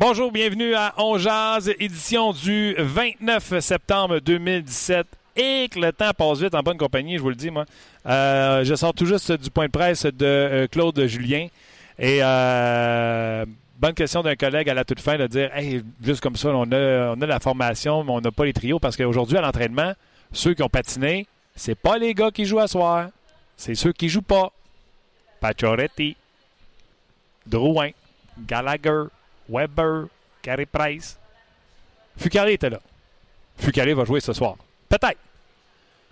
Bonjour, 0.00 0.30
bienvenue 0.30 0.76
à 0.76 0.94
On 0.96 1.18
Jazz, 1.18 1.74
édition 1.76 2.32
du 2.32 2.72
29 2.78 3.58
septembre 3.58 4.20
2017. 4.20 5.04
Et 5.34 5.68
que 5.68 5.80
le 5.80 5.92
temps 5.92 6.12
passe 6.16 6.38
vite 6.38 6.54
en 6.54 6.62
bonne 6.62 6.78
compagnie, 6.78 7.16
je 7.16 7.20
vous 7.20 7.30
le 7.30 7.34
dis, 7.34 7.50
moi. 7.50 7.64
Euh, 8.06 8.62
je 8.62 8.76
sors 8.76 8.94
tout 8.94 9.06
juste 9.06 9.32
du 9.32 9.50
point 9.50 9.66
de 9.66 9.72
presse 9.72 10.06
de 10.06 10.24
euh, 10.24 10.66
Claude 10.68 11.04
Julien. 11.06 11.48
Et 11.98 12.20
euh, 12.22 13.44
bonne 13.76 13.94
question 13.94 14.22
d'un 14.22 14.36
collègue 14.36 14.68
à 14.68 14.74
la 14.74 14.84
toute 14.84 15.00
fin 15.00 15.18
de 15.18 15.26
dire 15.26 15.50
juste 16.00 16.20
comme 16.20 16.36
ça, 16.36 16.50
on 16.50 16.70
a, 16.70 17.16
on 17.16 17.20
a 17.20 17.26
la 17.26 17.40
formation, 17.40 18.04
mais 18.04 18.12
on 18.12 18.20
n'a 18.20 18.30
pas 18.30 18.44
les 18.44 18.52
trios. 18.52 18.78
Parce 18.78 18.96
qu'aujourd'hui, 18.96 19.36
à 19.36 19.40
l'entraînement, 19.40 19.94
ceux 20.30 20.54
qui 20.54 20.62
ont 20.62 20.68
patiné, 20.68 21.26
c'est 21.56 21.74
pas 21.74 21.98
les 21.98 22.14
gars 22.14 22.30
qui 22.30 22.44
jouent 22.44 22.60
à 22.60 22.68
soir. 22.68 23.08
C'est 23.56 23.74
ceux 23.74 23.92
qui 23.92 24.08
jouent 24.08 24.22
pas. 24.22 24.52
Pacioretty, 25.40 26.14
Drouin, 27.48 27.90
Gallagher, 28.46 29.06
Weber, 29.48 30.06
Carey 30.42 30.66
Price. 30.66 31.18
Fucale 32.16 32.50
était 32.50 32.70
là. 32.70 32.80
Fucale 33.58 33.92
va 33.94 34.04
jouer 34.04 34.20
ce 34.20 34.32
soir. 34.32 34.56
Peut-être. 34.88 35.18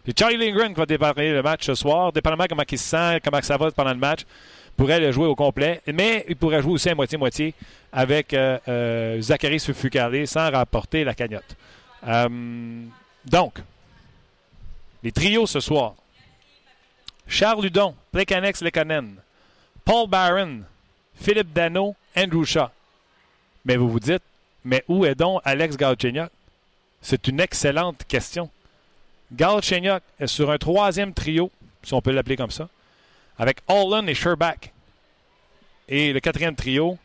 C'est 0.05 0.17
Charlie 0.17 0.37
Lindgren 0.37 0.73
qui 0.73 0.79
va 0.79 0.87
démarrer 0.87 1.33
le 1.33 1.43
match 1.43 1.67
ce 1.67 1.75
soir. 1.75 2.13
Dépendamment 2.13 2.47
comment 2.49 2.63
il 2.71 2.79
se 2.79 2.85
sent, 2.85 3.21
comment 3.25 3.43
ça 3.43 3.57
va 3.57 3.71
pendant 3.73 3.91
le 3.93 3.99
match, 3.99 4.21
pourrait 4.77 5.01
le 5.01 5.11
jouer 5.11 5.27
au 5.27 5.35
complet. 5.35 5.83
Mais 5.93 6.25
il 6.29 6.37
pourrait 6.37 6.63
jouer 6.63 6.73
aussi 6.73 6.89
à 6.89 6.95
moitié-moitié 6.95 7.55
avec 7.93 8.33
euh, 8.33 8.59
euh, 8.69 9.21
Zachary 9.21 9.59
Fucale 9.59 10.27
sans 10.29 10.51
rapporter 10.51 11.03
la 11.03 11.15
cagnotte. 11.15 11.57
Euh, 12.07 12.85
donc, 13.25 13.59
les 15.03 15.11
trios 15.11 15.47
ce 15.47 15.59
soir. 15.59 15.95
Charles 17.27 17.65
Ludon, 17.65 17.97
Plekanex 18.13 18.63
Lekonen, 18.63 19.17
Paul 19.85 20.09
Barron, 20.09 20.61
Philippe 21.17 21.53
Dano, 21.53 21.97
Andrew 22.17 22.45
Shaw. 22.45 22.71
Mais 23.67 23.77
vous 23.77 23.91
vous 23.91 24.01
dites, 24.01 24.23
mais 24.65 24.85
où 24.87 25.05
est 25.05 25.17
donc 25.17 25.41
Alex 25.45 25.77
Galchenyuk? 25.77 26.31
C'est 27.03 27.27
une 27.27 27.41
excellente 27.41 28.05
question. 28.07 28.49
Galchenyuk 29.33 30.03
est 30.21 30.29
sur 30.29 30.53
un 30.53 30.57
troisième 30.57 31.13
trio, 31.13 31.51
si 31.83 31.93
on 31.93 32.01
peut 32.01 32.13
l'appeler 32.13 32.37
comme 32.37 32.53
ça, 32.53 32.69
avec 33.39 33.59
Holland 33.67 34.09
et 34.09 34.15
Sherbach. 34.15 34.73
Et 35.89 36.13
le 36.13 36.21
quatrième 36.21 36.55
trio, 36.55 36.97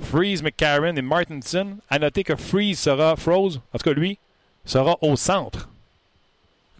Freeze, 0.00 0.42
McCarron 0.42 0.96
et 0.96 1.02
Martinson. 1.02 1.76
À 1.88 2.00
noter 2.00 2.24
que 2.24 2.34
Freeze 2.34 2.80
sera, 2.80 3.14
Froze, 3.14 3.60
en 3.72 3.78
tout 3.78 3.84
cas 3.84 3.92
lui, 3.92 4.18
sera 4.64 4.96
au 5.02 5.14
centre 5.14 5.68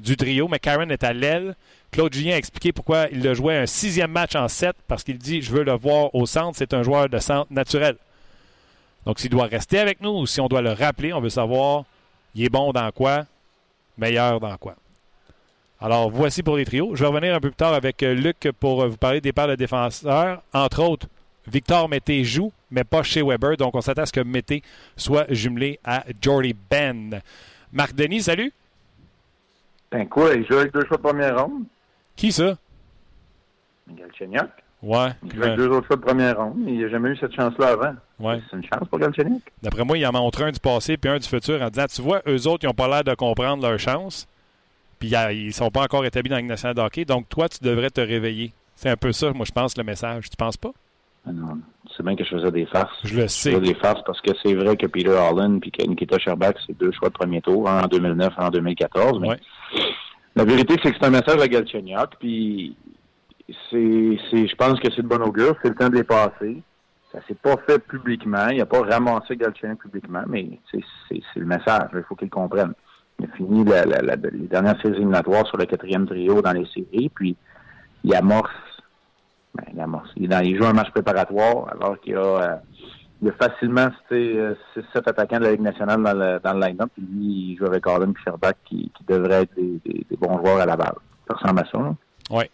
du 0.00 0.16
trio. 0.16 0.48
McCarron 0.48 0.90
est 0.90 1.04
à 1.04 1.12
l'aile. 1.12 1.54
Claude 1.92 2.12
Julien 2.12 2.34
a 2.34 2.38
expliqué 2.38 2.72
pourquoi 2.72 3.06
il 3.12 3.22
le 3.22 3.34
jouait 3.34 3.58
un 3.58 3.66
sixième 3.66 4.10
match 4.10 4.34
en 4.34 4.48
sept, 4.48 4.76
parce 4.88 5.04
qu'il 5.04 5.18
dit 5.18 5.40
Je 5.40 5.52
veux 5.52 5.62
le 5.62 5.72
voir 5.72 6.12
au 6.16 6.26
centre. 6.26 6.58
C'est 6.58 6.74
un 6.74 6.82
joueur 6.82 7.08
de 7.08 7.18
centre 7.18 7.52
naturel. 7.52 7.96
Donc, 9.06 9.18
s'il 9.18 9.30
doit 9.30 9.46
rester 9.46 9.78
avec 9.78 10.00
nous 10.00 10.10
ou 10.10 10.26
si 10.26 10.40
on 10.40 10.48
doit 10.48 10.62
le 10.62 10.72
rappeler, 10.72 11.12
on 11.12 11.20
veut 11.20 11.30
savoir 11.30 11.84
il 12.34 12.44
est 12.44 12.50
bon 12.50 12.72
dans 12.72 12.90
quoi, 12.92 13.24
meilleur 13.98 14.40
dans 14.40 14.56
quoi. 14.56 14.74
Alors, 15.80 16.10
voici 16.10 16.42
pour 16.42 16.56
les 16.56 16.64
trios. 16.64 16.94
Je 16.94 17.02
vais 17.02 17.08
revenir 17.08 17.34
un 17.34 17.40
peu 17.40 17.48
plus 17.48 17.56
tard 17.56 17.72
avec 17.72 18.02
euh, 18.02 18.14
Luc 18.14 18.50
pour 18.60 18.82
euh, 18.82 18.88
vous 18.88 18.98
parler 18.98 19.20
des 19.20 19.32
paires 19.32 19.48
de 19.48 19.54
défenseurs. 19.54 20.42
Entre 20.52 20.82
autres, 20.82 21.06
Victor 21.46 21.88
Mété 21.88 22.22
joue, 22.22 22.52
mais 22.70 22.84
pas 22.84 23.02
chez 23.02 23.22
Weber. 23.22 23.56
Donc, 23.56 23.74
on 23.74 23.80
s'attend 23.80 24.02
à 24.02 24.06
ce 24.06 24.12
que 24.12 24.20
Mété 24.20 24.62
soit 24.96 25.24
jumelé 25.32 25.80
à 25.82 26.04
Jordy 26.20 26.54
Ben. 26.70 27.20
Marc 27.72 27.94
Denis, 27.94 28.22
salut. 28.22 28.52
Ben 29.90 30.06
quoi, 30.06 30.34
il 30.34 30.46
joue 30.46 30.58
avec 30.58 30.72
deux 30.72 30.84
choix 30.84 30.98
de 30.98 31.02
première 31.02 31.42
ronde. 31.42 31.64
Qui 32.14 32.30
ça? 32.30 32.56
Galchenyuk. 33.88 34.50
Ouais. 34.82 35.08
Il 35.24 35.34
joue 35.34 35.42
avec 35.42 35.56
deux 35.56 35.68
autres 35.68 35.86
choix 35.86 35.96
de 35.96 36.02
première 36.02 36.36
ronde. 36.36 36.62
Il 36.66 36.78
n'a 36.78 36.88
jamais 36.90 37.08
eu 37.08 37.16
cette 37.16 37.34
chance-là 37.34 37.68
avant. 37.68 37.94
Ouais. 38.20 38.40
C'est 38.50 38.56
une 38.56 38.64
chance 38.64 38.86
pour 38.88 38.98
Galchenyuk. 38.98 39.42
D'après 39.62 39.84
moi, 39.84 39.96
il 39.98 40.06
en 40.06 40.12
montre 40.12 40.42
un 40.42 40.50
du 40.52 40.60
passé 40.60 40.96
puis 40.96 41.10
un 41.10 41.18
du 41.18 41.26
futur 41.26 41.60
en 41.62 41.68
disant 41.70 41.86
Tu 41.92 42.02
vois, 42.02 42.20
eux 42.28 42.46
autres, 42.46 42.64
ils 42.64 42.66
n'ont 42.66 42.74
pas 42.74 42.88
l'air 42.88 43.04
de 43.04 43.14
comprendre 43.14 43.66
leur 43.68 43.78
chance. 43.78 44.26
Puis 44.98 45.08
ils 45.10 45.46
ne 45.46 45.50
sont 45.52 45.70
pas 45.70 45.82
encore 45.82 46.04
établis 46.04 46.28
dans 46.30 46.36
la 46.36 46.42
nationale 46.42 46.76
de 46.76 46.82
hockey. 46.82 47.04
Donc, 47.06 47.28
toi, 47.28 47.48
tu 47.48 47.58
devrais 47.64 47.90
te 47.90 48.00
réveiller. 48.02 48.52
C'est 48.74 48.90
un 48.90 48.96
peu 48.96 49.12
ça, 49.12 49.32
moi, 49.32 49.46
je 49.46 49.52
pense, 49.52 49.76
le 49.76 49.84
message. 49.84 50.28
Tu 50.28 50.36
penses 50.36 50.56
pas? 50.58 50.70
Ah 51.26 51.32
non. 51.32 51.58
C'est 51.96 52.02
bien 52.02 52.16
que 52.16 52.24
je 52.24 52.30
faisais 52.30 52.50
des 52.50 52.66
farces. 52.66 52.96
Je 53.04 53.14
le 53.20 53.28
sais. 53.28 53.50
Je 53.52 53.58
faisais 53.58 53.72
des 53.74 53.78
farces 53.78 54.02
parce 54.06 54.20
que 54.20 54.30
c'est 54.42 54.54
vrai 54.54 54.76
que 54.76 54.86
Peter 54.86 55.10
Holland 55.10 55.60
et 55.78 55.86
Nikita 55.86 56.18
Sherbach, 56.18 56.54
c'est 56.66 56.76
deux 56.78 56.92
choix 56.92 57.08
de 57.08 57.14
premier 57.14 57.40
tour, 57.42 57.68
en 57.68 57.86
2009, 57.86 58.32
un 58.38 58.46
en 58.46 58.50
2014. 58.50 59.18
Mais 59.20 59.28
Ouais. 59.28 59.36
la 60.36 60.44
vérité, 60.44 60.76
c'est 60.82 60.92
que 60.92 60.96
c'est 61.00 61.06
un 61.06 61.10
message 61.10 61.40
à 61.40 61.48
Galchenyuk. 61.48 62.16
Puis 62.18 62.74
c'est, 63.70 64.18
c'est, 64.30 64.46
je 64.48 64.54
pense 64.56 64.78
que 64.80 64.88
c'est 64.94 65.02
de 65.02 65.08
bon 65.08 65.22
augure. 65.22 65.56
C'est 65.62 65.68
le 65.70 65.74
temps 65.74 65.88
de 65.88 65.96
les 65.96 66.04
passer. 66.04 66.62
Ça 67.12 67.18
s'est 67.26 67.34
pas 67.34 67.56
fait 67.66 67.78
publiquement. 67.80 68.48
Il 68.50 68.58
n'a 68.58 68.66
pas 68.66 68.82
ramassé 68.82 69.36
Galchenyuk 69.36 69.80
publiquement, 69.80 70.22
mais 70.28 70.48
c'est, 70.70 70.80
le 71.36 71.44
message. 71.46 71.88
Il 71.94 72.02
faut 72.08 72.14
qu'il 72.14 72.30
comprenne. 72.30 72.72
Il 73.18 73.26
a 73.26 73.28
fini 73.36 73.64
la, 73.64 73.84
la, 73.84 74.00
la- 74.00 74.16
les 74.16 74.46
dernières 74.46 74.80
séries 74.80 74.94
éliminatoires 74.96 75.46
sur 75.46 75.56
le 75.56 75.66
quatrième 75.66 76.06
trio 76.06 76.40
dans 76.40 76.52
les 76.52 76.66
séries, 76.66 77.10
puis 77.14 77.36
il 78.04 78.14
amorce. 78.14 78.50
Ben, 79.54 79.64
il 79.74 79.80
amorce. 79.80 80.08
Il, 80.16 80.28
dans- 80.28 80.38
il 80.44 80.56
joue 80.56 80.64
un 80.66 80.72
match 80.72 80.90
préparatoire 80.90 81.68
alors 81.72 82.00
qu'il 82.00 82.16
a, 82.16 82.20
euh, 82.20 82.56
il 83.20 83.28
a 83.28 83.32
facilement 83.32 83.88
cité 84.02 84.40
6-7 84.76 85.08
attaquants 85.08 85.40
de 85.40 85.44
la 85.46 85.50
Ligue 85.50 85.60
nationale 85.62 86.02
dans 86.02 86.14
le, 86.14 86.38
dans 86.38 86.52
le 86.54 86.60
line-up, 86.66 86.90
puis 86.94 87.02
lui, 87.12 87.24
il 87.52 87.56
joue 87.58 87.66
avec 87.66 87.84
Harden 87.86 88.12
et 88.12 88.22
Sherbach 88.24 88.54
qui, 88.64 88.90
qui 88.96 89.04
devraient 89.04 89.42
être 89.42 89.54
des, 89.56 89.80
des- 89.84 90.06
des 90.08 90.16
bons 90.16 90.38
joueurs 90.38 90.60
à 90.60 90.66
la 90.66 90.76
balle. 90.76 90.94
Ça 91.28 91.34
ressemble 91.34 91.60
à 91.60 91.64
ça. 91.70 91.78
Ouais. 92.34 92.48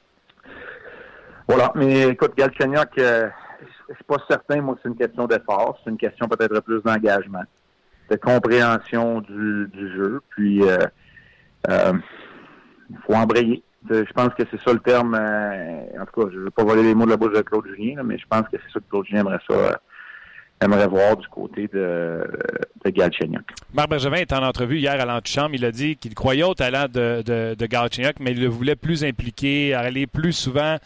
Voilà, 1.47 1.71
mais 1.77 2.09
écoute, 2.09 2.33
Galchenyuk, 2.37 2.99
euh, 2.99 3.29
suis 3.95 4.05
pas 4.05 4.17
certain, 4.29 4.61
moi, 4.61 4.75
que 4.75 4.81
c'est 4.83 4.89
une 4.89 4.97
question 4.97 5.27
d'effort. 5.27 5.79
C'est 5.85 5.91
une 5.91 5.97
question 5.97 6.27
peut-être 6.29 6.61
plus 6.61 6.83
d'engagement, 6.83 7.45
de 8.11 8.17
compréhension 8.17 9.21
du, 9.21 9.69
du 9.73 9.93
jeu. 9.95 10.21
Puis, 10.31 10.63
euh, 10.63 10.79
euh, 11.71 11.93
il 12.91 12.97
faut 13.07 13.15
embrayer. 13.15 13.63
Euh, 13.91 14.05
Je 14.07 14.13
pense 14.13 14.35
que 14.35 14.43
c'est 14.51 14.61
ça 14.63 14.73
le 14.73 14.81
terme. 14.81 15.15
euh, 15.15 16.01
en 16.01 16.07
tout 16.07 16.21
cas, 16.23 16.29
je 16.33 16.39
ne 16.39 16.45
veux 16.45 16.51
pas 16.51 16.65
voler 16.65 16.83
les 16.83 16.95
mots 16.95 17.05
de 17.05 17.11
la 17.11 17.17
bouche 17.17 17.33
de 17.35 17.43
Claude 17.43 17.67
Julien, 17.67 18.03
mais 18.03 18.19
je 18.19 18.27
pense 18.29 18.43
que 18.43 18.57
c'est 18.57 18.73
ça 18.73 18.81
que 18.81 18.85
Claude 18.91 19.07
Julien 19.07 19.21
aimerait 19.21 19.39
ça, 19.49 19.55
euh, 19.55 19.73
aimerait 20.61 20.89
voir 20.89 21.17
du 21.17 21.29
côté 21.29 21.69
de, 21.69 22.25
de 22.85 22.91
Galchenyuk. 22.91 23.45
Marc 23.75 23.91
Bergevin 23.91 24.17
est 24.17 24.33
en 24.33 24.43
entrevue 24.43 24.79
hier 24.79 25.01
à 25.01 25.05
l'antichambre. 25.05 25.55
Il 25.55 25.65
a 25.65 25.71
dit 25.71 25.97
qu'il 25.97 26.15
croyait 26.15 26.43
au 26.45 26.55
talent 26.55 26.87
de, 26.93 27.23
de, 27.23 27.55
de 27.55 27.67
mais 28.21 28.33
il 28.33 28.41
le 28.41 28.49
voulait 28.49 28.75
plus 28.77 29.05
impliqué, 29.05 29.75
aller 29.75 30.07
plus 30.07 30.33
souvent 30.33 30.77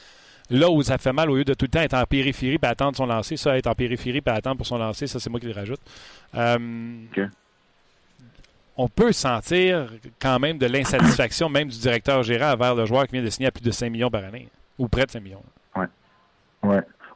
là 0.50 0.70
où 0.70 0.82
ça 0.82 0.98
fait 0.98 1.12
mal 1.12 1.30
au 1.30 1.36
lieu 1.36 1.44
de 1.44 1.54
tout 1.54 1.66
le 1.66 1.70
temps 1.70 1.80
être 1.80 1.94
en 1.94 2.04
périphérie 2.04 2.58
et 2.62 2.66
attendre 2.66 2.96
son 2.96 3.06
lancer. 3.06 3.36
Ça, 3.36 3.56
être 3.56 3.66
en 3.66 3.74
périphérie 3.74 4.22
et 4.24 4.30
attendre 4.30 4.58
pour 4.58 4.66
son 4.66 4.78
lancer, 4.78 5.06
ça, 5.06 5.20
c'est 5.20 5.30
moi 5.30 5.40
qui 5.40 5.46
le 5.46 5.52
rajoute. 5.52 5.80
Euh. 6.34 6.58
On 8.76 8.88
peut 8.88 9.12
sentir 9.12 9.88
quand 10.20 10.38
même 10.38 10.58
de 10.58 10.66
l'insatisfaction, 10.66 11.48
même 11.48 11.68
du 11.68 11.78
directeur 11.78 12.22
gérant, 12.22 12.52
envers 12.52 12.74
le 12.74 12.86
joueur 12.86 13.06
qui 13.06 13.12
vient 13.12 13.22
de 13.22 13.30
signer 13.30 13.48
à 13.48 13.50
plus 13.50 13.62
de 13.62 13.70
5 13.70 13.90
millions 13.90 14.10
par 14.10 14.24
année, 14.24 14.48
ou 14.78 14.88
près 14.88 15.04
de 15.04 15.10
5 15.10 15.22
millions. 15.22 15.42
Ouais. 15.76 15.86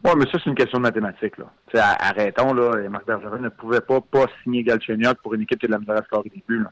Ouais, 0.05 0.13
mais 0.19 0.27
ça, 0.27 0.33
c'est 0.33 0.51
une 0.51 0.55
question 0.55 0.79
de 0.79 0.83
mathématiques. 0.83 1.39
Là. 1.39 1.47
Arrêtons, 1.99 2.53
là. 2.53 2.83
et 2.85 2.89
Marc 2.89 3.07
Bergevin 3.07 3.39
ne 3.39 3.49
pouvait 3.49 3.81
pas, 3.81 4.01
pas 4.03 4.27
signer 4.43 4.63
Galchenyuk 4.63 5.17
pour 5.23 5.33
une 5.33 5.43
équipe 5.43 5.59
qui 5.59 5.65
a 5.65 5.69
de 5.69 5.73
la 5.73 5.79
misère 5.79 5.97
à 5.97 6.03
scorer 6.05 6.29
des 6.29 6.43
buts. 6.47 6.65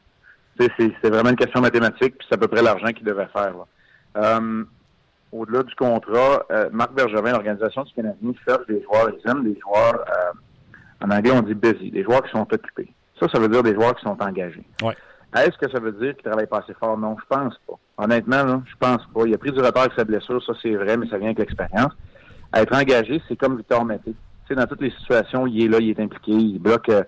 c'est 0.59 1.09
vraiment 1.09 1.31
une 1.31 1.35
question 1.35 1.59
mathématique, 1.59 2.15
puis 2.17 2.27
c'est 2.29 2.35
à 2.35 2.37
peu 2.37 2.47
près 2.47 2.61
l'argent 2.61 2.91
qu'il 2.93 3.05
devait 3.05 3.27
faire. 3.33 3.53
Là. 3.57 3.65
Euh, 4.17 4.63
au-delà 5.33 5.63
du 5.63 5.73
contrat, 5.75 6.45
euh, 6.51 6.69
Marc 6.71 6.93
Bergevin, 6.93 7.31
l'organisation 7.31 7.83
du 7.83 7.93
Canadien, 7.93 8.31
cherche 8.47 8.67
des 8.67 8.81
joueurs, 8.83 9.09
ils 9.09 9.29
aiment 9.29 9.43
des 9.43 9.59
joueurs, 9.59 10.05
euh, 10.07 11.05
en 11.05 11.09
anglais, 11.09 11.31
on 11.33 11.41
dit 11.41 11.55
busy, 11.55 11.91
des 11.91 12.03
joueurs 12.03 12.23
qui 12.23 12.31
sont 12.31 12.41
occupés. 12.41 12.93
Ça, 13.19 13.27
ça 13.29 13.39
veut 13.39 13.49
dire 13.49 13.63
des 13.63 13.73
joueurs 13.73 13.95
qui 13.95 14.03
sont 14.03 14.17
engagés. 14.21 14.63
Ouais. 14.81 14.95
Est-ce 15.35 15.57
que 15.57 15.69
ça 15.71 15.79
veut 15.79 15.91
dire 15.93 16.13
qu'il 16.13 16.23
travaille 16.23 16.45
pas 16.45 16.59
assez 16.59 16.73
fort? 16.75 16.97
Non, 16.97 17.17
je 17.19 17.25
pense 17.27 17.59
pas. 17.67 17.73
Honnêtement, 17.97 18.43
là, 18.43 18.61
je 18.65 18.75
pense 18.79 19.01
pas. 19.13 19.25
Il 19.25 19.33
a 19.33 19.37
pris 19.37 19.51
du 19.51 19.59
retard 19.59 19.83
avec 19.83 19.93
sa 19.95 20.03
blessure, 20.03 20.43
ça 20.43 20.53
c'est 20.61 20.75
vrai, 20.75 20.95
mais 20.95 21.07
ça 21.07 21.17
vient 21.17 21.27
avec 21.27 21.39
l'expérience. 21.39 21.91
À 22.51 22.61
être 22.61 22.75
engagé, 22.75 23.21
c'est 23.27 23.35
comme 23.35 23.57
Victor 23.57 23.83
Mété. 23.83 24.13
Tu 24.47 24.55
dans 24.55 24.67
toutes 24.67 24.81
les 24.81 24.91
situations, 24.91 25.47
il 25.47 25.63
est 25.63 25.67
là, 25.67 25.79
il 25.79 25.89
est 25.89 25.99
impliqué, 25.99 26.33
il 26.33 26.59
bloque, 26.59 26.89
euh, 26.89 27.03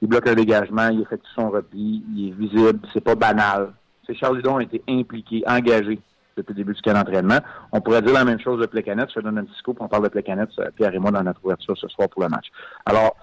il 0.00 0.08
bloque 0.08 0.28
un 0.28 0.34
dégagement, 0.34 0.88
il 0.88 1.00
effectue 1.00 1.30
son 1.34 1.50
repli, 1.50 2.04
il 2.14 2.28
est 2.28 2.32
visible, 2.32 2.78
c'est 2.92 3.02
pas 3.02 3.14
banal. 3.14 3.72
Charles 4.12 4.38
Hudon 4.38 4.58
a 4.58 4.62
été 4.62 4.82
impliqué, 4.86 5.42
engagé 5.46 5.98
depuis 6.36 6.52
le 6.52 6.58
début 6.58 6.74
du 6.74 6.82
camp 6.82 6.94
d'entraînement. 6.94 7.38
On 7.72 7.80
pourrait 7.80 8.02
dire 8.02 8.14
la 8.14 8.24
même 8.24 8.40
chose 8.40 8.60
de 8.60 8.66
Plecanet. 8.66 9.06
Je 9.14 9.20
donne 9.20 9.38
un 9.38 9.44
petit 9.44 9.58
scoop, 9.58 9.78
on 9.80 9.88
parle 9.88 10.04
de 10.04 10.08
Plecanet, 10.08 10.48
Pierre 10.76 10.94
et 10.94 10.98
moi, 10.98 11.10
dans 11.10 11.22
notre 11.22 11.44
ouverture 11.44 11.76
ce 11.76 11.88
soir 11.88 12.08
pour 12.08 12.22
le 12.22 12.28
match. 12.28 12.46
Alors, 12.86 13.16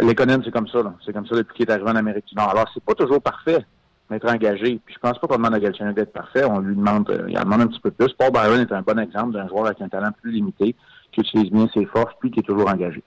les 0.00 0.14
Conan, 0.14 0.40
c'est 0.44 0.50
comme 0.50 0.68
ça. 0.68 0.78
C'est 1.04 1.12
comme 1.12 1.26
ça 1.26 1.36
depuis 1.36 1.54
qu'il 1.54 1.68
est 1.68 1.72
arrivé 1.72 1.88
en 1.88 1.96
Amérique 1.96 2.26
du 2.26 2.34
Nord. 2.34 2.50
Alors, 2.50 2.70
c'est 2.74 2.82
pas 2.82 2.94
toujours 2.94 3.22
parfait 3.22 3.64
d'être 4.10 4.28
engagé. 4.28 4.80
Puis 4.84 4.94
je 4.94 4.98
pense 4.98 5.18
pas 5.18 5.26
qu'on 5.26 5.36
demande 5.36 5.54
à 5.54 5.60
Galchenyuk 5.60 5.94
d'être 5.94 6.12
parfait. 6.12 6.44
On 6.44 6.60
lui 6.60 6.76
demande, 6.76 7.08
euh, 7.10 7.26
il 7.28 7.38
en 7.38 7.42
demande 7.42 7.62
un 7.62 7.66
petit 7.68 7.80
peu 7.80 7.90
plus. 7.90 8.12
Paul 8.12 8.30
Byron 8.30 8.60
est 8.60 8.72
un 8.72 8.82
bon 8.82 8.98
exemple 8.98 9.32
d'un 9.32 9.48
joueur 9.48 9.66
avec 9.66 9.80
un 9.80 9.88
talent 9.88 10.10
plus 10.20 10.32
limité, 10.32 10.74
qui 11.12 11.20
utilise 11.20 11.50
bien 11.50 11.68
ses 11.74 11.86
forces, 11.86 12.14
puis 12.20 12.30
qui 12.30 12.40
est 12.40 12.44
toujours 12.44 12.68
engagé. 12.68 13.02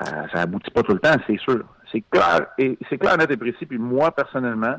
Ça, 0.00 0.26
ça 0.32 0.40
aboutit 0.42 0.70
pas 0.70 0.82
tout 0.82 0.92
le 0.92 1.00
temps, 1.00 1.14
c'est 1.26 1.38
sûr. 1.38 1.64
C'est 1.90 2.02
clair, 2.10 2.48
et 2.58 2.78
c'est 2.88 2.98
clair, 2.98 3.16
net 3.16 3.30
et 3.30 3.36
précis. 3.36 3.64
Puis 3.66 3.78
moi, 3.78 4.10
personnellement, 4.10 4.76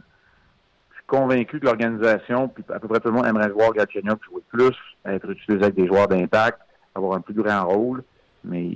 convaincu 1.07 1.59
que 1.59 1.65
l'organisation, 1.65 2.49
puis 2.49 2.63
à 2.73 2.79
peu 2.79 2.87
près 2.87 2.99
tout 2.99 3.07
le 3.07 3.15
monde 3.15 3.25
aimerait 3.25 3.49
voir 3.49 3.73
Galchenyuk 3.73 4.23
jouer 4.25 4.41
plus, 4.49 4.75
être 5.05 5.29
utilisé 5.29 5.63
avec 5.63 5.75
des 5.75 5.87
joueurs 5.87 6.07
d'impact, 6.07 6.59
avoir 6.93 7.17
un 7.17 7.21
plus 7.21 7.33
grand 7.33 7.65
rôle. 7.65 8.03
Mais 8.43 8.69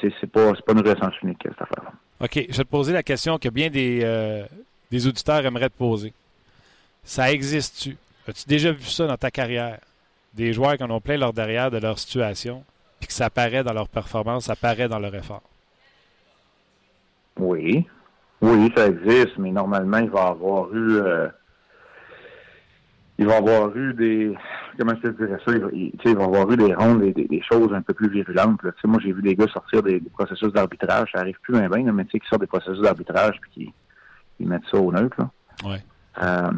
c'est 0.00 0.30
pas, 0.30 0.52
pas 0.52 0.72
une 0.72 0.86
récence 0.86 1.14
unique, 1.22 1.38
cette 1.42 1.62
affaire-là. 1.62 1.92
OK. 2.20 2.34
Je 2.34 2.56
vais 2.56 2.64
te 2.64 2.68
poser 2.68 2.92
la 2.92 3.02
question 3.02 3.38
que 3.38 3.48
bien 3.48 3.70
des, 3.70 4.00
euh, 4.02 4.44
des 4.90 5.06
auditeurs 5.06 5.44
aimeraient 5.44 5.68
te 5.68 5.78
poser. 5.78 6.12
Ça 7.02 7.32
existe-tu? 7.32 7.96
As-tu 8.28 8.46
déjà 8.46 8.72
vu 8.72 8.84
ça 8.84 9.06
dans 9.06 9.16
ta 9.16 9.30
carrière? 9.30 9.78
Des 10.34 10.52
joueurs 10.52 10.76
qui 10.76 10.84
en 10.84 10.90
ont 10.90 11.00
plein 11.00 11.16
leur 11.16 11.32
derrière 11.32 11.70
de 11.70 11.78
leur 11.78 11.98
situation, 11.98 12.62
puis 13.00 13.08
que 13.08 13.12
ça 13.12 13.26
apparaît 13.26 13.64
dans 13.64 13.72
leur 13.72 13.88
performance, 13.88 14.44
ça 14.44 14.52
apparaît 14.52 14.88
dans 14.88 14.98
leur 14.98 15.14
effort. 15.14 15.42
Oui. 17.38 17.86
Oui, 18.42 18.72
ça 18.76 18.88
existe, 18.88 19.38
mais 19.38 19.50
normalement, 19.50 19.98
il 19.98 20.10
va 20.10 20.26
avoir 20.28 20.72
eu 20.74 20.98
euh, 20.98 21.28
il 23.18 23.26
va 23.26 23.36
avoir 23.36 23.74
eu 23.76 23.94
des 23.94 24.34
comment 24.78 24.94
je 24.96 25.08
te 25.08 25.24
dirais 25.24 25.38
ça, 25.44 25.52
il, 25.72 25.92
il 26.04 26.16
va 26.16 26.24
avoir 26.24 26.50
eu 26.50 26.56
des 26.56 26.74
rondes, 26.74 27.00
des, 27.00 27.12
des, 27.12 27.42
choses 27.42 27.72
un 27.72 27.80
peu 27.80 27.94
plus 27.94 28.10
virulentes. 28.10 28.62
Là. 28.62 28.72
Moi, 28.84 29.00
j'ai 29.02 29.12
vu 29.12 29.22
des 29.22 29.34
gars 29.34 29.46
sortir 29.48 29.82
des, 29.82 30.00
processus 30.12 30.52
d'arbitrage, 30.52 31.10
ça 31.12 31.20
arrive 31.20 31.38
plus 31.40 31.54
bien, 31.54 31.68
bien, 31.68 31.92
mais 31.92 32.04
tu 32.04 32.12
sais, 32.12 32.20
qui 32.20 32.28
sortent 32.28 32.42
des 32.42 32.46
processus 32.46 32.80
d'arbitrage 32.80 33.40
puis 33.40 33.50
qui 33.52 33.72
ils 34.38 34.46
mettent 34.46 34.66
ça 34.70 34.78
au 34.78 34.92
neutre. 34.92 35.16
Là. 35.18 35.30
Ouais. 35.64 35.82
Euh, 36.22 36.50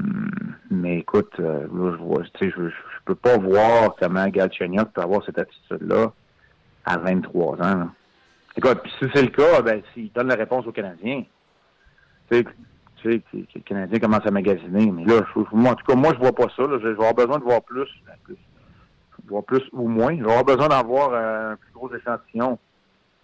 mais 0.71 0.99
écoute, 0.99 1.33
euh, 1.39 1.67
là, 1.73 1.93
je 1.93 2.03
vois, 2.03 2.23
tu 2.23 2.31
sais, 2.39 2.55
je, 2.57 2.69
je, 2.69 2.75
peux 3.05 3.15
pas 3.15 3.39
voir 3.39 3.95
comment 3.99 4.27
Galchenyuk 4.29 4.93
peut 4.93 5.01
avoir 5.01 5.25
cette 5.25 5.39
attitude-là 5.39 6.13
à 6.85 6.99
23 6.99 7.57
ans. 7.57 7.79
Là. 7.79 7.89
Écoute, 8.57 8.81
puis 8.83 8.93
si 8.99 9.07
c'est 9.15 9.23
le 9.23 9.29
cas, 9.29 9.63
ben 9.63 9.83
s'il 9.95 10.13
donne 10.13 10.29
la 10.29 10.35
réponse 10.35 10.67
aux 10.67 10.73
Canadiens, 10.73 11.23
tu 13.03 13.13
sais, 13.13 13.19
que, 13.21 13.37
le 13.55 13.61
Canadien 13.61 13.99
commence 13.99 14.27
à 14.27 14.31
magasiner. 14.31 14.91
Mais 14.91 15.05
là, 15.05 15.23
je, 15.35 15.41
moi, 15.53 15.73
en 15.73 15.75
tout 15.75 15.85
cas, 15.87 15.95
moi, 15.95 16.13
je 16.15 16.19
vois 16.19 16.33
pas 16.33 16.47
ça. 16.57 16.63
Là. 16.63 16.79
Je, 16.81 16.89
vais 16.89 16.93
avoir 16.93 17.15
besoin 17.15 17.39
de 17.39 17.45
voir 17.45 17.63
plus, 17.63 17.89
ben, 18.07 18.15
plus, 18.25 18.37
voir 19.29 19.45
plus 19.45 19.63
ou 19.73 19.89
moins. 19.89 20.17
Je 20.17 20.23
vais 20.23 20.31
avoir 20.31 20.45
besoin 20.45 20.69
d'avoir 20.69 21.11
euh, 21.13 21.53
un 21.53 21.57
plus 21.57 21.73
gros 21.73 21.91
échantillon 21.95 22.59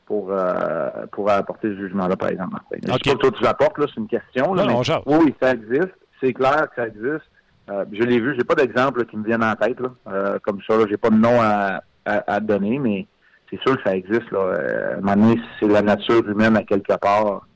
pour 0.07 0.29
euh, 0.31 0.91
pour 1.13 1.31
apporter 1.31 1.69
ce 1.69 1.77
jugement-là, 1.77 2.17
par 2.17 2.29
exemple. 2.29 2.57
Okay. 2.71 2.81
Je 2.83 2.93
sais 2.93 2.93
pas 2.93 2.99
que 2.99 3.21
toi 3.21 3.31
tu 3.31 3.43
l'apportes, 3.43 3.79
là, 3.79 3.87
c'est 3.89 4.01
une 4.01 4.09
question. 4.09 4.55
Là, 4.55 4.67
non, 4.67 4.81
mais, 4.81 4.95
non, 5.07 5.19
oui, 5.25 5.35
ça 5.41 5.53
existe. 5.53 5.95
C'est 6.21 6.33
clair 6.33 6.69
que 6.71 6.77
ça 6.77 6.89
existe. 6.89 7.25
Euh, 7.71 7.85
je 7.91 8.03
l'ai 8.03 8.21
vu, 8.21 8.35
j'ai 8.37 8.45
pas 8.45 8.55
d'exemple 8.55 9.07
qui 9.07 9.17
me 9.17 9.25
viennent 9.25 9.43
en 9.43 9.55
tête 9.55 9.81
là, 9.81 9.89
euh, 10.09 10.39
comme 10.43 10.61
ça. 10.67 10.77
Là, 10.77 10.85
j'ai 10.89 10.99
pas 10.99 11.09
de 11.09 11.17
nom 11.17 11.41
à, 11.41 11.81
à, 12.05 12.35
à 12.35 12.41
donner, 12.41 12.79
mais 12.79 13.07
c'est 13.51 13.61
sûr 13.63 13.77
que 13.77 13.83
ça 13.89 13.97
existe. 13.97 14.31
Là. 14.31 14.39
Euh, 14.39 14.95
à 14.95 14.99
un 14.99 15.01
moment 15.01 15.29
donné, 15.29 15.41
c'est 15.59 15.69
la 15.69 15.83
nature 15.83 16.29
humaine 16.29 16.57
à 16.57 16.63
quelque 16.63 16.95
part. 16.99 17.47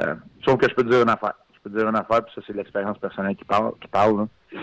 Euh, 0.00 0.14
sauf 0.44 0.58
que 0.58 0.68
je 0.68 0.74
peux 0.74 0.84
te 0.84 0.90
dire 0.90 1.02
une 1.02 1.10
affaire. 1.10 1.34
Peux 1.62 1.70
te 1.70 1.78
dire 1.78 1.88
une 1.88 1.96
affaire, 1.96 2.24
puis 2.24 2.34
ça, 2.34 2.42
c'est 2.46 2.56
l'expérience 2.56 2.98
personnelle 2.98 3.36
qui 3.36 3.44
parle. 3.44 3.72
Qui 3.80 3.88
parle 3.88 4.18
là. 4.18 4.60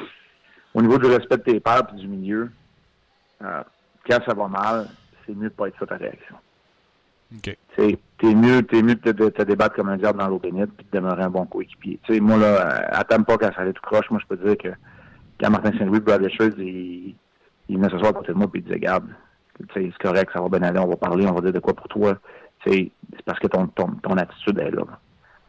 Au 0.74 0.82
niveau 0.82 0.98
du 0.98 1.08
respect 1.08 1.38
de 1.38 1.44
tes 1.44 1.60
pairs 1.60 1.84
et 1.94 1.96
du 1.96 2.08
milieu, 2.08 2.52
euh, 3.42 3.64
quand 4.08 4.20
ça 4.26 4.34
va 4.34 4.48
mal, 4.48 4.88
c'est 5.26 5.34
mieux 5.34 5.50
de 5.50 5.54
pas 5.54 5.68
être 5.68 5.80
ça 5.80 5.86
ta 5.86 5.96
réaction. 5.96 6.36
Okay. 7.38 7.58
T'es 7.76 8.34
mieux, 8.34 8.64
t'es 8.64 8.82
mieux 8.82 8.96
de 8.96 9.30
te, 9.30 9.44
débattre 9.44 9.76
comme 9.76 9.90
un 9.90 9.98
diable 9.98 10.20
dans 10.20 10.28
l'eau 10.28 10.40
bénite 10.40 10.72
puis 10.76 10.86
de 10.92 10.98
demeurer 10.98 11.24
un 11.24 11.30
bon 11.30 11.46
coéquipier. 11.46 12.00
Tu 12.04 12.16
sais, 12.16 12.20
moi 12.20 12.38
là, 12.38 12.88
attends 12.92 13.24
pas 13.24 13.38
quand 13.38 13.54
ça 13.54 13.62
allait 13.62 13.74
tout 13.74 13.84
croche, 13.84 14.10
moi 14.10 14.20
je 14.22 14.28
peux 14.28 14.36
te 14.36 14.48
dire 14.48 14.58
que 14.58 14.70
quand 15.40 15.50
Martin 15.52 15.72
Saint-Louis, 15.78 16.00
Brad 16.00 16.22
Richards, 16.22 16.58
il, 16.58 17.16
il 17.70 17.78
venait 17.78 17.90
s'asseoir 17.90 18.10
à 18.10 18.14
côté 18.14 18.34
de 18.34 18.38
moi 18.38 18.52
puis 18.52 18.62
il 18.62 18.64
disait 18.64 18.80
Garde, 18.80 19.08
c'est 19.74 19.92
correct, 20.00 20.32
ça 20.34 20.42
va 20.42 20.50
bien 20.50 20.68
aller, 20.68 20.80
on 20.80 20.88
va 20.88 20.96
parler, 20.96 21.28
on 21.28 21.34
va 21.34 21.42
dire 21.42 21.54
de 21.54 21.60
quoi 21.60 21.74
pour 21.74 21.88
toi. 21.88 22.18
C'est 22.66 22.92
parce 23.26 23.40
que 23.40 23.48
ton, 23.48 23.68
ton, 23.68 23.88
ton 24.02 24.18
attitude 24.18 24.58
est 24.58 24.72
là. 24.72 24.84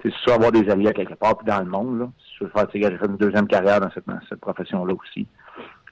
C'est 0.02 0.12
sûr 0.14 0.32
avoir 0.32 0.52
des 0.52 0.68
alliés 0.70 0.92
quelque 0.92 1.14
part, 1.14 1.36
puis 1.36 1.46
dans 1.46 1.60
le 1.60 1.66
monde, 1.66 1.98
là. 2.00 2.08
Si 2.18 2.38
tu 2.38 2.44
veux 2.44 2.50
faire, 2.50 2.66
j'ai 2.72 2.98
fait 2.98 3.06
une 3.06 3.16
deuxième 3.16 3.46
carrière 3.46 3.80
dans 3.80 3.90
cette, 3.90 4.40
profession-là 4.40 4.94
aussi. 4.94 5.26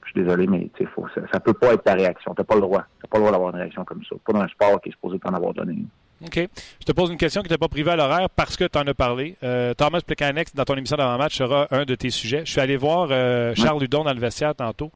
Je 0.04 0.12
suis 0.12 0.22
désolé, 0.22 0.46
mais 0.46 0.70
faut, 0.94 1.06
ça, 1.14 1.20
ça 1.32 1.40
peut 1.40 1.52
pas 1.52 1.74
être 1.74 1.84
ta 1.84 1.94
réaction. 1.94 2.34
T'as 2.34 2.44
pas 2.44 2.54
le 2.54 2.62
droit. 2.62 2.84
T'as 3.02 3.08
pas 3.08 3.18
le 3.18 3.24
droit 3.24 3.32
d'avoir 3.32 3.50
une 3.50 3.60
réaction 3.60 3.84
comme 3.84 4.02
ça. 4.08 4.16
Pas 4.24 4.32
dans 4.32 4.40
un 4.40 4.48
sport 4.48 4.80
qui 4.80 4.88
est 4.88 4.92
supposé 4.92 5.18
t'en 5.18 5.34
avoir 5.34 5.52
donné. 5.52 5.76
OK. 6.24 6.48
Je 6.80 6.84
te 6.84 6.92
pose 6.92 7.10
une 7.10 7.16
question 7.16 7.42
qui 7.42 7.48
n'était 7.48 7.58
pas 7.58 7.68
privée 7.68 7.92
à 7.92 7.96
l'horaire 7.96 8.28
parce 8.30 8.56
que 8.56 8.64
tu 8.64 8.78
en 8.78 8.86
as 8.86 8.94
parlé. 8.94 9.36
Euh, 9.42 9.74
Thomas 9.74 10.00
Plecanex, 10.00 10.54
dans 10.54 10.64
ton 10.64 10.74
émission 10.74 10.96
d'avant-match, 10.96 11.36
sera 11.36 11.68
un 11.70 11.84
de 11.84 11.94
tes 11.94 12.10
sujets. 12.10 12.42
Je 12.44 12.50
suis 12.50 12.60
allé 12.60 12.76
voir 12.76 13.08
euh, 13.10 13.54
Charles 13.54 13.80
Ludon 13.80 14.04
dans 14.04 14.12
le 14.12 14.20
vestiaire 14.20 14.54
tantôt. 14.54 14.90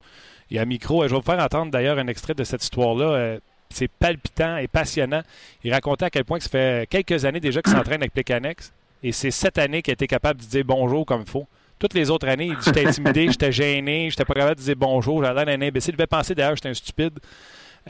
Il 0.51 0.57
y 0.57 0.59
a 0.59 0.63
un 0.63 0.67
micro. 0.67 1.03
Je 1.05 1.09
vais 1.09 1.17
vous 1.17 1.23
faire 1.23 1.39
entendre 1.39 1.71
d'ailleurs 1.71 1.99
un 1.99 2.09
extrait 2.09 2.35
de 2.35 2.45
cette 2.45 2.63
histoire-là. 2.63 3.05
Euh, 3.05 3.39
c'est 3.71 3.89
palpitant 3.89 4.57
et 4.57 4.69
passionnant. 4.69 5.23
Il 5.65 5.73
racontait 5.73 6.07
à 6.07 6.11
quel 6.11 6.25
point 6.25 6.39
que 6.39 6.45
ça 6.45 6.51
fait 6.51 6.89
quelques 6.89 7.25
années 7.25 7.41
déjà 7.41 7.63
qu'il 7.63 7.73
s'entraîne 7.73 8.03
avec 8.03 8.13
Plecanex. 8.13 8.73
Et 9.03 9.13
c'est 9.13 9.31
cette 9.31 9.59
année 9.59 9.83
qu'il 9.83 9.93
a 9.93 9.95
été 9.95 10.07
capable 10.07 10.41
de 10.41 10.47
dire 10.47 10.65
bonjour 10.65 11.05
comme 11.05 11.23
il 11.23 11.29
faut. 11.29 11.47
Toutes 11.79 11.95
les 11.95 12.11
autres 12.11 12.29
années, 12.29 12.47
il 12.47 12.57
dit 12.57 12.65
j'étais 12.65 12.87
intimidé, 12.87 13.27
j'étais 13.29 13.51
gêné, 13.51 14.09
j'étais 14.11 14.25
pas 14.25 14.35
capable 14.35 14.57
de 14.57 14.65
dire 14.65 14.77
bonjour, 14.77 15.23
j'avais 15.25 15.45
l'air 15.45 15.59
d'un 15.59 15.67
imbécile. 15.67 15.95
Il 15.95 15.97
devait 15.97 16.07
penser 16.07 16.35
d'ailleurs 16.35 16.55
j'étais 16.55 16.69
un 16.69 16.75
stupide. 16.75 17.19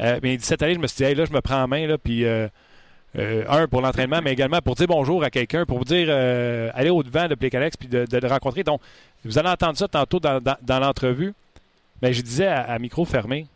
Euh, 0.01 0.19
mais 0.23 0.35
il 0.35 0.39
dit 0.39 0.45
cette 0.45 0.63
année, 0.63 0.75
je 0.75 0.79
me 0.79 0.87
suis 0.87 0.97
dit, 0.97 1.05
hey, 1.05 1.15
là, 1.15 1.27
je 1.27 1.33
me 1.33 1.43
prends 1.43 1.63
en 1.63 1.69
main, 1.69 1.87
là, 1.87 1.99
puis 1.99 2.25
euh, 2.25 2.49
euh, 3.19 3.45
un, 3.49 3.69
pour 3.69 3.83
l'entraînement, 3.83 4.21
mais 4.25 4.33
également 4.33 4.61
pour 4.63 4.75
dire 4.75 4.87
bonjour 4.87 5.23
à 5.23 5.29
quelqu'un, 5.29 5.67
pour 5.67 5.85
dire, 5.85 6.07
euh, 6.09 6.71
aller 6.73 6.89
au-devant 6.89 7.29
de 7.29 7.35
Plecanex, 7.35 7.77
puis 7.77 7.89
de, 7.89 8.07
le 8.11 8.29
rencontrer. 8.29 8.65
Donc, 8.65 8.81
vous 9.25 9.39
allez 9.39 9.51
entendre 9.51 9.77
ça 9.77 9.89
tantôt 9.89 10.19
dans, 10.19 10.41
l'entrevue. 10.81 11.35
Mais 12.01 12.13
je 12.13 12.23
disais 12.23 12.47
à 12.47 12.77
micro 12.79 13.05
fermé, 13.05 13.47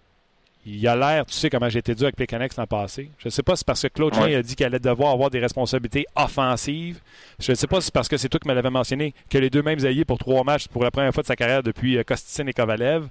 il 0.67 0.87
a 0.89 0.97
l'air, 0.97 1.25
tu 1.27 1.33
sais 1.33 1.49
comment 1.49 1.69
j'ai 1.69 1.79
été 1.79 1.95
dur 1.95 2.07
avec 2.07 2.17
Plecanex 2.17 2.57
dans 2.57 2.65
le 2.65 2.67
passé. 2.67 3.09
Je 3.19 3.29
ne 3.29 3.31
sais 3.31 3.45
pas 3.45 3.55
si 3.55 3.61
c'est 3.61 3.67
parce 3.67 3.83
que 3.83 3.89
Claude 3.89 4.17
ouais. 4.17 4.35
a 4.35 4.43
dit 4.43 4.57
qu'il 4.57 4.67
allait 4.67 4.81
devoir 4.81 5.13
avoir 5.13 5.31
des 5.31 5.39
responsabilités 5.39 6.07
offensives. 6.17 6.99
Je 7.39 7.53
ne 7.53 7.57
sais 7.57 7.69
pas 7.69 7.81
si 7.81 7.87
c'est 7.87 7.95
parce 7.95 8.09
que 8.09 8.17
c'est 8.17 8.29
toi 8.29 8.41
qui 8.41 8.49
me 8.49 8.55
l'avais 8.55 8.71
mentionné 8.71 9.15
que 9.31 9.39
les 9.39 9.49
deux 9.49 9.63
mêmes 9.63 9.85
alliés 9.85 10.05
pour 10.05 10.19
trois 10.19 10.43
matchs 10.43 10.67
pour 10.67 10.83
la 10.83 10.91
première 10.91 11.15
fois 11.15 11.23
de 11.23 11.29
sa 11.29 11.37
carrière 11.37 11.63
depuis 11.63 12.03
Kosticin 12.05 12.49
et 12.49 12.53
Kovalev. 12.53 13.09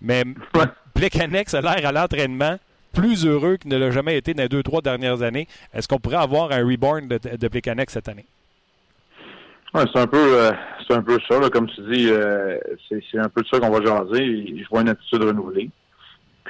Mais 0.00 0.24
ouais. 0.54 0.64
Plecanex 0.94 1.52
a 1.52 1.60
l'air 1.60 1.86
à 1.86 1.92
l'entraînement 1.92 2.58
plus 2.94 3.26
heureux 3.26 3.58
qu'il 3.58 3.70
ne 3.70 3.76
l'a 3.76 3.90
jamais 3.90 4.16
été 4.16 4.32
dans 4.32 4.42
les 4.42 4.48
deux, 4.48 4.62
trois 4.62 4.80
dernières 4.80 5.20
années. 5.20 5.46
Est-ce 5.74 5.86
qu'on 5.86 5.98
pourrait 5.98 6.16
avoir 6.16 6.50
un 6.50 6.66
reborn 6.66 7.08
de, 7.08 7.18
de 7.18 7.50
cette 7.88 8.08
année? 8.08 8.24
Ouais, 9.74 9.84
c'est 9.92 10.00
un 10.00 10.06
peu 10.06 10.38
euh, 10.38 10.52
c'est 10.88 10.94
un 10.94 11.02
peu 11.02 11.18
ça, 11.28 11.38
là, 11.38 11.50
comme 11.50 11.68
tu 11.68 11.82
dis, 11.90 12.08
euh, 12.08 12.56
c'est 12.88 13.18
un 13.18 13.28
peu 13.28 13.42
de 13.42 13.48
ça 13.48 13.60
qu'on 13.60 13.68
va 13.68 13.84
jaser. 13.84 14.46
Je 14.56 14.68
vois 14.70 14.80
une 14.80 14.88
attitude 14.88 15.22
renouvelée. 15.22 15.68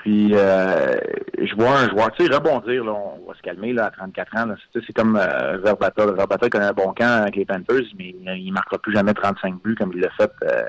Puis 0.06 0.30
euh, 0.34 0.94
je 1.36 1.52
vois 1.56 1.80
un 1.80 1.88
joueur, 1.88 2.12
tu 2.12 2.24
sais, 2.24 2.32
rebondir, 2.32 2.84
là, 2.84 2.92
on 2.92 3.26
va 3.28 3.34
se 3.34 3.42
calmer 3.42 3.72
là, 3.72 3.86
à 3.86 3.90
34 3.90 4.36
ans. 4.36 4.54
C'est 4.72 4.92
comme 4.92 5.16
euh, 5.16 5.58
Verbata. 5.58 6.06
Verbata 6.06 6.48
connaît 6.48 6.66
un 6.66 6.72
bon 6.72 6.92
camp 6.92 7.22
avec 7.22 7.34
les 7.34 7.44
Panthers, 7.44 7.82
mais 7.98 8.14
il 8.24 8.46
ne 8.46 8.52
marquera 8.52 8.78
plus 8.78 8.94
jamais 8.94 9.12
35 9.12 9.60
buts 9.64 9.74
comme 9.74 9.90
il 9.96 10.00
l'a 10.00 10.10
fait 10.10 10.30
euh, 10.44 10.62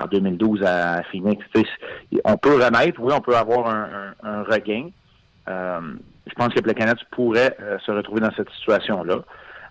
en 0.00 0.06
2012 0.06 0.62
à 0.62 1.02
Phoenix. 1.10 1.44
on 2.24 2.36
peut 2.36 2.54
renaître, 2.54 3.00
oui, 3.00 3.12
on 3.12 3.20
peut 3.20 3.34
avoir 3.34 3.66
un, 3.68 4.14
un, 4.22 4.28
un 4.28 4.42
regain. 4.44 4.90
Euh, 5.48 5.80
je 6.28 6.34
pense 6.34 6.54
que 6.54 6.60
le 6.60 6.72
Canadien 6.72 7.04
pourrait 7.10 7.56
se 7.84 7.90
retrouver 7.90 8.20
dans 8.20 8.32
cette 8.36 8.50
situation-là. 8.50 9.24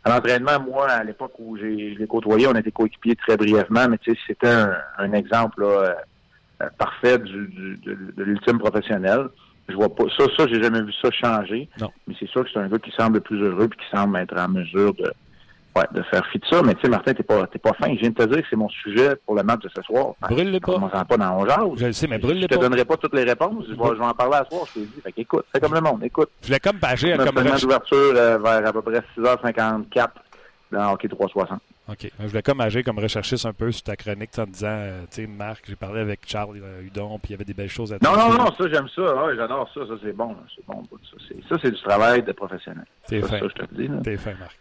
À 0.03 0.10
l'entraînement, 0.10 0.60
moi, 0.60 0.89
à 0.89 1.03
l'époque 1.05 1.32
où 1.39 1.55
je 1.55 1.63
l'ai 1.63 2.08
côtoyé, 2.08 2.46
on 2.48 2.55
était 2.55 2.72
coéquipiers 2.72 3.15
très 3.15 3.38
brièvement, 3.38 3.88
mais 3.89 3.98
c'était 4.27 4.50
un, 4.50 4.75
un 4.98 5.13
exemple 5.13 5.62
là, 5.62 5.67
euh, 5.67 5.94
parfait 6.77 7.19
du, 7.19 7.47
du, 7.47 7.77
de, 7.85 7.97
de 8.15 8.24
l'ultime 8.24 8.59
professionnel. 8.59 9.27
Je 9.67 9.75
vois 9.75 9.93
pas 9.93 10.03
ça, 10.15 10.25
ça, 10.38 10.47
j'ai 10.47 10.62
jamais 10.62 10.81
vu 10.81 10.93
ça 11.01 11.09
changer. 11.12 11.67
Non. 11.79 11.91
Mais 12.07 12.15
c'est 12.19 12.29
sûr 12.29 12.43
que 12.43 12.50
c'est 12.53 12.59
un 12.59 12.67
gars 12.67 12.77
qui 12.77 12.91
semble 12.91 13.19
plus 13.21 13.41
heureux 13.41 13.65
et 13.65 13.75
qui 13.75 13.97
semble 13.97 14.17
être 14.17 14.38
en 14.38 14.47
mesure 14.47 14.93
de, 14.93 15.12
ouais, 15.75 15.85
de 15.91 16.03
faire 16.03 16.24
fi 16.27 16.38
de 16.38 16.45
ça. 16.45 16.62
Mais 16.62 16.75
tu 16.75 16.81
sais, 16.81 16.89
Martin, 16.89 17.13
t'es 17.15 17.24
pas, 17.24 17.47
t'es 17.47 17.57
pas 17.57 17.74
fin. 17.74 17.91
Je 17.95 18.00
viens 18.00 18.12
de 18.12 18.15
te 18.15 18.24
dire 18.25 18.41
que 18.43 18.47
c'est 18.47 18.55
mon 18.55 18.69
sujet 18.69 19.15
pour 19.25 19.33
le 19.35 19.41
match 19.41 19.62
de 19.62 19.69
ce 19.75 19.81
soir. 19.81 20.13
Brûle-le 20.21 20.59
pas. 20.59 20.74
On 20.75 20.88
pas 20.88 21.17
dans 21.17 21.47
genre. 21.47 21.75
Je 21.77 21.85
le 21.88 21.93
sais, 21.93 22.05
mais 22.07 22.19
brûle-le 22.19 22.47
pas. 22.47 22.55
Je 22.55 22.59
te 22.59 22.63
donnerai 22.63 22.85
pas 22.85 22.97
toutes 22.97 23.15
les 23.15 23.24
réponses. 23.24 23.65
Je 23.67 23.74
vais, 23.74 23.89
je 23.89 24.00
vais 24.00 24.05
en 24.05 24.13
parler 24.13 24.35
à 24.38 24.45
soir, 24.45 24.65
je 24.67 24.74
te 24.81 24.85
dis. 24.85 25.01
Fait 25.03 25.12
qu'écoute, 25.12 25.45
c'est 25.53 25.59
comme 25.59 25.74
le 25.74 25.81
monde. 25.81 26.03
Écoute. 26.03 26.29
Je 26.43 26.51
l'ai 26.51 26.59
comme 26.59 26.77
pagé 26.77 27.17
comme 27.17 27.43
match 27.43 27.62
d'ouverture 27.62 28.13
euh, 28.15 28.38
vers 28.38 28.67
à 28.67 28.71
peu 28.71 28.83
près 28.83 29.01
6h54 29.17 30.07
dans 30.71 30.93
Hockey 30.93 31.07
360. 31.07 31.59
OK. 31.88 32.12
Je 32.20 32.27
voulais 32.27 32.42
comme 32.42 32.62
agir 32.62 32.84
comme 32.84 32.98
recherchiste 32.98 33.46
un 33.46 33.54
peu 33.54 33.72
sur 33.72 33.84
ta 33.84 33.96
chronique 33.96 34.32
en 34.39 34.46
disant, 34.46 34.68
euh, 34.70 35.01
tu 35.12 35.22
sais, 35.22 35.27
Marc, 35.27 35.65
j'ai 35.68 35.75
parlé 35.75 36.01
avec 36.01 36.22
Charles 36.25 36.60
euh, 36.62 36.82
Hudon, 36.82 37.20
puis 37.20 37.30
il 37.30 37.32
y 37.32 37.36
avait 37.36 37.46
des 37.46 37.54
belles 37.54 37.70
choses 37.70 37.94
à 37.94 38.00
dire. 38.00 38.12
Non, 38.12 38.18
non, 38.18 38.34
non, 38.34 38.51
ça, 38.58 38.68
j'aime 38.72 38.88
ça. 38.96 39.24
Ouais, 39.24 39.36
J'adore 39.36 39.70
ça. 39.72 39.82
Ça, 39.88 39.94
c'est 40.04 40.13
bon. 40.13 40.36
C'est 40.56 40.65
bon. 40.65 40.84
Ça, 41.48 41.56
c'est 41.62 41.72
du 41.72 41.82
travail 41.82 42.24
de 42.24 42.32
professionnel. 42.32 42.86
T'es 43.08 43.22
fin. 43.22 43.39
Ça, 43.39 43.48
je 43.48 43.54
te 43.63 43.75
le 43.75 43.88
dis. 43.88 44.04
T'es 44.04 44.18
fin, 44.18 44.34
Marc. 44.34 44.58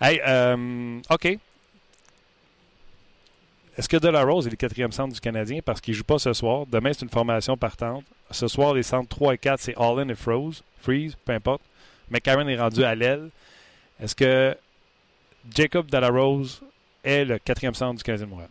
Hey, 0.00 0.20
euh, 0.26 1.00
OK. 1.10 1.38
est-ce 3.78 3.88
que 3.88 3.96
Delarose 3.96 4.46
est 4.46 4.50
le 4.50 4.56
quatrième 4.56 4.92
centre 4.92 5.14
du 5.14 5.20
Canadien? 5.20 5.60
Parce 5.64 5.80
qu'il 5.80 5.92
ne 5.92 5.96
joue 5.96 6.04
pas 6.04 6.18
ce 6.18 6.34
soir? 6.34 6.66
Demain, 6.66 6.92
c'est 6.92 7.02
une 7.02 7.10
formation 7.10 7.56
partante. 7.56 8.04
Ce 8.30 8.48
soir, 8.48 8.74
les 8.74 8.82
centres 8.82 9.08
3 9.08 9.32
et 9.34 9.38
4, 9.38 9.60
c'est 9.60 9.74
All-In 9.78 10.08
et 10.10 10.14
Froze. 10.14 10.62
Freeze, 10.82 11.16
peu 11.24 11.32
importe. 11.32 11.62
Karen 12.22 12.48
est 12.48 12.58
rendu 12.58 12.84
à 12.84 12.94
l'aile. 12.94 13.30
Est-ce 13.98 14.14
que 14.14 14.54
Jacob 15.54 15.86
Delarose 15.90 16.62
est 17.04 17.24
le 17.24 17.38
quatrième 17.38 17.74
centre 17.74 17.96
du 17.96 18.02
Canadien 18.02 18.26
de 18.26 18.30
Montréal? 18.30 18.50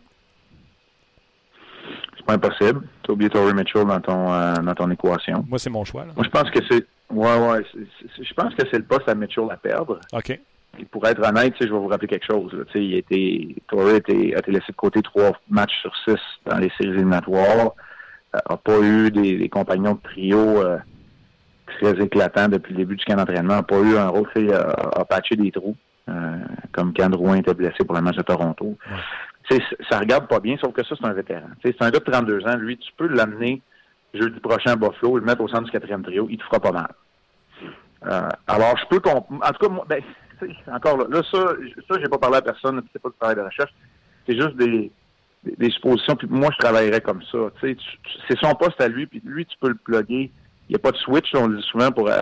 C'est 2.16 2.24
pas 2.24 2.34
impossible. 2.34 2.82
Tu 3.02 3.10
as 3.10 3.14
oublié 3.14 3.30
Tory 3.30 3.54
Mitchell 3.54 3.84
dans 3.84 4.00
ton, 4.00 4.32
euh, 4.32 4.54
dans 4.54 4.74
ton 4.74 4.90
équation. 4.90 5.44
Moi, 5.48 5.58
c'est 5.58 5.70
mon 5.70 5.84
choix. 5.84 6.04
Là. 6.04 6.12
Moi, 6.16 6.24
je 6.24 6.30
pense 6.30 6.50
que 6.50 6.60
c'est. 6.68 6.84
Ouais, 7.10 7.38
ouais. 7.38 7.64
Je 8.20 8.34
pense 8.34 8.54
que 8.54 8.62
c'est 8.70 8.78
le 8.78 8.84
poste 8.84 9.08
à 9.08 9.14
Mitchell 9.14 9.44
à 9.50 9.56
perdre. 9.56 10.00
OK. 10.12 10.30
Et 10.78 10.84
pour 10.84 11.06
être 11.06 11.26
honnête, 11.26 11.54
je 11.60 11.64
vais 11.64 11.70
vous 11.70 11.86
rappeler 11.86 12.08
quelque 12.08 12.26
chose. 12.26 12.52
Là. 12.52 12.64
Il 12.74 12.94
a 12.94 12.98
été, 12.98 13.56
Torrey 13.68 13.94
a 13.94 13.96
été, 13.96 14.34
a 14.34 14.38
été 14.40 14.50
laissé 14.50 14.66
de 14.68 14.76
côté 14.76 15.00
trois 15.02 15.32
matchs 15.48 15.80
sur 15.80 15.92
six 16.04 16.20
dans 16.44 16.58
les 16.58 16.70
séries 16.76 16.94
éliminatoires. 16.94 17.72
Euh, 18.34 18.38
a 18.44 18.56
pas 18.56 18.80
eu 18.80 19.10
des, 19.10 19.38
des 19.38 19.48
compagnons 19.48 19.94
de 19.94 20.00
trio 20.02 20.38
euh, 20.38 20.78
très 21.78 21.92
éclatants 22.02 22.48
depuis 22.48 22.72
le 22.72 22.78
début 22.78 22.96
du 22.96 23.04
camp 23.04 23.16
d'entraînement. 23.16 23.54
A 23.54 23.62
pas 23.62 23.78
eu 23.78 23.96
un 23.96 24.08
rôle, 24.08 24.28
a, 24.52 25.00
a 25.00 25.04
patché 25.04 25.36
des 25.36 25.50
trous, 25.52 25.76
euh, 25.76 25.85
comme 26.72 26.92
quand 26.94 27.08
Drouin 27.08 27.36
était 27.36 27.54
blessé 27.54 27.84
pour 27.84 27.94
le 27.94 28.02
match 28.02 28.16
de 28.16 28.22
Toronto. 28.22 28.76
Ouais. 29.50 29.60
Ça 29.90 29.98
regarde 29.98 30.26
pas 30.26 30.40
bien, 30.40 30.56
sauf 30.60 30.72
que 30.72 30.84
ça, 30.84 30.94
c'est 30.98 31.06
un 31.06 31.12
vétéran. 31.12 31.48
C'est 31.64 31.80
un 31.80 31.90
gars 31.90 32.00
de 32.00 32.04
32 32.10 32.46
ans. 32.46 32.56
Lui, 32.56 32.76
tu 32.78 32.92
peux 32.96 33.06
l'amener 33.06 33.62
jeudi 34.14 34.40
prochain 34.40 34.72
à 34.72 34.76
Buffalo, 34.76 35.18
le 35.18 35.24
mettre 35.24 35.42
au 35.42 35.48
centre 35.48 35.64
du 35.64 35.70
quatrième 35.70 36.02
trio, 36.02 36.26
il 36.30 36.38
te 36.38 36.44
fera 36.44 36.60
pas 36.60 36.72
mal. 36.72 36.94
Euh, 38.06 38.28
alors, 38.46 38.76
je 38.78 38.86
peux 38.86 39.00
comprendre. 39.00 39.44
En 39.44 39.52
tout 39.52 39.66
cas, 39.66 39.68
moi, 39.68 39.84
ben, 39.88 40.02
encore 40.72 40.98
là, 40.98 41.04
là 41.08 41.22
ça, 41.30 41.38
ça 41.88 42.00
j'ai 42.00 42.08
pas 42.08 42.18
parlé 42.18 42.36
à 42.36 42.42
personne, 42.42 42.82
c'est 42.92 43.00
pas 43.00 43.08
du 43.08 43.16
travail 43.16 43.36
de 43.36 43.42
recherche. 43.42 43.72
C'est 44.26 44.36
juste 44.36 44.56
des, 44.56 44.92
des, 45.44 45.56
des, 45.56 45.70
suppositions. 45.70 46.16
Puis 46.16 46.28
moi, 46.28 46.50
je 46.52 46.58
travaillerais 46.58 47.00
comme 47.00 47.22
ça. 47.30 47.38
Tu 47.60 47.74
sais, 47.74 47.76
c'est 48.28 48.38
son 48.38 48.54
poste 48.54 48.80
à 48.80 48.88
lui, 48.88 49.06
puis 49.06 49.22
lui, 49.24 49.46
tu 49.46 49.56
peux 49.60 49.68
le 49.68 49.76
plugger. 49.76 50.30
Il 50.68 50.72
n'y 50.72 50.76
a 50.76 50.78
pas 50.80 50.90
de 50.90 50.96
switch, 50.96 51.30
on 51.34 51.46
le 51.46 51.58
dit 51.58 51.66
souvent 51.70 51.92
pour 51.92 52.08
euh, 52.08 52.14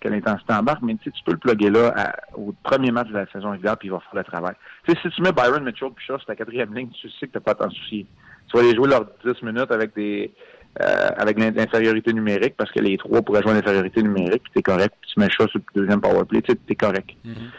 que 0.00 0.08
l'intensité 0.08 0.52
embarque, 0.52 0.82
mais 0.82 0.96
tu 0.96 1.10
peux 1.24 1.32
le 1.32 1.38
plugger 1.38 1.70
là 1.70 1.92
à, 1.96 2.16
au 2.36 2.52
premier 2.64 2.90
match 2.90 3.08
de 3.08 3.14
la 3.14 3.26
saison 3.30 3.50
régulière, 3.50 3.76
puis 3.76 3.88
il 3.88 3.92
va 3.92 4.00
faire 4.00 4.16
le 4.16 4.24
travail. 4.24 4.54
Si 4.88 4.96
tu 4.96 5.22
mets 5.22 5.30
Byron 5.30 5.62
Mitchell 5.62 5.90
puis 5.94 6.04
sur 6.04 6.24
ta 6.24 6.34
quatrième 6.34 6.74
ligne, 6.74 6.88
tu 7.00 7.08
sais 7.10 7.26
que 7.28 7.32
tu 7.32 7.38
n'as 7.38 7.40
pas 7.40 7.52
à 7.52 7.54
t'en 7.54 7.70
soucier. 7.70 8.04
Tu 8.48 8.56
vas 8.56 8.64
aller 8.64 8.74
jouer 8.74 8.88
leurs 8.88 9.06
10 9.24 9.42
minutes 9.42 9.70
avec 9.70 9.94
des 9.94 10.32
euh, 10.80 11.10
avec 11.16 11.38
l'infériorité 11.38 12.12
numérique, 12.12 12.54
parce 12.56 12.70
que 12.70 12.80
les 12.80 12.98
trois 12.98 13.22
pourraient 13.22 13.40
jouer 13.42 13.54
l'infériorité 13.54 14.02
numérique, 14.02 14.42
puis 14.42 14.52
t'es 14.56 14.62
correct, 14.62 14.94
puis 15.00 15.10
tu 15.10 15.20
mets 15.20 15.30
Shaw 15.30 15.48
sur 15.48 15.58
le 15.58 15.80
deuxième 15.80 16.00
powerplay, 16.02 16.42
tu 16.42 16.54
t'es 16.54 16.74
correct. 16.74 17.10
Mm 17.24 17.32
-hmm. 17.32 17.50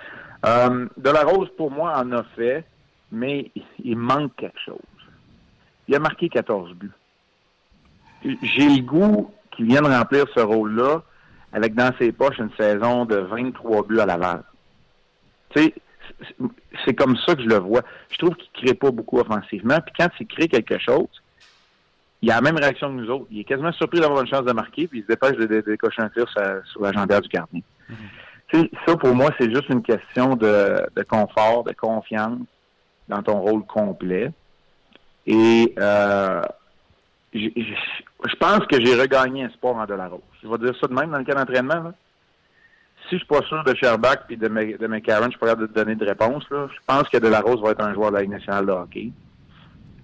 euh, 0.45 0.87
de 0.97 1.09
la 1.09 1.23
Rose, 1.23 1.49
pour 1.57 1.71
moi, 1.71 1.97
en 1.97 2.11
a 2.11 2.23
fait, 2.35 2.63
mais 3.11 3.49
il 3.83 3.97
manque 3.97 4.35
quelque 4.35 4.59
chose. 4.63 4.91
Il 5.87 5.95
a 5.95 5.99
marqué 5.99 6.29
14 6.29 6.73
buts. 6.73 6.91
J'ai 8.23 8.69
le 8.69 8.81
goût 8.81 9.31
qu'il 9.57 9.65
vienne 9.65 9.85
remplir 9.85 10.25
ce 10.33 10.39
rôle-là 10.39 11.01
avec 11.51 11.73
dans 11.75 11.91
ses 11.99 12.11
poches 12.11 12.37
une 12.37 12.51
saison 12.57 13.05
de 13.05 13.17
23 13.17 13.85
buts 13.87 13.99
à 13.99 14.05
Laval. 14.05 14.43
Tu 15.49 15.63
sais, 15.63 15.73
c'est 16.85 16.93
comme 16.93 17.17
ça 17.25 17.35
que 17.35 17.41
je 17.41 17.47
le 17.47 17.57
vois. 17.57 17.81
Je 18.09 18.17
trouve 18.17 18.35
qu'il 18.35 18.49
ne 18.55 18.67
crée 18.67 18.73
pas 18.75 18.91
beaucoup 18.91 19.19
offensivement. 19.19 19.79
Puis 19.81 19.93
quand 19.97 20.09
il 20.19 20.27
crée 20.27 20.47
quelque 20.47 20.77
chose, 20.79 21.07
il 22.21 22.31
a 22.31 22.35
la 22.35 22.41
même 22.41 22.57
réaction 22.57 22.87
que 22.89 23.01
nous 23.01 23.09
autres. 23.09 23.25
Il 23.31 23.39
est 23.39 23.43
quasiment 23.43 23.71
surpris 23.73 23.99
d'avoir 23.99 24.21
une 24.21 24.27
chance 24.27 24.45
de 24.45 24.53
marquer, 24.53 24.87
puis 24.87 24.99
il 24.99 25.01
se 25.03 25.07
dépêche 25.07 25.37
de, 25.37 25.45
de, 25.45 25.61
de 25.61 25.71
décocher 25.71 26.01
un 26.01 26.09
tir 26.09 26.27
sur, 26.29 26.41
sur 26.71 26.81
la 26.81 26.91
jambière 26.91 27.21
du 27.21 27.29
gardien. 27.29 27.61
Mm 27.89 27.93
-hmm. 27.93 28.69
Ça, 28.85 28.95
pour 28.95 29.13
moi, 29.13 29.29
c'est 29.37 29.49
juste 29.53 29.69
une 29.69 29.83
question 29.83 30.35
de, 30.35 30.55
de, 30.95 31.03
confort, 31.03 31.63
de 31.65 31.73
confiance 31.73 32.39
dans 33.09 33.21
ton 33.21 33.39
rôle 33.39 33.65
complet. 33.65 34.31
Et 35.25 35.73
euh, 35.77 36.41
je 37.37 38.35
pense 38.35 38.65
que 38.67 38.83
j'ai 38.83 38.99
regagné 38.99 39.43
un 39.43 39.49
sport 39.49 39.75
en 39.75 39.85
Delarose. 39.85 40.21
Je 40.43 40.47
vais 40.47 40.57
dire 40.57 40.73
ça 40.79 40.87
de 40.87 40.93
même 40.93 41.11
dans 41.11 41.17
le 41.17 41.23
cas 41.23 41.35
d'entraînement. 41.35 41.83
Là. 41.83 41.93
Si 43.09 43.15
je 43.15 43.17
suis 43.17 43.27
pas 43.27 43.41
sûr 43.43 43.63
de 43.63 43.73
Sherbach 43.75 44.25
et 44.29 44.35
de, 44.35 44.47
de 44.47 44.87
McCarron, 44.87 45.29
je 45.31 45.55
de 45.55 45.65
te 45.65 45.73
donner 45.73 45.95
de 45.95 46.05
réponse. 46.05 46.43
Là. 46.49 46.67
Je 46.73 46.79
pense 46.85 47.07
que 47.09 47.17
Delarose 47.17 47.61
va 47.61 47.71
être 47.71 47.83
un 47.83 47.93
joueur 47.93 48.09
de 48.11 48.15
la 48.15 48.21
Ligue 48.21 48.31
nationale 48.31 48.65
de 48.65 48.71
hockey. 48.71 49.11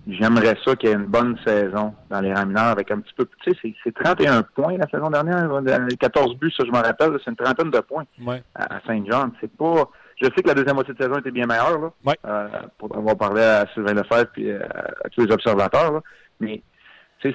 J'aimerais 0.08 0.58
ça 0.66 0.75
qu'il 0.75 0.90
y 0.90 0.92
ait 0.92 0.96
une 0.96 1.06
bonne 1.06 1.38
saison 1.46 1.94
dans 2.10 2.20
les 2.20 2.34
rangs 2.34 2.46
mineurs 2.46 2.66
avec 2.66 2.92
un 2.92 3.00
petit 3.00 3.13
peu 3.13 3.25
Tu 3.42 3.54
sais, 3.54 3.74
c'est 3.84 3.94
31 3.94 4.44
points 4.44 4.78
la 4.78 4.88
saison 4.90 5.10
dernière. 5.10 5.50
14 5.98 6.36
buts, 6.36 6.52
ça 6.56 6.63
je 6.66 6.72
me 6.72 6.78
rappelle. 6.78 7.18
C'est 7.24 7.32
une 7.32 7.38
trentaine 7.38 7.72
de 7.72 7.80
points 7.80 8.04
ouais. 8.25 8.44
à 8.56 8.82
Saint-Jean. 8.86 9.32
C'est 9.40 9.52
pas... 9.52 9.90
Je 10.22 10.25
sais 10.25 10.44
que 10.44 10.48
la 10.48 10.54
deuxième 10.54 10.75
moitié 10.75 10.94
de 10.94 11.02
saison 11.02 11.18
était 11.20 11.32
bien 11.32 11.46
meilleure, 11.46 11.80
là, 11.80 11.92
ouais. 12.06 12.16
euh, 12.25 12.48
pour 12.78 12.96
avoir 12.96 13.18
parlé 13.18 13.42
à 13.42 13.66
Sylvain 13.74 13.94
Lefebvre 13.94 14.30
et 14.38 14.52
euh, 14.52 14.60
à 15.04 15.10
tous 15.10 15.25
les 15.25 15.34
observateurs. 15.34 15.92
Là. 15.92 16.02
Mais 16.40 16.62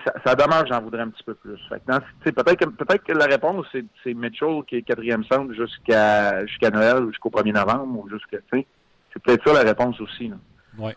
ça, 0.05 0.13
ça 0.25 0.35
demeure, 0.35 0.67
j'en 0.67 0.83
voudrais 0.83 1.03
un 1.03 1.09
petit 1.09 1.23
peu 1.25 1.35
plus. 1.35 1.59
Peut-être 1.71 2.57
que, 2.57 2.65
peut 2.67 2.99
que 2.99 3.13
la 3.13 3.27
réponse, 3.27 3.67
c'est 3.73 4.15
Mitchell 4.15 4.63
qui 4.67 4.77
est 4.77 4.83
quatrième 4.83 5.25
centre 5.25 5.53
jusqu'à 5.55 6.45
jusqu'à 6.47 6.71
Noël 6.71 7.05
ou 7.05 7.09
jusqu'au 7.11 7.31
1er 7.31 7.55
novembre 7.55 8.05
ou 8.05 8.09
jusqu'à. 8.09 8.39
C'est 8.53 9.23
peut-être 9.23 9.49
ça 9.49 9.63
la 9.63 9.69
réponse 9.69 10.01
aussi. 10.01 10.29
Là. 10.29 10.37
Ouais. 10.79 10.97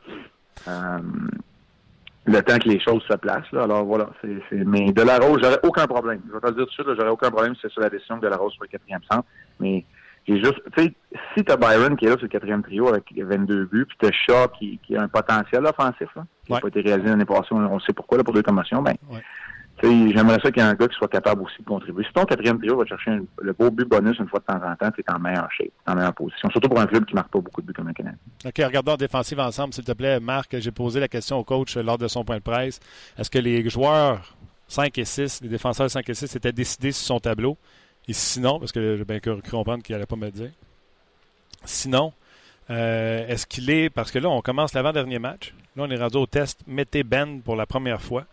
Euh, 0.67 0.99
le 2.25 2.41
temps 2.41 2.57
que 2.59 2.69
les 2.69 2.79
choses 2.79 3.03
se 3.09 3.15
placent. 3.15 3.51
Là. 3.51 3.63
Alors 3.63 3.85
voilà. 3.85 4.09
c'est 4.21 4.37
c'est 4.49 4.63
mais 4.65 4.91
de 4.91 5.01
la 5.01 5.17
Rose, 5.17 5.39
j'aurais 5.41 5.59
aucun 5.63 5.87
problème. 5.87 6.21
Je 6.27 6.33
vais 6.33 6.39
te 6.39 6.47
le 6.47 6.53
dire 6.53 6.65
tout 6.65 6.69
de 6.69 6.71
suite, 6.71 6.99
j'aurais 6.99 7.11
aucun 7.11 7.31
problème 7.31 7.55
si 7.55 7.61
c'est 7.61 7.71
sur 7.71 7.81
la 7.81 7.89
décision 7.89 8.17
que 8.17 8.25
de 8.25 8.29
la 8.29 8.37
Rose 8.37 8.53
soit 8.53 8.65
le 8.65 8.71
quatrième 8.71 9.01
centre. 9.09 9.27
Mais 9.59 9.85
j'ai 10.27 10.37
juste, 10.37 10.61
tu 10.75 10.83
sais, 10.83 10.93
si 11.35 11.43
t'as 11.43 11.57
Byron 11.57 11.95
qui 11.95 12.05
est 12.05 12.09
là 12.09 12.15
sur 12.15 12.23
le 12.23 12.29
quatrième 12.29 12.61
trio 12.61 12.87
avec 12.87 13.05
22 13.15 13.65
buts, 13.65 13.85
puis 13.85 13.97
t'as 13.99 14.11
Shaw 14.11 14.49
qui, 14.57 14.79
qui 14.85 14.95
a 14.95 15.01
un 15.01 15.07
potentiel 15.07 15.65
offensif, 15.65 16.07
là, 16.15 16.25
qui 16.45 16.51
n'a 16.51 16.57
ouais. 16.57 16.61
pas 16.61 16.67
été 16.67 16.81
réalisé 16.81 17.09
l'année 17.09 17.25
passée, 17.25 17.47
on 17.51 17.79
sait 17.79 17.93
pourquoi, 17.93 18.19
là, 18.19 18.23
pour 18.23 18.33
deux 18.33 18.43
commotions, 18.43 18.83
ben, 18.83 18.93
ouais. 19.09 20.11
j'aimerais 20.13 20.37
ça 20.43 20.51
qu'il 20.51 20.61
y 20.61 20.65
ait 20.65 20.69
un 20.69 20.75
gars 20.75 20.87
qui 20.87 20.95
soit 20.95 21.07
capable 21.07 21.41
aussi 21.41 21.57
de 21.59 21.65
contribuer. 21.65 22.03
Si 22.03 22.13
ton 22.13 22.25
quatrième 22.25 22.59
trio 22.59 22.77
va 22.77 22.85
chercher 22.85 23.11
un, 23.11 23.21
le 23.41 23.53
beau 23.53 23.71
but 23.71 23.87
bonus 23.87 24.19
une 24.19 24.27
fois 24.27 24.39
de 24.39 24.45
temps 24.45 24.63
en 24.63 24.75
temps, 24.75 24.91
t'es 24.91 25.03
en 25.11 25.17
meilleure 25.17 25.51
shape, 25.51 25.71
en 25.87 25.95
meilleure 25.95 26.13
position. 26.13 26.49
Surtout 26.51 26.69
pour 26.69 26.79
un 26.79 26.85
club 26.85 27.05
qui 27.05 27.15
marque 27.15 27.31
pas 27.31 27.39
beaucoup 27.39 27.61
de 27.61 27.67
buts 27.67 27.73
comme 27.73 27.87
un 27.87 27.93
Canadien. 27.93 28.19
OK, 28.45 28.57
regardons 28.57 28.93
en 28.93 28.97
défensive 28.97 29.39
ensemble, 29.39 29.73
s'il 29.73 29.85
te 29.85 29.93
plaît. 29.93 30.19
Marc, 30.19 30.55
j'ai 30.59 30.71
posé 30.71 30.99
la 30.99 31.07
question 31.07 31.37
au 31.37 31.43
coach 31.43 31.75
lors 31.77 31.97
de 31.97 32.07
son 32.07 32.23
point 32.23 32.37
de 32.37 32.43
presse. 32.43 32.79
Est-ce 33.17 33.31
que 33.31 33.39
les 33.39 33.67
joueurs 33.69 34.35
5 34.67 34.95
et 34.99 35.05
6, 35.05 35.41
les 35.41 35.49
défenseurs 35.49 35.89
5 35.89 36.07
et 36.07 36.13
6 36.13 36.35
étaient 36.35 36.53
décidés 36.53 36.91
sur 36.91 37.07
son 37.07 37.19
tableau? 37.19 37.57
Et 38.07 38.13
sinon, 38.13 38.59
parce 38.59 38.71
que 38.71 38.97
j'ai 38.97 39.05
bien 39.05 39.19
cru 39.19 39.41
comprendre 39.41 39.83
qu'il 39.83 39.93
n'allait 39.95 40.05
pas 40.05 40.15
me 40.15 40.25
le 40.25 40.31
dire. 40.31 40.51
Sinon, 41.63 42.13
euh, 42.69 43.27
est-ce 43.27 43.45
qu'il 43.45 43.69
est. 43.69 43.89
Parce 43.89 44.11
que 44.11 44.19
là, 44.19 44.29
on 44.29 44.41
commence 44.41 44.73
l'avant-dernier 44.73 45.19
match. 45.19 45.53
Là, 45.75 45.83
on 45.87 45.91
est 45.91 45.97
rendu 45.97 46.17
au 46.17 46.25
test. 46.25 46.59
Mettez 46.67 47.03
Ben 47.03 47.41
pour 47.41 47.55
la 47.55 47.65
première 47.65 48.01
fois. 48.01 48.25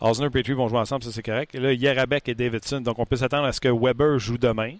Osner 0.00 0.26
et 0.26 0.30
Petrie 0.30 0.54
vont 0.54 0.68
jouer 0.68 0.78
ensemble, 0.78 1.04
ça 1.04 1.12
c'est 1.12 1.22
correct. 1.22 1.54
Et 1.54 1.60
là, 1.60 1.72
Yarabek 1.72 2.28
et 2.28 2.34
Davidson. 2.34 2.80
Donc, 2.80 2.98
on 2.98 3.04
peut 3.04 3.16
s'attendre 3.16 3.44
à 3.44 3.52
ce 3.52 3.60
que 3.60 3.68
Weber 3.68 4.18
joue 4.18 4.38
demain. 4.38 4.76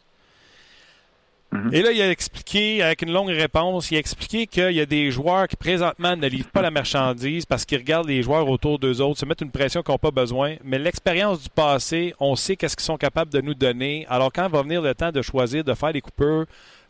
-hmm. 1.52 1.75
Et 1.75 1.83
là, 1.83 1.92
il 1.92 2.02
a 2.02 2.11
expliqué, 2.11 2.83
avec 2.83 3.02
une 3.02 3.12
longue 3.12 3.30
réponse, 3.30 3.90
il 3.90 3.97
a 3.97 3.99
expliqué 3.99 4.47
qu'il 4.47 4.73
y 4.73 4.80
a 4.80 4.87
des 4.87 5.11
joueurs 5.11 5.49
qui 5.49 5.57
présentement 5.57 6.16
ne 6.16 6.26
livrent 6.26 6.50
pas 6.50 6.62
la 6.62 6.71
marchandise 6.71 7.47
parce 7.47 7.64
qu'ils 7.64 7.78
regardent 7.78 8.09
les 8.09 8.23
joueurs 8.23 8.49
autour 8.49 8.78
d'eux 8.78 9.00
autres, 9.00 9.19
se 9.19 9.26
mettent 9.26 9.40
une 9.40 9.50
pression 9.50 9.83
qu'ils 9.83 9.92
n'ont 9.92 9.99
pas 9.99 10.11
besoin. 10.11 10.57
Mais 10.64 10.78
l'expérience 10.78 11.42
du 11.42 11.49
passé, 11.49 12.14
on 12.21 12.37
sait 12.37 12.57
qu'est-ce 12.57 12.76
qu'ils 12.76 12.85
sont 12.85 12.99
capables 12.99 13.33
de 13.33 13.40
nous 13.40 13.54
donner. 13.54 14.07
Alors, 14.09 14.33
quand 14.33 14.49
va 14.49 14.62
venir 14.62 14.83
le 14.83 14.95
temps 14.95 15.12
de 15.12 15.23
choisir 15.23 15.64
de 15.64 15.75
faire 15.75 15.92
des 15.92 16.00
coupeurs, 16.00 16.47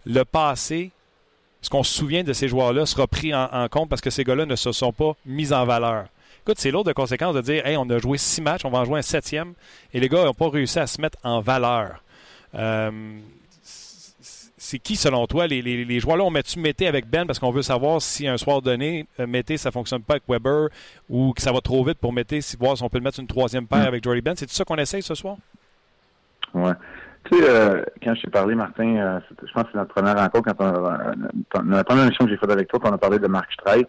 le 0.07 0.25
passé, 0.25 0.91
ce 1.63 1.69
qu'on 1.69 1.83
se 1.83 1.93
souvient 1.93 2.25
de 2.25 2.33
ces 2.33 2.49
joueurs-là 2.49 2.87
sera 2.87 3.07
pris 3.07 3.35
en, 3.35 3.49
en, 3.53 3.69
compte 3.69 3.89
parce 3.89 4.01
que 4.01 4.11
ces 4.11 4.25
gars-là 4.25 4.47
ne 4.47 4.57
se 4.57 4.73
sont 4.73 4.93
pas 4.93 5.13
mis 5.27 5.53
en 5.53 5.65
valeur. 5.65 6.07
Écoute, 6.43 6.59
c'est 6.59 6.71
lourd 6.71 6.85
de 6.85 6.93
conséquences 6.93 7.35
de 7.35 7.43
dire 7.43 7.67
Hey, 7.67 7.77
on 7.77 7.89
a 7.91 7.99
joué 7.99 8.17
six 8.17 8.41
matchs, 8.41 8.65
on 8.65 8.71
va 8.71 8.79
en 8.79 8.85
jouer 8.85 8.99
un 9.01 9.03
septième, 9.03 9.53
et 9.93 10.01
les 10.01 10.09
gars 10.09 10.25
n'ont 10.25 10.35
pas 10.35 10.49
réussi 10.49 10.79
à 10.79 10.87
se 10.87 11.01
mettre 11.01 11.19
en 11.23 11.41
valeur. 11.41 12.03
Euh, 12.55 12.91
c'est 14.71 14.79
qui, 14.79 14.95
selon 14.95 15.27
toi, 15.27 15.49
les, 15.49 15.63
les, 15.63 15.85
les 15.85 16.01
joueurs-là, 16.01 16.23
on 16.23 16.31
met-tu 16.31 16.61
Mété 16.61 16.87
avec 16.87 17.09
Ben 17.11 17.27
parce 17.27 17.41
qu'on 17.41 17.51
veut 17.51 17.63
savoir 17.63 18.01
si 18.01 18.29
un 18.29 18.37
soir 18.37 18.63
donné, 18.63 19.07
Mété, 19.19 19.57
ça 19.57 19.71
ne 19.71 19.73
fonctionne 19.73 20.03
pas 20.03 20.15
avec 20.15 20.23
Weber 20.29 20.69
ou 21.09 21.33
que 21.33 21.43
ça 21.43 21.51
va 21.51 21.61
trop 21.61 21.83
vite 21.85 21.99
pour 21.99 22.13
Mété, 22.13 22.41
si, 22.41 22.57
voir 22.57 22.77
si 22.77 22.85
on 22.85 22.89
peut 22.89 22.99
le 22.99 23.05
mettre 23.05 23.19
une 23.19 23.27
troisième 23.27 23.67
paire 23.67 23.87
avec 23.89 24.05
Jordy 24.05 24.21
Ben? 24.21 24.35
C'est 24.37 24.49
ça 24.49 24.65
qu'on 24.65 24.77
essaye 24.77 25.03
ce 25.03 25.17
soir? 25.17 25.37
Ouais. 26.55 26.73
Tu 27.25 27.37
sais, 27.37 27.51
euh, 27.51 27.85
quand 28.01 28.15
je 28.15 28.23
t'ai 28.23 28.31
parlé, 28.31 28.55
Martin, 28.55 28.97
euh, 28.97 29.21
je 29.45 29.53
pense 29.53 29.65
que 29.65 29.71
c'est 29.73 29.79
notre 29.79 29.93
première 29.93 30.17
rencontre, 30.17 30.55
quand 30.55 30.65
on, 30.65 30.87
euh, 30.87 31.15
la 31.69 31.85
première 31.85 32.05
émission 32.05 32.25
que 32.25 32.31
j'ai 32.31 32.37
faite 32.37 32.53
avec 32.53 32.69
toi, 32.69 32.79
on 32.85 32.93
a 32.93 32.99
parlé 32.99 33.19
de 33.19 33.27
Marc 33.27 33.53
Streit, 33.53 33.87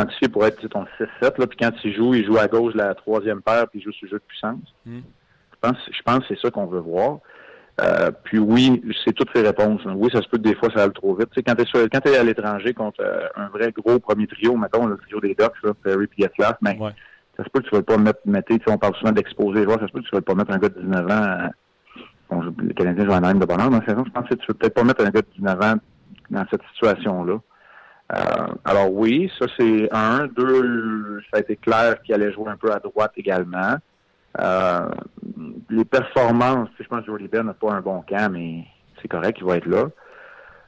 identifié 0.00 0.28
pour 0.28 0.44
être 0.44 0.66
ton 0.66 0.84
6-7, 0.98 1.38
là, 1.38 1.46
puis 1.46 1.58
quand 1.58 1.70
il 1.84 1.94
joue, 1.94 2.12
il 2.14 2.26
joue 2.26 2.38
à 2.38 2.48
gauche 2.48 2.74
la 2.74 2.92
troisième 2.96 3.40
paire, 3.40 3.68
puis 3.68 3.78
il 3.78 3.82
joue 3.84 3.92
sur 3.92 4.06
le 4.06 4.10
jeu 4.10 4.18
de 4.18 4.24
puissance. 4.26 4.74
Mm. 4.84 4.98
Je 5.52 5.68
pense, 5.68 5.78
je 5.90 6.02
pense 6.02 6.18
que 6.18 6.34
c'est 6.34 6.40
ça 6.40 6.50
qu'on 6.50 6.66
veut 6.66 6.80
voir. 6.80 7.20
Euh, 7.80 8.10
puis 8.24 8.38
oui, 8.38 8.82
c'est 9.04 9.12
toutes 9.12 9.28
ces 9.34 9.42
réponses. 9.42 9.82
Oui, 9.84 10.10
ça 10.10 10.22
se 10.22 10.28
peut 10.28 10.38
que 10.38 10.42
des 10.42 10.54
fois 10.54 10.70
ça 10.74 10.84
aille 10.84 10.92
trop 10.92 11.14
vite. 11.14 11.28
Tu 11.30 11.40
sais, 11.40 11.42
quand 11.42 11.54
tu 12.00 12.08
es, 12.08 12.16
à 12.16 12.24
l'étranger 12.24 12.72
contre 12.72 13.02
euh, 13.02 13.28
un 13.36 13.48
vrai 13.48 13.72
gros 13.72 13.98
premier 13.98 14.26
trio, 14.26 14.56
mettons 14.56 14.86
le 14.86 14.96
trio 14.96 15.20
des 15.20 15.34
Ducks, 15.34 15.62
là, 15.62 15.72
Perry 15.82 16.06
et 16.16 16.22
Getzlaff, 16.22 16.56
ben, 16.62 16.78
ouais. 16.78 16.92
ça 17.36 17.44
se 17.44 17.50
peut 17.50 17.60
que 17.60 17.68
tu 17.68 17.74
ne 17.74 17.80
vas 17.80 17.84
pas 17.84 17.98
mettre, 17.98 18.20
mettre 18.24 18.52
on 18.68 18.78
parle 18.78 18.94
souvent 18.96 19.12
d'exposer 19.12 19.58
les 19.58 19.64
joueurs, 19.64 19.78
ça 19.78 19.88
se 19.88 19.92
peut 19.92 20.00
que 20.00 20.08
tu 20.08 20.14
ne 20.14 20.20
vas 20.20 20.22
pas 20.22 20.34
mettre 20.34 20.52
un 20.52 20.58
gars 20.58 20.70
de 20.70 20.80
19 20.80 21.04
ans 21.04 21.10
à, 21.10 21.50
Bon, 22.28 22.40
le 22.40 22.72
Canadien 22.72 23.04
joue 23.04 23.12
en 23.12 23.20
même 23.20 23.38
de 23.38 23.46
bonheur 23.46 23.70
dans 23.70 23.78
la 23.78 23.86
saison. 23.86 24.04
Je 24.04 24.10
pense 24.10 24.28
que 24.28 24.34
tu 24.34 24.42
ne 24.42 24.46
veux 24.48 24.54
peut-être 24.54 24.74
pas 24.74 24.84
mettre 24.84 25.04
un 25.04 25.10
gars 25.10 25.22
de 25.22 25.28
19 25.36 25.62
ans 25.62 25.74
dans 26.30 26.44
cette 26.50 26.62
situation-là. 26.74 27.38
Euh, 28.12 28.46
alors 28.64 28.92
oui, 28.92 29.30
ça 29.38 29.46
c'est 29.58 29.88
un. 29.92 30.26
Deux, 30.28 31.20
ça 31.30 31.38
a 31.38 31.40
été 31.40 31.56
clair 31.56 32.00
qu'il 32.02 32.14
allait 32.14 32.32
jouer 32.32 32.50
un 32.50 32.56
peu 32.56 32.72
à 32.72 32.78
droite 32.78 33.12
également. 33.16 33.76
Euh, 34.40 34.88
les 35.70 35.84
performances, 35.84 36.68
je 36.78 36.86
pense 36.86 37.00
que 37.00 37.06
Jordy 37.06 37.28
Ben 37.28 37.44
n'a 37.44 37.54
pas 37.54 37.72
un 37.72 37.80
bon 37.80 38.02
camp, 38.02 38.30
mais 38.32 38.64
c'est 39.00 39.08
correct, 39.08 39.38
il 39.40 39.46
va 39.46 39.56
être 39.56 39.66
là. 39.66 39.86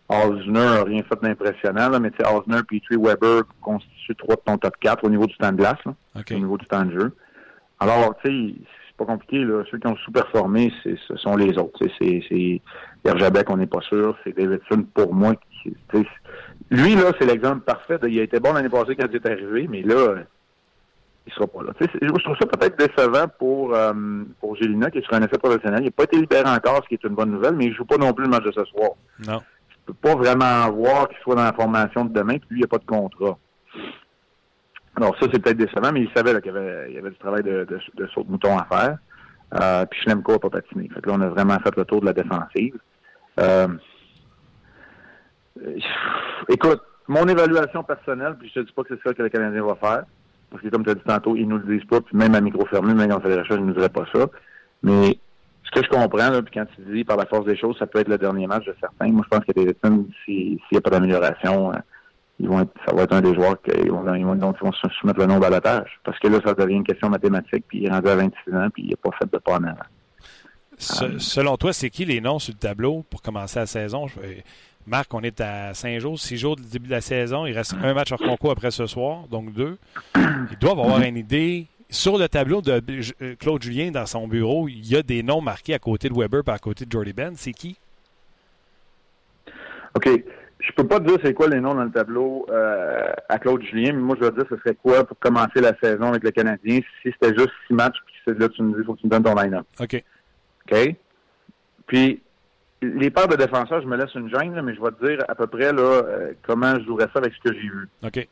Osner 0.09 0.53
n'a 0.53 0.85
rien 0.85 1.03
fait 1.03 1.21
d'impressionnant, 1.21 2.01
mais 2.01 2.11
Osner, 2.25 2.63
Petrie, 2.63 2.97
Weber 2.97 3.43
constituent 3.61 4.17
trois 4.17 4.37
de 4.37 4.41
ton 4.41 4.57
top 4.57 4.75
4 4.81 5.05
au 5.05 5.11
niveau 5.11 5.27
du 5.27 5.37
temps 5.37 5.53
de 5.53 5.59
glace, 5.59 5.79
au 5.85 6.35
niveau 6.35 6.57
du 6.57 6.67
temps 6.67 6.85
de 6.85 6.99
jeu. 6.99 7.17
Alors, 7.79 8.15
tu 8.25 8.31
sais, 8.31 8.55
c'est 8.89 8.97
pas 8.97 9.05
compliqué, 9.05 9.45
là. 9.45 9.63
Ceux 9.71 9.79
qui 9.79 9.87
ont 9.87 9.97
sous-performé, 9.97 10.73
ce 10.83 11.17
sont 11.17 11.37
les 11.37 11.59
autres. 11.59 11.79
C'est 12.01 12.63
Herjabek, 13.05 13.51
on 13.51 13.59
n'est 13.59 13.67
pas 13.67 13.83
sûr. 13.83 14.17
C'est 14.25 14.37
Davidson, 14.37 14.87
pour 14.95 15.15
moi. 15.15 15.35
Qui, 15.63 15.77
lui, 16.71 16.95
là, 16.95 17.13
c'est 17.19 17.27
l'exemple 17.27 17.61
parfait. 17.61 17.99
il 18.09 18.19
a 18.19 18.23
été 18.23 18.41
bon 18.41 18.55
l'année 18.55 18.69
passée 18.69 18.97
quand 18.97 19.07
il 19.11 19.17
est 19.17 19.27
arrivé, 19.27 19.69
mais 19.69 19.83
là, 19.83 20.17
il 21.29 21.35
sera 21.35 21.47
pas 21.47 21.63
là. 21.63 21.73
je 21.81 22.23
trouve 22.25 22.37
ça 22.41 22.47
peut-être 22.47 22.79
décevant 22.79 23.27
pour, 23.39 23.75
euh, 23.75 23.93
pour 24.41 24.57
Gélina, 24.57 24.91
qui 24.91 24.99
est 24.99 25.03
sur 25.03 25.15
un 25.15 25.21
essai 25.21 25.39
professionnel. 25.39 25.81
Il 25.83 25.87
n'a 25.87 25.91
pas 25.91 26.05
été 26.05 26.17
libéré 26.17 26.49
encore, 26.49 26.83
ce 26.83 26.89
qui 26.89 26.95
est 26.95 27.05
une 27.05 27.15
bonne 27.15 27.31
nouvelle, 27.31 27.55
mais 27.55 27.67
il 27.67 27.75
joue 27.75 27.85
pas 27.85 27.99
non 27.99 28.13
plus 28.13 28.25
le 28.25 28.31
match 28.31 28.45
de 28.45 28.53
ce 28.53 28.65
soir. 28.65 28.93
Non. 29.27 29.43
Tu 29.69 29.77
peux 29.87 29.93
pas 29.93 30.15
vraiment 30.15 30.71
voir 30.71 31.09
qu'il 31.09 31.19
soit 31.19 31.35
dans 31.35 31.45
la 31.45 31.53
formation 31.53 32.07
de 32.07 32.13
demain, 32.13 32.39
puis 32.39 32.49
lui, 32.51 32.57
il 32.57 32.61
n'y 32.61 32.65
a 32.65 32.69
pas 32.69 32.79
de 32.79 32.87
contrat. 32.87 33.39
Alors 34.97 35.17
ça, 35.19 35.27
c'est 35.31 35.39
peut-être 35.39 35.59
décevant, 35.59 35.93
mais 35.93 36.01
il 36.01 36.11
savait 36.15 36.41
qu'il 36.41 36.53
y, 36.53 36.57
avait, 36.57 36.93
y 36.93 36.99
avait 36.99 37.11
du 37.11 37.19
travail 37.19 37.43
de, 37.43 37.67
de, 37.95 38.07
saut 38.09 38.25
de 38.25 38.31
mouton 38.31 38.59
à 38.59 38.65
faire. 38.65 38.99
Euh, 39.61 39.87
puis 39.87 40.01
Schlemko 40.01 40.33
n'a 40.33 40.39
pas 40.39 40.51
patiné. 40.51 40.89
Fait 40.93 41.01
que 41.01 41.09
là, 41.09 41.17
on 41.19 41.21
a 41.21 41.29
vraiment 41.29 41.59
fait 41.61 41.75
le 41.77 41.85
tour 41.85 42.01
de 42.01 42.07
la 42.07 42.13
défensive. 42.13 42.77
Euh, 43.39 43.69
écoute, 46.49 46.83
mon 47.07 47.27
évaluation 47.27 47.85
personnelle, 47.85 48.37
puis 48.39 48.49
je 48.49 48.61
te 48.61 48.67
dis 48.67 48.73
pas 48.73 48.83
que 48.83 48.95
c'est 48.95 49.03
ça 49.07 49.15
que 49.15 49.23
le 49.23 49.29
Canadien 49.29 49.63
va 49.65 49.77
faire, 49.77 50.05
parce 50.51 50.63
que 50.63 50.69
comme 50.69 50.85
tu 50.85 50.91
as 50.91 50.95
dit 50.95 51.03
tantôt, 51.07 51.37
ils 51.37 51.47
nous 51.47 51.59
le 51.59 51.77
disent 51.77 51.87
pas, 51.87 52.01
puis 52.01 52.17
même 52.17 52.35
à 52.35 52.41
micro 52.41 52.65
fermé, 52.67 52.95
même 52.95 53.11
quand 53.11 53.19
on 53.19 53.21
fait 53.21 53.29
des 53.29 53.39
recherches, 53.41 53.61
ils 53.61 53.67
nous 53.67 53.75
diraient 53.75 53.89
pas 53.89 54.07
ça. 54.13 54.27
Mais 54.83 55.19
ce 55.65 55.71
que 55.71 55.85
je 55.85 55.91
comprends, 55.91 56.31
là, 56.31 56.43
puis 56.43 56.53
quand 56.55 56.67
tu 56.75 56.83
dis 56.93 57.05
par 57.05 57.17
la 57.17 57.27
force 57.27 57.45
des 57.45 57.57
choses, 57.57 57.77
ça 57.79 57.87
peut 57.87 57.99
être 57.99 58.09
le 58.09 58.19
dernier 58.19 58.47
match 58.47 58.65
de 58.65 58.75
certains. 58.81 59.09
Moi, 59.09 59.25
je 59.25 59.37
pense 59.37 59.45
que 59.45 59.53
Davidson, 59.53 60.07
s'il 60.25 60.59
n'y 60.73 60.79
a 60.79 60.81
pas 60.81 60.91
d'amélioration, 60.91 61.73
euh, 61.73 61.77
ils 62.41 62.49
vont 62.49 62.67
ça 62.87 62.95
va 62.95 63.03
être 63.03 63.13
un 63.13 63.21
des 63.21 63.35
joueurs 63.35 63.61
qui 63.61 63.73
vont, 63.89 64.15
ils 64.15 64.25
vont, 64.25 64.35
ils 64.35 64.41
vont 64.41 64.73
soumettre 65.01 65.19
le 65.19 65.27
nom 65.27 65.39
la 65.41 65.61
tâche. 65.61 66.01
Parce 66.05 66.19
que 66.19 66.29
là, 66.29 66.39
ça 66.45 66.55
devient 66.55 66.77
une 66.77 66.85
question 66.85 67.11
mathématique, 67.11 67.65
puis 67.69 67.79
il 67.79 67.87
est 67.87 67.91
rendu 67.91 68.09
à 68.09 68.17
26 68.17 68.55
ans, 68.55 68.69
puis 68.73 68.85
il 68.85 68.91
n'a 68.91 68.97
pas 68.97 69.11
fait 69.19 69.31
de 69.31 69.39
pas 69.39 69.55
en 69.55 69.65
avant. 69.65 71.19
selon 71.19 71.57
toi, 71.57 71.73
c'est 71.73 71.91
qui 71.91 72.05
les 72.05 72.21
noms 72.21 72.39
sur 72.39 72.55
le 72.55 72.59
tableau 72.59 73.05
pour 73.11 73.23
commencer 73.23 73.59
la 73.59 73.67
saison? 73.67 74.07
Marc, 74.87 75.13
on 75.13 75.21
est 75.23 75.41
à 75.41 75.75
5 75.75 75.99
jours, 75.99 76.19
6 76.19 76.37
jours 76.37 76.57
du 76.57 76.63
début 76.63 76.87
de 76.87 76.93
la 76.93 77.01
saison. 77.01 77.45
Il 77.47 77.53
reste 77.53 77.75
un 77.83 77.93
match 77.93 78.11
hors 78.13 78.19
concours 78.19 78.53
après 78.53 78.71
ce 78.71 78.87
soir, 78.87 79.29
donc 79.29 79.53
deux. 79.53 79.77
Ils 80.17 80.59
doivent 80.61 80.81
avoir 80.81 81.01
une 81.03 81.17
idée. 81.17 81.67
Sur 81.91 82.19
le 82.19 82.29
tableau 82.29 82.61
de 82.61 82.83
euh, 83.23 83.35
Claude 83.39 83.63
Julien 83.63 83.91
dans 83.91 84.05
son 84.05 84.29
bureau, 84.29 84.69
il 84.69 84.87
y 84.87 84.95
a 84.97 85.03
des 85.03 85.23
noms 85.23 85.41
marqués 85.41 85.73
à 85.73 85.79
côté 85.79 86.11
de 86.11 86.15
Weber 86.15 86.43
et 86.47 86.51
à 86.51 86.59
côté 86.59 86.85
de 86.85 86.93
Jordy 86.93 87.15
Ben. 87.15 87.33
C'est 87.35 87.53
qui? 87.53 87.79
OK. 89.95 90.09
Je 90.61 90.73
peux 90.73 90.87
pas 90.87 90.99
te 91.01 91.07
dire 91.07 91.19
c'est 91.23 91.33
quoi 91.35 91.49
les 91.49 91.61
noms 91.61 91.75
dans 91.75 91.85
le 91.85 91.91
tableau 91.91 92.45
euh, 92.51 93.13
à 93.29 93.39
Claude 93.39 93.63
Julien, 93.63 93.93
mais 93.93 94.01
moi 94.03 94.17
je 94.19 94.25
vais 94.25 94.33
te 94.33 94.37
dire 94.37 94.47
ce 94.51 94.57
serait 94.57 94.75
quoi 94.75 95.05
pour 95.05 95.19
commencer 95.19 95.61
la 95.61 95.75
saison 95.79 96.09
avec 96.09 96.25
le 96.25 96.31
Canadien 96.31 96.81
si 97.03 97.13
c'était 97.13 97.35
juste 97.35 97.53
six 97.67 97.75
matchs 97.75 97.97
puis 98.07 98.35
là 98.39 98.49
tu 98.49 98.63
me 98.63 98.77
dis 98.77 98.85
faut 98.85 98.95
que 98.95 99.01
tu 99.01 99.07
me 99.07 99.11
donnes 99.11 99.23
ton 99.23 99.35
line-up. 99.35 99.67
OK. 99.81 100.05
OK? 100.71 100.97
Puis 101.87 102.21
les 102.83 103.11
paires 103.11 103.29
de 103.29 103.37
défenseurs, 103.37 103.83
je 103.83 103.87
me 103.87 103.97
laisse 103.97 104.15
une 104.15 104.31
gêne, 104.31 104.61
mais 104.63 104.75
je 104.75 104.81
vais 104.81 104.91
te 104.93 105.07
dire 105.07 105.25
à 105.29 105.35
peu 105.35 105.47
près 105.47 105.73
là, 105.73 105.83
euh, 105.83 106.33
comment 106.43 106.79
je 106.79 106.85
jouerais 106.85 107.09
ça 107.13 107.19
avec 107.19 107.35
ce 107.35 107.41
que 107.41 107.55
j'ai 107.55 107.69
vu. 107.69 107.89
OK. 108.05 108.29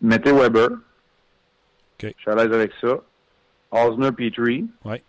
Mettez 0.00 0.32
Weber. 0.32 0.68
OK. 0.70 0.78
Je 2.02 2.20
suis 2.20 2.30
à 2.30 2.34
l'aise 2.34 2.52
avec 2.52 2.72
ça. 2.80 2.98
Osner 3.70 4.12
Petrie. 4.12 4.66
Oui. 4.84 5.02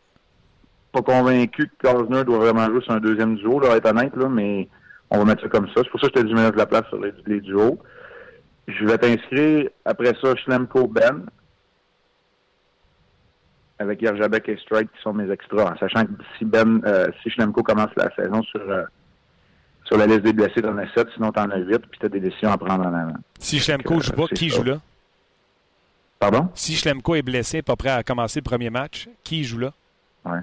Pas 0.91 1.01
convaincu 1.01 1.69
que 1.77 1.87
Osner 1.87 2.23
doit 2.23 2.39
vraiment 2.39 2.65
jouer 2.67 2.81
sur 2.81 2.93
un 2.93 2.99
deuxième 2.99 3.35
duo, 3.35 3.59
là, 3.59 3.75
être 3.75 3.89
honnête, 3.89 4.15
là, 4.15 4.29
mais 4.29 4.67
on 5.11 5.19
va 5.19 5.25
mettre 5.25 5.43
ça 5.43 5.49
comme 5.49 5.67
ça. 5.67 5.81
C'est 5.83 5.89
pour 5.89 5.99
ça 5.99 6.09
que 6.09 6.19
je 6.19 6.23
t'ai 6.23 6.27
dit 6.27 6.33
mettre 6.33 6.57
la 6.57 6.65
place 6.65 6.87
sur 6.87 6.99
les, 6.99 7.13
les 7.27 7.41
duos. 7.41 7.79
Je 8.67 8.85
vais 8.85 8.97
t'inscrire 8.97 9.69
après 9.83 10.13
ça 10.21 10.35
Schlemko 10.35 10.87
Ben 10.87 11.25
avec 13.79 14.01
Yerjabek 14.01 14.49
et 14.49 14.57
Strike 14.57 14.91
qui 14.91 15.01
sont 15.01 15.13
mes 15.13 15.29
extras, 15.31 15.73
en 15.73 15.77
sachant 15.77 16.05
que 16.05 16.11
si 16.37 16.45
Ben, 16.45 16.81
euh, 16.85 17.07
si 17.21 17.29
Schlemko 17.29 17.63
commence 17.63 17.91
la 17.97 18.13
saison 18.15 18.41
sur 18.43 18.61
euh, 18.61 18.83
sur 19.83 19.97
la 19.97 20.07
liste 20.07 20.21
des 20.21 20.33
blessés, 20.33 20.61
t'en 20.61 20.77
as 20.77 20.91
7, 20.93 21.09
sinon 21.13 21.31
t'en 21.31 21.49
as 21.49 21.57
8, 21.57 21.77
puis 21.77 21.99
t'as 21.99 22.09
des 22.09 22.19
décisions 22.19 22.51
à 22.51 22.57
prendre 22.57 22.85
en 22.85 22.93
avant. 22.93 23.13
Si 23.39 23.59
Schlemko 23.59 23.99
joue 23.99 24.13
pas, 24.13 24.27
qui 24.27 24.49
joue 24.49 24.63
là? 24.63 24.79
Pardon? 26.19 26.49
Si 26.55 26.73
Schlemko 26.73 27.15
est 27.15 27.21
blessé, 27.21 27.61
pas 27.61 27.75
prêt 27.75 27.89
à 27.89 28.01
commencer 28.01 28.39
le 28.39 28.45
premier 28.45 28.69
match, 28.69 29.07
qui 29.23 29.43
joue 29.43 29.59
là? 29.59 29.73
Ouais. 30.25 30.39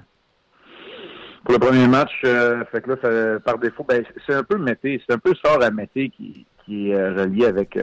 Pour 1.43 1.55
le 1.55 1.59
premier 1.59 1.87
match, 1.87 2.11
euh, 2.23 2.63
fait 2.71 2.81
que 2.81 2.91
là, 2.91 3.39
par 3.39 3.57
défaut, 3.57 3.83
ben, 3.83 4.05
c'est 4.25 4.33
un 4.33 4.43
peu 4.43 4.57
Mété, 4.57 5.01
c'est 5.05 5.13
un 5.13 5.19
peu 5.19 5.33
sort 5.35 5.61
à 5.61 5.71
Mété 5.71 6.09
qui, 6.09 6.45
qui 6.63 6.91
est 6.91 7.09
relié 7.09 7.45
avec 7.47 7.77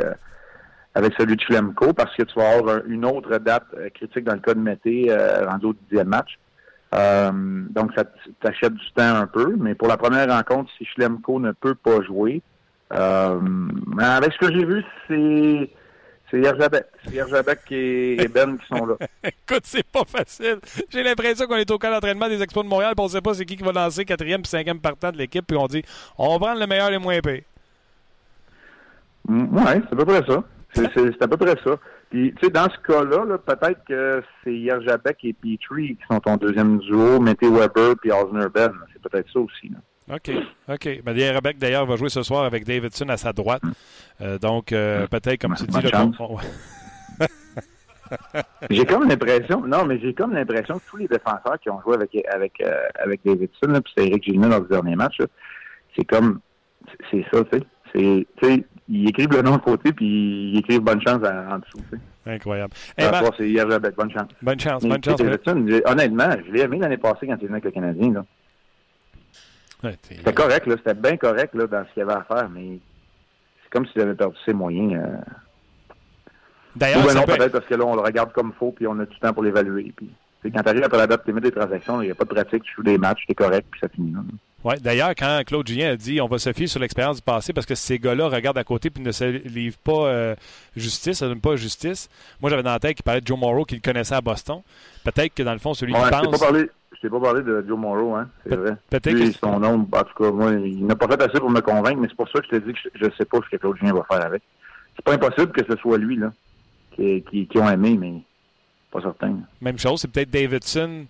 avec 0.95 1.15
celui 1.17 1.37
de 1.37 1.41
Schlemko 1.41 1.93
parce 1.93 2.15
que 2.17 2.23
tu 2.23 2.39
vas 2.39 2.57
avoir 2.57 2.85
une 2.87 3.05
autre 3.05 3.39
date 3.39 3.67
euh, 3.77 3.89
critique 3.91 4.25
dans 4.25 4.35
le 4.35 4.41
cas 4.41 4.55
de 4.55 4.61
Mété 4.61 5.07
euh, 5.09 5.47
rendu 5.47 5.67
au 5.67 5.75
dixième 5.89 6.09
match. 6.09 6.39
Euh, 6.95 7.31
donc, 7.71 7.93
ça 7.95 8.05
t'achète 8.41 8.75
du 8.75 8.93
temps 8.93 9.15
un 9.15 9.27
peu. 9.27 9.55
Mais 9.59 9.75
pour 9.75 9.89
la 9.89 9.97
première 9.97 10.29
rencontre, 10.29 10.71
si 10.77 10.85
Schlemko 10.85 11.39
ne 11.39 11.53
peut 11.53 11.77
pas 11.77 12.03
jouer, 12.03 12.43
avec 12.91 14.33
ce 14.33 14.39
que 14.39 14.53
j'ai 14.53 14.65
vu, 14.65 14.85
c'est 15.07 15.71
c'est 16.31 16.41
Yerzabek. 16.41 17.61
et, 17.71 18.29
Ben 18.29 18.57
qui 18.57 18.67
sont 18.67 18.87
là. 18.87 18.95
Écoute, 19.25 19.63
c'est 19.65 19.87
pas 19.87 20.05
facile. 20.05 20.59
J'ai 20.89 21.03
l'impression 21.03 21.47
qu'on 21.47 21.57
est 21.57 21.71
au 21.71 21.79
cas 21.79 21.91
d'entraînement 21.91 22.29
des 22.29 22.41
Expos 22.43 22.65
de 22.65 22.69
Montréal, 22.69 22.95
puis 22.97 23.05
on 23.05 23.09
sait 23.09 23.21
pas 23.21 23.35
c'est 23.35 23.45
qui 23.45 23.57
qui 23.57 23.65
va 23.65 23.73
lancer 23.73 24.05
quatrième 24.05 24.43
puis 24.43 24.51
cinquième 24.51 24.81
partant 24.81 25.11
de 25.11 25.19
l'équipe, 25.19 25.45
puis 25.47 25.57
on 25.57 25.67
dit 25.67 25.83
on 26.19 26.33
va 26.33 26.39
prendre 26.39 26.61
le 26.61 26.67
meilleur 26.67 26.89
et 26.89 26.93
le 26.93 26.99
moins 26.99 27.15
épais. 27.15 27.45
Mm, 29.29 29.57
ouais, 29.57 29.83
c'est 29.89 29.93
à 29.93 29.97
peu 29.97 30.05
près 30.05 30.23
ça. 30.27 30.45
C'est 30.73 31.23
à 31.23 31.29
peu 31.29 31.37
près 31.37 31.57
ça. 31.65 31.77
Puis, 32.11 32.33
tu 32.35 32.47
sais, 32.47 32.53
dans 32.53 32.69
ce 32.71 32.79
cas-là, 32.87 33.39
peut-être 33.39 33.85
que 33.85 34.23
c'est 34.43 34.55
Yerjabek 34.55 35.19
et 35.25 35.33
Petrie 35.33 35.97
qui 35.97 36.03
sont 36.11 36.21
ton 36.21 36.37
deuxième 36.37 36.79
duo, 36.79 37.21
Mété 37.21 37.49
Weber 37.49 37.95
puis 38.01 38.11
Osner 38.13 38.47
Ben. 38.53 38.73
C'est 38.93 39.03
peut-être 39.03 39.31
ça 39.33 39.41
aussi. 39.41 39.69
Là. 39.69 39.79
OK. 40.17 40.31
OK. 40.69 41.03
Ben, 41.05 41.17
Yerjabek, 41.17 41.59
d'ailleurs, 41.59 41.87
va 41.87 41.97
jouer 41.97 42.09
ce 42.09 42.23
soir 42.23 42.45
avec 42.45 42.65
Davidson 42.65 43.09
à 43.09 43.17
sa 43.17 43.33
droite. 43.33 43.63
Euh, 44.21 44.39
donc, 44.39 44.73
euh, 44.73 45.07
peut-être, 45.07 45.41
comme 45.41 45.55
tu 45.55 45.65
dis, 45.65 45.81
le 45.81 45.91
j'ai 48.71 48.85
comme 48.87 49.09
l'impression, 49.09 49.61
non, 49.67 49.85
mais 49.85 50.01
j'ai 50.01 50.15
comme 50.15 50.33
l'impression 50.33 50.79
que 50.79 50.85
tous 50.91 50.97
les 50.97 51.07
défenseurs 51.07 51.59
qui 51.61 51.71
ont 51.71 51.81
joué 51.83 51.95
avec 51.95 52.11
avec 52.33 52.61
euh, 52.61 52.73
avec 52.99 53.21
Davidson, 53.25 53.81
puis 53.85 53.93
c'est 53.97 54.07
Eric 54.07 54.25
Gilman 54.25 54.49
dans 54.49 54.59
le 54.59 54.67
dernier 54.67 54.97
match, 54.97 55.19
c'est 55.97 56.05
comme, 56.05 56.41
c'est 57.11 57.25
ça, 57.33 57.45
tu 57.45 57.59
sais. 57.59 57.65
C'est, 57.93 58.27
tu 58.41 58.49
sais, 58.49 58.65
ils 58.91 59.09
écrivent 59.09 59.33
le 59.33 59.43
nom 59.43 59.57
de 59.57 59.63
côté, 59.63 59.93
puis 59.93 60.51
ils 60.53 60.59
écrivent 60.59 60.81
bonne 60.81 61.01
chance 61.01 61.21
en, 61.25 61.59
dessous. 61.59 61.79
Incroyable. 62.27 62.75
Hey, 62.99 63.09
ah, 63.11 63.23
c'est 63.37 63.49
hier, 63.49 63.67
bonne 63.67 64.11
chance. 64.11 64.29
Bonne 64.43 64.61
chance, 64.61 64.85
bonne 64.85 65.03
chance. 65.03 65.21
honnêtement, 65.87 66.31
je 66.47 66.53
l'ai 66.53 66.61
aimé 66.63 66.79
l'année 66.79 66.97
passée 66.97 67.27
quand 67.27 67.37
il 67.41 67.47
venait 67.47 67.53
avec 67.53 67.65
le 67.65 67.71
Canadien. 67.71 68.13
Là. 68.13 68.25
Ouais, 69.85 69.97
c'était 70.03 70.33
correct, 70.33 70.67
là, 70.67 70.75
c'était 70.77 70.95
bien 70.95 71.17
correct 71.17 71.55
là, 71.55 71.67
dans 71.67 71.85
ce 71.85 71.95
qu'il 71.95 72.01
y 72.01 72.03
avait 72.03 72.13
à 72.13 72.25
faire, 72.25 72.51
mais 72.51 72.79
c'est 73.63 73.71
comme 73.71 73.87
s'il 73.87 74.03
avait 74.03 74.15
perdu 74.15 74.37
ses 74.45 74.53
moyens. 74.53 74.93
Euh... 74.95 75.17
D'ailleurs, 76.77 77.07
ben 77.07 77.15
non, 77.15 77.23
peut-être 77.23 77.53
parce 77.53 77.67
que 77.67 77.75
là, 77.75 77.85
on 77.87 77.95
le 77.95 78.03
regarde 78.03 78.33
comme 78.33 78.53
faux, 78.53 78.73
puis 78.73 78.87
on 78.87 78.99
a 78.99 79.07
du 79.07 79.19
temps 79.19 79.33
pour 79.33 79.43
l'évaluer. 79.43 79.93
Puis, 79.97 80.11
quand 80.53 80.63
tu 80.63 80.69
arrives 80.69 80.85
après 80.85 80.99
la 80.99 81.07
date, 81.07 81.23
tu 81.25 81.33
des 81.33 81.51
transactions, 81.51 82.03
il 82.03 82.07
n'y 82.07 82.11
a 82.11 82.15
pas 82.15 82.25
de 82.25 82.31
pratique, 82.31 82.65
tu 82.65 82.75
joues 82.75 82.83
des 82.83 82.99
matchs, 82.99 83.25
c'est 83.27 83.35
correct, 83.35 83.69
puis 83.71 83.81
ça 83.81 83.89
finit. 83.89 84.13
Là. 84.13 84.21
Oui, 84.63 84.75
d'ailleurs, 84.81 85.11
quand 85.17 85.43
Claude 85.47 85.67
Julien 85.67 85.93
a 85.93 85.97
dit 85.97 86.21
on 86.21 86.27
va 86.27 86.39
se 86.39 86.53
fier 86.53 86.67
sur 86.67 86.81
l'expérience 86.81 87.17
du 87.17 87.23
passé 87.23 87.53
parce 87.53 87.67
que 87.67 87.75
ces 87.75 87.99
gars-là 87.99 88.29
regardent 88.29 88.59
à 88.59 88.65
côté 88.65 88.91
et 88.95 89.01
ne 89.01 89.13
se 89.13 89.25
livrent 89.25 89.79
pas 89.79 90.07
euh, 90.07 90.35
justice, 90.77 91.23
ne 91.23 91.29
donnent 91.29 91.41
pas 91.41 91.57
justice. 91.57 92.11
Moi, 92.41 92.51
j'avais 92.51 92.63
dans 92.63 92.73
la 92.73 92.79
tête 92.79 92.97
qu'il 92.97 93.05
parlait 93.05 93.23
de 93.23 93.27
Joe 93.27 93.39
Morrow, 93.39 93.65
qu'il 93.65 93.81
connaissait 93.81 94.15
à 94.15 94.21
Boston. 94.21 94.61
Peut-être 95.03 95.35
que 95.35 95.43
dans 95.43 95.55
le 95.55 95.59
fond, 95.59 95.73
celui 95.73 95.95
qui 95.95 95.99
pense. 95.99 96.11
Je 96.93 97.09
t'ai 97.09 97.11
pas 97.11 97.21
parlé 97.21 97.43
de 97.43 97.65
Joe 97.67 97.79
Morrow, 97.79 98.15
hein, 98.15 98.29
c'est 98.47 98.57
vrai. 98.57 98.77
Peut-être 98.91 99.17
que 99.17 99.33
son 99.33 99.59
nom, 99.59 99.89
en 99.91 100.05
tout 100.05 100.23
cas, 100.23 100.31
moi, 100.31 100.53
il 100.53 100.85
n'a 100.85 100.95
pas 100.97 101.09
fait 101.09 101.23
assez 101.23 101.41
pour 101.41 101.49
me 101.49 101.61
convaincre, 101.61 101.99
mais 101.99 102.09
c'est 102.09 102.17
pour 102.17 102.29
ça 102.29 102.41
que 102.41 102.47
je 102.51 102.59
te 102.59 102.67
dis 102.67 102.75
que 102.75 102.79
je 102.95 103.07
ne 103.07 103.11
sais 103.13 103.25
pas 103.25 103.39
ce 103.39 103.49
que 103.49 103.57
Claude 103.57 103.79
Julien 103.79 103.95
va 103.95 104.05
faire 104.11 104.27
avec. 104.27 104.43
C'est 104.97 105.05
pas 105.05 105.15
impossible 105.15 105.53
que 105.53 105.65
ce 105.65 105.81
soit 105.81 105.97
lui, 105.97 106.17
là, 106.17 106.31
qui, 106.95 107.25
qui, 107.31 107.47
qui 107.47 107.59
ont 107.59 107.71
aimé, 107.71 107.97
mais 107.99 108.21
pas 108.91 109.01
certain. 109.01 109.35
Même 109.63 109.79
chose, 109.79 110.03
c'est 110.03 110.09
peut-être 110.09 110.31
Davidson 110.31 111.07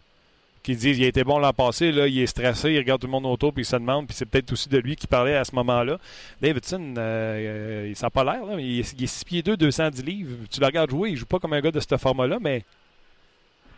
qui 0.62 0.76
disent 0.76 0.98
il 0.98 1.04
a 1.04 1.08
été 1.08 1.24
bon 1.24 1.38
l'an 1.38 1.52
passé, 1.52 1.90
là, 1.90 2.06
il 2.06 2.18
est 2.20 2.26
stressé, 2.26 2.72
il 2.72 2.78
regarde 2.78 3.00
tout 3.00 3.06
le 3.06 3.12
monde 3.12 3.26
autour, 3.26 3.52
puis 3.52 3.62
il 3.62 3.66
se 3.66 3.76
demande, 3.76 4.06
puis 4.06 4.16
c'est 4.16 4.26
peut-être 4.26 4.52
aussi 4.52 4.68
de 4.68 4.78
lui 4.78 4.96
qui 4.96 5.06
parlait 5.06 5.36
à 5.36 5.44
ce 5.44 5.54
moment-là. 5.54 5.98
Davidson, 6.40 6.94
euh, 6.98 7.92
il 7.94 8.02
n'a 8.02 8.10
pas 8.10 8.24
l'air, 8.24 8.58
il, 8.58 8.80
est 8.80 9.06
6 9.06 9.24
pieds 9.24 9.42
2, 9.42 9.56
210 9.56 10.04
livres. 10.04 10.36
Tu 10.50 10.60
le 10.60 10.66
regardes 10.66 10.90
jouer, 10.90 11.10
il 11.10 11.16
joue 11.16 11.26
pas 11.26 11.38
comme 11.38 11.54
un 11.54 11.60
gars 11.60 11.70
de 11.70 11.80
ce 11.80 11.96
format-là, 11.96 12.38
mais 12.40 12.64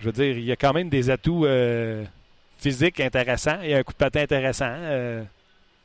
je 0.01 0.07
veux 0.07 0.13
dire, 0.13 0.37
il 0.37 0.51
a 0.51 0.57
quand 0.57 0.73
même 0.73 0.89
des 0.89 1.11
atouts 1.11 1.47
euh, 1.47 2.05
physiques 2.59 2.99
intéressants, 2.99 3.61
il 3.63 3.73
a 3.75 3.79
un 3.79 3.83
coup 3.83 3.93
de 3.93 3.99
patin 3.99 4.23
intéressant. 4.23 4.67
Euh, 4.69 5.23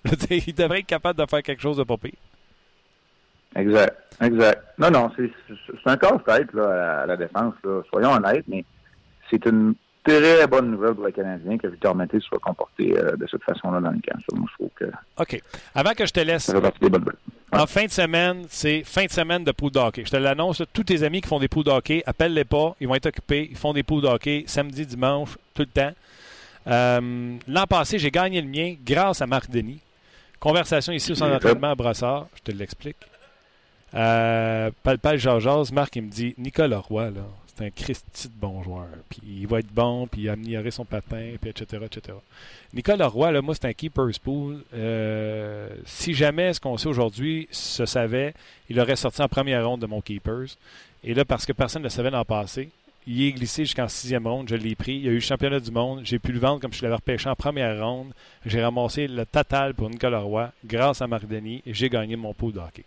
il 0.32 0.56
devrait 0.56 0.80
être 0.80 0.88
capable 0.88 1.20
de 1.20 1.26
faire 1.30 1.44
quelque 1.44 1.62
chose 1.62 1.78
de 1.78 1.84
pas 1.84 1.98
pire. 1.98 2.14
Exact, 3.56 3.96
exact. 4.22 4.64
Non, 4.78 4.90
non, 4.92 5.12
c'est 5.18 5.32
un 5.86 5.98
casse-tête 5.98 6.56
à 6.56 7.06
la 7.06 7.18
défense, 7.18 7.54
là. 7.64 7.82
soyons 7.90 8.12
honnêtes, 8.12 8.46
mais 8.48 8.66
c'est 9.30 9.46
une 9.46 9.74
très 10.08 10.48
bonne 10.48 10.72
nouvelle 10.72 10.96
pour 10.96 11.06
les 11.06 11.12
Canadiens 11.12 11.58
que 11.58 11.68
Victor 11.68 11.96
Mété 11.96 12.20
soit 12.20 12.40
comporté 12.40 12.98
euh, 12.98 13.16
de 13.16 13.28
cette 13.30 13.44
façon-là 13.44 13.82
dans 13.82 13.92
le 13.92 14.00
camp. 14.00 14.18
moi, 14.34 14.48
je 14.50 14.56
trouve 14.56 14.70
que. 14.76 14.86
OK. 15.18 15.42
Avant 15.76 15.92
que 15.92 16.06
je 16.06 16.14
te 16.14 16.20
laisse. 16.20 16.52
En 17.52 17.66
fin 17.66 17.86
de 17.86 17.92
semaine, 17.92 18.46
c'est 18.50 18.84
fin 18.84 19.06
de 19.06 19.12
semaine 19.12 19.44
de 19.44 19.52
pool 19.52 19.72
d'hockey. 19.72 20.04
Je 20.06 20.12
te 20.12 20.18
l'annonce, 20.18 20.62
tous 20.74 20.84
tes 20.84 21.04
amis 21.04 21.22
qui 21.22 21.30
font 21.30 21.40
des 21.40 21.48
poules 21.48 21.64
d'hockey, 21.64 22.04
appelle-les 22.06 22.44
pas, 22.44 22.76
ils 22.82 22.88
vont 22.88 22.96
être 22.96 23.06
occupés, 23.06 23.48
ils 23.50 23.58
font 23.58 23.72
des 23.74 23.84
poules 23.84 24.02
d'hockey 24.02 24.44
samedi, 24.48 24.86
dimanche, 24.86 25.38
tout 25.54 25.62
le 25.62 25.68
temps. 25.68 25.94
Euh, 26.68 27.38
l'an 27.48 27.66
passé, 27.66 28.00
j'ai 28.00 28.12
gagné 28.12 28.42
le 28.42 28.48
mien 28.48 28.76
grâce 28.86 29.22
à 29.22 29.28
Marc 29.28 29.50
Denis. 29.50 29.80
Conversation 30.40 30.92
ici 30.92 31.14
au 31.14 31.16
centre 31.16 31.32
d'entraînement 31.32 31.72
à 31.72 31.76
Brassard, 31.76 32.28
je 32.36 32.52
te 32.52 32.58
l'explique. 32.58 32.98
Euh, 33.94 34.70
Palpal 34.84 35.18
Georges, 35.18 35.72
Marc, 35.72 35.96
il 35.96 36.04
me 36.04 36.10
dit 36.10 36.36
Nicolas 36.38 36.80
Roy, 36.80 37.12
là, 37.12 37.22
c'est 37.58 37.66
un 37.66 37.70
Christy 37.72 38.28
de 38.28 38.34
bon 38.40 38.62
joueur. 38.64 38.88
Puis 39.10 39.22
il 39.26 39.48
va 39.48 39.60
être 39.60 39.74
bon, 39.74 40.08
puis 40.08 40.22
il 40.22 40.30
a 40.30 40.34
amélioré 40.34 40.72
son 40.72 40.86
patin, 40.86 41.34
puis 41.42 41.50
etc., 41.50 41.84
etc. 41.86 42.18
Nicolas 42.74 43.08
Roy, 43.08 43.32
là, 43.32 43.42
moi, 43.42 43.56
c'est 43.56 43.66
un 43.66 43.74
keeper's 43.74 44.20
pool. 44.20 44.64
Euh, 44.74 45.70
si 45.86 46.14
jamais 46.14 46.54
ce 46.54 46.60
qu'on 46.60 46.78
sait 46.78 46.88
aujourd'hui 46.88 47.48
se 47.52 47.86
savait, 47.86 48.34
il 48.70 48.80
aurait 48.80 48.96
sorti 48.96 49.22
en 49.22 49.28
première 49.28 49.68
ronde 49.68 49.82
de 49.82 49.88
mon 49.88 50.02
keepers. 50.02 50.58
Et 51.04 51.14
là, 51.14 51.26
parce 51.26 51.46
que 51.46 51.54
personne 51.54 51.82
ne 51.82 51.88
le 51.88 51.90
savait 51.90 52.12
l'an 52.12 52.26
passé, 52.26 52.70
il 53.08 53.24
est 53.24 53.32
glissé 53.32 53.64
jusqu'en 53.64 53.88
sixième 53.88 54.28
ronde. 54.28 54.50
Je 54.50 54.56
l'ai 54.56 54.76
pris. 54.76 54.96
Il 54.96 55.06
y 55.06 55.08
a 55.08 55.12
eu 55.12 55.16
le 55.16 55.20
championnat 55.22 55.62
du 55.62 55.72
monde. 55.72 56.02
J'ai 56.04 56.20
pu 56.20 56.34
le 56.34 56.40
vendre 56.40 56.60
comme 56.60 56.74
je 56.74 56.84
l'avais 56.84 56.96
repêché 56.96 57.30
en 57.30 57.36
première 57.36 57.82
ronde. 57.84 58.12
J'ai 58.46 58.62
ramassé 58.62 59.08
le 59.08 59.26
total 59.26 59.74
pour 59.74 59.90
Nicolas 59.90 60.20
Roy 60.20 60.52
grâce 60.66 61.02
à 61.02 61.08
Marc 61.08 61.26
Denis 61.26 61.64
et 61.66 61.74
j'ai 61.74 61.90
gagné 61.90 62.18
mon 62.18 62.34
pool 62.34 62.52
de 62.54 62.60
hockey. 62.60 62.84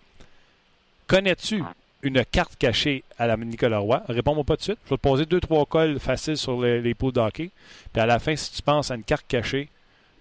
Connais-tu 1.06 1.62
une 2.02 2.24
carte 2.24 2.56
cachée 2.56 3.04
à 3.18 3.26
la 3.26 3.36
Nicolas 3.36 3.78
Roy? 3.78 4.02
Réponds-moi 4.08 4.44
pas 4.44 4.56
tout 4.56 4.60
de 4.60 4.64
suite. 4.64 4.78
Je 4.84 4.90
vais 4.90 4.96
te 4.96 5.02
poser 5.02 5.26
deux, 5.26 5.40
trois 5.40 5.64
cols 5.66 5.98
faciles 5.98 6.36
sur 6.36 6.60
les, 6.60 6.80
les 6.80 6.94
pots 6.94 7.12
de 7.12 7.20
hockey. 7.20 7.50
Puis 7.92 8.00
à 8.00 8.06
la 8.06 8.18
fin, 8.18 8.34
si 8.36 8.52
tu 8.52 8.62
penses 8.62 8.90
à 8.90 8.94
une 8.94 9.04
carte 9.04 9.26
cachée 9.28 9.68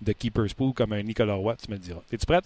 de 0.02 0.12
Keeper's 0.12 0.54
Pool 0.54 0.74
comme 0.74 0.94
un 0.94 1.04
Nicolas 1.04 1.36
Roy, 1.36 1.56
tu 1.56 1.72
me 1.72 1.78
diras. 1.78 2.02
Es-tu 2.12 2.26
prête? 2.26 2.46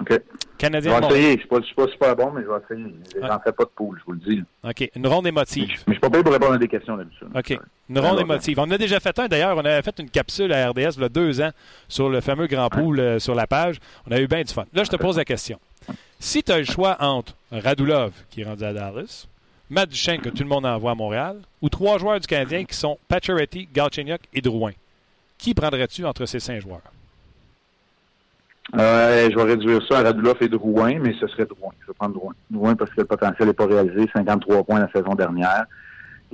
OK. 0.00 0.20
Canadien 0.58 0.94
je 0.94 1.00
vais 1.00 1.06
essayer. 1.06 1.46
Je 1.50 1.54
ne 1.54 1.62
suis, 1.62 1.74
pas 1.74 1.86
super 1.88 2.16
bon, 2.16 2.32
mais 2.32 2.42
je 2.42 2.48
vais 2.48 2.56
essayer. 2.64 2.94
J'en 3.20 3.28
n'en 3.28 3.40
fais 3.40 3.52
pas 3.52 3.64
de 3.64 3.70
pool, 3.74 3.98
je 3.98 4.04
vous 4.04 4.12
le 4.12 4.18
dis. 4.18 4.42
OK. 4.62 4.90
Une 4.94 5.06
ronde 5.06 5.26
émotive. 5.26 5.68
Mais 5.68 5.74
je 5.74 5.90
ne 5.90 5.92
suis 5.94 6.00
pas 6.00 6.10
payé 6.10 6.22
pour 6.22 6.32
répondre 6.32 6.54
à 6.54 6.58
des 6.58 6.68
questions 6.68 6.96
là-dessus. 6.96 7.24
OK. 7.34 7.58
Une 7.88 7.98
ronde 7.98 8.20
émotive. 8.20 8.58
On 8.58 8.62
en 8.62 8.70
a 8.70 8.78
déjà 8.78 9.00
fait 9.00 9.18
un, 9.18 9.28
d'ailleurs. 9.28 9.56
On 9.56 9.64
avait 9.64 9.82
fait 9.82 9.98
une 9.98 10.10
capsule 10.10 10.52
à 10.52 10.68
RDS 10.70 10.96
il 10.96 11.02
y 11.02 11.04
a 11.04 11.08
deux 11.08 11.40
ans 11.40 11.50
sur 11.88 12.08
le 12.08 12.20
fameux 12.20 12.46
grand 12.46 12.68
pool 12.68 13.00
euh, 13.00 13.18
sur 13.18 13.34
la 13.34 13.46
page. 13.46 13.78
On 14.08 14.12
a 14.12 14.20
eu 14.20 14.26
bien 14.26 14.42
du 14.42 14.52
fun. 14.52 14.64
Là, 14.72 14.84
je 14.84 14.90
te 14.90 14.96
pose 14.96 15.16
la 15.16 15.24
question. 15.24 15.58
Si 16.18 16.42
tu 16.42 16.52
as 16.52 16.58
le 16.58 16.64
choix 16.64 16.96
entre 17.00 17.34
Radulov, 17.52 18.12
qui 18.30 18.42
est 18.42 18.44
rendu 18.44 18.64
à 18.64 18.72
Dallas, 18.72 19.26
Matt 19.70 19.90
Duchesne, 19.90 20.20
que 20.20 20.28
tout 20.28 20.42
le 20.42 20.48
monde 20.48 20.66
envoie 20.66 20.92
à 20.92 20.94
Montréal, 20.94 21.40
ou 21.60 21.68
trois 21.68 21.98
joueurs 21.98 22.20
du 22.20 22.26
Canadien 22.26 22.64
qui 22.64 22.76
sont 22.76 22.98
Pacioretty, 23.08 23.68
Galchenyuk 23.72 24.20
et 24.32 24.40
Drouin, 24.40 24.72
qui 25.38 25.54
prendrais-tu 25.54 26.04
entre 26.04 26.26
ces 26.26 26.40
cinq 26.40 26.60
joueurs? 26.60 26.82
Euh, 28.74 29.30
je 29.30 29.36
vais 29.36 29.42
réduire 29.44 29.80
ça 29.88 30.00
à 30.00 30.02
Radulov 30.02 30.36
et 30.40 30.48
Drouin, 30.48 30.98
mais 30.98 31.14
ce 31.20 31.26
serait 31.28 31.46
Drouin. 31.46 31.72
Je 31.82 31.86
vais 31.86 31.92
prendre 31.94 32.14
Drouin. 32.14 32.34
Drouin 32.50 32.74
parce 32.74 32.90
que 32.90 33.00
le 33.00 33.06
potentiel 33.06 33.48
n'est 33.48 33.54
pas 33.54 33.66
réalisé. 33.66 34.08
53 34.14 34.64
points 34.64 34.80
la 34.80 34.90
saison 34.90 35.14
dernière. 35.14 35.66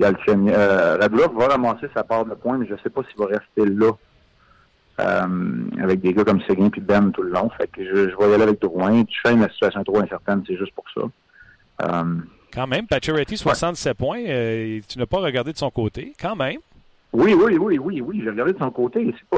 Euh, 0.01 0.97
Radulov 0.99 1.37
va 1.37 1.47
ramasser 1.49 1.87
sa 1.93 2.03
part 2.03 2.25
de 2.25 2.33
points, 2.33 2.57
mais 2.57 2.65
je 2.65 2.73
ne 2.73 2.77
sais 2.79 2.89
pas 2.89 3.01
s'il 3.03 3.17
va 3.19 3.27
rester 3.27 3.65
là 3.71 3.91
euh, 4.99 5.81
avec 5.81 6.01
des 6.01 6.13
gars 6.13 6.23
comme 6.23 6.41
Seguin 6.41 6.69
puis 6.69 6.81
Ben 6.81 7.11
tout 7.11 7.21
le 7.21 7.29
long. 7.29 7.49
Fait 7.57 7.67
que 7.67 7.83
je, 7.83 8.09
je 8.09 8.17
vais 8.17 8.31
y 8.31 8.33
aller 8.33 8.43
avec 8.43 8.61
Drouin. 8.61 9.03
Tu 9.03 9.19
fais 9.23 9.33
une 9.33 9.47
situation 9.49 9.83
trop 9.83 9.99
incertaine, 9.99 10.43
c'est 10.47 10.57
juste 10.57 10.73
pour 10.73 10.85
ça. 10.95 11.01
Euh, 11.87 12.15
Quand 12.51 12.67
même, 12.67 12.87
Pacioretty, 12.87 13.37
67 13.37 13.97
points. 13.97 14.23
Euh, 14.27 14.79
tu 14.87 14.97
n'as 14.97 15.05
pas 15.05 15.19
regardé 15.19 15.53
de 15.53 15.57
son 15.57 15.69
côté. 15.69 16.13
Quand 16.19 16.35
même. 16.35 16.57
Oui, 17.13 17.33
oui, 17.35 17.57
oui, 17.59 17.77
oui, 17.77 18.01
oui. 18.01 18.21
J'ai 18.23 18.29
regardé 18.31 18.53
de 18.53 18.57
son 18.59 18.71
côté. 18.71 19.13
Pas, 19.29 19.37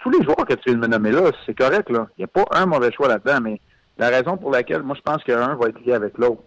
tous 0.00 0.10
les 0.10 0.22
joueurs 0.22 0.46
que 0.46 0.54
tu 0.54 0.62
viens 0.66 0.74
de 0.74 0.80
me 0.80 0.86
nommer 0.86 1.10
là, 1.10 1.30
c'est 1.46 1.56
correct. 1.56 1.90
là. 1.90 2.06
Il 2.16 2.20
n'y 2.20 2.24
a 2.24 2.28
pas 2.28 2.44
un 2.52 2.66
mauvais 2.66 2.92
choix 2.92 3.08
là-dedans, 3.08 3.40
mais 3.42 3.60
la 3.98 4.08
raison 4.08 4.36
pour 4.36 4.50
laquelle 4.50 4.82
moi 4.82 4.96
je 4.96 5.02
pense 5.02 5.22
qu'un 5.24 5.54
va 5.56 5.68
être 5.68 5.80
lié 5.84 5.94
avec 5.94 6.18
l'autre. 6.18 6.42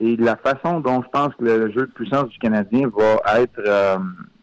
Et 0.00 0.16
la 0.16 0.36
façon 0.36 0.80
dont 0.80 1.02
je 1.02 1.08
pense 1.08 1.34
que 1.36 1.44
le 1.44 1.70
jeu 1.70 1.82
de 1.86 1.92
puissance 1.92 2.28
du 2.28 2.38
Canadien 2.38 2.90
va 2.94 3.40
être 3.40 3.60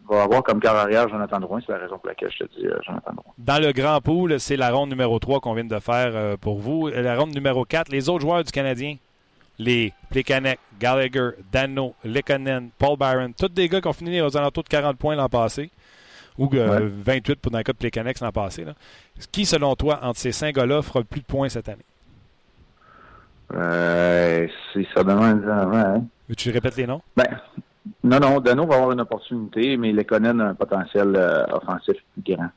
va 0.10 0.24
avoir 0.24 0.44
comme 0.44 0.60
carrière 0.60 1.10
Jonathan 1.10 1.40
Drouin. 1.40 1.60
C'est 1.66 1.72
la 1.72 1.80
raison 1.80 1.98
pour 1.98 2.08
laquelle 2.08 2.32
je 2.32 2.46
te 2.46 2.60
dis 2.60 2.66
euh, 2.68 2.78
Jonathan 2.86 3.14
Drouin. 3.14 3.34
Dans 3.38 3.62
le 3.62 3.72
grand 3.72 4.00
pool, 4.02 4.40
c'est 4.40 4.56
la 4.56 4.72
ronde 4.72 4.90
numéro 4.90 5.20
3 5.20 5.40
qu'on 5.40 5.54
vient 5.54 5.66
de 5.66 5.80
faire 5.80 6.12
euh, 6.16 6.38
pour 6.38 6.60
vous. 6.60 6.88
La 6.88 7.16
ronde 7.18 7.34
numéro 7.34 7.66
4, 7.66 7.92
les 7.92 8.10
autres 8.10 8.22
joueurs 8.22 8.44
du 8.44 8.52
Canadien, 8.52 8.96
les 9.60 9.94
Plekanec, 10.10 10.60
Gallagher, 10.80 11.32
Dano, 11.52 11.96
Lekonen, 12.04 12.70
Paul 12.78 12.98
Byron, 12.98 13.34
tous 13.34 13.50
des 13.50 13.68
gars 13.68 13.82
qui 13.82 13.88
ont 13.88 13.94
fini 13.94 14.22
aux 14.22 14.38
alentours 14.38 14.64
de 14.64 14.70
40 14.70 14.98
points 14.98 15.16
l'an 15.16 15.30
passé, 15.30 15.72
ou 16.38 16.48
28 16.50 16.60
euh, 16.60 17.36
pour 17.42 17.52
dans 17.52 17.58
le 17.58 17.64
cas 17.64 17.74
de 17.74 17.78
Plekanec 17.78 18.20
l'an 18.20 18.32
passé. 18.32 18.66
Qui, 19.32 19.46
selon 19.46 19.76
toi, 19.76 20.00
entre 20.04 20.20
ces 20.20 20.32
cinq 20.32 20.56
gars-là, 20.56 20.82
fera 20.82 21.00
le 21.00 21.06
plus 21.06 21.22
de 21.22 21.26
points 21.26 21.50
cette 21.50 21.70
année? 21.70 21.86
Euh, 23.54 24.48
ça 24.94 25.04
demande 25.04 25.44
avant. 25.46 25.78
Hein? 25.78 26.04
Tu 26.36 26.52
répètes 26.52 26.76
les 26.76 26.86
noms? 26.86 27.02
Ben, 27.16 27.40
non, 28.04 28.20
non, 28.20 28.40
Dano 28.40 28.66
va 28.66 28.76
avoir 28.76 28.92
une 28.92 29.02
opportunité, 29.02 29.78
mais 29.78 29.92
Lekonen 29.92 30.42
a 30.42 30.50
un 30.50 30.56
potentiel 30.56 31.16
euh, 31.16 31.46
offensif 31.48 31.96
plus 32.14 32.36
grand. 32.36 32.50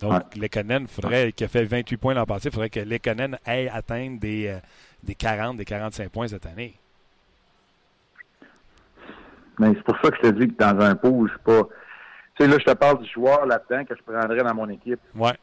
Donc, 0.00 0.12
ouais. 0.12 0.40
Lekonen, 0.40 0.86
faudrait, 0.86 1.32
qui 1.32 1.44
a 1.44 1.48
fait 1.48 1.64
28 1.64 1.96
points 1.96 2.14
l'an 2.14 2.26
passé, 2.26 2.48
il 2.48 2.52
faudrait 2.52 2.70
que 2.70 2.80
Lekonen 2.80 3.38
aille 3.44 3.68
atteindre 3.68 4.20
des, 4.20 4.48
euh, 4.48 4.58
des 5.02 5.14
40, 5.14 5.56
des 5.56 5.64
45 5.64 6.10
points 6.10 6.28
cette 6.28 6.46
année. 6.46 6.74
Mais 9.58 9.68
c'est 9.74 9.82
pour 9.82 9.96
ça 10.02 10.10
que 10.10 10.16
je 10.16 10.30
te 10.30 10.38
dis 10.38 10.48
que 10.48 10.56
dans 10.56 10.80
un 10.80 10.98
je 11.02 11.30
suis 11.30 11.38
pas. 11.44 11.62
Tu 12.36 12.44
sais, 12.44 12.48
là, 12.48 12.56
je 12.58 12.64
te 12.64 12.74
parle 12.74 13.02
du 13.02 13.10
joueur 13.10 13.46
là-dedans 13.46 13.84
que 13.84 13.94
je 13.96 14.02
prendrais 14.02 14.42
dans 14.42 14.54
mon 14.54 14.68
équipe. 14.68 15.00
Ouais. 15.14 15.36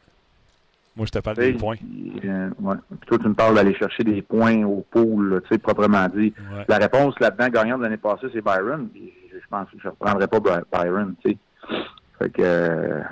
Moi, 0.96 1.04
je 1.04 1.10
te 1.10 1.18
parle 1.18 1.36
des 1.36 1.52
points. 1.52 1.76
Euh, 2.24 2.48
ouais. 2.58 2.76
Puis 2.88 3.06
toi, 3.06 3.18
tu 3.18 3.28
me 3.28 3.34
parles 3.34 3.54
d'aller 3.54 3.74
chercher 3.74 4.02
des 4.02 4.22
points 4.22 4.64
au 4.64 4.82
pool, 4.90 5.42
tu 5.42 5.48
sais, 5.54 5.58
proprement 5.58 6.08
dit. 6.08 6.32
La 6.68 6.78
réponse 6.78 7.14
là-dedans, 7.20 7.48
gagnante 7.50 7.78
de 7.80 7.84
l'année 7.84 7.98
passée, 7.98 8.28
c'est 8.32 8.40
Byron. 8.40 8.88
Puis 8.88 9.12
je 9.30 9.46
pense 9.50 9.70
que 9.70 9.78
je 9.78 9.86
ne 9.86 9.90
reprendrais 9.90 10.26
pas 10.26 10.40
Byron, 10.72 11.14
tu 11.22 11.32
sais. 11.32 11.38
Fait 12.18 12.30
que... 12.30 13.02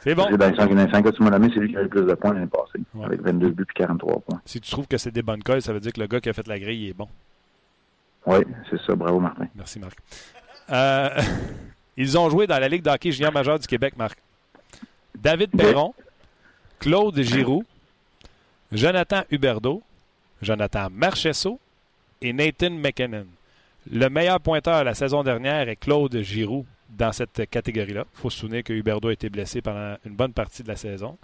C'est 0.00 0.14
bon. 0.14 0.30
Dans 0.30 0.48
les 0.48 0.56
5 0.56 1.04
que 1.04 1.10
tu 1.10 1.22
m'as 1.22 1.30
nommé, 1.30 1.50
c'est 1.52 1.60
lui 1.60 1.68
qui 1.68 1.76
a 1.76 1.80
eu 1.80 1.84
le 1.84 1.88
plus 1.88 2.04
de 2.04 2.14
points 2.14 2.32
l'année 2.32 2.46
passée, 2.46 2.82
avec 3.04 3.20
22 3.20 3.50
buts 3.50 3.66
et 3.68 3.78
43 3.78 4.20
points. 4.20 4.40
Si 4.46 4.60
tu 4.60 4.70
trouves 4.70 4.86
que 4.86 4.96
c'est 4.96 5.10
des 5.10 5.22
bonnes 5.22 5.42
coils, 5.42 5.60
ça 5.60 5.72
veut 5.72 5.80
dire 5.80 5.92
que 5.92 6.00
le 6.00 6.06
gars 6.06 6.20
qui 6.20 6.30
a 6.30 6.32
fait 6.32 6.46
la 6.48 6.58
grille 6.58 6.88
est 6.88 6.94
bon. 6.94 7.08
Oui, 8.26 8.38
c'est 8.70 8.80
ça. 8.80 8.94
Bravo, 8.94 9.20
Martin. 9.20 9.46
Merci, 9.54 9.78
Marc. 9.78 9.98
Euh, 10.70 11.20
ils 11.96 12.18
ont 12.18 12.30
joué 12.30 12.46
dans 12.46 12.58
la 12.58 12.68
Ligue 12.68 12.82
d'hockey 12.82 13.12
junior 13.12 13.32
majeur 13.32 13.58
du 13.58 13.66
Québec, 13.66 13.94
Marc. 13.96 14.18
David 15.18 15.50
Perron, 15.50 15.94
Claude 16.78 17.20
Giroux, 17.20 17.64
Jonathan 18.72 19.22
Huberdeau, 19.30 19.82
Jonathan 20.40 20.88
Marchesso 20.90 21.60
et 22.22 22.32
Nathan 22.32 22.70
McKinnon. 22.70 23.26
Le 23.90 24.08
meilleur 24.08 24.40
pointeur 24.40 24.84
la 24.84 24.94
saison 24.94 25.22
dernière 25.22 25.68
est 25.68 25.76
Claude 25.76 26.16
Giroux 26.22 26.64
dans 26.96 27.12
cette 27.12 27.48
catégorie-là. 27.50 28.04
Il 28.14 28.20
faut 28.20 28.30
se 28.30 28.38
souvenir 28.38 28.62
que 28.62 28.72
Huberdeau 28.72 29.08
a 29.08 29.12
été 29.12 29.28
blessé 29.30 29.60
pendant 29.62 29.96
une 30.04 30.14
bonne 30.14 30.32
partie 30.32 30.62
de 30.62 30.68
la 30.68 30.76
saison. 30.76 31.16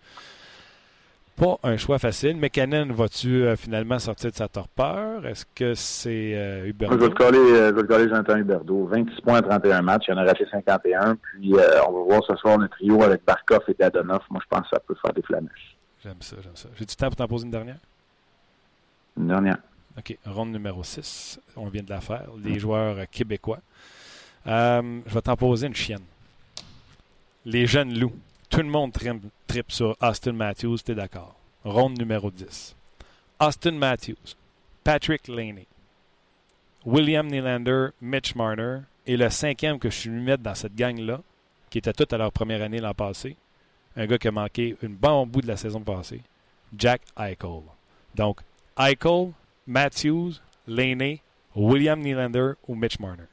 Pas 1.36 1.58
un 1.64 1.76
choix 1.76 1.98
facile. 1.98 2.38
McKinnon, 2.38 2.86
vas-tu 2.94 3.44
euh, 3.44 3.56
finalement 3.56 3.98
sortir 3.98 4.30
de 4.30 4.36
sa 4.36 4.48
torpeur? 4.48 5.26
Est-ce 5.26 5.44
que 5.54 5.74
c'est 5.74 6.34
euh? 6.34 6.72
Je 6.80 6.94
vais, 6.96 7.08
te 7.10 7.14
coller, 7.14 7.38
euh, 7.38 7.68
je 7.68 7.74
vais 7.74 7.82
te 7.82 7.86
coller 7.86 8.08
Jonathan 8.08 8.36
Huberdeau. 8.38 8.86
26 8.86 9.20
points 9.20 9.40
en 9.40 9.42
31 9.42 9.82
matchs. 9.82 10.04
Il 10.08 10.14
en 10.14 10.16
a 10.16 10.24
raté 10.24 10.46
51. 10.50 11.16
Puis 11.16 11.54
euh, 11.54 11.82
on 11.86 11.92
va 11.92 12.04
voir 12.04 12.24
ce 12.26 12.34
soir 12.36 12.56
le 12.56 12.68
trio 12.68 13.02
avec 13.02 13.22
Barkov 13.26 13.60
et 13.68 13.74
Dadonov. 13.78 14.22
Moi, 14.30 14.40
je 14.42 14.48
pense 14.48 14.62
que 14.62 14.76
ça 14.76 14.80
peut 14.80 14.96
faire 15.02 15.12
des 15.12 15.20
flamèches. 15.20 15.76
J'aime 16.02 16.14
ça, 16.20 16.36
j'aime 16.42 16.56
ça. 16.56 16.70
J'ai 16.74 16.86
du 16.86 16.96
temps 16.96 17.08
pour 17.08 17.16
t'en 17.16 17.28
poser 17.28 17.44
une 17.44 17.50
dernière? 17.50 17.80
Une 19.18 19.28
dernière. 19.28 19.58
OK. 19.98 20.16
Ronde 20.24 20.52
numéro 20.52 20.82
6. 20.82 21.38
On 21.56 21.68
vient 21.68 21.82
de 21.82 21.90
la 21.90 22.00
faire. 22.00 22.28
Les 22.42 22.58
joueurs 22.58 22.96
québécois. 23.10 23.58
Je 24.46 25.14
vais 25.14 25.22
t'en 25.22 25.36
poser 25.36 25.66
une 25.66 25.74
chienne. 25.74 26.04
Les 27.44 27.66
jeunes 27.66 27.98
loups. 27.98 28.16
Tout 28.48 28.60
le 28.60 28.68
monde 28.68 28.92
tripe 29.46 29.72
sur 29.72 29.96
Austin 30.00 30.32
Matthews, 30.32 30.78
t'es 30.78 30.94
d'accord. 30.94 31.34
Ronde 31.64 31.98
numéro 31.98 32.30
10. 32.30 32.76
Austin 33.40 33.72
Matthews, 33.72 34.34
Patrick 34.84 35.28
Laney, 35.28 35.66
William 36.86 37.26
Nylander, 37.26 37.88
Mitch 38.00 38.34
Marner, 38.34 38.78
et 39.06 39.16
le 39.16 39.28
cinquième 39.28 39.78
que 39.78 39.90
je 39.90 39.96
suis 39.96 40.10
mettre 40.10 40.42
dans 40.42 40.54
cette 40.54 40.74
gang-là, 40.74 41.20
qui 41.68 41.78
était 41.78 41.92
tout 41.92 42.06
à 42.12 42.16
leur 42.16 42.32
première 42.32 42.62
année 42.62 42.80
l'an 42.80 42.94
passé, 42.94 43.36
un 43.96 44.06
gars 44.06 44.16
qui 44.16 44.28
a 44.28 44.32
manqué 44.32 44.76
une 44.80 44.94
bon 44.94 45.26
bout 45.26 45.42
de 45.42 45.48
la 45.48 45.56
saison 45.56 45.80
passée, 45.80 46.22
Jack 46.76 47.02
Eichel. 47.18 47.62
Donc, 48.14 48.40
Eichel, 48.78 49.32
Matthews, 49.66 50.34
Laney, 50.66 51.20
William 51.54 52.00
Nylander 52.00 52.52
ou 52.66 52.74
Mitch 52.74 52.98
Marner 53.00 53.24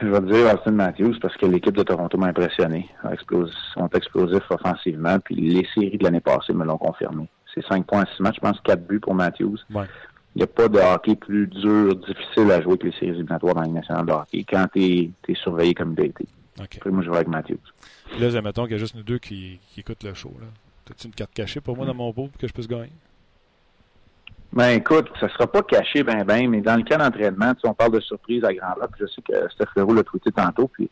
je 0.00 0.06
vais 0.06 0.20
dire 0.20 0.54
Austin 0.54 0.72
Matthews 0.72 1.18
parce 1.20 1.36
que 1.36 1.46
l'équipe 1.46 1.76
de 1.76 1.82
Toronto 1.82 2.16
m'a 2.18 2.28
impressionné. 2.28 2.88
Ils 3.04 3.46
sont 3.74 3.88
explosifs 3.88 4.50
offensivement, 4.50 5.18
puis 5.20 5.34
les 5.34 5.66
séries 5.74 5.98
de 5.98 6.04
l'année 6.04 6.20
passée 6.20 6.52
me 6.52 6.64
l'ont 6.64 6.78
confirmé. 6.78 7.28
c'est 7.54 7.64
5 7.66 7.86
points 7.86 8.02
à 8.02 8.06
6 8.16 8.22
matchs, 8.22 8.36
je 8.36 8.40
pense 8.40 8.60
4 8.62 8.86
buts 8.86 9.00
pour 9.00 9.14
Matthews. 9.14 9.58
Ouais. 9.74 9.84
Il 10.34 10.38
n'y 10.38 10.44
a 10.44 10.46
pas 10.46 10.68
de 10.68 10.78
hockey 10.78 11.16
plus 11.16 11.46
dur, 11.46 11.96
difficile 11.96 12.50
à 12.52 12.62
jouer 12.62 12.78
que 12.78 12.86
les 12.86 12.92
séries 12.92 13.08
éliminatoires 13.08 13.54
dans 13.54 13.60
la 13.62 13.66
Ligue 13.66 13.76
nationale 13.76 14.06
de 14.06 14.12
hockey 14.12 14.44
quand 14.48 14.66
tu 14.72 15.10
es, 15.28 15.34
surveillé 15.34 15.74
comme 15.74 15.94
il 15.96 16.02
a 16.02 16.04
été. 16.04 16.26
Après, 16.60 16.90
moi, 16.90 17.02
je 17.02 17.10
vais 17.10 17.16
avec 17.16 17.28
Matthews. 17.28 17.58
Là, 18.18 18.42
mettons 18.42 18.64
qu'il 18.64 18.72
y 18.72 18.74
a 18.74 18.78
juste 18.78 18.94
nous 18.94 19.02
deux 19.02 19.18
qui, 19.18 19.60
qui 19.68 19.80
écoutent 19.80 20.02
le 20.02 20.14
show. 20.14 20.32
Là. 20.40 20.46
As-tu 20.90 21.06
une 21.06 21.14
carte 21.14 21.32
cachée 21.34 21.60
pour 21.60 21.76
moi 21.76 21.86
dans 21.86 21.94
mon 21.94 22.12
pot 22.12 22.28
pour 22.28 22.38
que 22.38 22.46
je 22.46 22.52
puisse 22.52 22.68
gagner? 22.68 22.90
Ben 24.52 24.70
écoute, 24.70 25.08
ça 25.20 25.28
sera 25.28 25.46
pas 25.46 25.62
caché 25.62 26.02
ben 26.02 26.24
ben, 26.24 26.48
mais 26.48 26.60
dans 26.62 26.76
le 26.76 26.82
cas 26.82 26.96
d'entraînement, 26.96 27.52
tu 27.54 27.60
sais, 27.60 27.68
on 27.68 27.74
parle 27.74 27.92
de 27.92 28.00
surprise 28.00 28.42
à 28.44 28.52
grand 28.54 28.74
puis 28.92 29.02
je 29.02 29.06
sais 29.06 29.22
que 29.22 29.48
Steph 29.50 29.68
Leroux 29.76 29.94
l'a 29.94 30.02
tweeté 30.02 30.32
tantôt, 30.32 30.68
puis 30.68 30.90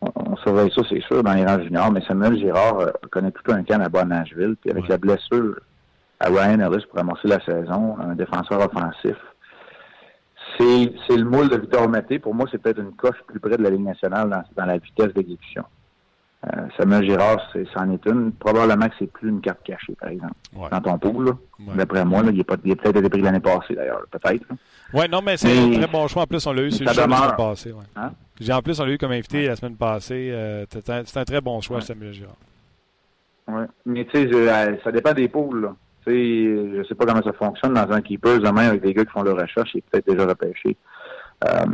on, 0.00 0.10
on 0.14 0.36
surveille 0.36 0.70
ça, 0.72 0.82
c'est 0.88 1.02
sûr, 1.02 1.22
dans 1.22 1.34
les 1.34 1.44
rangs 1.44 1.60
juniors, 1.62 1.90
mais 1.90 2.00
Samuel 2.06 2.38
Girard 2.38 2.78
euh, 2.80 2.90
connaît 3.10 3.32
plutôt 3.32 3.52
un 3.52 3.64
camp 3.64 3.80
à 3.82 4.04
Nashville, 4.04 4.56
puis 4.60 4.70
avec 4.70 4.84
Ouais. 4.84 4.90
la 4.90 4.98
blessure 4.98 5.58
à 6.20 6.28
Ryan 6.28 6.60
Ellis 6.60 6.84
pour 6.88 6.98
amorcer 6.98 7.28
la 7.28 7.40
saison, 7.44 7.96
un 8.00 8.14
défenseur 8.14 8.60
offensif. 8.60 9.16
C'est 10.58 10.92
c'est 11.06 11.16
le 11.16 11.24
moule 11.24 11.48
de 11.48 11.56
Victor 11.56 11.88
Mété. 11.88 12.18
Pour 12.18 12.34
moi, 12.34 12.46
c'est 12.50 12.58
peut-être 12.58 12.78
une 12.80 12.94
coche 12.94 13.16
plus 13.26 13.40
près 13.40 13.56
de 13.56 13.62
la 13.62 13.68
Ligue 13.70 13.84
nationale 13.84 14.30
dans, 14.30 14.42
dans 14.56 14.64
la 14.64 14.78
vitesse 14.78 15.12
d'exécution. 15.12 15.64
Euh, 16.54 16.60
Samuel 16.78 17.04
Girard, 17.04 17.40
c'est- 17.52 17.66
c'en 17.74 17.90
est 17.92 18.06
une. 18.06 18.30
Probablement 18.32 18.88
que 18.88 18.94
c'est 19.00 19.10
plus 19.10 19.30
une 19.30 19.40
carte 19.40 19.64
cachée, 19.64 19.96
par 20.00 20.10
exemple. 20.10 20.34
Ouais. 20.54 20.68
Dans 20.70 20.80
ton 20.80 20.98
pool. 20.98 21.28
Ouais. 21.30 21.74
D'après 21.76 22.04
moi, 22.04 22.22
là, 22.22 22.30
il, 22.32 22.38
est 22.38 22.44
pas, 22.44 22.54
il 22.64 22.70
a 22.72 22.76
peut-être 22.76 22.96
été 22.98 23.08
pris 23.08 23.20
l'année 23.20 23.40
passée, 23.40 23.74
d'ailleurs, 23.74 24.02
peut-être. 24.10 24.44
Ouais, 24.92 25.08
non, 25.08 25.20
mais 25.22 25.36
c'est 25.36 25.58
un 25.58 25.72
très 25.72 25.88
bon 25.88 26.06
choix. 26.06 26.22
En 26.22 26.26
plus, 26.26 26.46
on 26.46 26.52
l'a 26.52 26.62
eu 26.62 26.70
show 26.70 26.84
la 26.84 26.94
semaine 26.94 27.36
passée. 27.36 27.72
Ouais. 27.72 27.82
Hein? 27.96 28.10
En 28.52 28.62
plus, 28.62 28.78
on 28.80 28.84
l'a 28.84 28.92
eu 28.92 28.98
comme 28.98 29.10
invité 29.10 29.46
la 29.48 29.56
semaine 29.56 29.74
passée. 29.76 30.30
Euh, 30.32 30.64
c'est 30.70 30.88
un, 30.90 31.02
c'est 31.04 31.18
un 31.18 31.24
très 31.24 31.40
bon 31.40 31.60
choix. 31.60 31.80
Samuel 31.80 32.12
Girard. 32.12 32.36
Ouais. 33.48 33.66
Mais 33.84 34.04
tu 34.04 34.10
sais, 34.12 34.28
je- 34.30 34.34
euh, 34.36 34.76
ça 34.84 34.92
dépend 34.92 35.12
des 35.14 35.28
poules. 35.28 35.62
Là. 35.62 35.74
Tu 36.06 36.12
sais, 36.12 36.76
je 36.78 36.84
sais 36.88 36.94
pas 36.94 37.06
comment 37.06 37.22
ça 37.22 37.32
fonctionne 37.32 37.74
dans 37.74 37.90
un 37.90 38.00
keeper 38.02 38.38
demain 38.38 38.68
avec 38.68 38.82
des 38.82 38.94
gars 38.94 39.04
qui 39.04 39.10
font 39.10 39.22
leur 39.22 39.36
recherche 39.36 39.74
et 39.74 39.82
peut-être 39.90 40.06
déjà 40.08 40.26
repêché. 40.26 40.76
Euh, 41.44 41.66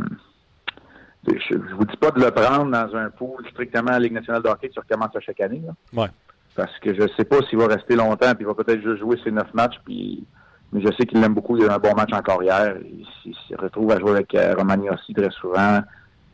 je, 1.27 1.55
vous 1.75 1.85
dis 1.85 1.97
pas 1.97 2.11
de 2.11 2.19
le 2.19 2.31
prendre 2.31 2.71
dans 2.71 2.95
un 2.95 3.09
pool 3.09 3.45
strictement 3.51 3.89
à 3.89 3.93
la 3.93 3.99
Ligue 3.99 4.13
nationale 4.13 4.43
de 4.43 4.49
hockey 4.49 4.67
que 4.69 4.73
tu 4.73 4.79
recommences 4.79 5.15
à 5.15 5.19
chaque 5.21 5.39
année. 5.41 5.61
Là. 5.65 5.73
Ouais. 6.01 6.09
Parce 6.55 6.77
que 6.79 6.93
je 6.93 7.07
sais 7.17 7.25
pas 7.25 7.41
s'il 7.49 7.57
va 7.59 7.67
rester 7.67 7.95
longtemps, 7.95 8.33
puis 8.35 8.41
il 8.43 8.45
va 8.47 8.53
peut-être 8.53 8.81
juste 8.81 8.99
jouer 8.99 9.17
ses 9.23 9.31
neuf 9.31 9.51
matchs, 9.53 9.79
puis 9.85 10.23
mais 10.71 10.81
je 10.81 10.87
sais 10.97 11.05
qu'il 11.05 11.21
l'aime 11.21 11.33
beaucoup. 11.35 11.55
Il 11.57 11.63
a 11.63 11.67
eu 11.67 11.69
un 11.69 11.77
bon 11.79 11.93
match 11.95 12.11
encore 12.13 12.41
hier. 12.43 12.75
Il, 12.83 13.05
il 13.25 13.35
se 13.47 13.55
retrouve 13.55 13.91
à 13.91 13.99
jouer 13.99 14.11
avec 14.11 14.33
euh, 14.33 14.55
Romagnosi 14.55 15.13
très 15.13 15.29
souvent. 15.29 15.81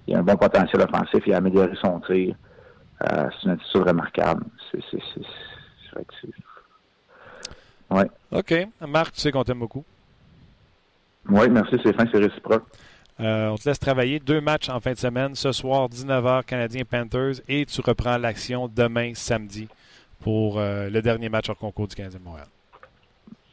Il 0.08 0.16
a 0.16 0.20
un 0.20 0.24
bon 0.24 0.38
potentiel 0.38 0.82
offensif. 0.82 1.22
Il 1.28 1.34
a 1.34 1.38
amélioré 1.38 1.74
son 1.82 2.00
tir. 2.00 2.36
Euh, 3.12 3.30
c'est 3.32 3.44
une 3.48 3.52
attitude 3.52 3.82
remarquable. 3.84 4.46
C'est, 4.72 4.80
c'est, 4.90 5.00
c'est, 5.14 5.22
c'est 5.22 5.92
vrai 5.94 6.06
que 6.06 6.14
c'est- 6.22 7.94
Ouais. 7.96 8.10
OK. 8.32 8.68
Marc, 8.88 9.14
tu 9.16 9.22
sais 9.22 9.32
qu'on 9.32 9.44
t'aime 9.44 9.60
beaucoup. 9.60 9.84
Oui, 11.30 11.50
merci, 11.50 11.76
c'est 11.84 11.94
fin, 11.94 12.06
c'est 12.12 12.20
réciproque. 12.20 12.64
Euh, 13.20 13.50
on 13.50 13.58
te 13.58 13.68
laisse 13.68 13.80
travailler 13.80 14.20
deux 14.20 14.40
matchs 14.40 14.70
en 14.70 14.80
fin 14.80 14.94
de 14.94 14.98
semaine. 14.98 15.36
Ce 15.36 15.52
soir, 15.52 15.90
19h, 15.90 16.46
Canadien 16.46 16.84
Panthers. 16.86 17.42
Et 17.48 17.66
tu 17.66 17.82
reprends 17.82 18.18
l'action 18.18 18.70
demain, 18.74 19.12
samedi, 19.14 19.68
pour 20.22 20.60
euh, 20.60 20.90
le 20.90 21.02
dernier 21.02 21.30
match 21.30 21.50
hors 21.50 21.58
concours 21.58 21.88
du 21.88 21.96
Canadien 21.96 22.20
de 22.20 22.24
Montréal. 22.24 22.48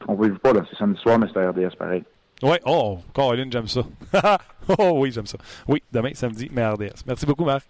On 0.07 0.17
ne 0.17 0.29
vous 0.29 0.39
pas, 0.39 0.53
là. 0.53 0.63
C'est 0.71 0.77
samedi 0.77 1.01
soir, 1.01 1.19
mais 1.19 1.27
c'est 1.33 1.41
à 1.41 1.51
RDS 1.51 1.75
pareil. 1.77 2.05
Oui. 2.43 2.57
Oh, 2.65 2.99
Caroline, 3.15 3.51
j'aime 3.51 3.67
ça. 3.67 3.83
oh 4.79 4.93
oui, 4.97 5.11
j'aime 5.11 5.27
ça. 5.27 5.39
Oui, 5.67 5.83
demain, 5.91 6.11
samedi, 6.15 6.49
mais 6.53 6.67
RDS. 6.67 7.03
Merci 7.07 7.27
beaucoup, 7.27 7.45
Marc. 7.45 7.65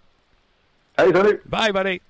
Hey, 0.97 1.11
salut! 1.13 1.41
Bye, 1.45 1.71
buddy. 1.71 2.01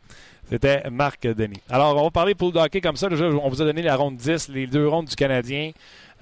C'était 0.50 0.90
Marc 0.90 1.28
Denis. 1.28 1.62
Alors, 1.70 1.98
on 1.98 2.06
va 2.06 2.12
parler 2.12 2.34
pour 2.34 2.54
le 2.54 2.60
hockey 2.60 2.80
comme 2.80 2.96
ça. 2.96 3.10
Déjà, 3.10 3.26
on 3.26 3.50
vous 3.50 3.62
a 3.62 3.66
donné 3.66 3.82
la 3.82 3.98
ronde 3.98 4.16
10, 4.16 4.48
les 4.50 4.66
deux 4.66 4.88
rondes 4.88 5.08
du 5.08 5.16
Canadien. 5.16 5.72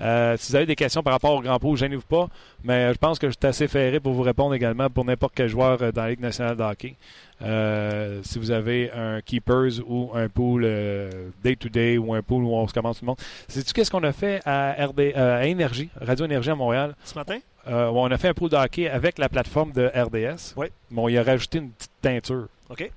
Euh, 0.01 0.35
si 0.37 0.51
vous 0.51 0.55
avez 0.55 0.65
des 0.65 0.75
questions 0.75 1.03
par 1.03 1.13
rapport 1.13 1.35
au 1.35 1.41
Grand 1.41 1.59
Pot, 1.59 1.75
gênez-vous 1.75 2.01
pas. 2.01 2.27
Mais 2.63 2.93
je 2.93 2.97
pense 2.97 3.19
que 3.19 3.27
je 3.27 3.33
suis 3.33 3.47
assez 3.47 3.67
ferré 3.67 3.99
pour 3.99 4.13
vous 4.13 4.23
répondre 4.23 4.53
également 4.53 4.89
pour 4.89 5.05
n'importe 5.05 5.33
quel 5.35 5.47
joueur 5.47 5.81
euh, 5.81 5.91
dans 5.91 6.03
la 6.03 6.09
Ligue 6.09 6.19
nationale 6.19 6.57
de 6.57 6.63
hockey. 6.63 6.95
Euh, 7.41 8.21
si 8.23 8.39
vous 8.39 8.51
avez 8.51 8.91
un 8.91 9.19
Keepers 9.21 9.81
ou 9.85 10.11
un 10.13 10.29
pool 10.29 10.63
euh, 10.63 11.29
day-to-day 11.43 11.97
ou 11.97 12.13
un 12.13 12.21
pool 12.21 12.43
où 12.43 12.53
on 12.55 12.65
se 12.67 12.73
commence 12.73 12.99
tout 12.99 13.05
le 13.05 13.07
monde. 13.07 13.19
Sais-tu 13.47 13.73
qu'est-ce 13.73 13.91
qu'on 13.91 14.03
a 14.03 14.13
fait 14.13 14.41
à, 14.45 14.73
RD, 14.85 14.99
euh, 14.99 15.41
à 15.41 15.45
Énergie, 15.45 15.89
Radio 15.99 16.25
Énergie 16.25 16.51
à 16.51 16.55
Montréal? 16.55 16.95
Ce 17.03 17.13
matin? 17.15 17.39
On 17.67 18.05
a 18.11 18.17
fait 18.17 18.29
un 18.29 18.33
pool 18.33 18.51
de 18.51 18.55
hockey 18.55 18.87
avec 18.87 19.17
la 19.17 19.27
plateforme 19.27 19.71
de 19.71 19.87
RDS. 19.87 20.53
Oui. 20.55 20.67
Bon, 20.91 21.07
il 21.09 21.17
a 21.17 21.23
rajouté 21.23 21.57
une 21.57 21.71
petite 21.71 21.91
teinture. 21.99 22.47
OK. 22.69 22.89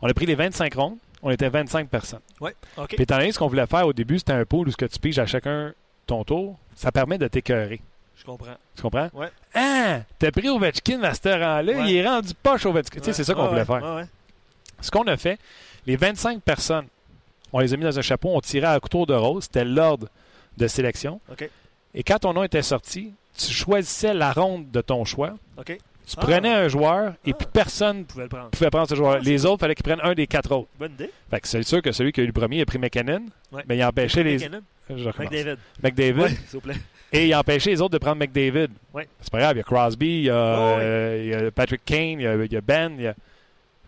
On 0.00 0.08
a 0.08 0.14
pris 0.14 0.26
les 0.26 0.36
25 0.36 0.72
rondes. 0.74 0.96
On 1.22 1.30
était 1.30 1.48
25 1.48 1.88
personnes. 1.88 2.20
Oui. 2.40 2.52
OK. 2.78 2.94
Puis 2.94 3.02
étant 3.02 3.18
donné 3.18 3.32
ce 3.32 3.38
qu'on 3.38 3.48
voulait 3.48 3.66
faire 3.66 3.86
au 3.86 3.92
début, 3.92 4.18
c'était 4.18 4.32
un 4.32 4.44
pool 4.44 4.68
où 4.68 4.70
ce 4.70 4.76
que 4.76 4.86
tu 4.86 4.98
piges 4.98 5.18
à 5.18 5.26
chacun 5.26 5.74
ton 6.10 6.24
tour. 6.24 6.58
Ça 6.74 6.92
permet 6.92 7.18
de 7.18 7.26
t'écœurer. 7.28 7.80
Je 8.16 8.24
comprends. 8.24 8.56
Tu 8.76 8.82
comprends? 8.82 9.08
Ouais. 9.14 9.28
Ah! 9.54 10.00
T'as 10.18 10.30
pris 10.30 10.48
Ovechkin 10.48 11.02
à 11.02 11.14
ce 11.14 11.28
rang-là. 11.28 11.72
Ouais. 11.72 11.90
Il 11.90 11.96
est 11.96 12.06
rendu 12.06 12.32
poche 12.42 12.66
Ovechkin. 12.66 12.98
Tu 13.00 13.04
sais, 13.06 13.12
c'est 13.12 13.24
ça 13.24 13.34
qu'on 13.34 13.48
voulait 13.48 13.64
faire. 13.64 14.06
Ce 14.80 14.90
qu'on 14.90 15.04
a 15.06 15.16
fait, 15.16 15.38
les 15.86 15.96
25 15.96 16.40
personnes, 16.42 16.86
on 17.52 17.58
les 17.60 17.72
a 17.72 17.76
mis 17.76 17.84
dans 17.84 17.98
un 17.98 18.02
chapeau, 18.02 18.30
on 18.34 18.40
tirait 18.40 18.66
à 18.68 18.78
couteau 18.80 19.06
de 19.06 19.14
rose. 19.14 19.44
C'était 19.44 19.64
l'ordre 19.64 20.08
de 20.56 20.66
sélection. 20.66 21.20
OK. 21.30 21.48
Et 21.94 22.02
quand 22.02 22.18
ton 22.18 22.32
nom 22.32 22.44
était 22.44 22.62
sorti, 22.62 23.12
tu 23.36 23.52
choisissais 23.52 24.14
la 24.14 24.32
ronde 24.32 24.70
de 24.70 24.80
ton 24.80 25.04
choix. 25.04 25.34
OK. 25.58 25.66
Tu 26.06 26.16
Ah. 26.16 26.20
prenais 26.22 26.52
un 26.52 26.68
joueur 26.68 27.14
et 27.24 27.30
Ah. 27.32 27.36
puis 27.38 27.46
personne 27.52 27.98
Vous 27.98 28.04
pouvez 28.04 28.22
le 28.24 28.28
prendre. 28.28 28.50
pouvait 28.50 28.70
prendre 28.70 28.88
ce 28.88 28.94
joueur. 28.94 29.12
Ah, 29.14 29.18
les 29.20 29.46
autres, 29.46 29.60
fallait 29.60 29.74
qu'ils 29.74 29.84
prennent 29.84 30.00
un 30.02 30.14
des 30.14 30.26
quatre 30.26 30.50
autres. 30.52 30.68
Bonne 30.78 30.92
idée. 30.92 31.10
Fait 31.30 31.40
que 31.40 31.46
c'est 31.48 31.62
sûr 31.62 31.80
que 31.82 31.92
celui 31.92 32.10
qui 32.12 32.20
a 32.20 32.24
eu 32.24 32.26
le 32.26 32.32
premier 32.32 32.60
a 32.60 32.64
pris 32.66 32.78
McKinnon, 32.78 33.26
Ouais. 33.52 33.62
mais 33.68 33.76
il 33.76 33.84
empêchait 33.84 34.22
les. 34.24 34.36
McKinnon. 34.38 34.62
Je 34.96 35.08
recommence. 35.08 35.30
McDavid. 35.32 35.56
McDavid? 35.82 36.22
Oui, 36.22 36.30
s'il 36.30 36.50
vous 36.54 36.60
plaît. 36.60 36.76
Et 37.12 37.26
il 37.26 37.34
empêchait 37.34 37.70
les 37.70 37.80
autres 37.80 37.92
de 37.92 37.98
prendre 37.98 38.16
McDavid. 38.18 38.68
Ouais. 38.94 39.08
C'est 39.20 39.30
pas 39.32 39.38
grave, 39.40 39.56
il 39.56 39.58
y 39.58 39.60
a 39.60 39.64
Crosby, 39.64 40.06
il 40.18 40.22
y 40.24 40.30
a, 40.30 40.34
euh, 40.34 41.20
il 41.22 41.28
y 41.30 41.34
a 41.34 41.50
Patrick 41.50 41.84
Kane, 41.84 42.20
il 42.20 42.22
y 42.22 42.26
a, 42.26 42.34
il 42.36 42.52
y 42.52 42.56
a 42.56 42.60
Ben. 42.60 42.92
il 42.96 43.02
y 43.02 43.06
a- 43.08 43.14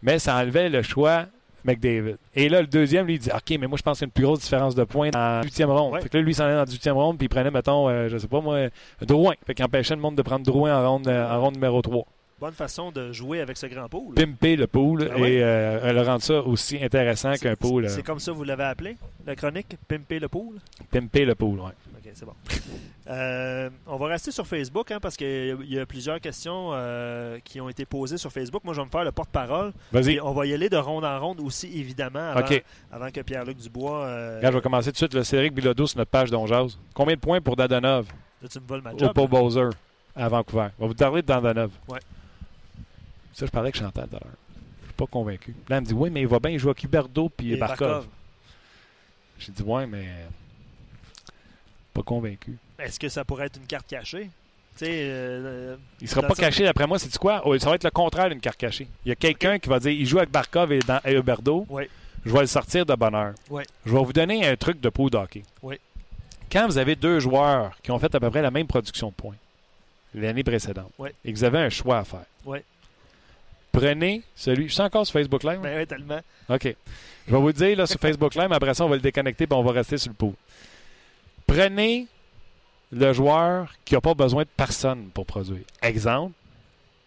Mais 0.03 0.19
ça 0.19 0.37
enlevait 0.37 0.69
le 0.69 0.83
choix 0.83 1.27
McDavid. 1.65 2.17
Et 2.35 2.49
là, 2.49 2.61
le 2.61 2.67
deuxième, 2.67 3.07
lui, 3.07 3.15
il 3.15 3.19
dit 3.21 3.31
OK, 3.33 3.57
mais 3.61 3.69
moi, 3.69 3.79
je 3.79 3.83
pense 3.85 3.99
qu'il 3.99 4.07
y 4.07 4.07
a 4.07 4.09
une 4.09 4.13
plus 4.13 4.25
grosse 4.25 4.41
différence 4.41 4.75
de 4.75 4.83
points 4.83 5.11
dans 5.11 5.19
la 5.21 5.43
huitième 5.45 5.71
ronde. 5.71 5.93
Ouais. 5.93 6.01
Fait 6.01 6.09
que 6.09 6.17
là, 6.17 6.23
lui, 6.25 6.33
il 6.33 6.35
s'en 6.35 6.45
allait 6.45 6.55
dans 6.55 6.65
la 6.65 6.71
huitième 6.71 6.97
ronde, 6.97 7.19
puis 7.19 7.27
il 7.27 7.29
prenait, 7.29 7.53
mettons, 7.53 7.89
euh, 7.89 8.09
je 8.09 8.19
sais 8.19 8.27
pas 8.27 8.41
moi, 8.41 8.67
Drouin. 9.01 9.35
Fait 9.47 9.55
qu'il 9.55 9.65
empêchait 9.65 9.95
le 9.95 10.01
monde 10.01 10.17
de 10.17 10.23
prendre 10.23 10.45
Drouin 10.45 10.77
en 10.77 10.91
ronde, 10.91 11.07
en 11.09 11.41
ronde 11.41 11.55
numéro 11.55 11.81
3. 11.81 12.05
Bonne 12.43 12.55
façon 12.55 12.91
de 12.91 13.13
jouer 13.13 13.41
avec 13.41 13.57
ce 13.57 13.67
grand 13.67 13.89
pool. 13.89 14.17
Pimper 14.17 14.57
le 14.57 14.67
pool 14.67 15.09
Ah 15.15 15.17
et 15.21 15.41
euh, 15.45 15.93
le 15.93 16.03
rendre 16.03 16.23
ça 16.25 16.41
aussi 16.43 16.77
intéressant 16.83 17.35
qu'un 17.35 17.55
pool. 17.55 17.85
euh, 17.85 17.89
C'est 17.89 18.03
comme 18.03 18.19
ça 18.19 18.33
que 18.33 18.37
vous 18.37 18.43
l'avez 18.43 18.65
appelé, 18.65 18.97
la 19.25 19.37
chronique, 19.37 19.77
Pimper 19.87 20.19
le 20.19 20.27
pool. 20.27 20.57
Pimper 20.91 21.25
le 21.25 21.37
pool, 21.37 21.61
ouais. 21.61 21.71
OK, 21.97 22.11
c'est 22.13 22.25
bon. 22.25 22.35
Euh, 23.09 23.71
on 23.87 23.97
va 23.97 24.07
rester 24.09 24.33
sur 24.33 24.45
Facebook 24.45 24.91
hein, 24.91 24.99
parce 25.01 25.17
qu'il 25.17 25.57
y 25.69 25.79
a 25.79 25.87
plusieurs 25.87 26.19
questions 26.19 26.71
euh, 26.73 27.39
qui 27.45 27.61
ont 27.61 27.69
été 27.69 27.85
posées 27.85 28.19
sur 28.19 28.33
Facebook. 28.33 28.65
Moi, 28.65 28.75
je 28.75 28.81
vais 28.81 28.87
me 28.87 28.91
faire 28.91 29.05
le 29.05 29.13
porte-parole. 29.13 29.73
Vas-y. 29.93 30.19
On 30.21 30.33
va 30.33 30.45
y 30.45 30.53
aller 30.53 30.69
de 30.69 30.77
ronde 30.77 31.05
en 31.05 31.21
ronde 31.21 31.39
aussi, 31.39 31.69
évidemment, 31.79 32.33
avant, 32.35 32.49
avant 32.91 33.11
que 33.13 33.21
Pierre-Luc 33.21 33.59
Dubois. 33.59 34.41
je 34.43 34.49
vais 34.49 34.61
commencer 34.61 34.89
tout 34.89 34.95
de 34.95 34.97
suite. 34.97 35.15
Le 35.15 35.23
Cédric 35.23 35.55
Bilodeau 35.55 35.87
sur 35.87 35.97
notre 35.99 36.11
page 36.11 36.33
d'Onjaz. 36.33 36.77
Combien 36.93 37.15
de 37.15 37.21
points 37.21 37.41
pour 37.41 37.55
Dadonov 37.55 38.09
là, 38.43 38.49
tu 38.49 38.59
me 38.59 38.67
voles 38.67 38.83
ma 38.83 38.97
job. 38.97 39.13
Paul 39.15 39.29
Bowser 39.29 39.69
à 40.17 40.29
Vancouver? 40.29 40.71
On 40.81 40.87
va 40.87 40.89
vous 40.89 40.95
parler 40.95 41.23
de 41.23 41.27
Dadonov. 41.29 41.71
Ouais. 41.89 42.01
Ça, 43.33 43.47
je 43.47 43.51
parlais 43.51 43.67
avec 43.69 43.77
Chantal 43.77 44.09
tout 44.09 44.17
à 44.17 44.21
l'heure. 44.21 44.35
Je 44.83 44.87
suis 44.87 44.95
pas 44.95 45.07
convaincu. 45.07 45.55
Là, 45.69 45.77
elle 45.77 45.83
me 45.83 45.87
dit 45.87 45.95
Oui, 45.95 46.11
mais 46.11 46.21
il 46.23 46.29
va 46.29 46.39
bien 46.39 46.57
jouer 46.59 46.71
avec 46.71 46.85
Huberdo 46.85 47.29
puis 47.29 47.53
Et 47.55 47.57
Barkov. 47.57 48.07
J'ai 49.39 49.53
dit 49.53 49.63
Ouais, 49.63 49.87
mais. 49.87 50.09
Pas 51.95 52.03
convaincu. 52.03 52.57
Est-ce 52.79 52.99
que 52.99 53.09
ça 53.09 53.25
pourrait 53.25 53.47
être 53.47 53.57
une 53.59 53.67
carte 53.67 53.87
cachée? 53.87 54.31
Euh, 54.83 55.77
Il 56.01 56.09
sera 56.09 56.23
Dans 56.23 56.29
pas 56.29 56.35
caché, 56.35 56.65
d'après 56.65 56.87
moi, 56.87 56.99
c'est 56.99 57.17
quoi? 57.19 57.43
Oh, 57.45 57.57
ça 57.59 57.69
va 57.69 57.75
être 57.75 57.85
le 57.85 57.91
contraire 57.91 58.31
d'une 58.31 58.41
carte 58.41 58.57
cachée. 58.57 58.89
Il 59.05 59.11
y 59.11 59.13
a 59.13 59.15
quelqu'un 59.15 59.59
qui 59.59 59.69
va 59.69 59.79
dire 59.79 59.91
il 59.93 60.07
joue 60.07 60.19
avec 60.19 60.31
Barkov 60.31 60.73
et, 60.73 60.79
dans, 60.81 60.99
et 61.05 61.15
Huberdo. 61.15 61.67
Ouais. 61.69 61.89
Je 62.25 62.33
vais 62.33 62.41
le 62.41 62.47
sortir 62.47 62.87
de 62.87 62.95
bonne 62.95 63.15
heure. 63.15 63.35
Ouais. 63.51 63.65
Je 63.85 63.93
vais 63.93 64.03
vous 64.03 64.13
donner 64.13 64.47
un 64.47 64.57
truc 64.57 64.81
de 64.81 64.89
pot 64.89 65.11
d'hockey. 65.11 65.43
Ouais. 65.63 65.79
Quand 66.51 66.67
vous 66.67 66.79
avez 66.79 66.97
deux 66.97 67.19
joueurs 67.21 67.77
qui 67.83 67.91
ont 67.91 67.99
fait 67.99 68.15
à 68.15 68.21
peu 68.21 68.31
près 68.31 68.43
la 68.43 68.51
même 68.51 68.67
production 68.67 69.09
de 69.09 69.15
points 69.15 69.37
l'année 70.15 70.45
précédente 70.45 70.93
et 71.25 71.33
que 71.33 71.39
vous 71.39 71.45
avez 71.45 71.59
un 71.59 71.71
choix 71.71 71.99
à 71.99 72.05
faire. 72.05 72.25
Prenez 73.73 74.23
celui. 74.37 74.69
Je 74.69 74.75
suis 74.75 74.83
encore 74.83 75.07
sur 75.07 75.15
Facebook 75.15 75.43
Live? 75.43 75.61
ben 75.63 75.75
ouais, 75.77 75.87
tellement. 75.87 76.21
OK. 76.49 76.75
Je 77.27 77.33
vais 77.33 77.39
vous 77.41 77.47
le 77.49 77.53
dire 77.53 77.77
là, 77.77 77.87
sur 77.87 77.99
Facebook 78.01 78.35
Live, 78.35 78.47
mais 78.51 78.57
après 78.57 78.75
ça, 78.75 78.85
on 78.85 78.89
va 78.89 78.97
le 78.97 79.01
déconnecter 79.03 79.45
et 79.45 79.53
on 79.53 79.63
va 79.63 79.73
rester 79.73 79.97
sur 79.99 80.11
le 80.11 80.17
pot. 80.17 80.35
Prenez 81.47 82.07
le 82.93 83.13
joueur 83.13 83.73
qui 83.85 83.95
n'a 83.95 84.01
pas 84.01 84.15
besoin 84.15 84.43
de 84.43 84.49
personne 84.57 85.07
pour 85.15 85.27
produire. 85.27 85.65
Exemple, 85.81 86.33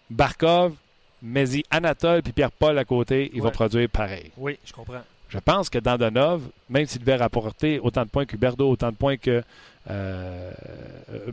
Barkov, 0.09 0.73
Mezi 1.21 1.63
Anatole 1.69 2.21
puis 2.21 2.33
Pierre-Paul 2.33 2.77
à 2.77 2.85
côté, 2.85 3.31
il 3.33 3.41
va 3.41 3.51
produire 3.51 3.89
pareil. 3.89 4.31
Oui, 4.37 4.57
je 4.65 4.73
comprends. 4.73 5.01
Je 5.29 5.39
pense 5.39 5.69
que 5.69 5.79
Dandonov, 5.79 6.43
même 6.69 6.85
s'il 6.85 7.01
devait 7.01 7.15
rapporter 7.15 7.79
autant 7.79 8.03
de 8.03 8.09
points 8.09 8.25
qu'Huberdo, 8.25 8.69
autant 8.69 8.91
de 8.91 8.95
points 8.95 9.17
que 9.17 9.43
euh, 9.89 10.51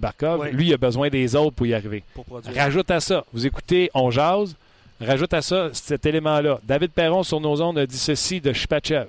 Barkov, 0.01 0.41
Ouais. 0.41 0.53
lui, 0.53 0.69
il 0.69 0.75
a 0.75 0.79
besoin 0.79 1.09
des 1.09 1.37
autres 1.37 1.55
pour 1.55 1.67
y 1.67 1.75
arriver. 1.75 2.03
Pour 2.15 2.25
produire. 2.25 2.55
Rajoute 2.57 2.91
à 2.91 3.01
ça, 3.01 3.25
vous 3.33 3.47
écoutez 3.47 3.91
On 3.95 4.11
Jase, 4.11 4.57
rajoute 5.01 5.33
à 5.35 5.43
ça 5.43 5.71
cet 5.73 6.07
élément-là. 6.07 6.61
David 6.65 6.93
Perron 6.93 7.23
sur 7.23 7.41
nos 7.41 7.61
ondes 7.61 7.79
a 7.79 7.87
dit 7.87 7.99
ceci 7.99 8.41
de 8.41 8.53
Shipachev. 8.53 9.07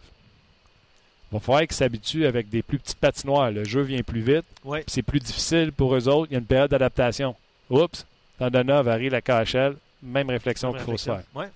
va 1.32 1.40
falloir 1.40 1.62
qu'ils 1.64 1.74
s'habituent 1.74 2.26
avec 2.28 2.50
des 2.50 2.62
plus 2.62 2.80
petites 2.80 3.00
patinoires. 3.00 3.52
Le 3.52 3.64
jeu 3.64 3.82
vient 3.82 4.04
plus 4.04 4.22
vite, 4.22 4.46
Ouais. 4.64 4.84
c'est 4.88 5.02
plus 5.02 5.20
difficile 5.20 5.72
pour 5.72 5.96
eux 5.96 6.08
autres. 6.08 6.28
Il 6.32 6.34
y 6.34 6.36
a 6.36 6.40
une 6.40 6.46
période 6.46 6.70
d'adaptation. 6.72 7.36
Oups, 7.70 8.06
Tandona 8.38 8.82
varie 8.82 9.10
la 9.10 9.22
KHL. 9.22 9.76
Même 10.04 10.30
réflexion 10.30 10.72
qu'il 10.74 10.82
faut 10.82 10.98
se 10.98 11.06
faire. 11.06 11.24
Ouais. 11.34 11.48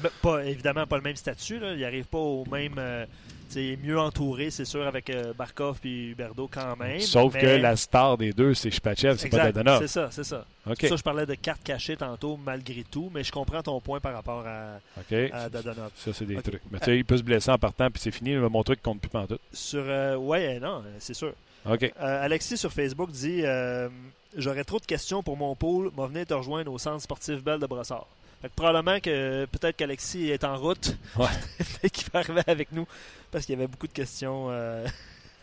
Ben, 0.00 0.10
pas, 0.22 0.44
évidemment, 0.44 0.86
pas 0.86 0.96
le 0.96 1.02
même 1.02 1.16
statut. 1.16 1.58
Là. 1.58 1.72
Il 1.72 1.80
n'arrive 1.80 2.04
pas 2.04 2.18
au 2.18 2.44
même. 2.50 2.74
euh, 2.78 3.06
c'est 3.48 3.78
mieux 3.82 3.98
entouré, 3.98 4.50
c'est 4.50 4.64
sûr, 4.64 4.86
avec 4.86 5.10
euh, 5.10 5.32
Barkov 5.32 5.78
et 5.84 5.88
Huberdo 6.10 6.48
quand 6.52 6.76
même. 6.76 7.00
Sauf 7.00 7.34
mais- 7.34 7.40
que 7.40 7.46
la 7.46 7.76
star 7.76 8.16
des 8.16 8.32
deux, 8.32 8.54
c'est 8.54 8.70
Shpachev, 8.70 9.16
c'est 9.18 9.28
pas 9.28 9.38
Exact, 9.38 9.52
Dadonov. 9.56 9.80
C'est 9.82 9.88
ça, 9.88 10.08
c'est 10.10 10.24
ça. 10.24 10.44
OK. 10.66 10.76
C'est 10.80 10.88
Ça, 10.88 10.96
je 10.96 11.02
parlais 11.02 11.26
de 11.26 11.34
cartes 11.34 11.62
cachées 11.62 11.96
tantôt, 11.96 12.38
malgré 12.42 12.84
tout, 12.84 13.10
mais 13.14 13.22
je 13.24 13.32
comprends 13.32 13.62
ton 13.62 13.80
point 13.80 14.00
par 14.00 14.14
rapport 14.14 14.44
à, 14.46 14.78
OK. 14.98 15.30
à 15.32 15.48
Dadonov. 15.48 15.90
Ça, 15.96 16.12
c'est 16.12 16.26
des 16.26 16.40
trucs. 16.42 16.62
Mais 16.70 16.78
tu 16.78 16.86
sais, 16.86 16.96
il 16.98 17.04
peut 17.04 17.16
se 17.16 17.22
blesser 17.22 17.50
en 17.50 17.58
partant, 17.58 17.90
puis 17.90 18.00
c'est 18.02 18.10
fini. 18.10 18.34
Montrer 18.34 18.74
qu'il 18.76 18.82
compte 18.82 19.00
plus 19.00 19.10
pantoute. 19.10 19.40
Sur, 19.52 19.82
euh, 19.86 20.16
ouais, 20.16 20.58
non, 20.60 20.82
c'est 20.98 21.14
sûr. 21.14 21.32
OK. 21.68 21.82
Euh, 21.82 22.24
Alexis 22.24 22.56
sur 22.58 22.72
Facebook 22.72 23.10
dit 23.10 23.40
euh, 23.44 23.88
J'aurais 24.36 24.64
trop 24.64 24.78
de 24.80 24.84
questions 24.86 25.22
pour 25.22 25.36
mon 25.36 25.54
pool, 25.54 25.90
m'a 25.96 26.06
venu 26.06 26.26
te 26.26 26.34
rejoindre 26.34 26.72
au 26.72 26.78
centre 26.78 27.00
sportif 27.00 27.42
Belle 27.42 27.60
de 27.60 27.66
Brossard. 27.66 28.06
Fait 28.44 28.50
que 28.50 28.54
probablement 28.56 29.00
que 29.00 29.46
peut-être 29.46 29.74
qu'Alexis 29.74 30.28
est 30.28 30.44
en 30.44 30.58
route 30.58 30.94
Ouais. 31.16 31.26
et 31.82 31.88
qu'il 31.88 32.06
va 32.12 32.18
arriver 32.18 32.42
avec 32.46 32.72
nous 32.72 32.86
parce 33.30 33.46
qu'il 33.46 33.54
y 33.54 33.56
avait 33.56 33.66
beaucoup 33.68 33.86
de 33.86 33.92
questions 33.94 34.48
euh, 34.50 34.86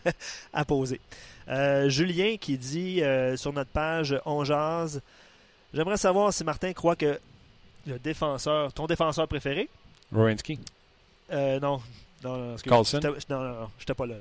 à 0.53 0.65
poser. 0.65 1.01
Euh, 1.49 1.89
Julien 1.89 2.37
qui 2.39 2.59
dit 2.59 3.01
euh, 3.01 3.35
sur 3.37 3.53
notre 3.53 3.71
page 3.71 4.21
On 4.27 4.43
jase 4.43 5.01
J'aimerais 5.73 5.97
savoir 5.97 6.31
si 6.31 6.43
Martin 6.43 6.73
croit 6.73 6.95
que 6.95 7.19
le 7.87 7.97
défenseur, 7.97 8.71
ton 8.71 8.85
défenseur 8.85 9.27
préféré, 9.27 9.67
Rowinski. 10.13 10.59
euh, 11.31 11.59
non, 11.59 11.81
non, 12.23 12.37
non. 12.37 12.55
Carlson? 12.57 12.99
Non, 13.01 13.15
non, 13.29 13.61
non, 13.61 13.69
j'étais 13.79 13.95
pas 13.95 14.05
là. 14.05 14.13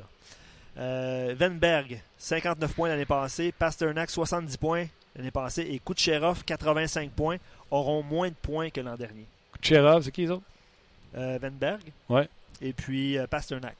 là. 0.76 1.34
Venberg, 1.34 2.00
59 2.16 2.72
points 2.72 2.88
l'année 2.88 3.04
passée. 3.04 3.52
Pasternak, 3.52 4.08
70 4.08 4.56
points 4.56 4.86
l'année 5.16 5.30
passée. 5.30 5.62
Et 5.62 5.78
Kucherov, 5.78 6.44
85 6.44 7.10
points, 7.10 7.36
auront 7.70 8.02
moins 8.02 8.28
de 8.28 8.34
points 8.34 8.70
que 8.70 8.80
l'an 8.80 8.96
dernier. 8.96 9.26
Kucherov, 9.60 10.02
c'est 10.02 10.10
qui 10.12 10.22
les 10.22 10.30
autres? 10.30 10.42
Euh, 11.16 11.38
Venberg. 11.42 11.80
Ouais. 12.08 12.28
Et 12.60 12.72
puis 12.72 13.18
euh, 13.18 13.26
Pasternak. 13.26 13.76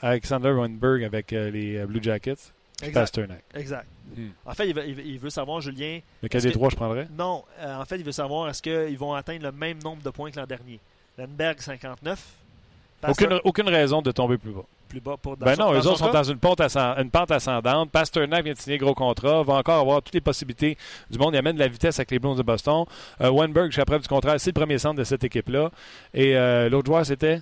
Alexander 0.00 0.50
Weinberg 0.50 1.04
avec 1.04 1.32
euh, 1.32 1.50
les 1.50 1.76
euh, 1.78 1.86
Blue 1.86 2.02
Jackets. 2.02 2.36
Exact. 2.82 2.92
Pasternak. 2.94 3.42
exact. 3.54 3.86
Hmm. 4.16 4.28
En 4.44 4.52
fait, 4.52 4.68
il 4.68 4.74
veut, 4.74 4.86
il 4.88 5.18
veut- 5.18 5.30
savoir, 5.30 5.60
Julien. 5.60 6.00
Lequel 6.22 6.42
des 6.42 6.48
que- 6.48 6.54
trois 6.54 6.68
je 6.70 6.76
prendrais? 6.76 7.06
Non, 7.16 7.44
en 7.64 7.84
fait, 7.84 7.96
il 7.96 8.04
veut 8.04 8.12
savoir 8.12 8.48
est-ce 8.50 8.60
qu'ils 8.60 8.98
vont 8.98 9.14
atteindre 9.14 9.44
le 9.44 9.52
même 9.52 9.78
nombre 9.82 10.02
de 10.02 10.10
points 10.10 10.30
que 10.30 10.38
l'an 10.40 10.46
dernier? 10.46 10.80
Venberg, 11.16 11.60
59. 11.60 12.20
Paster- 13.00 13.24
Aucune, 13.26 13.40
aucune 13.44 13.68
raison 13.68 14.02
de 14.02 14.10
tomber 14.10 14.36
plus 14.36 14.50
bas. 14.50 14.64
Plus 14.94 15.00
bas 15.00 15.16
pour 15.20 15.36
dans 15.36 15.44
Ben 15.46 15.56
non, 15.58 15.72
eux 15.72 15.78
autres 15.86 15.98
sont 15.98 16.06
cas? 16.06 16.12
dans 16.12 16.22
une, 16.24 16.38
pente 16.38 16.60
une 16.60 17.10
pente 17.10 17.30
ascendante. 17.30 17.90
Pasternak 17.90 18.44
vient 18.44 18.52
de 18.54 18.58
signer 18.58 18.78
gros 18.78 18.94
contrat, 18.94 19.42
va 19.42 19.54
encore 19.54 19.80
avoir 19.80 20.02
toutes 20.02 20.14
les 20.14 20.20
possibilités 20.20 20.76
du 21.10 21.18
monde. 21.18 21.34
Il 21.34 21.38
amène 21.38 21.54
de 21.56 21.60
la 21.60 21.68
vitesse 21.68 21.98
avec 21.98 22.10
les 22.10 22.18
Blues 22.18 22.36
de 22.36 22.42
Boston. 22.42 22.84
Euh, 23.20 23.30
Weinberg, 23.30 23.66
jusqu'à 23.66 23.84
preuve 23.84 24.02
du 24.02 24.08
contraire, 24.08 24.36
c'est 24.38 24.50
le 24.50 24.60
premier 24.60 24.78
centre 24.78 24.96
de 24.98 25.04
cette 25.04 25.24
équipe-là. 25.24 25.70
Et 26.12 26.36
euh, 26.36 26.68
l'autre 26.68 26.86
joueur, 26.86 27.04
c'était? 27.04 27.40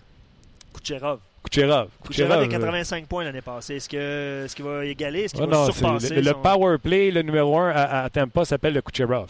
Kucherov. 0.75 1.19
Kucherov. 1.45 1.89
Kucherov 2.07 2.33
a 2.33 2.43
euh, 2.43 2.47
85 2.49 3.07
points 3.07 3.25
l'année 3.25 3.43
passée. 3.43 3.77
Est-ce 3.77 3.89
que- 3.89 4.45
est-ce 4.45 4.55
qu'il 4.57 4.65
va 4.65 4.85
égaler? 4.85 5.25
Est-ce 5.25 5.35
qu'il 5.35 5.43
Ah 5.43 5.47
va 5.47 5.57
non, 5.57 5.67
c'est 5.67 5.73
surpasser? 5.79 6.15
le, 6.15 6.21
le 6.23 6.33
power 6.35 6.79
play, 6.79 7.11
le 7.11 7.23
numéro 7.23 7.59
1 7.59 7.71
à, 7.71 8.05
à 8.05 8.11
Tampa 8.11 8.45
s'appelle 8.45 8.75
le 8.75 8.83
Kucherov. 8.83 9.29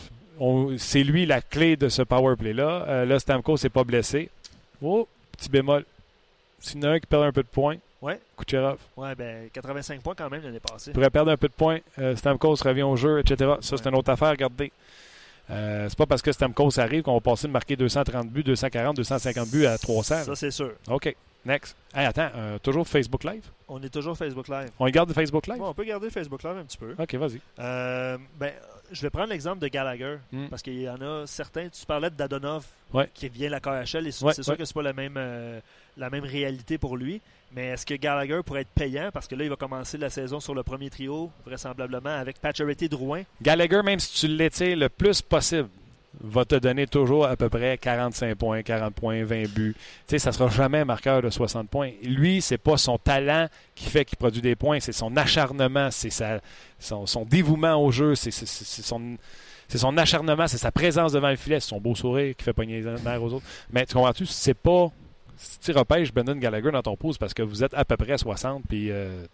C'est 0.79 1.03
lui 1.05 1.25
la 1.27 1.41
clé 1.41 1.77
de 1.77 1.89
ce 1.89 2.03
power 2.03 2.37
play-là. 2.37 2.85
Euh, 2.89 3.05
là, 3.05 3.19
Stamkos 3.19 3.57
s'est 3.59 3.69
pas 3.69 3.85
blessé. 3.85 4.29
Oh, 4.83 5.07
petit 5.37 5.49
bémol. 5.49 5.85
S'il 6.61 6.81
y 6.83 6.87
en 6.87 6.91
a 6.91 6.93
un 6.93 7.01
qui 7.01 7.07
perd 7.07 7.23
un 7.25 7.33
peu 7.33 7.43
de 7.43 7.49
points, 7.49 7.77
Ouais. 8.03 8.21
Kucherov. 8.37 8.79
Ouais, 8.97 9.15
ben 9.15 9.49
85 9.53 10.03
points 10.03 10.15
quand 10.17 10.29
même 10.29 10.43
l'année 10.43 10.61
passée. 10.61 10.91
Il 10.91 10.95
pourrait 10.95 11.09
perdre 11.11 11.31
un 11.31 11.37
peu 11.37 11.49
de 11.49 11.53
points. 11.53 11.79
Euh, 11.99 12.17
Stamkos 12.17 12.57
revient 12.65 12.83
au 12.83 12.97
jeu, 12.97 13.21
etc. 13.21 13.53
Ça, 13.61 13.77
c'est 13.77 13.87
une 13.89 13.95
autre 13.95 14.11
affaire. 14.11 14.31
Regardez. 14.31 14.73
Euh, 15.51 15.87
c'est 15.89 15.99
pas 15.99 16.07
parce 16.07 16.23
que 16.23 16.33
Stamkos 16.33 16.79
arrive 16.81 17.03
qu'on 17.03 17.15
va 17.15 17.21
passer 17.21 17.47
de 17.47 17.53
marquer 17.53 17.77
230 17.77 18.29
buts, 18.29 18.43
240, 18.43 18.97
250 18.97 19.49
buts 19.51 19.67
à 19.67 19.79
300. 19.79 20.25
Ça, 20.25 20.35
c'est 20.35 20.51
sûr. 20.51 20.73
OK. 20.89 21.15
Next. 21.45 21.77
Hey, 21.93 22.07
attends, 22.07 22.31
euh, 22.37 22.59
toujours 22.59 22.87
Facebook 22.87 23.25
Live? 23.25 23.43
On 23.69 23.83
est 23.83 23.89
toujours 23.89 24.17
Facebook 24.17 24.47
Live. 24.49 24.71
On 24.79 24.85
regarde 24.85 25.09
le 25.09 25.15
Facebook 25.15 25.47
Live? 25.49 25.61
On 25.61 25.75
peut 25.75 25.83
garder 25.85 26.09
Facebook 26.09 26.43
Live 26.45 26.57
un 26.57 26.65
petit 26.65 26.77
peu. 26.79 26.95
OK, 26.97 27.15
vas-y. 27.17 27.41
Euh, 27.59 28.17
ben, 28.39 28.53
je 28.93 29.03
vais 29.03 29.11
prendre 29.11 29.31
l'exemple 29.31 29.59
de 29.59 29.67
Gallagher. 29.67 30.19
Mm. 30.31 30.47
Parce 30.49 30.63
qu'il 30.63 30.81
y 30.81 30.89
en 30.89 31.01
a 31.03 31.27
certains. 31.27 31.69
Tu 31.69 31.85
parlais 31.85 32.11
de 32.11 32.15
Dadonov 32.15 32.65
Ouais. 32.95 33.09
qui 33.13 33.29
vient 33.29 33.49
de 33.49 33.53
la 33.53 33.61
KHL. 33.61 34.07
Et 34.07 34.13
c'est 34.13 34.25
Ouais, 34.25 34.35
sûr 34.35 34.57
que 34.57 34.65
c'est 34.65 34.75
pas 34.75 34.83
la 34.83 34.93
même, 34.93 35.15
euh, 35.17 35.59
la 35.97 36.11
même 36.11 36.25
réalité 36.25 36.79
pour 36.79 36.97
lui. 36.97 37.21
Mais 37.55 37.67
est-ce 37.67 37.85
que 37.85 37.95
Gallagher 37.95 38.41
pourrait 38.45 38.63
être 38.63 38.73
payant? 38.75 39.11
Parce 39.13 39.29
que 39.29 39.35
là, 39.35 39.45
il 39.45 39.51
va 39.51 39.57
commencer 39.57 39.99
la 39.99 40.09
saison 40.09 40.41
sur 40.41 40.55
le 40.55 40.63
premier 40.63 40.89
trio, 40.89 41.31
vraisemblablement, 41.45 42.11
avec 42.11 42.41
Pacioretty 42.41 42.89
Drouin. 42.89 43.23
Gallagher, 43.43 43.83
même 43.83 44.01
si 44.01 44.15
tu 44.15 44.29
l'étires 44.29 44.77
le 44.77 44.89
plus 44.89 45.21
possible, 45.21 45.69
va 46.21 46.45
te 46.45 46.55
donner 46.55 46.87
toujours 46.87 47.27
à 47.27 47.37
peu 47.37 47.49
près 47.49 47.79
45 47.79 48.35
points, 48.37 48.63
40 48.63 48.95
points, 48.95 49.25
20 49.25 49.49
buts. 49.49 49.75
Tu 49.75 49.83
sais, 50.07 50.19
ça 50.19 50.33
sera 50.33 50.49
jamais 50.49 50.79
un 50.79 50.85
marqueur 50.85 51.23
de 51.23 51.31
60 51.31 51.69
points. 51.69 51.91
Lui, 52.03 52.41
c'est 52.41 52.59
pas 52.59 52.77
son 52.77 52.99
talent 52.99 53.49
qui 53.75 53.89
fait 53.89 54.05
qu'il 54.05 54.19
produit 54.19 54.43
des 54.43 54.57
points, 54.57 54.81
c'est 54.81 54.93
son 54.93 55.17
acharnement, 55.17 55.91
c'est 55.91 56.11
son, 56.79 57.07
son 57.07 57.25
dévouement 57.25 57.75
au 57.75 57.91
jeu, 57.91 58.15
c'est 58.15 58.31
son, 58.31 59.17
son 59.69 59.97
acharnement, 59.99 60.49
c'est 60.49 60.59
sa 60.59 60.71
présence 60.71 61.13
devant 61.13 61.31
le 61.31 61.37
filet, 61.37 61.61
c'est 61.61 61.69
son 61.69 61.81
beau 61.81 61.95
sourire 61.95 62.35
qui 62.37 62.45
fait 62.45 62.53
pogner 62.53 62.81
les 62.81 62.91
nerfs 63.03 63.23
aux 63.23 63.35
autres. 63.35 63.47
Mais 63.71 63.87
tu 63.87 63.95
comprends-tu, 63.95 64.27
c'est 64.27 64.55
pas... 64.55 64.91
Si 65.43 65.59
tu 65.59 65.73
repêches 65.73 66.13
Brendan 66.13 66.39
Gallagher 66.39 66.71
dans 66.71 66.83
ton 66.83 66.97
pouce 66.97 67.19
parce 67.19 67.35
que 67.35 67.43
vous 67.43 67.65
êtes 67.65 67.75
à 67.75 67.85
peu 67.85 67.97
près 67.97 68.17
60, 68.17 68.63
puis 68.69 68.91
euh, 68.91 69.27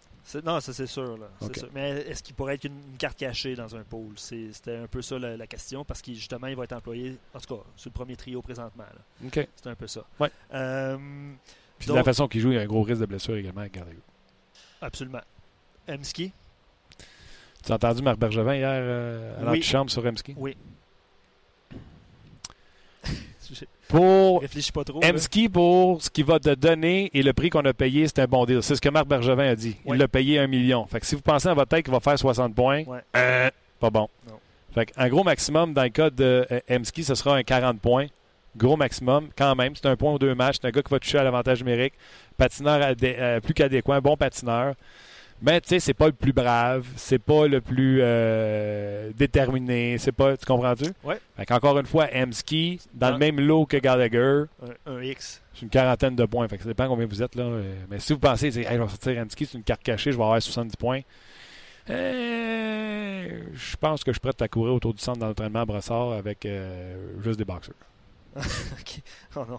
Non, 0.43 0.59
ça 0.59 0.73
c'est 0.73 0.87
sûr, 0.87 1.17
là. 1.17 1.27
Mais 1.73 1.91
est-ce 2.07 2.23
qu'il 2.23 2.33
pourrait 2.35 2.55
être 2.55 2.63
une, 2.65 2.73
une 2.91 2.97
carte 2.97 3.17
cachée 3.17 3.55
dans 3.55 3.75
un 3.75 3.83
pôle? 3.83 4.13
C'est- 4.15 4.51
C'était 4.53 4.75
un 4.77 4.87
peu 4.87 5.01
ça 5.01 5.19
la, 5.19 5.37
la 5.37 5.47
question, 5.47 5.85
parce 5.85 6.01
qu'il 6.01 6.15
justement, 6.15 6.47
il 6.47 6.55
va 6.55 6.63
être 6.63 6.73
employé, 6.73 7.15
en 7.33 7.39
tout 7.39 7.55
cas, 7.55 7.61
sur 7.75 7.89
le 7.89 7.93
premier 7.93 8.15
trio 8.15 8.41
présentement. 8.41 8.83
là. 8.85 9.27
OK. 9.27 9.47
C'est 9.55 9.67
un 9.69 9.75
peu 9.75 9.87
ça. 9.87 10.03
Ouais. 10.19 10.31
Euh, 10.53 10.97
Puis 11.77 11.85
de 11.87 11.91
donc- 11.91 11.97
la 11.97 12.03
façon 12.03 12.27
qu'il 12.27 12.41
joue, 12.41 12.51
il 12.51 12.55
y 12.55 12.57
a 12.59 12.61
un 12.61 12.65
gros 12.65 12.81
risque 12.83 13.01
de 13.01 13.05
blessure 13.05 13.35
également 13.35 13.61
avec 13.61 13.73
Gallagher. 13.73 13.99
absolument. 14.81 15.21
Emski? 15.87 16.31
Tu 17.65 17.71
as 17.71 17.75
entendu 17.75 18.01
Marc 18.01 18.17
Bergevin 18.17 18.55
hier 18.55 18.69
euh, 18.71 19.35
à 19.37 19.39
Oui. 19.41 19.45
l'antichambre 19.57 19.91
sur 19.91 20.05
Emski? 20.05 20.33
Oui. 20.37 20.55
Pour 23.87 24.41
réfléchis 24.41 24.71
pas 24.71 24.83
trop. 24.83 24.99
là. 25.01 25.09
Emski, 25.09 25.49
pour 25.49 26.01
ce 26.01 26.09
qu'il 26.09 26.25
va 26.25 26.39
te 26.39 26.53
donner 26.53 27.09
et 27.13 27.23
le 27.23 27.33
prix 27.33 27.49
qu'on 27.49 27.65
a 27.65 27.73
payé, 27.73 28.07
c'est 28.07 28.19
un 28.19 28.25
bon 28.27 28.45
deal. 28.45 28.61
C'est 28.61 28.75
ce 28.75 28.81
que 28.81 28.89
Marc 28.89 29.07
Bergevin 29.07 29.49
a 29.49 29.55
dit. 29.55 29.75
Ouais. 29.85 29.95
Il 29.95 29.99
l'a 29.99 30.07
payé 30.07 30.39
un 30.39 30.47
million. 30.47 30.85
Fait 30.87 30.99
que 30.99 31.05
si 31.05 31.15
vous 31.15 31.21
pensez 31.21 31.47
dans 31.47 31.55
votre 31.55 31.69
tête 31.69 31.83
qu'il 31.85 31.93
va 31.93 31.99
faire 31.99 32.17
60 32.19 32.53
points, 32.55 32.83
Ouais. 32.85 32.99
euh, 33.15 33.49
pas 33.79 33.89
bon. 33.89 34.07
Non. 34.27 34.39
Fait 34.73 34.91
un 34.97 35.09
gros 35.09 35.23
maximum 35.23 35.73
dans 35.73 35.83
le 35.83 35.89
cas 35.89 36.09
de 36.09 36.45
euh, 36.51 36.59
Emski, 36.69 37.03
ce 37.03 37.15
sera 37.15 37.35
un 37.37 37.43
40 37.43 37.79
points. 37.79 38.05
Gros 38.57 38.77
maximum, 38.77 39.29
quand 39.37 39.55
même. 39.55 39.75
C'est 39.75 39.87
un 39.87 39.95
point 39.95 40.13
ou 40.13 40.19
deux 40.19 40.35
matchs. 40.35 40.57
C'est 40.61 40.67
un 40.67 40.71
gars 40.71 40.81
qui 40.81 40.91
va 40.91 40.99
toucher 40.99 41.17
à 41.19 41.23
l'avantage 41.23 41.59
numérique. 41.63 41.93
Patineur 42.37 42.93
euh, 43.03 43.39
plus 43.39 43.53
qu'adéquat, 43.53 44.01
bon 44.01 44.17
patineur. 44.17 44.73
Mais 45.41 45.61
tu 45.61 45.69
sais, 45.69 45.79
c'est 45.79 45.93
pas 45.93 46.07
le 46.07 46.13
plus 46.13 46.33
brave, 46.33 46.85
c'est 46.97 47.17
pas 47.19 47.47
le 47.47 47.61
plus 47.61 47.99
euh, 48.01 49.11
déterminé, 49.15 49.97
c'est 49.97 50.11
pas. 50.11 50.35
Tu 50.35 50.45
comprends-tu? 50.45 50.85
Ouais. 51.03 51.17
Fait 51.37 51.45
qu'encore 51.45 51.79
une 51.79 51.85
fois, 51.85 52.07
Emski, 52.13 52.79
dans 52.93 53.11
le 53.11 53.17
même 53.17 53.39
lot 53.39 53.65
que 53.65 53.77
Gallagher, 53.77 54.43
Un, 54.85 54.91
un 54.97 55.01
X. 55.01 55.41
c'est 55.53 55.61
une 55.61 55.69
quarantaine 55.69 56.15
de 56.15 56.25
points. 56.25 56.47
Fait 56.49 56.57
que 56.57 56.63
ça 56.63 56.69
dépend 56.69 56.87
combien 56.89 57.05
vous 57.05 57.23
êtes. 57.23 57.35
là. 57.35 57.43
Euh, 57.43 57.73
Mais 57.89 57.99
si 57.99 58.11
vous 58.13 58.19
pensez, 58.19 58.47
hey, 58.47 58.65
je 58.65 58.69
vais 58.81 58.87
sortir 58.89 59.17
Emski, 59.21 59.45
c'est 59.45 59.57
une 59.57 59.63
carte 59.63 59.81
cachée, 59.83 60.11
je 60.11 60.17
vais 60.17 60.23
avoir 60.23 60.41
70 60.41 60.75
points. 60.75 61.01
Euh, 61.89 63.41
je 63.53 63.75
pense 63.77 64.03
que 64.03 64.11
je 64.11 64.15
suis 64.15 64.19
prêt 64.19 64.33
à 64.43 64.47
courir 64.47 64.73
autour 64.73 64.93
du 64.93 65.01
centre 65.01 65.19
d'entraînement 65.19 65.61
à 65.61 65.65
Brossard 65.65 66.11
avec 66.11 66.45
euh, 66.45 67.13
juste 67.23 67.37
des 67.39 67.45
boxers. 67.45 67.73
OK. 68.35 69.01
Oh 69.35 69.45
non. 69.49 69.57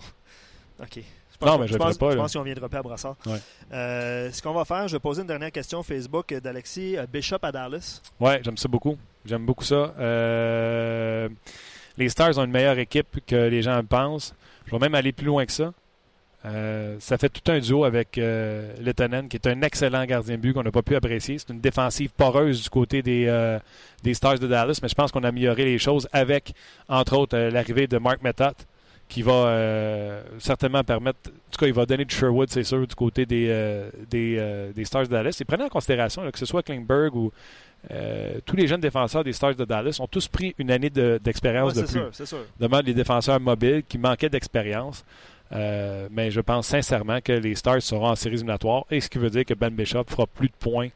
OK. 0.81 1.03
Non, 1.47 1.59
mais 1.59 1.67
je 1.67 1.73
je 1.73 1.79
pense, 1.79 1.97
pas, 1.97 2.11
Je 2.13 2.17
pense 2.17 2.33
qu'on 2.33 2.43
vient 2.43 2.55
de 2.55 2.61
repérer 2.61 2.81
à 2.81 2.83
Brassard. 2.83 3.17
Ouais. 3.27 3.39
Euh, 3.73 4.31
ce 4.31 4.43
qu'on 4.43 4.53
va 4.53 4.65
faire, 4.65 4.89
je 4.89 4.97
vais 4.97 5.01
poser 5.01 5.23
une 5.23 5.27
dernière 5.27 5.53
question 5.53 5.83
Facebook 5.83 6.35
d'Alexis 6.35 6.97
euh, 6.97 7.07
Bishop 7.11 7.39
à 7.43 7.53
Dallas. 7.53 8.03
Ouais, 8.19 8.41
j'aime 8.45 8.57
ça 8.57 8.69
beaucoup. 8.69 8.97
J'aime 9.25 9.47
beaucoup 9.47 9.65
ça. 9.65 9.93
Euh, 9.99 11.29
les 11.97 12.09
Stars 12.09 12.39
ont 12.39 12.45
une 12.45 12.51
meilleure 12.51 12.79
équipe 12.79 13.21
que 13.27 13.49
les 13.49 13.63
gens 13.63 13.83
pensent. 13.85 14.35
Je 14.67 14.73
vais 14.73 14.79
même 14.79 14.95
aller 14.95 15.13
plus 15.13 15.27
loin 15.27 15.45
que 15.47 15.53
ça. 15.53 15.73
Euh, 16.47 16.97
ça 17.01 17.19
fait 17.19 17.29
tout 17.29 17.53
un 17.53 17.59
duo 17.59 17.85
avec 17.85 18.17
euh, 18.17 18.73
Lettonen, 18.81 19.29
qui 19.29 19.37
est 19.37 19.47
un 19.47 19.61
excellent 19.61 20.05
gardien 20.07 20.37
de 20.37 20.41
but 20.41 20.55
qu'on 20.55 20.63
n'a 20.63 20.71
pas 20.71 20.83
pu 20.83 20.97
apprécier. 20.97 21.39
C'est 21.39 21.51
une 21.51 21.61
défensive 21.61 22.11
poreuse 22.17 22.63
du 22.63 22.71
côté 22.71 23.03
des, 23.03 23.27
euh, 23.29 23.59
des 24.03 24.15
Stars 24.15 24.39
de 24.39 24.47
Dallas, 24.47 24.79
mais 24.83 24.89
je 24.89 24.95
pense 24.95 25.13
qu'on 25.13 25.23
a 25.25 25.29
amélioré 25.29 25.65
les 25.65 25.79
choses 25.79 26.09
avec, 26.13 26.55
entre 26.89 27.17
autres, 27.19 27.37
l'arrivée 27.37 27.87
de 27.87 27.99
Mark 27.99 28.23
Method, 28.23 28.55
qui 29.11 29.21
va 29.23 29.33
euh, 29.33 30.23
certainement 30.39 30.83
permettre, 30.85 31.19
en 31.27 31.51
tout 31.51 31.59
cas, 31.59 31.67
il 31.67 31.73
va 31.75 31.85
donner 31.85 32.05
du 32.07 32.15
Sherwood, 32.15 32.49
c'est 32.49 32.63
sûr, 32.65 32.87
du 32.87 32.95
côté 32.95 33.27
des, 33.27 33.49
euh, 33.51 33.91
des, 34.09 34.37
euh, 34.39 34.73
des 34.73 34.85
Stars 34.87 35.03
de 35.03 35.09
Dallas. 35.09 35.37
Et 35.41 35.45
prenez 35.45 35.65
en 35.65 35.69
considération 35.69 36.23
là, 36.23 36.31
que 36.33 36.39
ce 36.39 36.47
soit 36.47 36.63
Klingberg 36.63 37.15
ou 37.15 37.33
tous 38.47 38.57
les 38.57 38.67
jeunes 38.67 38.81
défenseurs 38.81 39.25
des 39.25 39.33
Stars 39.33 39.55
de 39.57 39.65
Dallas 39.65 39.99
ont 40.01 40.07
tous 40.07 40.29
pris 40.29 40.55
une 40.59 40.71
année 40.71 40.91
de- 40.91 41.19
d'expérience 41.23 41.75
Ouais, 41.75 41.83
de 41.83 41.87
c'est 41.87 41.99
plus 42.01 42.15
sûr, 42.15 42.27
sûr. 42.27 42.39
demande 42.59 42.87
les 42.87 42.95
défenseurs 42.95 43.41
mobiles 43.41 43.83
qui 43.89 43.99
manquaient 43.99 44.29
d'expérience. 44.29 45.05
Mais 45.51 46.31
je 46.31 46.41
pense 46.41 46.69
sincèrement 46.69 47.21
que 47.21 47.33
les 47.33 47.55
Stars 47.57 47.83
seront 47.83 48.07
en 48.09 48.15
séries 48.17 48.37
éliminatoires, 48.37 48.85
et 48.91 49.01
ce 49.01 49.09
qui 49.09 49.19
veut 49.19 49.31
dire 49.31 49.45
que 49.45 49.55
Ben 49.55 49.71
Bishop 49.71 50.05
fera 50.09 50.27
plus 50.27 50.49
de 50.49 50.55
points 50.59 50.89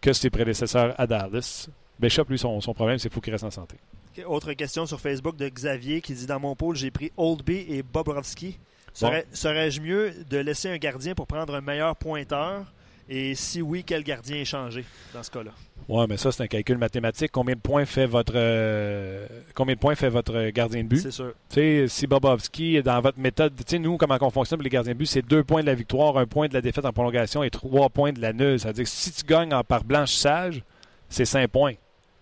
que 0.00 0.12
ses 0.12 0.28
prédécesseurs 0.30 0.94
à 0.98 1.06
Dallas. 1.06 1.68
Bishop, 1.98 2.24
lui, 2.28 2.38
son, 2.38 2.60
son 2.60 2.74
problème, 2.74 2.98
c'est 2.98 3.08
qu'il 3.08 3.14
faut 3.14 3.20
qu'il 3.20 3.32
reste 3.32 3.44
en 3.44 3.50
santé. 3.50 3.76
Autre 4.26 4.52
question 4.52 4.86
sur 4.86 5.00
Facebook 5.00 5.36
de 5.36 5.48
Xavier 5.48 6.00
qui 6.00 6.14
dit 6.14 6.26
Dans 6.26 6.40
mon 6.40 6.54
pôle, 6.54 6.76
j'ai 6.76 6.90
pris 6.90 7.12
Oldby 7.16 7.66
et 7.68 7.82
Bobrovski. 7.82 8.58
Serais- 8.92 9.26
Serais-je 9.32 9.80
mieux 9.80 10.12
de 10.28 10.38
laisser 10.38 10.68
un 10.68 10.76
gardien 10.76 11.14
pour 11.14 11.26
prendre 11.26 11.54
un 11.54 11.60
meilleur 11.60 11.96
pointeur? 11.96 12.72
Et 13.08 13.34
si 13.34 13.60
oui, 13.60 13.82
quel 13.84 14.04
gardien 14.04 14.36
est 14.36 14.44
changé 14.44 14.84
dans 15.12 15.22
ce 15.22 15.30
cas-là? 15.30 15.50
Ouais, 15.88 16.06
mais 16.08 16.16
ça, 16.16 16.30
c'est 16.30 16.44
un 16.44 16.46
calcul 16.46 16.78
mathématique. 16.78 17.32
Combien 17.32 17.56
de 17.56 17.60
points 17.60 17.84
fait 17.84 18.06
votre, 18.06 18.32
euh, 18.36 19.26
combien 19.54 19.74
de 19.74 19.80
points 19.80 19.96
fait 19.96 20.08
votre 20.08 20.50
gardien 20.50 20.84
de 20.84 20.88
but? 20.88 21.00
C'est 21.00 21.10
sûr. 21.10 21.32
Tu 21.48 21.54
sais, 21.56 21.86
si 21.88 22.06
Bobovski 22.06 22.76
est 22.76 22.82
dans 22.82 23.00
votre 23.00 23.18
méthode, 23.18 23.54
tu 23.56 23.64
sais, 23.66 23.78
nous, 23.78 23.96
comment 23.96 24.16
on 24.20 24.30
fonctionne 24.30 24.58
pour 24.58 24.64
les 24.64 24.70
gardiens 24.70 24.92
de 24.92 24.98
but, 24.98 25.06
c'est 25.06 25.22
deux 25.22 25.42
points 25.42 25.62
de 25.62 25.66
la 25.66 25.74
victoire, 25.74 26.16
un 26.16 26.26
point 26.26 26.46
de 26.48 26.54
la 26.54 26.60
défaite 26.60 26.84
en 26.84 26.92
prolongation 26.92 27.42
et 27.42 27.50
trois 27.50 27.88
points 27.90 28.12
de 28.12 28.20
la 28.20 28.32
nulle. 28.32 28.60
C'est-à-dire 28.60 28.84
que 28.84 28.90
si 28.90 29.10
tu 29.10 29.24
gagnes 29.24 29.52
en 29.52 29.64
par 29.64 29.82
blanchissage, 29.84 30.62
c'est 31.08 31.24
cinq 31.24 31.48
points. 31.48 31.74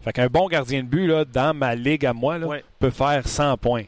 Fait 0.02 0.12
qu'un 0.12 0.28
bon 0.28 0.48
gardien 0.48 0.82
de 0.82 0.88
but, 0.88 1.06
là, 1.06 1.24
dans 1.24 1.54
ma 1.54 1.74
ligue 1.74 2.06
à 2.06 2.12
moi, 2.12 2.38
là, 2.38 2.46
Ouais. 2.46 2.64
peut 2.78 2.90
faire 2.90 3.26
100 3.28 3.56
points. 3.58 3.84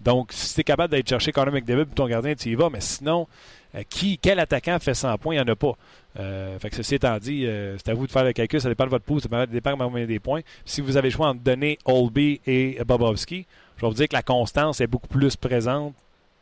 Donc, 0.00 0.32
si 0.32 0.54
tu 0.54 0.60
es 0.60 0.64
capable 0.64 0.90
d'aller 0.90 1.04
chercher 1.08 1.32
Conor 1.32 1.54
McDavid 1.54 1.84
pour 1.86 1.94
ton 1.94 2.06
gardien, 2.06 2.34
tu 2.34 2.50
y 2.50 2.54
vas. 2.54 2.68
Mais 2.68 2.80
sinon, 2.80 3.26
euh, 3.74 3.82
qui, 3.88 4.18
quel 4.18 4.38
attaquant 4.40 4.78
fait 4.78 4.94
100 4.94 5.16
points? 5.18 5.34
Il 5.34 5.38
n'y 5.38 5.42
en 5.44 5.52
a 5.52 5.56
pas. 5.56 5.72
Euh, 6.18 6.58
fait 6.58 6.70
que 6.70 6.76
ceci 6.76 6.96
étant 6.96 7.16
dit, 7.18 7.46
euh, 7.46 7.76
c'est 7.78 7.90
à 7.90 7.94
vous 7.94 8.06
de 8.06 8.12
faire 8.12 8.24
le 8.24 8.32
calcul. 8.32 8.60
Ça 8.60 8.68
dépend 8.68 8.84
de 8.84 8.90
votre 8.90 9.04
pouce, 9.04 9.22
ça 9.30 9.46
dépend 9.46 9.72
de 9.72 9.76
combien 9.82 10.06
des 10.06 10.18
points. 10.18 10.40
Si 10.64 10.80
vous 10.80 10.96
avez 10.96 11.08
le 11.08 11.14
choix 11.14 11.28
entre 11.28 11.40
donner 11.40 11.78
Olby 11.84 12.40
et 12.46 12.78
Bobovski, 12.86 13.46
je 13.76 13.82
vais 13.82 13.88
vous 13.88 13.94
dire 13.94 14.08
que 14.08 14.14
la 14.16 14.22
constance 14.22 14.80
est 14.80 14.86
beaucoup 14.86 15.08
plus 15.08 15.36
présente 15.36 15.94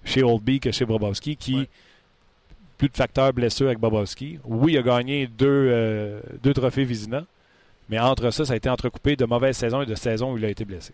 chez 0.05 0.23
Oldby 0.23 0.61
que 0.61 0.71
chez 0.71 0.85
Bobovski, 0.85 1.37
qui 1.37 1.57
Ouais. 1.57 1.69
plus 2.79 2.89
de 2.89 2.97
facteurs 2.97 3.33
blessures 3.33 3.67
avec 3.67 3.79
Bobovski. 3.79 4.39
Oui, 4.45 4.73
il 4.75 4.79
a 4.79 4.83
gagné 4.83 5.27
deux, 5.27 6.21
deux 6.43 6.53
trophées 6.55 6.85
Vizina, 6.85 7.25
mais 7.89 7.99
entre 7.99 8.30
ça, 8.30 8.45
ça 8.45 8.53
a 8.53 8.57
été 8.57 8.68
entrecoupé 8.68 9.16
de 9.16 9.24
mauvaises 9.24 9.57
saisons 9.57 9.82
et 9.82 9.87
de 9.87 9.95
saisons 9.95 10.32
où 10.32 10.39
il 10.39 10.45
a 10.45 10.49
été 10.49 10.64
blessé. 10.64 10.93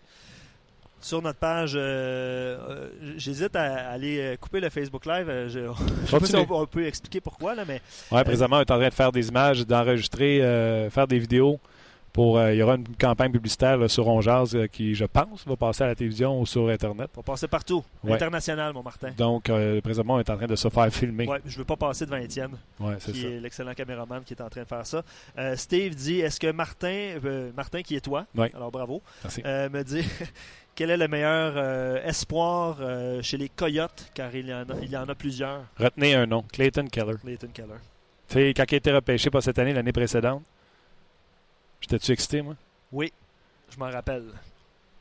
Sur 0.99 1.19
notre 1.23 1.39
page, 1.39 1.73
euh, 1.75 2.57
euh, 2.69 2.89
j'hésite 3.17 3.55
à 3.55 3.89
aller 3.89 4.19
euh, 4.19 4.35
couper 4.37 4.59
le 4.59 4.69
Facebook 4.69 5.07
Live. 5.07 5.27
euh, 5.29 5.49
je 5.49 5.59
ne 5.59 5.73
sais 6.05 6.19
pas 6.19 6.25
si 6.27 6.35
on, 6.35 6.45
on 6.51 6.65
peut 6.67 6.85
expliquer 6.85 7.19
pourquoi, 7.21 7.55
là, 7.55 7.63
mais 7.67 7.81
Ouais, 8.11 8.23
présentement, 8.23 8.57
on 8.57 8.59
est 8.59 8.69
en 8.69 8.77
train 8.77 8.87
de 8.89 8.93
faire 8.93 9.11
des 9.11 9.27
images, 9.29 9.65
d'enregistrer, 9.65 10.43
euh, 10.43 10.91
faire 10.91 11.07
des 11.07 11.17
vidéos. 11.17 11.59
Pour, 12.13 12.37
euh, 12.37 12.51
il 12.53 12.57
y 12.57 12.61
aura 12.61 12.75
une 12.75 12.87
campagne 12.97 13.31
publicitaire 13.31 13.77
là, 13.77 13.87
sur 13.87 14.05
Onjaz 14.07 14.53
euh, 14.53 14.67
qui, 14.67 14.95
je 14.95 15.05
pense, 15.05 15.47
va 15.47 15.55
passer 15.55 15.83
à 15.83 15.87
la 15.87 15.95
télévision 15.95 16.39
ou 16.41 16.45
sur 16.45 16.67
Internet. 16.67 17.09
va 17.15 17.23
passer 17.23 17.47
partout. 17.47 17.83
Ouais. 18.03 18.13
International, 18.13 18.73
mon 18.73 18.83
Martin. 18.83 19.11
Donc, 19.17 19.49
euh, 19.49 19.79
présentement, 19.79 20.15
on 20.15 20.19
est 20.19 20.29
en 20.29 20.35
train 20.35 20.45
de 20.47 20.55
se 20.57 20.67
faire 20.67 20.93
filmer. 20.93 21.25
Ouais, 21.27 21.39
je 21.45 21.57
veux 21.57 21.63
pas 21.65 21.77
passer 21.77 22.05
devant 22.05 22.17
Étienne, 22.17 22.51
Ouais, 22.79 22.95
c'est 22.99 23.13
qui 23.13 23.21
ça. 23.21 23.27
est 23.29 23.39
l'excellent 23.39 23.73
caméraman 23.73 24.23
qui 24.25 24.33
est 24.33 24.41
en 24.41 24.49
train 24.49 24.63
de 24.63 24.67
faire 24.67 24.85
ça. 24.85 25.03
Steve 25.55 25.95
dit 25.95 26.19
Est-ce 26.19 26.39
que 26.39 26.51
Martin, 26.51 27.15
Martin 27.55 27.81
qui 27.81 27.95
est 27.95 28.01
toi, 28.01 28.25
Ouais. 28.35 28.51
alors 28.55 28.71
bravo, 28.71 29.01
Merci. 29.23 29.41
me 29.43 29.81
dit 29.83 30.03
quel 30.75 30.89
est 30.89 30.97
le 30.97 31.07
meilleur 31.07 31.53
euh, 31.55 32.03
espoir 32.05 32.77
euh, 32.81 33.21
chez 33.21 33.37
les 33.37 33.49
Coyotes, 33.49 34.09
car 34.13 34.33
il 34.35 34.47
y 34.47 34.53
en 34.53 34.63
a, 34.63 34.73
il 34.81 34.89
y 34.89 34.97
en 34.97 35.07
a 35.07 35.15
plusieurs. 35.15 35.61
Retenez 35.77 36.15
un 36.15 36.25
nom, 36.25 36.43
Clayton 36.51 36.87
Keller. 36.91 37.15
Clayton 37.21 37.49
Keller. 37.53 37.79
Tu 38.27 38.33
sais, 38.35 38.53
quand 38.55 38.63
il 38.69 38.75
a 38.75 38.77
été 38.77 38.91
repêché 38.91 39.29
pas 39.29 39.41
cette 39.41 39.59
année, 39.59 39.73
l'année 39.73 39.91
précédente, 39.91 40.43
j'étais-tu 41.81 42.11
excité, 42.11 42.41
moi? 42.41 42.55
Oui, 42.91 43.11
je 43.73 43.77
m'en 43.77 43.89
rappelle. 43.89 44.23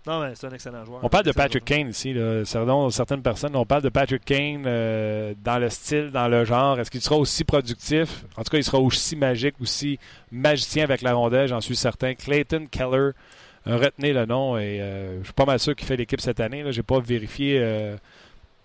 Non, 0.06 0.20
mais 0.20 0.32
c'est 0.34 0.46
un 0.46 0.50
excellent 0.52 0.82
joueur. 0.84 1.00
On 1.02 1.08
parle 1.10 1.24
de 1.24 1.32
Patrick. 1.32 1.62
Kane 1.62 1.90
ici, 1.90 2.14
là. 2.14 2.42
Certaines 2.90 3.20
personnes, 3.22 3.54
on 3.54 3.66
parle 3.66 3.82
de 3.82 3.90
Patrick 3.90 4.24
Kane 4.24 4.64
euh, 4.66 5.34
dans 5.44 5.58
le 5.58 5.68
style, 5.68 6.10
dans 6.10 6.26
le 6.26 6.46
genre. 6.46 6.80
Est-ce 6.80 6.90
qu'il 6.90 7.02
sera 7.02 7.16
aussi 7.16 7.44
productif? 7.44 8.24
En 8.36 8.42
tout 8.42 8.50
cas, 8.50 8.56
il 8.56 8.64
sera 8.64 8.78
aussi 8.78 9.14
magique, 9.14 9.56
aussi 9.60 9.98
magicien 10.32 10.84
avec 10.84 11.02
la 11.02 11.12
rondelle, 11.12 11.48
j'en 11.48 11.60
suis 11.60 11.76
certain. 11.76 12.14
Clayton 12.14 12.66
Keller, 12.70 13.10
euh, 13.66 13.76
retenez 13.76 14.14
le 14.14 14.24
nom 14.24 14.56
et 14.56 14.80
euh, 14.80 15.18
je 15.20 15.24
suis 15.24 15.34
pas 15.34 15.44
mal 15.44 15.60
sûr 15.60 15.76
qu'il 15.76 15.86
fait 15.86 15.98
l'équipe 15.98 16.20
cette 16.22 16.40
année. 16.40 16.64
Je 16.72 16.78
n'ai 16.78 16.82
pas 16.82 16.98
vérifié. 16.98 17.58
euh, 17.60 17.96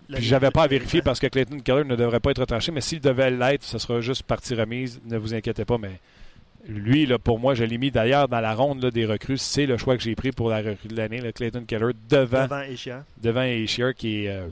j'avais 0.08 0.50
pas 0.50 0.62
à 0.62 0.66
vérifier 0.68 1.02
parce 1.02 1.20
que 1.20 1.26
Clayton 1.26 1.58
Keller 1.58 1.84
ne 1.84 1.96
devrait 1.96 2.20
pas 2.20 2.30
être 2.30 2.40
retranché, 2.40 2.72
mais 2.72 2.80
s'il 2.80 3.00
devait 3.00 3.30
l'être, 3.30 3.62
ce 3.62 3.76
sera 3.78 4.00
juste 4.00 4.22
partie 4.22 4.54
remise. 4.54 5.02
Ne 5.04 5.18
vous 5.18 5.34
inquiétez 5.34 5.66
pas, 5.66 5.76
mais 5.76 6.00
lui, 6.68 7.06
là, 7.06 7.18
pour 7.18 7.38
moi, 7.38 7.54
je 7.54 7.64
l'ai 7.64 7.78
mis 7.78 7.90
d'ailleurs 7.90 8.28
dans 8.28 8.40
la 8.40 8.54
ronde 8.54 8.82
là, 8.82 8.90
des 8.90 9.06
recrues. 9.06 9.38
C'est 9.38 9.66
le 9.66 9.76
choix 9.76 9.96
que 9.96 10.02
j'ai 10.02 10.14
pris 10.14 10.32
pour 10.32 10.50
la 10.50 10.58
recrue 10.58 10.88
de 10.88 10.96
l'année, 10.96 11.20
Clayton 11.32 11.64
Keller, 11.66 11.92
devant, 12.08 12.44
Devant 12.44 12.62
devant 13.22 13.42
Aishier, 13.42 13.92
qui 13.96 14.24
est, 14.24 14.28
euh, 14.28 14.48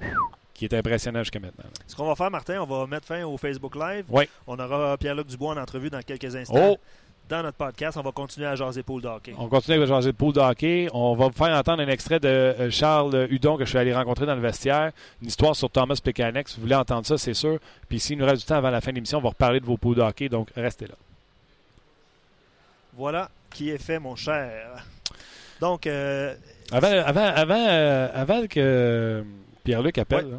qui 0.52 0.64
est 0.64 0.74
impressionnant 0.74 1.20
jusqu'à 1.20 1.40
maintenant. 1.40 1.64
Ce 1.86 1.96
qu'on 1.96 2.06
va 2.06 2.14
faire, 2.14 2.30
Martin, 2.30 2.60
on 2.60 2.66
va 2.66 2.86
mettre 2.86 3.06
fin 3.06 3.24
au 3.24 3.36
Facebook 3.36 3.74
Live. 3.76 4.04
Oui. 4.08 4.24
On 4.46 4.58
aura 4.58 4.96
Pierre-Luc 4.96 5.26
Dubois 5.26 5.54
en 5.54 5.56
entrevue 5.56 5.90
dans 5.90 6.00
quelques 6.02 6.34
instants. 6.36 6.72
Oh! 6.72 6.78
Dans 7.26 7.42
notre 7.42 7.56
podcast, 7.56 7.96
on 7.96 8.02
va 8.02 8.12
continuer 8.12 8.46
à 8.46 8.54
jaser 8.54 8.82
pool 8.82 9.00
de 9.00 9.08
hockey. 9.08 9.32
On 9.38 9.48
continue 9.48 9.86
changer 9.86 10.12
de 10.12 10.16
pool 10.16 10.34
de 10.34 10.40
hockey. 10.40 10.88
On 10.92 11.14
va 11.16 11.28
vous 11.28 11.32
faire 11.32 11.56
entendre 11.56 11.82
un 11.82 11.88
extrait 11.88 12.20
de 12.20 12.28
euh, 12.28 12.70
Charles 12.70 13.28
Hudon 13.30 13.56
que 13.56 13.64
je 13.64 13.70
suis 13.70 13.78
allé 13.78 13.94
rencontrer 13.94 14.26
dans 14.26 14.34
le 14.34 14.42
vestiaire. 14.42 14.92
Une 15.22 15.28
histoire 15.28 15.56
sur 15.56 15.70
Thomas 15.70 15.98
Plekanec. 16.04 16.48
Si 16.50 16.56
vous 16.56 16.62
voulez 16.64 16.74
entendre 16.74 17.06
ça, 17.06 17.16
c'est 17.16 17.32
sûr. 17.32 17.58
Puis 17.88 17.98
s'il 17.98 18.18
nous 18.18 18.26
reste 18.26 18.42
du 18.42 18.46
temps 18.46 18.56
avant 18.56 18.68
la 18.68 18.82
fin 18.82 18.90
de 18.90 18.96
l'émission, 18.96 19.18
on 19.18 19.22
va 19.22 19.30
reparler 19.30 19.60
de 19.60 19.64
vos 19.64 19.78
pools 19.78 19.96
de 19.96 20.02
hockey. 20.02 20.28
Donc, 20.28 20.50
restez 20.54 20.86
là. 20.86 20.96
Voilà 22.96 23.30
qui 23.50 23.70
est 23.70 23.78
fait, 23.78 23.98
mon 23.98 24.16
cher. 24.16 24.84
Donc, 25.60 25.86
euh, 25.86 26.34
Avant, 26.72 26.88
avant, 26.88 27.24
avant, 27.26 27.66
euh, 27.68 28.08
avant 28.12 28.46
que 28.46 29.24
Pierre-Luc 29.62 29.98
appelle, 29.98 30.24
Ouais. 30.26 30.30
là, 30.32 30.38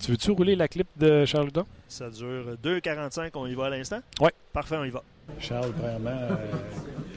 tu 0.00 0.10
veux-tu 0.12 0.30
rouler 0.30 0.54
la 0.56 0.68
clip 0.68 0.86
de 0.96 1.24
Charles 1.24 1.48
Hudon? 1.48 1.66
ça 1.88 2.10
dure 2.10 2.56
2,45. 2.62 3.30
On 3.36 3.46
y 3.46 3.54
va 3.54 3.66
à 3.66 3.70
l'instant? 3.70 4.00
Ouais. 4.20 4.32
Parfait, 4.52 4.76
on 4.76 4.84
y 4.84 4.90
va. 4.90 5.02
Charles, 5.40 5.72
premièrement, 5.72 6.10
euh, 6.10 6.36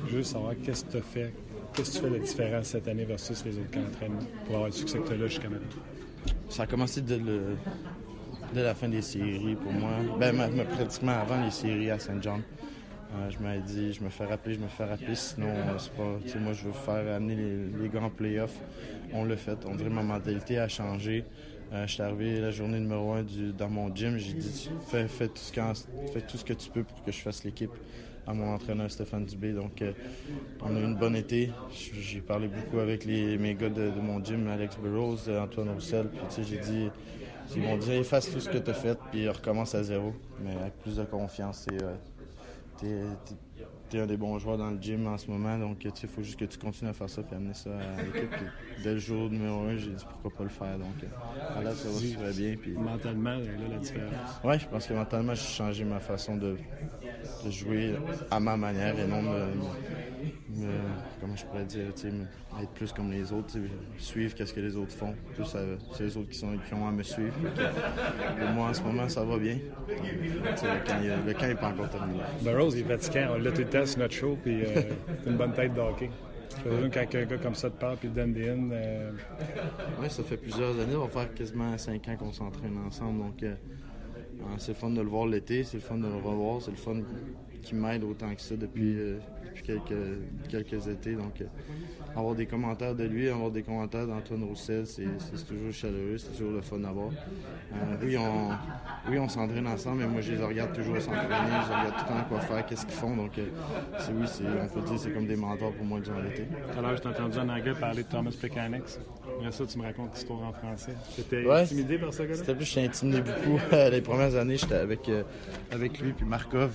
juste 0.10 0.32
savoir 0.34 0.54
qu'est-ce 0.64 0.86
que 0.86 0.92
tu 0.92 0.98
as 0.98 1.02
fait, 1.02 1.34
qu'est-ce 1.74 2.00
que 2.00 2.06
tu 2.08 2.12
fais 2.14 2.20
de 2.20 2.24
différent 2.24 2.64
cette 2.64 2.88
année 2.88 3.06
versus 3.06 3.44
les 3.46 3.58
autres 3.58 3.72
camps 3.72 3.82
d'entraînement 3.82 4.20
pour 4.46 4.56
avoir 4.56 4.70
le 4.70 4.74
succès 4.76 4.98
que 5.00 5.08
tu 5.08 5.14
as 5.14 5.18
là 5.18 5.28
jusqu'à 5.28 5.50
maintenant? 5.50 5.68
Ça 6.50 6.64
a 6.64 6.68
commencé 6.68 7.02
dès, 7.02 7.18
le- 7.18 7.56
dès 8.54 8.64
la 8.64 8.74
fin 8.74 8.88
des 8.90 9.02
séries 9.02 9.56
pour 9.62 9.72
moi. 9.72 9.92
Ben, 10.20 10.36
ma- 10.36 10.48
ma- 10.48 10.66
pratiquement 10.66 11.20
avant 11.20 11.44
les 11.44 11.52
séries 11.52 11.92
à 11.92 12.00
Saint 12.00 12.20
John. 12.22 12.42
Je 13.30 13.40
m'avais 13.40 13.62
dit, 13.62 13.94
je 13.94 14.04
me 14.04 14.10
fais 14.10 14.26
rappeler, 14.26 14.54
je 14.54 14.60
me 14.60 14.68
fais 14.68 14.86
rappeler, 14.86 15.16
sinon, 15.16 15.48
euh, 15.48 15.78
c'est 15.78 15.92
pas. 15.94 16.40
moi, 16.40 16.54
je 16.54 16.66
veux 16.66 16.72
faire 16.72 17.16
amener 17.16 17.36
les, 17.36 17.82
les 17.82 17.90
gars 17.90 18.02
en 18.02 18.10
playoff. 18.10 18.54
On 19.14 19.26
l'a 19.26 19.38
fait. 19.38 19.58
On 19.66 19.76
dirait 19.76 19.90
que 19.90 19.96
ma 19.96 20.04
mentalité 20.04 20.60
a 20.60 20.68
changé. 20.68 21.26
Euh, 21.72 21.86
je 21.86 21.94
suis 21.94 22.02
arrivé 22.02 22.40
la 22.40 22.50
journée 22.50 22.80
numéro 22.80 23.14
un 23.14 23.24
dans 23.58 23.70
mon 23.70 23.94
gym. 23.94 24.18
J'ai 24.18 24.34
dit, 24.34 24.70
fais, 24.88 25.08
tout 25.28 25.34
ce 25.36 25.54
fais 26.14 26.22
tout 26.22 26.38
ce 26.38 26.46
que 26.46 26.54
tu 26.54 26.70
peux 26.70 26.84
pour 26.84 27.04
que 27.04 27.12
je 27.12 27.20
fasse 27.20 27.44
l'équipe 27.44 27.72
à 28.26 28.34
mon 28.34 28.54
entraîneur 28.54 28.90
Stéphane 28.90 29.26
Dubé. 29.26 29.54
Donc, 29.54 29.82
euh, 29.82 29.92
on 30.62 30.76
a 30.76 30.80
eu 30.80 30.84
une 30.84 30.96
bonne 30.96 31.16
été. 31.16 31.52
J'ai 31.72 32.22
parlé 32.22 32.48
beaucoup 32.48 32.80
avec 32.80 33.06
les, 33.06 33.38
mes 33.38 33.54
gars 33.54 33.70
de, 33.70 33.92
mon 34.02 34.24
gym, 34.24 34.48
Alex 34.48 34.78
Burrows, 34.78 35.28
euh, 35.28 35.44
Antoine 35.44 35.70
Roussel. 35.70 36.08
Puis, 36.10 36.22
tu 36.30 36.36
sais, 36.36 36.44
j'ai 36.44 36.58
dit, 36.58 36.90
ils 37.56 37.62
m'ont 37.62 37.78
dit, 37.78 37.92
efface 37.92 38.32
tout 38.32 38.40
ce 38.40 38.50
que 38.50 38.58
tu 38.58 38.72
as 38.72 38.76
fait, 38.76 38.98
puis 39.12 39.28
recommence 39.30 39.76
à 39.76 39.84
zéro. 39.84 40.14
Mais 40.44 40.56
avec 40.56 40.78
plus 40.80 40.98
de 40.98 41.04
confiance. 41.04 41.68
Euh, 42.84 43.16
t'es 43.90 44.00
un 44.00 44.06
des 44.08 44.18
bons 44.18 44.38
joueurs 44.40 44.58
dans 44.58 44.70
le 44.72 44.78
gym 44.82 45.08
en 45.08 45.18
ce 45.18 45.30
moment. 45.30 45.58
Donc, 45.58 45.80
tu 45.80 45.88
il 46.04 46.08
faut 46.10 46.22
juste 46.22 46.40
que 46.40 46.46
tu 46.46 46.58
continues 46.58 46.90
à 46.92 46.94
faire 46.94 47.10
ça, 47.10 47.22
puis 47.24 47.36
amener 47.36 47.54
ça 47.54 47.70
à 47.72 48.02
l'équipe. 48.04 48.30
Dès 48.84 48.94
le 48.94 49.00
jour 49.00 49.30
numéro 49.30 49.62
un, 49.62 49.76
j'ai 49.78 49.90
dit, 49.92 50.06
pourquoi 50.22 50.32
pas 50.32 50.44
le 50.44 50.50
faire. 50.50 50.78
Donc, 50.78 50.96
euh, 51.04 51.60
à 51.60 51.64
là, 51.64 51.72
ça 51.72 51.88
va 51.90 51.96
super 51.96 52.32
bien. 52.34 52.56
Puis, 52.62 52.72
Mentalement, 52.74 53.36
là, 53.36 53.46
la 53.72 53.78
différence. 53.78 54.42
Ouais, 54.44 54.60
je 54.60 54.68
pense 54.68 54.88
que 54.88 54.94
mentalement, 54.94 55.34
j'ai 55.34 55.48
changé 55.48 55.84
ma 55.84 56.00
façon 56.00 56.38
de, 56.38 56.56
de 57.46 57.52
jouer 57.52 57.96
à 58.32 58.40
ma 58.40 58.56
manière 58.58 58.98
et 59.00 59.08
non 59.08 59.22
me, 59.22 59.40
me- 60.56 60.68
comment 61.20 61.36
je 61.36 61.46
pourrais 61.46 61.66
dire, 61.66 61.94
tu 61.96 62.08
me- 62.08 62.26
être 62.62 62.70
plus 62.72 62.92
comme 62.92 63.12
les 63.12 63.32
autres, 63.32 63.54
tu 63.54 63.70
suivre 63.98 64.34
qu'est-ce 64.36 64.54
que 64.54 64.60
les 64.60 64.76
autres 64.76 64.92
font. 64.92 65.14
Plus 65.36 65.46
c'est 65.46 66.04
les 66.04 66.18
autres 66.18 66.30
qui, 66.30 66.38
sont, 66.38 66.58
qui 66.68 66.74
ont 66.74 66.88
à 66.88 66.92
me 66.92 67.04
suivre. 67.04 67.34
Pour 68.40 68.50
moi, 68.50 68.70
en 68.70 68.74
ce 68.74 68.82
moment, 68.82 69.08
ça 69.08 69.24
va 69.24 69.38
bien. 69.38 69.58
Tu 69.88 70.66
Le 70.66 71.34
camp, 71.34 71.48
n'est 71.48 71.56
pas 71.56 71.68
encore 71.70 71.90
terminé. 71.90 72.20
Burroughs, 72.42 72.74
il 72.76 72.80
est 72.82 72.84
fatigant. 72.84 73.28
On 73.36 73.40
l'a 73.40 73.52
tout 73.52 73.62
le 73.62 73.70
temps 73.70 73.79
sur 73.86 74.00
notre 74.00 74.14
show, 74.14 74.38
puis 74.42 74.64
euh, 74.64 74.82
c'est 75.24 75.30
une 75.30 75.38
bonne 75.38 75.54
tête 75.54 75.74
de 75.74 75.80
hockey. 75.80 76.10
Quand 76.64 77.16
un 77.16 77.26
gars 77.26 77.38
comme 77.38 77.56
ça 77.56 77.70
te 77.70 77.80
parle, 77.80 77.98
puis 77.98 78.10
donne 78.10 78.34
des 78.34 78.50
in, 78.50 78.72
euh, 78.72 79.12
Oui, 80.02 80.10
ça 80.10 80.24
fait 80.24 80.38
plusieurs 80.38 80.72
années. 80.80 80.96
On 80.96 81.06
va 81.06 81.08
faire 81.08 81.34
quasiment 81.34 81.78
cinq 81.78 82.08
ans 82.10 82.18
qu'on 82.18 82.34
s'entraîne 82.34 82.78
ensemble. 82.86 83.20
Donc, 83.20 83.44
euh, 83.44 83.56
c'est 84.58 84.74
le 84.74 84.78
fun 84.78 84.90
de 84.90 85.02
le 85.02 85.08
voir 85.08 85.28
l'été, 85.28 85.64
c'est 85.64 85.78
le 85.78 85.84
fun 85.84 85.98
de 85.98 86.08
le 86.08 86.16
revoir, 86.16 86.62
c'est 86.62 86.72
le 86.72 86.78
fun 86.78 86.98
qui 87.62 87.76
m'aide 87.76 88.04
autant 88.04 88.34
que 88.34 88.42
ça 88.42 88.56
depuis, 88.56 88.98
quelques, 89.64 90.50
quelques 90.50 90.88
étés. 90.88 91.14
Donc, 91.16 91.44
avoir 92.16 92.36
des 92.36 92.46
commentaires 92.46 92.96
de 92.96 93.04
lui, 93.06 93.30
avoir 93.30 93.52
des 93.52 93.64
commentaires 93.64 94.08
d'Antoine 94.08 94.44
Roussel, 94.44 94.86
c'est 94.86 95.06
toujours 95.48 95.72
chaleureux, 95.72 96.18
c'est 96.18 96.32
toujours 96.32 96.52
le 96.52 96.62
fun 96.62 96.84
à 96.84 96.92
voir. 96.92 97.10
oui, 98.02 98.18
on, 98.18 98.50
oui, 99.10 99.20
on 99.20 99.30
s'entraîne 99.30 99.68
ensemble, 99.68 100.00
mais 100.02 100.08
moi, 100.08 100.22
je 100.22 100.34
les 100.34 100.44
regarde 100.44 100.74
toujours 100.74 101.00
s'entraîner, 101.00 101.28
je 101.30 101.72
regarde 101.72 101.96
tout 101.98 102.14
le 102.14 102.20
temps 102.20 102.26
quoi 102.30 102.40
faire, 102.42 102.66
qu'est-ce 102.66 102.86
qu'ils 102.86 102.96
font. 102.96 103.16
Donc, 103.16 103.32
c'est 103.98 104.12
oui, 104.12 104.26
on 104.64 104.68
peut 104.68 104.88
dire 104.88 105.00
c'est 105.00 105.12
comme 105.12 105.28
des 105.28 105.36
mentors 105.36 105.72
pour 105.74 105.86
moi 105.86 106.00
durant 106.00 106.20
l'été. 106.20 106.44
Tout 106.46 106.80
à 106.80 106.82
l'heure, 106.82 106.98
je 106.98 107.02
t'ai 107.02 107.10
entendu 107.10 107.38
en 107.38 107.50
anglais 107.50 107.74
parler 107.80 108.04
de 108.04 108.08
Thomas 108.08 108.32
Pecanix. 108.40 109.00
Après 109.38 109.52
ça, 109.52 109.66
tu 109.66 109.78
me 109.78 109.84
racontes 109.84 110.14
l'histoire 110.14 110.42
en 110.44 110.54
français. 110.54 110.94
T'étais 111.16 111.50
intimidé 111.50 111.98
par 111.98 112.14
ce 112.14 112.24
gars-là? 112.24 112.36
C'était 112.36 112.56
plus, 112.56 112.66
j'étais 112.66 112.88
intimidé 112.88 113.22
beaucoup. 113.22 113.60
les 113.72 114.02
premières 114.02 114.36
années, 114.36 114.58
j'étais 114.58 114.76
avec, 114.76 115.08
euh, 115.10 115.24
avec 115.72 116.00
lui 116.00 116.14
puis 116.14 116.26
Markov. 116.26 116.72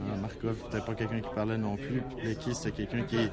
Euh, 0.00 0.16
Markov, 0.20 0.56
pas 0.70 0.94
quelqu'un 0.94 1.20
qui 1.20 1.34
parlait 1.34 1.58
non 1.58 1.76
plus. 1.76 2.02
Puis 2.18 2.54
c'était 2.54 2.70
quelqu'un 2.70 3.02
qui 3.02 3.28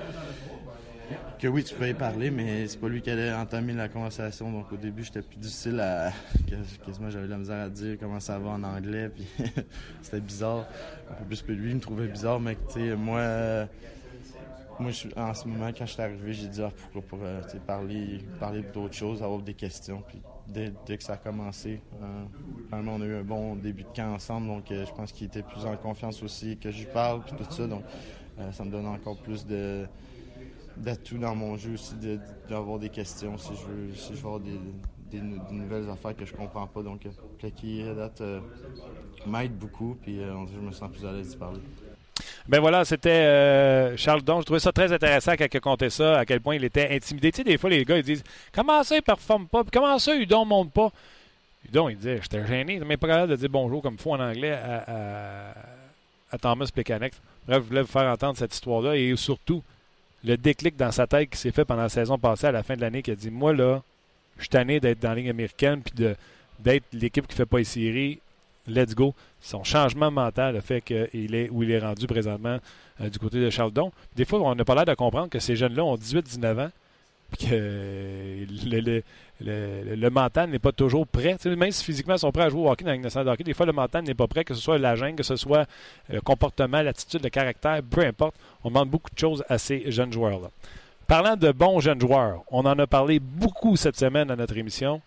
que 1.39 1.47
oui, 1.47 1.63
tu 1.63 1.75
y 1.87 1.93
parler, 1.93 2.31
mais 2.31 2.67
c'est 2.67 2.79
pas 2.79 2.87
lui 2.87 3.01
qui 3.01 3.09
allait 3.09 3.31
entamer 3.31 3.73
la 3.73 3.89
conversation. 3.89 4.51
Donc 4.51 4.71
au 4.71 4.77
début, 4.77 5.03
j'étais 5.03 5.21
plus 5.21 5.37
difficile 5.37 5.79
à. 5.79 6.11
Quasiment, 6.85 7.09
j'avais 7.09 7.27
la 7.27 7.37
misère 7.37 7.63
à 7.65 7.69
dire 7.69 7.97
comment 7.99 8.19
ça 8.19 8.39
va 8.39 8.51
en 8.51 8.63
anglais. 8.63 9.09
Puis 9.09 9.27
c'était 10.01 10.21
bizarre. 10.21 10.65
Un 11.11 11.13
peu 11.15 11.25
plus 11.25 11.41
que 11.41 11.51
lui, 11.51 11.71
il 11.71 11.75
me 11.75 11.81
trouvait 11.81 12.07
bizarre, 12.07 12.39
mais 12.39 12.55
tu 12.73 12.89
sais, 12.89 12.95
moi. 12.95 13.67
Moi, 14.77 14.91
en 15.15 15.33
ce 15.33 15.47
moment, 15.47 15.69
quand 15.69 15.85
je 15.85 15.93
suis 15.93 16.01
arrivé, 16.01 16.33
j'ai 16.33 16.47
dit 16.47 16.61
ah, 16.61 16.69
pourquoi 16.91 17.19
pas 17.19 17.25
euh, 17.25 17.41
parler, 17.65 18.19
parler 18.39 18.61
d'autres 18.61 18.93
choses, 18.93 19.23
avoir 19.23 19.41
des 19.41 19.53
questions. 19.53 20.03
Puis 20.05 20.21
dès, 20.47 20.97
que 20.97 21.03
ça 21.03 21.13
a 21.13 21.17
commencé, 21.17 21.81
euh, 22.01 22.25
on 22.73 23.01
a 23.01 23.05
eu 23.05 23.15
un 23.15 23.23
bon 23.23 23.55
début 23.55 23.83
de 23.83 23.89
camp 23.95 24.13
ensemble. 24.13 24.47
Donc, 24.47 24.69
euh, 24.71 24.85
je 24.85 24.93
pense 24.93 25.13
qu'il 25.13 25.27
était 25.27 25.43
plus 25.43 25.65
en 25.65 25.77
confiance 25.77 26.21
aussi 26.23 26.57
que 26.57 26.71
je 26.71 26.85
parle, 26.87 27.23
puis 27.23 27.35
tout 27.37 27.49
ça. 27.49 27.67
Donc, 27.67 27.83
ça 28.51 28.65
me 28.65 28.71
donne 28.71 28.85
encore 28.85 29.15
plus 29.15 29.45
d'atouts 30.75 31.17
dans 31.17 31.35
mon 31.35 31.55
jeu 31.55 31.75
aussi, 31.75 31.95
d'avoir 32.49 32.77
des 32.77 32.89
questions 32.89 33.37
si 33.37 33.53
je 33.55 33.65
veux, 33.65 33.95
si 33.95 34.13
je 34.13 34.21
veux 34.21 34.27
avoir 34.27 34.41
des, 34.41 35.21
nouvelles 35.51 35.89
affaires 35.89 36.17
que 36.17 36.25
je 36.25 36.33
comprends 36.33 36.67
pas. 36.67 36.83
Donc, 36.83 37.07
date 37.41 38.23
m'aide 39.25 39.57
beaucoup, 39.57 39.95
puis 40.01 40.19
je 40.19 40.59
me 40.59 40.71
sens 40.73 40.91
plus 40.91 41.05
à 41.05 41.13
l'aise 41.13 41.29
d'y 41.29 41.37
parler. 41.37 41.61
Ben 42.47 42.59
voilà, 42.59 42.85
c'était 42.85 43.09
euh, 43.09 43.97
Charles 43.97 44.21
Don. 44.21 44.41
Je 44.41 44.45
trouvais 44.45 44.59
ça 44.59 44.71
très 44.71 44.91
intéressant 44.91 45.33
quand 45.33 45.45
il 45.51 45.57
a 45.57 45.59
compté 45.59 45.89
ça, 45.89 46.19
à 46.19 46.25
quel 46.25 46.41
point 46.41 46.55
il 46.55 46.63
était 46.63 46.89
intimidé. 46.95 47.31
Tu 47.31 47.37
sais, 47.37 47.43
des 47.43 47.57
fois, 47.57 47.69
les 47.69 47.83
gars, 47.85 47.97
ils 47.97 48.03
disent 48.03 48.23
Comment 48.53 48.83
ça, 48.83 48.95
il 48.95 49.01
performe 49.01 49.47
pas? 49.47 49.63
Comment 49.71 49.97
ça, 49.99 50.15
Udon 50.15 50.45
monte 50.45 50.71
pas 50.71 50.91
Udon, 51.67 51.89
il 51.89 51.97
disait 51.97 52.19
J'étais 52.21 52.45
gêné, 52.45 52.79
mais 52.85 52.97
pas 52.97 53.07
capable 53.07 53.31
de 53.31 53.35
dire 53.35 53.49
bonjour 53.49 53.81
comme 53.81 53.95
il 53.95 54.01
faut 54.01 54.13
en 54.13 54.19
anglais 54.19 54.51
à, 54.51 55.53
à, 56.31 56.37
Thomas 56.37 56.69
Plekanec. 56.73 57.13
Bref, 57.47 57.63
je 57.63 57.67
voulais 57.67 57.81
vous 57.81 57.87
faire 57.87 58.11
entendre 58.11 58.37
cette 58.37 58.53
histoire-là 58.53 58.95
et 58.95 59.15
surtout 59.15 59.63
le 60.23 60.37
déclic 60.37 60.75
dans 60.75 60.91
sa 60.91 61.07
tête 61.07 61.29
qui 61.29 61.37
s'est 61.37 61.51
fait 61.51 61.65
pendant 61.65 61.83
la 61.83 61.89
saison 61.89 62.17
passée 62.17 62.47
à 62.47 62.51
la 62.51 62.63
fin 62.63 62.75
de 62.75 62.81
l'année 62.81 63.01
qui 63.01 63.11
a 63.11 63.15
dit 63.15 63.29
Moi, 63.31 63.53
là, 63.53 63.81
je 64.37 64.43
suis 64.43 64.49
tanné 64.49 64.79
d'être 64.79 64.99
dans 64.99 65.09
la 65.09 65.15
ligne 65.15 65.29
américaine 65.29 65.81
puis 65.81 65.93
d'être 66.59 66.85
l'équipe 66.93 67.27
qui 67.27 67.35
fait 67.35 67.45
pas 67.45 67.59
les 67.59 68.19
let's 68.67 68.95
go. 68.95 69.13
Son 69.41 69.63
changement 69.63 70.11
mental, 70.11 70.55
le 70.55 70.61
fait 70.61 70.81
qu'il 70.81 71.35
est 71.35 71.49
où 71.49 71.63
il 71.63 71.71
est 71.71 71.79
rendu 71.79 72.07
présentement 72.07 72.59
euh, 73.01 73.09
du 73.09 73.19
côté 73.19 73.39
de 73.39 73.49
Charledon. 73.49 73.91
Des 74.15 74.25
fois, 74.25 74.39
on 74.41 74.55
n'a 74.55 74.65
pas 74.65 74.75
l'air 74.75 74.85
de 74.85 74.93
comprendre 74.93 75.29
que 75.29 75.39
ces 75.39 75.55
jeunes-là 75.55 75.83
ont 75.83 75.95
18-19 75.95 76.65
ans, 76.65 76.71
que 77.39 78.45
le, 78.65 79.03
le, 79.41 80.09
mental 80.09 80.49
n'est 80.49 80.59
pas 80.59 80.71
toujours 80.71 81.05
prêt. 81.05 81.37
même 81.45 81.71
si 81.71 81.83
physiquement 81.83 82.15
ils 82.15 82.19
sont 82.19 82.31
prêts 82.31 82.43
à 82.43 82.49
jouer 82.49 82.61
au 82.61 82.69
hockey 82.69 82.85
dans 82.85 83.23
la 83.23 83.31
hockey, 83.31 83.43
des 83.43 83.53
fois 83.53 83.65
le 83.65 83.73
mental 83.73 84.03
n'est 84.03 84.13
pas 84.13 84.27
prêt, 84.27 84.43
que 84.43 84.53
ce 84.53 84.61
soit 84.61 84.77
la 84.77 84.95
gêne, 84.95 85.15
que 85.15 85.23
ce 85.23 85.35
soit 85.35 85.67
le 86.09 86.21
comportement, 86.21 86.81
l'attitude, 86.81 87.23
le 87.23 87.29
caractère, 87.29 87.81
peu 87.83 88.05
importe. 88.05 88.35
On 88.63 88.69
demande 88.69 88.89
beaucoup 88.89 89.11
de 89.13 89.19
choses 89.19 89.43
à 89.49 89.57
ces 89.57 89.91
jeunes 89.91 90.13
joueurs-là. 90.13 90.49
Parlant 91.07 91.35
de 91.35 91.51
bons 91.51 91.79
jeunes 91.81 92.01
joueurs, 92.01 92.43
on 92.49 92.65
en 92.65 92.79
a 92.79 92.87
parlé 92.87 93.19
beaucoup 93.19 93.75
cette 93.75 93.97
semaine 93.97 94.31
à 94.31 94.35
notre 94.35 94.57
émission. 94.57 95.01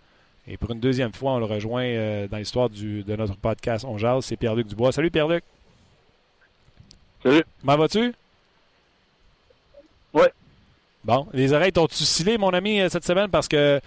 Et 0.51 0.57
pour 0.57 0.70
une 0.70 0.80
deuxième 0.80 1.12
fois, 1.12 1.32
on 1.32 1.38
le 1.38 1.44
rejoint 1.44 1.84
euh, 1.84 2.26
dans 2.26 2.38
l'histoire 2.38 2.70
de 2.70 3.16
notre 3.16 3.36
podcast 3.36 3.84
On 3.86 3.99
Jase, 3.99 4.24
c'est 4.24 4.36
Pierre-Luc 4.36 4.66
Dubois. 4.66 4.92
Salut 4.92 5.11
Pierre-Luc. 5.11 5.44
Salut. 7.22 7.44
Comment 7.61 7.76
vas-tu? 7.76 8.14
Oui. 10.14 10.24
Bon, 11.05 11.26
les 11.34 11.53
oreilles 11.53 11.72
t'ont-tu 11.72 12.03
scellé, 12.05 12.38
mon 12.38 12.51
ami, 12.51 12.80
euh, 12.80 12.88
cette 12.88 13.05
semaine, 13.05 13.28
parce 13.28 13.46
que 13.46 13.78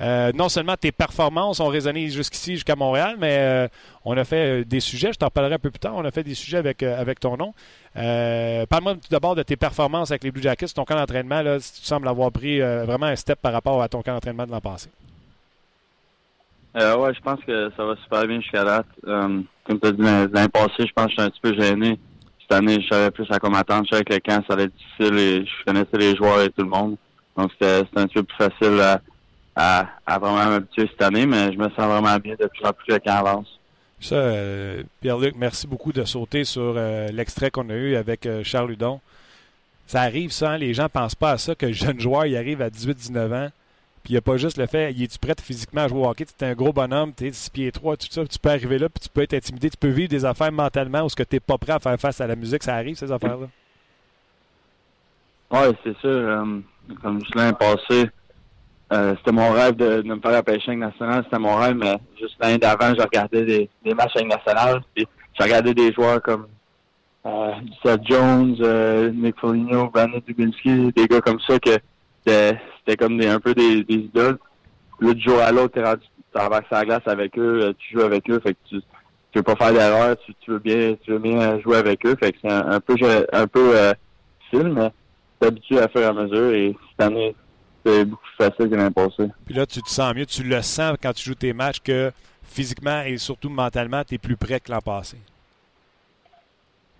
euh, 0.00 0.32
non 0.34 0.50
seulement 0.50 0.76
tes 0.76 0.92
performances 0.92 1.60
ont 1.60 1.68
résonné 1.68 2.08
jusqu'ici, 2.10 2.54
jusqu'à 2.54 2.76
Montréal, 2.76 3.16
mais 3.18 3.68
on 4.04 4.14
a 4.16 4.24
fait 4.24 4.64
des 4.66 4.80
sujets, 4.80 5.12
je 5.12 5.18
t'en 5.18 5.30
parlerai 5.30 5.54
un 5.54 5.58
peu 5.58 5.70
plus 5.70 5.78
tard, 5.78 5.94
on 5.96 6.04
a 6.04 6.10
fait 6.10 6.24
des 6.24 6.34
sujets 6.34 6.58
avec, 6.58 6.82
avec 6.82 7.20
ton 7.20 7.36
nom. 7.36 7.54
Parle-moi 7.94 8.94
tout 8.94 9.10
d'abord 9.10 9.34
de 9.34 9.42
tes 9.42 9.56
performances 9.56 10.10
avec 10.10 10.24
les 10.24 10.30
Blue 10.30 10.42
Jackets, 10.42 10.68
ton 10.68 10.84
camp 10.84 10.96
d'entraînement, 10.96 11.42
là, 11.42 11.58
tu 11.58 11.84
sembles 11.84 12.08
avoir 12.08 12.32
pris 12.32 12.60
vraiment 12.60 13.06
un 13.06 13.16
step 13.16 13.38
par 13.40 13.52
rapport 13.52 13.82
à 13.82 13.88
ton 13.88 14.02
camp 14.02 14.14
d'entraînement 14.14 14.46
de 14.46 14.50
l'an 14.50 14.60
passé. 14.60 14.88
Euh, 16.76 16.96
ouais, 16.96 17.12
je 17.14 17.20
pense 17.20 17.40
que 17.44 17.70
ça 17.76 17.84
va 17.84 17.96
super 17.96 18.26
bien 18.26 18.40
jusqu'à 18.40 18.64
date. 18.64 18.86
Euh, 19.06 19.40
comme 19.64 19.80
tu 19.80 19.88
as 19.88 19.92
dit 19.92 20.02
l'année 20.02 20.48
passée, 20.48 20.86
je 20.86 20.92
pense 20.94 21.06
que 21.06 21.10
j'étais 21.10 21.22
un 21.22 21.30
petit 21.30 21.40
peu 21.40 21.54
gêné. 21.54 21.98
Cette 22.40 22.52
année, 22.52 22.80
je 22.80 22.88
savais 22.88 23.10
plus 23.10 23.26
à 23.30 23.38
quoi 23.38 23.50
m'attendre. 23.50 23.84
Je 23.84 23.90
savais 23.90 24.04
que 24.04 24.14
le 24.14 24.20
camp, 24.20 24.42
ça 24.46 24.54
allait 24.54 24.64
être 24.64 24.74
difficile 24.74 25.18
et 25.18 25.46
je 25.46 25.64
connaissais 25.64 25.98
les 25.98 26.16
joueurs 26.16 26.40
et 26.40 26.48
tout 26.50 26.62
le 26.62 26.68
monde. 26.68 26.96
Donc, 27.36 27.50
c'était 27.52 27.82
un 27.96 28.06
petit 28.06 28.14
peu 28.14 28.22
plus 28.22 28.36
facile 28.36 28.80
à, 29.54 30.18
vraiment 30.18 30.46
m'habituer 30.46 30.88
cette 30.90 31.02
année, 31.02 31.26
mais 31.26 31.52
je 31.52 31.58
me 31.58 31.68
sens 31.70 31.86
vraiment 31.86 32.16
bien 32.18 32.34
de 32.38 32.46
plus 32.46 32.64
en 32.64 32.72
plus 32.72 32.92
le 32.92 32.98
camp 32.98 33.16
avance. 33.26 33.58
Ça, 34.00 34.16
euh, 34.16 34.82
Pierre-Luc, 35.00 35.36
merci 35.36 35.66
beaucoup 35.66 35.92
de 35.92 36.04
sauter 36.04 36.44
sur 36.44 36.74
euh, 36.76 37.08
l'extrait 37.08 37.52
qu'on 37.52 37.70
a 37.70 37.74
eu 37.74 37.94
avec 37.94 38.26
euh, 38.26 38.42
Charles 38.42 38.72
Hudon. 38.72 39.00
Ça 39.86 40.00
arrive, 40.00 40.32
ça, 40.32 40.52
hein? 40.52 40.58
les 40.58 40.74
gens 40.74 40.88
pensent 40.88 41.14
pas 41.14 41.32
à 41.32 41.38
ça, 41.38 41.54
que 41.54 41.70
jeune 41.72 42.00
joueur, 42.00 42.26
il 42.26 42.36
arrive 42.36 42.62
à 42.62 42.68
18-19 42.68 43.46
ans 43.46 43.50
puis 44.02 44.12
il 44.12 44.14
n'y 44.14 44.18
a 44.18 44.20
pas 44.20 44.36
juste 44.36 44.58
le 44.58 44.66
fait, 44.66 44.90
es-tu 44.90 45.18
prêt 45.18 45.34
physiquement 45.40 45.82
à 45.82 45.88
jouer 45.88 46.00
au 46.00 46.08
hockey? 46.08 46.24
Tu 46.24 46.44
es 46.44 46.48
un 46.48 46.54
gros 46.54 46.72
bonhomme, 46.72 47.12
tu 47.16 47.28
es 47.28 47.32
6 47.32 47.50
pieds 47.50 47.70
3, 47.70 47.96
tout 47.96 48.08
ça. 48.10 48.26
Tu 48.26 48.38
peux 48.38 48.48
arriver 48.48 48.78
là, 48.78 48.88
puis 48.88 49.00
tu 49.00 49.08
peux 49.08 49.22
être 49.22 49.34
intimidé, 49.34 49.70
tu 49.70 49.76
peux 49.76 49.88
vivre 49.88 50.08
des 50.08 50.24
affaires 50.24 50.50
mentalement 50.50 51.02
où 51.02 51.08
ce 51.08 51.14
que 51.14 51.22
tu 51.22 51.36
n'es 51.36 51.40
pas 51.40 51.56
prêt 51.56 51.72
à 51.72 51.78
faire 51.78 51.98
face 52.00 52.20
à 52.20 52.26
la 52.26 52.34
musique. 52.34 52.64
Ça 52.64 52.74
arrive, 52.74 52.96
ces 52.96 53.12
affaires-là? 53.12 53.46
Oui, 55.52 55.76
c'est 55.84 55.96
sûr. 55.98 56.10
Euh, 56.10 56.44
comme 57.00 57.20
je 57.24 57.38
l'ai 57.38 57.52
passé, 57.52 58.10
euh, 58.92 59.14
c'était 59.18 59.32
mon 59.32 59.52
rêve 59.52 59.76
de, 59.76 60.02
me 60.02 60.18
faire 60.18 60.32
la 60.32 60.42
pêche 60.42 60.66
nationale. 60.66 61.22
C'était 61.24 61.38
mon 61.38 61.54
rêve, 61.54 61.76
mais 61.76 61.96
juste 62.18 62.34
l'année 62.40 62.58
d'avant, 62.58 62.92
je 62.96 63.02
regardais 63.02 63.44
des, 63.44 63.94
matchs 63.94 64.16
nationales. 64.16 64.82
Puis 64.96 65.06
je 65.38 65.72
des 65.72 65.92
joueurs 65.92 66.20
comme 66.22 66.48
euh, 67.26 67.52
Seth 67.84 68.00
Jones, 68.04 68.56
Nick 69.14 69.38
Foligno, 69.38 69.90
Brandon 69.90 70.20
Dubinski, 70.26 70.92
des 70.92 71.06
gars 71.06 71.20
comme 71.20 71.38
ça 71.46 71.56
que 71.60 71.78
c'était 72.24 72.96
comme 72.98 73.18
des, 73.18 73.28
un 73.28 73.40
peu 73.40 73.54
des, 73.54 73.84
des 73.84 73.94
idoles. 73.94 74.38
Là, 75.00 75.14
du 75.14 75.22
jour 75.22 75.40
à 75.40 75.50
l'autre, 75.50 75.74
t'es 75.74 75.82
rendu, 75.82 76.04
traverses 76.32 76.70
la 76.70 76.84
glace 76.84 77.02
avec 77.06 77.38
eux, 77.38 77.62
euh, 77.62 77.72
tu 77.78 77.94
joues 77.94 78.04
avec 78.04 78.28
eux, 78.30 78.40
fait 78.40 78.54
que 78.54 78.58
tu, 78.68 78.80
tu 79.32 79.38
veux 79.38 79.42
pas 79.42 79.56
faire 79.56 79.72
d'erreur, 79.72 80.16
tu, 80.24 80.34
tu 80.40 80.52
veux 80.52 80.58
bien, 80.58 80.94
tu 81.02 81.12
veux 81.12 81.18
bien 81.18 81.60
jouer 81.60 81.78
avec 81.78 82.04
eux, 82.06 82.16
fait 82.16 82.32
que 82.32 82.38
c'est 82.42 82.52
un, 82.52 82.80
peu, 82.80 82.94
un 83.32 83.46
peu 83.46 83.76
euh, 83.76 83.92
difficile, 84.40 84.72
mais 84.72 84.90
t'es 85.40 85.46
habitué 85.46 85.80
à 85.80 85.88
faire 85.88 86.10
à 86.10 86.12
mesure 86.12 86.52
et 86.52 86.76
cette 86.90 87.06
année, 87.06 87.34
c'est 87.84 88.04
beaucoup 88.04 88.22
plus 88.22 88.46
facile 88.46 88.70
que 88.70 88.74
l'année 88.76 88.90
passée. 88.90 89.30
Puis 89.44 89.54
là, 89.54 89.66
tu 89.66 89.82
te 89.82 89.88
sens 89.88 90.14
mieux, 90.14 90.26
tu 90.26 90.42
le 90.42 90.62
sens 90.62 90.96
quand 91.02 91.12
tu 91.12 91.24
joues 91.24 91.34
tes 91.34 91.52
matchs 91.52 91.80
que 91.80 92.12
physiquement 92.44 93.02
et 93.02 93.18
surtout 93.18 93.48
mentalement, 93.48 94.04
tu 94.04 94.14
es 94.14 94.18
plus 94.18 94.36
prêt 94.36 94.60
que 94.60 94.70
l'an 94.70 94.80
passé. 94.80 95.16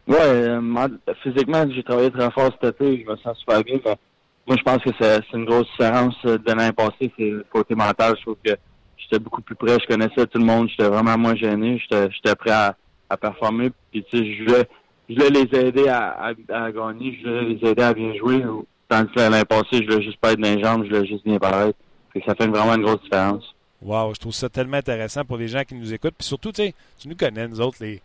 Ouais, 0.08 0.18
euh, 0.18 0.88
physiquement, 1.22 1.64
j'ai 1.70 1.82
travaillé 1.84 2.10
très 2.10 2.30
fort 2.32 2.50
cet 2.60 2.74
été, 2.74 3.04
je 3.04 3.10
me 3.10 3.16
sens 3.18 3.38
super 3.38 3.62
bien. 3.62 3.78
Moi, 4.46 4.56
je 4.56 4.62
pense 4.62 4.78
que 4.78 4.90
c'est 5.00 5.20
une 5.34 5.44
grosse 5.44 5.70
différence 5.70 6.16
euh, 6.24 6.36
de 6.36 6.44
l'année 6.46 6.72
passée. 6.72 7.12
C'est 7.16 7.30
le 7.30 7.46
côté 7.50 7.74
mental. 7.74 8.14
Je 8.18 8.22
trouve 8.22 8.36
que 8.44 8.52
j'étais 8.96 9.18
beaucoup 9.18 9.42
plus 9.42 9.54
près. 9.54 9.78
Je 9.80 9.86
connaissais 9.86 10.26
tout 10.26 10.38
le 10.38 10.44
monde. 10.44 10.68
J'étais 10.68 10.88
vraiment 10.88 11.16
moins 11.16 11.36
gêné. 11.36 11.80
J'étais 11.80 12.34
prêt 12.34 12.50
à, 12.50 12.76
à, 13.08 13.16
performer. 13.16 13.70
Puis, 13.90 14.04
tu 14.04 14.18
sais, 14.18 14.34
je 14.34 14.42
voulais, 14.42 14.68
je 15.08 15.14
voulais 15.14 15.30
les 15.30 15.58
aider 15.58 15.88
à, 15.88 16.32
à, 16.48 16.72
gagner. 16.72 17.18
Je 17.22 17.28
voulais 17.28 17.54
les 17.54 17.68
aider 17.68 17.82
à 17.82 17.94
bien 17.94 18.14
jouer. 18.14 18.42
Tandis 18.88 19.12
que 19.12 19.20
l'année 19.20 19.44
passée, 19.44 19.80
je 19.80 19.84
voulais 19.84 20.02
juste 20.02 20.18
pas 20.18 20.32
être 20.32 20.40
dans 20.40 20.54
les 20.54 20.62
jambes. 20.62 20.84
Je 20.84 20.88
voulais 20.88 21.06
juste 21.06 21.24
bien 21.24 21.38
paraître. 21.38 21.78
ça 22.26 22.34
fait 22.34 22.48
vraiment 22.48 22.74
une 22.74 22.82
grosse 22.82 23.02
différence. 23.02 23.44
Wow, 23.80 24.14
je 24.14 24.20
trouve 24.20 24.34
ça 24.34 24.48
tellement 24.48 24.76
intéressant 24.76 25.24
pour 25.24 25.36
les 25.36 25.48
gens 25.48 25.62
qui 25.62 25.74
nous 25.74 25.92
écoutent. 25.92 26.14
Puis 26.18 26.26
surtout, 26.26 26.52
tu 26.52 26.62
sais, 26.62 26.74
tu 26.98 27.08
nous 27.08 27.16
connais, 27.16 27.46
nous 27.46 27.60
autres, 27.60 27.78
les 27.80 28.00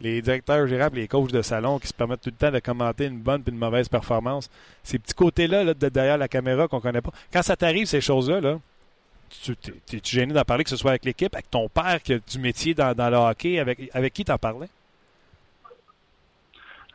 les 0.00 0.22
directeurs 0.22 0.66
généraux, 0.66 0.90
les 0.94 1.08
coachs 1.08 1.32
de 1.32 1.42
salon 1.42 1.78
qui 1.78 1.88
se 1.88 1.94
permettent 1.94 2.20
tout 2.20 2.30
le 2.30 2.36
temps 2.36 2.52
de 2.52 2.60
commenter 2.60 3.06
une 3.06 3.18
bonne 3.18 3.42
puis 3.42 3.52
une 3.52 3.58
mauvaise 3.58 3.88
performance. 3.88 4.50
Ces 4.82 4.98
petits 4.98 5.14
côtés-là 5.14 5.64
là, 5.64 5.74
de 5.74 5.88
derrière 5.88 6.18
la 6.18 6.28
caméra 6.28 6.68
qu'on 6.68 6.80
connaît 6.80 7.00
pas. 7.00 7.10
Quand 7.32 7.42
ça 7.42 7.56
t'arrive, 7.56 7.86
ces 7.86 8.00
choses-là, 8.00 8.40
là, 8.40 8.58
tu 9.42 9.52
es, 9.52 10.00
gêné 10.02 10.32
d'en 10.32 10.42
parler, 10.42 10.64
que 10.64 10.70
ce 10.70 10.76
soit 10.76 10.92
avec 10.92 11.04
l'équipe, 11.04 11.34
avec 11.34 11.50
ton 11.50 11.68
père 11.68 12.02
qui 12.02 12.14
a 12.14 12.18
du 12.18 12.38
métier 12.38 12.74
dans, 12.74 12.94
le 12.96 13.16
hockey, 13.16 13.58
avec, 13.58 13.90
avec 13.92 14.12
qui 14.12 14.24
t'en 14.24 14.38
parlais? 14.38 14.68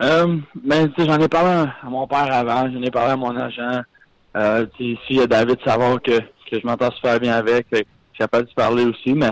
Euh, 0.02 0.38
ben, 0.54 0.92
j'en 0.98 1.20
ai 1.20 1.28
parlé 1.28 1.70
à 1.80 1.88
mon 1.88 2.06
père 2.08 2.32
avant, 2.32 2.70
j'en 2.72 2.82
ai 2.82 2.90
parlé 2.90 3.12
à 3.12 3.16
mon 3.16 3.36
agent. 3.36 3.82
Euh, 4.36 4.66
ici, 4.80 4.98
il 5.10 5.16
y 5.16 5.20
a 5.20 5.26
David 5.28 5.58
Savard 5.64 6.02
que, 6.02 6.18
que 6.18 6.60
je 6.60 6.66
m'entends 6.66 6.90
super 6.90 7.20
bien 7.20 7.34
avec, 7.34 7.68
suis 8.14 8.18
capable 8.18 8.48
de 8.48 8.54
parler 8.54 8.84
aussi, 8.84 9.12
mais 9.12 9.30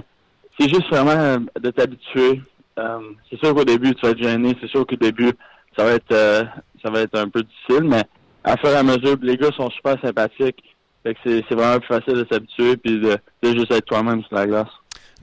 c'est 0.59 0.69
juste 0.69 0.89
vraiment 0.89 1.45
de 1.59 1.71
t'habituer 1.71 2.43
euh, 2.79 3.01
c'est 3.29 3.39
sûr 3.39 3.55
qu'au 3.55 3.65
début, 3.65 3.95
tu 3.95 4.03
vas 4.03 4.13
être 4.13 4.23
gêné. 4.23 4.57
C'est 4.61 4.69
sûr 4.69 4.87
qu'au 4.87 4.97
début, 4.97 5.33
ça 5.77 5.85
va 5.85 5.93
être 5.93 6.13
euh, 6.13 6.45
ça 6.83 6.91
va 6.91 7.01
être 7.01 7.19
un 7.19 7.29
peu 7.29 7.43
difficile, 7.43 7.85
mais 7.85 8.03
à 8.45 8.57
faire 8.57 8.77
à 8.77 8.83
mesure, 8.83 9.17
les 9.23 9.37
gars 9.37 9.51
sont 9.57 9.71
super 9.71 10.01
sympathiques. 10.01 10.63
Fait 11.03 11.15
que 11.15 11.21
c'est 11.25 11.55
vraiment 11.55 11.79
plus 11.79 11.89
facile 11.89 12.15
de 12.15 12.27
s'habituer 12.31 12.77
puis 12.77 13.01
de, 13.01 13.19
juste 13.43 13.73
être 13.73 13.85
toi-même 13.87 14.23
sur 14.25 14.37
la 14.37 14.47
glace. 14.47 14.69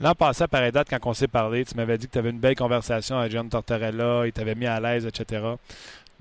L'an 0.00 0.14
passé, 0.14 0.40
par 0.40 0.48
pareille 0.48 0.72
date, 0.72 0.88
quand 0.90 0.98
on 1.04 1.14
s'est 1.14 1.28
parlé, 1.28 1.64
tu 1.64 1.74
m'avais 1.74 1.98
dit 1.98 2.06
que 2.06 2.12
tu 2.12 2.18
avais 2.18 2.30
une 2.30 2.38
belle 2.38 2.54
conversation 2.54 3.18
avec 3.18 3.32
John 3.32 3.48
Tortorella, 3.48 4.26
il 4.26 4.32
t'avait 4.32 4.54
mis 4.54 4.66
à 4.66 4.80
l'aise, 4.80 5.06
etc. 5.06 5.42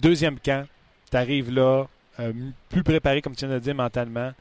Deuxième 0.02 0.38
camp, 0.40 0.66
tu 1.10 1.18
arrives 1.18 1.54
là, 1.54 1.86
euh, 2.20 2.34
plus 2.70 2.84
préparé, 2.84 3.22
comme 3.22 3.36
tu 3.36 3.46
viens 3.46 3.56
de 3.56 3.60
dire, 3.60 3.76
mentalement. 3.76 4.32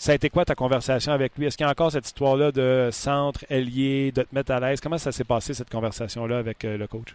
Ça 0.00 0.12
a 0.12 0.14
été 0.14 0.30
quoi 0.30 0.46
ta 0.46 0.54
conversation 0.54 1.12
avec 1.12 1.36
lui? 1.36 1.44
Est-ce 1.44 1.58
qu'il 1.58 1.66
y 1.66 1.68
a 1.68 1.70
encore 1.70 1.92
cette 1.92 2.06
histoire-là 2.06 2.52
de 2.52 2.88
centre, 2.90 3.44
ailier, 3.50 4.12
de 4.12 4.22
te 4.22 4.34
mettre 4.34 4.50
à 4.52 4.58
l'aise? 4.58 4.80
Comment 4.80 4.96
ça 4.96 5.12
s'est 5.12 5.24
passé, 5.24 5.52
cette 5.52 5.68
conversation-là, 5.68 6.38
avec 6.38 6.64
euh, 6.64 6.78
le 6.78 6.86
coach? 6.86 7.14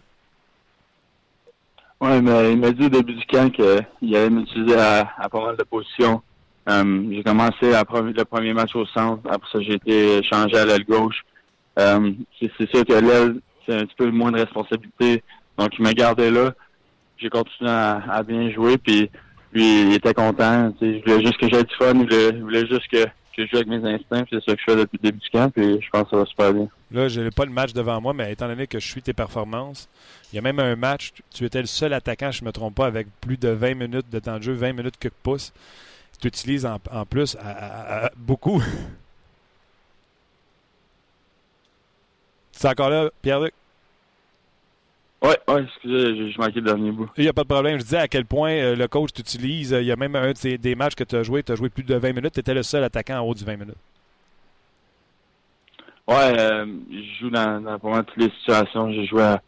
Oui, 2.00 2.22
mais 2.22 2.52
il 2.52 2.60
m'a 2.60 2.70
dit 2.70 2.86
au 2.86 2.90
début 2.90 3.16
du 3.16 3.26
camp 3.26 3.50
qu'il 3.50 4.16
allait 4.16 4.30
m'utiliser 4.30 4.78
à, 4.78 5.28
pas 5.32 5.44
mal 5.44 5.58
de 5.58 5.64
positions. 5.64 6.22
Euh, 6.70 7.08
j'ai 7.10 7.24
commencé 7.24 7.74
à, 7.74 7.84
le 7.90 8.24
premier 8.24 8.54
match 8.54 8.76
au 8.76 8.86
centre. 8.86 9.24
Après 9.32 9.50
ça, 9.52 9.62
j'ai 9.62 9.74
été 9.74 10.22
changé 10.22 10.56
à 10.56 10.66
l'aile 10.66 10.86
gauche. 10.86 11.26
Euh, 11.80 12.12
c'est 12.40 12.70
sûr 12.70 12.86
que 12.86 12.94
l'aile, 12.94 13.40
c'est 13.66 13.74
un 13.74 13.86
petit 13.88 13.96
peu 13.98 14.12
moins 14.12 14.32
de 14.32 14.42
responsabilité. 14.42 15.24
Donc, 15.58 15.72
il 15.80 15.82
m'a 15.82 15.94
gardé 15.94 16.30
là. 16.30 16.54
J'ai 17.18 17.30
continué 17.30 17.72
à, 17.72 18.22
bien 18.22 18.52
jouer. 18.52 18.78
Puis, 18.78 19.10
lui, 19.56 19.82
il 19.84 19.94
était 19.94 20.14
content. 20.14 20.74
Il 20.82 21.02
voulait 21.02 21.22
juste 21.26 21.38
que 21.38 21.50
j'aie 21.50 21.64
du 21.64 21.76
fun. 21.76 21.94
Il 21.94 22.42
voulait, 22.42 22.68
juste 22.68 22.88
que, 22.92 23.06
je 23.38 23.46
joue 23.48 23.56
avec 23.56 23.68
mes 23.68 23.84
instincts. 23.90 24.26
C'est 24.30 24.44
ça 24.44 24.54
que 24.56 24.60
je 24.60 24.64
fais 24.72 24.76
depuis 24.76 25.00
le 25.02 25.10
début 25.10 25.20
du 25.20 25.30
camp. 25.30 25.50
Puis, 25.50 25.82
je 25.82 25.90
pense 25.90 26.04
que 26.04 26.10
ça 26.12 26.18
va 26.18 26.26
super 26.26 26.54
bien. 26.54 26.68
Là, 26.92 27.08
je 27.08 27.22
n'ai 27.22 27.32
pas 27.32 27.46
le 27.46 27.52
match 27.52 27.74
devant 27.74 28.00
moi, 28.00 28.14
mais 28.14 28.32
étant 28.32 28.48
donné 28.48 28.68
que 28.68 28.80
je 28.80 28.88
suis 28.88 29.02
tes 29.02 29.14
performances, 29.14 29.90
il 30.32 30.36
y 30.36 30.40
a 30.40 30.42
même 30.42 30.60
un 30.60 30.76
match, 30.76 31.14
tu 31.34 31.46
étais 31.46 31.62
le 31.62 31.68
seul 31.68 31.94
attaquant, 31.94 32.32
je 32.32 32.42
ne 32.42 32.48
me 32.48 32.52
trompe 32.52 32.76
pas, 32.76 32.86
avec 32.86 33.08
plus 33.22 33.38
de 33.38 33.50
20 33.50 33.76
minutes 33.76 34.10
de 34.12 34.20
temps 34.20 34.38
de 34.38 34.44
jeu, 34.44 34.54
20 34.54 34.74
minutes 34.74 34.98
que 35.00 35.10
pouces. 35.24 35.54
Tu 36.22 36.28
utilises 36.28 36.66
en, 36.66 36.80
plus 37.06 37.36
à, 37.44 38.12
beaucoup. 38.16 38.62
C'est 42.52 42.70
encore 42.70 42.90
là, 42.90 43.10
Pierre-Luc? 43.22 43.54
Oui, 45.22 45.32
ouais, 45.48 45.64
excusez, 45.64 46.32
je 46.32 46.38
manquais 46.38 46.60
le 46.60 46.62
dernier 46.62 46.92
bout. 46.92 47.10
Il 47.18 47.24
n'y 47.24 47.30
a 47.30 47.34
pas 47.34 47.44
de 47.44 47.48
problème. 47.48 47.80
Je 47.80 47.84
disais 47.84 47.98
à 47.98 48.08
quel 48.08 48.26
point 48.26 48.52
euh, 48.52 48.76
le 48.76 48.88
coach 48.88 49.12
t'utilise. 49.14 49.72
Il 49.72 49.86
y 49.86 49.92
a 49.92 49.96
même 49.96 50.16
un 50.16 50.34
des 50.34 50.76
matchs 50.76 50.96
que 50.96 51.04
tu 51.04 51.16
as 51.16 51.24
joué, 51.24 51.42
tu 51.42 51.52
as 51.52 51.56
joué 51.56 51.70
plus 51.70 51.84
de 51.84 51.96
20 51.96 52.14
minutes, 52.14 52.34
tu 52.34 52.40
étais 52.40 52.54
le 52.54 52.64
seul 52.64 52.84
attaquant 52.84 53.20
en 53.20 53.22
haut 53.22 53.34
du 53.34 53.44
20 53.44 53.58
minutes. 53.58 53.78
Ouais, 56.08 56.40
euh, 56.40 56.68
je 56.92 57.20
joue 57.20 57.30
dans, 57.32 57.62
dans 57.62 57.78
vraiment 57.78 58.04
toutes 58.04 58.18
les 58.18 58.30
situations. 58.40 58.92
J'ai 58.92 59.08
joué 59.08 59.24
à, 59.24 59.42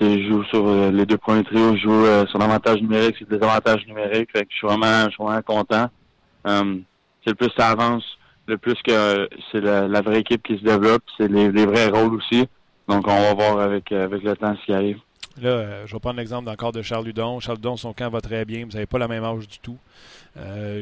je 0.00 0.28
joue 0.28 0.42
sur 0.44 0.66
euh, 0.66 0.90
les 0.90 1.06
deux 1.06 1.18
premiers 1.18 1.44
trios, 1.44 1.76
je 1.76 1.82
joue 1.82 2.04
euh, 2.04 2.26
sur 2.26 2.38
l'avantage 2.38 2.80
numérique, 2.80 3.14
c'est 3.18 3.28
des 3.28 3.42
avantages 3.42 3.86
numériques. 3.86 4.30
Fait 4.32 4.42
que 4.42 4.50
je 4.50 4.56
suis 4.56 4.66
vraiment, 4.66 5.04
je 5.04 5.10
suis 5.10 5.22
vraiment 5.22 5.42
content. 5.42 5.88
c'est 6.44 7.30
le 7.30 7.34
plus 7.34 7.50
ça 7.56 7.68
avance, 7.68 8.04
le 8.46 8.58
plus 8.58 8.74
que 8.82 9.28
c'est 9.52 9.60
la, 9.60 10.00
vraie 10.00 10.20
équipe 10.20 10.42
qui 10.42 10.58
se 10.58 10.64
développe, 10.64 11.04
c'est 11.16 11.28
les, 11.28 11.64
vrais 11.64 11.88
rôles 11.88 12.14
aussi. 12.14 12.48
Donc 12.88 13.06
on 13.06 13.20
va 13.20 13.34
voir 13.34 13.60
avec 13.60 13.90
avec 13.92 14.22
le 14.22 14.36
temps 14.36 14.54
ce 14.56 14.64
qui 14.64 14.72
arrive. 14.72 14.98
Là, 15.40 15.84
je 15.84 15.92
vais 15.92 15.98
prendre 15.98 16.18
l'exemple 16.18 16.48
encore 16.48 16.70
de 16.70 16.80
Charles 16.80 17.06
Ludon. 17.06 17.40
Charles 17.40 17.58
Ludon, 17.58 17.76
son 17.76 17.92
camp 17.92 18.08
va 18.08 18.20
très 18.20 18.44
bien. 18.44 18.64
Vous 18.64 18.72
n'avez 18.72 18.86
pas 18.86 18.98
la 18.98 19.08
même 19.08 19.24
âge 19.24 19.48
du 19.48 19.58
tout. 19.58 19.78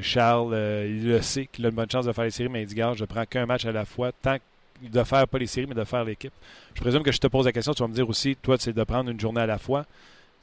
Charles, 0.02 0.54
il 0.86 1.08
le 1.08 1.22
sait 1.22 1.46
qu'il 1.46 1.64
a 1.64 1.70
une 1.70 1.74
bonne 1.74 1.90
chance 1.90 2.04
de 2.04 2.12
faire 2.12 2.24
les 2.24 2.30
séries, 2.30 2.50
mais 2.50 2.62
il 2.62 2.66
dit, 2.66 2.74
garde, 2.74 2.98
je 2.98 3.04
prends 3.06 3.24
qu'un 3.24 3.46
match 3.46 3.64
à 3.64 3.72
la 3.72 3.84
fois. 3.86 4.12
Tant 4.12 4.36
de 4.82 5.04
faire 5.04 5.28
pas 5.28 5.38
les 5.38 5.46
séries, 5.46 5.66
mais 5.66 5.74
de 5.74 5.84
faire 5.84 6.04
l'équipe. 6.04 6.32
Je 6.74 6.80
présume 6.80 7.02
que 7.02 7.12
je 7.12 7.18
te 7.18 7.28
pose 7.28 7.46
la 7.46 7.52
question, 7.52 7.72
tu 7.72 7.82
vas 7.82 7.88
me 7.88 7.94
dire 7.94 8.08
aussi, 8.08 8.36
toi, 8.36 8.56
c'est 8.58 8.72
de 8.72 8.84
prendre 8.84 9.10
une 9.10 9.20
journée 9.20 9.40
à 9.40 9.46
la 9.46 9.58
fois. 9.58 9.86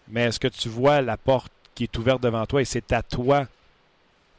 Mais 0.08 0.24
est-ce 0.24 0.40
que 0.40 0.48
tu 0.48 0.70
vois 0.70 1.02
la 1.02 1.18
porte 1.18 1.52
qui 1.76 1.84
est 1.84 1.98
ouverte 1.98 2.24
devant 2.24 2.46
toi 2.46 2.62
et 2.62 2.66
c'est 2.66 2.92
à 2.94 3.04
toi 3.04 3.48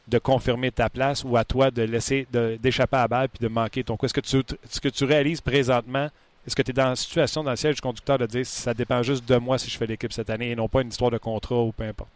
de 0.09 0.19
confirmer 0.19 0.73
ta 0.73 0.89
place 0.89 1.23
ou 1.23 1.37
à 1.37 1.45
toi 1.45 1.71
de 1.71 1.83
laisser 1.83 2.27
d'échapper 2.33 2.97
à 2.97 3.03
la 3.03 3.09
balle 3.09 3.29
puis 3.29 3.47
de 3.47 3.53
manquer 3.53 3.85
ton 3.85 3.97
coup? 3.97 4.07
Est-ce 4.07 4.81
que 4.81 4.89
tu 4.89 5.05
réalises 5.05 5.41
présentement, 5.41 6.09
est-ce 6.47 6.57
que 6.57 6.63
tu 6.63 6.71
es 6.71 6.75
dans 6.75 6.89
la 6.89 6.97
situation 6.97 7.45
dans 7.45 7.51
le 7.51 7.57
siège 7.57 7.77
du 7.77 7.81
conducteur 7.81 8.19
de 8.19 8.27
dire 8.27 8.47
ça 8.47 8.75
dépend 8.75 9.03
juste 9.03 9.29
de 9.29 9.37
moi 9.37 9.59
si 9.59 9.71
je 9.71 9.77
fais 9.77 9.87
l'équipe 9.87 10.13
cette 10.13 10.31
année 10.31 10.51
et 10.51 10.57
non 10.57 10.69
pas 10.69 10.83
une 10.83 10.89
histoire 10.89 11.11
de 11.11 11.19
contrat 11.19 11.61
ou 11.63 11.73
peu 11.73 11.85
importe? 11.85 12.11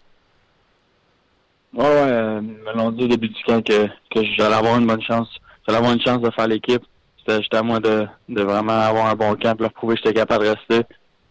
Oui, 1.74 1.84
ouais, 1.84 1.88
euh, 1.88 2.40
me 2.40 2.72
l'ont 2.76 2.92
dit 2.92 3.04
au 3.04 3.08
début 3.08 3.28
du 3.28 3.42
camp 3.42 3.60
que, 3.60 3.86
que 3.86 4.24
j'allais 4.36 4.54
avoir 4.54 4.78
une 4.78 4.86
bonne 4.86 5.02
chance. 5.02 5.28
J'allais 5.66 5.78
avoir 5.78 5.92
une 5.92 6.00
chance 6.00 6.20
de 6.20 6.30
faire 6.30 6.46
l'équipe. 6.46 6.82
C'était 7.18 7.38
juste 7.38 7.54
à 7.54 7.62
moi 7.62 7.80
de, 7.80 8.06
de 8.28 8.42
vraiment 8.42 8.78
avoir 8.80 9.06
un 9.06 9.14
bon 9.14 9.34
camp, 9.34 9.60
leur 9.60 9.72
prouver 9.72 9.96
que 9.96 10.02
j'étais 10.04 10.14
capable 10.14 10.44
de 10.44 10.50
rester. 10.50 10.86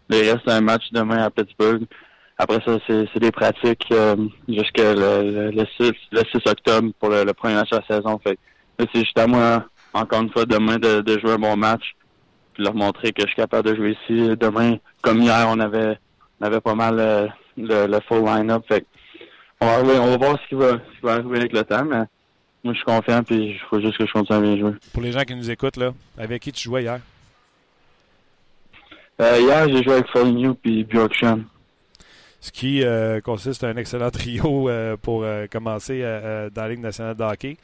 Il 0.09 0.29
reste 0.29 0.47
un 0.47 0.61
match 0.61 0.83
demain 0.91 1.23
à 1.23 1.29
Pittsburgh. 1.29 1.83
Après 2.37 2.59
ça, 2.65 2.77
c'est 2.87 3.19
des 3.19 3.31
pratiques 3.31 3.87
euh, 3.91 4.15
jusqu'à 4.49 4.93
le, 4.93 5.51
le, 5.51 5.65
6, 5.77 5.91
le 6.11 6.21
6 6.31 6.49
octobre 6.49 6.91
pour 6.99 7.09
le, 7.09 7.31
premier 7.33 7.53
match 7.53 7.69
de 7.69 7.77
la 7.77 7.95
saison. 7.95 8.19
C'est 8.25 8.89
juste 8.95 9.17
à 9.17 9.27
moi, 9.27 9.65
encore 9.93 10.21
une 10.21 10.31
fois, 10.31 10.45
demain 10.45 10.77
de, 10.77 11.01
de, 11.01 11.19
jouer 11.19 11.33
un 11.33 11.39
bon 11.39 11.55
match. 11.55 11.95
Puis 12.53 12.63
leur 12.63 12.75
montrer 12.75 13.11
que 13.11 13.21
je 13.23 13.27
suis 13.27 13.35
capable 13.35 13.69
de 13.69 13.75
jouer 13.75 13.97
ici. 14.03 14.35
Demain, 14.37 14.77
comme 15.01 15.21
hier, 15.21 15.45
on 15.49 15.59
avait 15.59 15.97
on 16.39 16.45
avait 16.45 16.61
pas 16.61 16.75
mal 16.75 16.99
euh, 16.99 17.27
le, 17.57 17.87
le 17.87 17.99
full 18.07 18.25
line-up. 18.25 18.63
Fait 18.67 18.85
on 19.61 19.65
va, 19.65 20.01
on 20.01 20.07
va 20.11 20.17
voir 20.17 20.39
ce 20.41 20.47
qui 20.49 20.55
va, 20.55 20.71
ce 20.71 20.99
qui 20.99 21.01
va 21.03 21.13
arriver 21.13 21.37
avec 21.37 21.53
le 21.53 21.63
temps, 21.63 21.85
mais 21.85 22.03
moi, 22.63 22.73
je 22.73 22.77
suis 22.77 22.85
confiant, 22.85 23.23
puis 23.23 23.35
il 23.35 23.59
faut 23.69 23.79
juste 23.79 23.97
que 23.97 24.05
je 24.05 24.11
continue 24.11 24.37
à 24.37 24.41
bien 24.41 24.57
jouer. 24.57 24.71
Pour 24.93 25.01
les 25.01 25.11
gens 25.11 25.23
qui 25.23 25.35
nous 25.35 25.49
écoutent, 25.49 25.77
là, 25.77 25.93
avec 26.17 26.41
qui 26.41 26.51
tu 26.51 26.63
jouais 26.63 26.83
hier? 26.83 26.99
Euh, 29.21 29.37
hier, 29.39 29.67
j'ai 29.69 29.83
joué 29.83 29.93
avec 29.93 30.07
Foligno 30.07 30.53
puis 30.53 30.83
Bjorksham. 30.83 31.45
Ce 32.41 32.51
qui 32.51 32.83
euh, 32.83 33.21
consiste 33.21 33.63
en 33.63 33.67
un 33.67 33.77
excellent 33.77 34.11
trio 34.11 34.69
euh, 34.69 34.97
pour 34.97 35.25
commencer 35.51 36.01
dans 36.53 36.61
la 36.61 36.69
Ligue 36.69 36.79
nationale 36.79 37.15
de 37.15 37.23
hockey. 37.23 37.57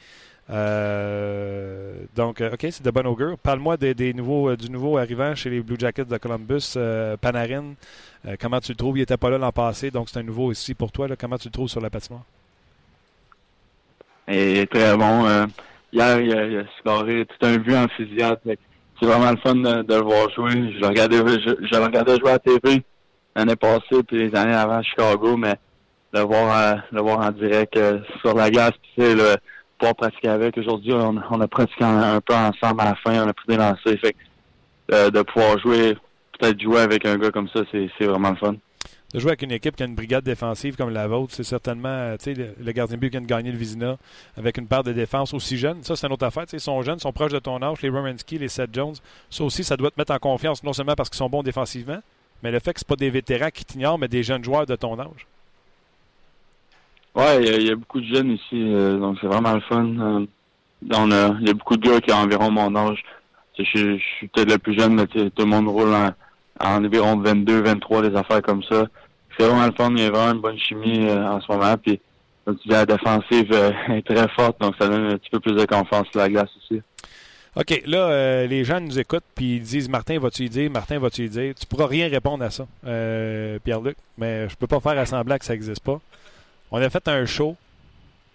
Donc, 2.16 2.40
OK, 2.40 2.58
c'est 2.60 2.82
de 2.82 2.90
bon 2.90 3.06
augure. 3.06 3.38
Parle-moi 3.38 3.76
des, 3.76 4.12
nouveaux, 4.14 4.56
du 4.56 4.70
nouveau 4.70 4.98
arrivant 4.98 5.34
chez 5.34 5.50
les 5.50 5.60
Blue 5.60 5.76
Jackets 5.78 6.04
de 6.04 6.18
Columbus, 6.18 6.76
Panarin. 7.20 7.74
comment 8.40 8.60
tu 8.60 8.72
le 8.72 8.76
trouves? 8.76 8.98
Il 8.98 9.00
n'était 9.00 9.16
pas 9.16 9.30
là 9.30 9.38
l'an 9.38 9.52
passé, 9.52 9.90
donc 9.90 10.08
c'est 10.08 10.18
un 10.18 10.24
nouveau 10.24 10.46
aussi 10.46 10.74
pour 10.74 10.90
toi. 10.90 11.06
Comment 11.18 11.38
tu 11.38 11.48
le 11.48 11.52
trouves 11.52 11.68
sur 11.68 11.80
la 11.80 11.90
patinoire? 11.90 12.24
est 14.30 14.70
très 14.70 14.96
bon. 14.96 15.26
Euh, 15.26 15.46
hier, 15.92 16.20
il 16.20 16.36
a, 16.36 16.46
il 16.46 16.58
a 16.58 16.62
scoré 16.78 17.26
tout 17.26 17.46
un 17.46 17.56
but 17.58 17.74
en 17.74 17.88
fusillade. 17.88 18.38
C'est 18.44 19.06
vraiment 19.06 19.30
le 19.30 19.36
fun 19.38 19.54
de, 19.54 19.94
le 19.94 20.00
voir 20.00 20.30
jouer. 20.30 20.52
Je 20.52 20.80
le 20.80 20.86
regardais, 20.86 21.16
je, 21.16 21.76
le 21.76 21.84
regardais 21.84 22.16
jouer 22.18 22.32
à 22.32 22.38
TV 22.38 22.82
l'année 23.34 23.56
passée 23.56 24.02
puis 24.06 24.18
les 24.28 24.34
années 24.36 24.54
avant 24.54 24.78
à 24.78 24.82
Chicago, 24.82 25.36
mais 25.36 25.54
le 26.12 26.20
voir, 26.20 26.56
euh, 26.56 26.76
le 26.92 27.00
voir 27.00 27.20
en 27.20 27.30
direct 27.30 27.76
euh, 27.76 28.00
sur 28.20 28.34
la 28.34 28.50
glace, 28.50 28.72
puis 28.82 29.14
le 29.14 29.36
pouvoir 29.80 29.96
pratiquer 29.96 30.28
avec. 30.28 30.56
Aujourd'hui, 30.58 30.92
on, 30.92 31.40
a 31.40 31.48
pratiqué 31.48 31.84
un, 31.84 32.20
peu 32.20 32.34
ensemble 32.34 32.82
à 32.82 32.84
la 32.84 32.94
fin, 32.94 33.24
on 33.24 33.28
a 33.28 33.32
pris 33.32 33.46
des 33.48 33.56
lancers. 33.56 33.98
Fait 34.00 34.14
de 34.88 35.22
pouvoir 35.22 35.58
jouer, 35.58 35.96
peut-être 36.38 36.60
jouer 36.60 36.80
avec 36.80 37.06
un 37.06 37.16
gars 37.16 37.30
comme 37.30 37.48
ça, 37.48 37.60
c'est 37.72 38.04
vraiment 38.04 38.30
le 38.30 38.36
fun 38.36 38.54
de 39.12 39.18
jouer 39.18 39.30
avec 39.30 39.42
une 39.42 39.50
équipe 39.50 39.74
qui 39.74 39.82
a 39.82 39.86
une 39.86 39.94
brigade 39.94 40.24
défensive 40.24 40.76
comme 40.76 40.90
la 40.90 41.08
vôtre, 41.08 41.34
c'est 41.34 41.42
certainement 41.42 41.88
euh, 41.88 42.16
le, 42.26 42.54
le 42.60 42.72
gardien 42.72 42.96
de 42.96 43.00
but 43.00 43.08
qui 43.08 43.16
vient 43.16 43.22
de 43.22 43.26
gagner 43.26 43.50
le 43.50 43.58
Vizina 43.58 43.96
avec 44.36 44.56
une 44.56 44.66
part 44.66 44.84
de 44.84 44.92
défense 44.92 45.34
aussi 45.34 45.56
jeune. 45.58 45.82
Ça, 45.82 45.96
c'est 45.96 46.06
une 46.06 46.12
autre 46.12 46.26
affaire. 46.26 46.44
Ils 46.52 46.60
sont 46.60 46.80
jeunes, 46.82 46.98
ils 46.98 47.02
sont 47.02 47.12
proches 47.12 47.32
de 47.32 47.38
ton 47.38 47.60
âge, 47.62 47.82
les 47.82 47.88
Romanski, 47.88 48.38
les 48.38 48.48
Seth 48.48 48.72
Jones. 48.72 48.94
Ça 49.28 49.42
aussi, 49.42 49.64
ça 49.64 49.76
doit 49.76 49.90
te 49.90 49.98
mettre 49.98 50.12
en 50.12 50.18
confiance, 50.18 50.62
non 50.62 50.72
seulement 50.72 50.94
parce 50.94 51.10
qu'ils 51.10 51.18
sont 51.18 51.28
bons 51.28 51.42
défensivement, 51.42 52.00
mais 52.42 52.50
le 52.52 52.60
fait 52.60 52.72
que 52.72 52.80
ce 52.80 52.84
pas 52.84 52.96
des 52.96 53.10
vétérans 53.10 53.50
qui 53.50 53.64
t'ignorent, 53.64 53.98
mais 53.98 54.08
des 54.08 54.22
jeunes 54.22 54.44
joueurs 54.44 54.66
de 54.66 54.76
ton 54.76 54.98
âge. 54.98 55.26
Oui, 57.14 57.24
il 57.40 57.66
y, 57.66 57.70
a 57.70 57.76
beaucoup 57.76 58.00
de 58.00 58.06
jeunes 58.06 58.32
ici, 58.32 58.54
euh, 58.54 58.98
donc 58.98 59.18
c'est 59.20 59.26
vraiment 59.26 59.54
le 59.54 59.60
fun. 59.62 59.84
Euh, 59.84 60.26
il 60.82 61.46
y 61.46 61.50
a 61.50 61.54
beaucoup 61.54 61.76
de 61.76 61.88
gars 61.88 62.00
qui 62.00 62.12
ont 62.12 62.18
environ 62.18 62.50
mon 62.50 62.74
âge. 62.76 63.02
Je, 63.58 63.64
suis 63.64 64.28
peut-être 64.28 64.52
le 64.52 64.58
plus 64.58 64.78
jeune, 64.78 64.94
mais 64.94 65.06
tout 65.06 65.30
le 65.38 65.44
monde 65.44 65.68
roule 65.68 65.92
en, 65.92 66.12
environ 66.60 67.16
22, 67.16 67.62
23, 67.62 68.08
des 68.08 68.16
affaires 68.16 68.42
comme 68.42 68.62
ça 68.62 68.86
c'est 69.40 69.46
vraiment 69.46 69.66
le 69.66 69.72
fun. 69.72 69.90
Il 69.90 70.02
y 70.02 70.06
a 70.06 70.10
vraiment 70.10 70.32
une 70.32 70.40
bonne 70.40 70.58
chimie 70.58 71.08
euh, 71.08 71.26
en 71.26 71.40
ce 71.40 71.50
moment. 71.50 71.76
Puis, 71.76 72.00
comme 72.44 72.56
tu 72.58 72.68
dis, 72.68 72.74
la 72.74 72.86
défensive 72.86 73.50
euh, 73.52 73.72
est 73.88 74.06
très 74.06 74.28
forte, 74.28 74.60
donc 74.60 74.74
ça 74.78 74.88
donne 74.88 75.12
un 75.12 75.18
petit 75.18 75.30
peu 75.30 75.40
plus 75.40 75.54
de 75.54 75.64
confiance 75.64 76.06
sur 76.10 76.20
la 76.20 76.28
glace 76.28 76.50
aussi. 76.56 76.82
OK, 77.56 77.82
là, 77.86 77.98
euh, 78.10 78.46
les 78.46 78.62
gens 78.62 78.80
nous 78.80 78.96
écoutent 78.96 79.24
puis 79.34 79.56
ils 79.56 79.62
disent 79.62 79.88
Martin, 79.88 80.20
vas-tu 80.20 80.44
y 80.44 80.48
dire? 80.48 80.70
Martin, 80.70 81.00
vas-tu 81.00 81.24
y 81.24 81.28
dire? 81.28 81.54
Tu 81.54 81.66
pourras 81.66 81.88
rien 81.88 82.08
répondre 82.08 82.44
à 82.44 82.50
ça, 82.50 82.64
Pierre-Luc, 83.64 83.96
mais 84.16 84.48
je 84.48 84.54
peux 84.54 84.68
pas 84.68 84.78
faire 84.78 84.96
assembler 84.98 85.36
que 85.38 85.44
ça 85.44 85.54
n'existe 85.54 85.82
pas. 85.82 86.00
On 86.72 86.80
a 86.80 86.88
fait 86.88 87.08
un 87.08 87.26
show 87.26 87.56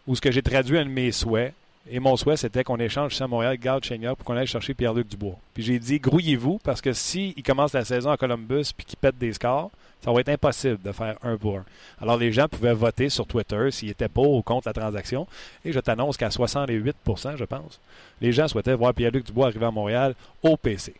où 0.08 0.16
ce 0.16 0.22
que 0.22 0.32
j'ai 0.32 0.42
traduit 0.42 0.78
un 0.78 0.86
de 0.86 0.90
mes 0.90 1.12
souhaits, 1.12 1.54
et 1.90 2.00
mon 2.00 2.18
souhait, 2.18 2.36
c'était 2.36 2.64
qu'on 2.64 2.78
échange 2.78 3.22
à 3.22 3.28
Montréal, 3.28 3.58
Garde 3.58 3.84
Chenier, 3.84 4.12
pour 4.18 4.26
qu'on 4.26 4.36
aille 4.36 4.48
chercher 4.48 4.74
Pierre-Luc 4.74 5.08
Dubois. 5.08 5.38
Puis 5.54 5.64
j'ai 5.64 5.78
dit, 5.78 6.00
grouillez-vous, 6.00 6.60
parce 6.64 6.82
que 6.82 6.94
s'il 6.94 7.42
commence 7.44 7.74
la 7.74 7.86
saison 7.86 8.10
à 8.10 8.18
Columbus 8.18 8.72
puis 8.76 8.86
qu'il 8.86 8.98
pète 8.98 9.18
des 9.20 9.34
scores, 9.34 9.70
ça 10.04 10.12
va 10.12 10.20
être 10.20 10.30
impossible 10.30 10.80
de 10.84 10.92
faire 10.92 11.16
un 11.24 11.38
pour 11.38 11.58
un. 11.58 11.66
Alors, 12.02 12.18
les 12.18 12.32
gens 12.32 12.48
pouvaient 12.48 12.74
voter 12.74 13.10
sur 13.10 13.28
Twitter 13.28 13.70
s'ils 13.72 13.90
étaient 13.90 14.10
pour 14.10 14.32
ou 14.32 14.42
contre 14.42 14.68
la 14.68 14.74
transaction. 14.74 15.28
Et 15.64 15.72
je 15.72 15.80
t'annonce 15.80 16.18
qu'à 16.18 16.30
68% 16.30 17.38
je 17.38 17.46
pense, 17.46 17.80
les 18.20 18.32
gens 18.32 18.48
souhaitaient 18.48 18.74
voir 18.74 18.94
Pierre-Luc 18.94 19.26
Dubois 19.26 19.48
arriver 19.48 19.66
à 19.66 19.72
Montréal 19.72 20.16
au 20.42 20.58
PC. 20.58 20.94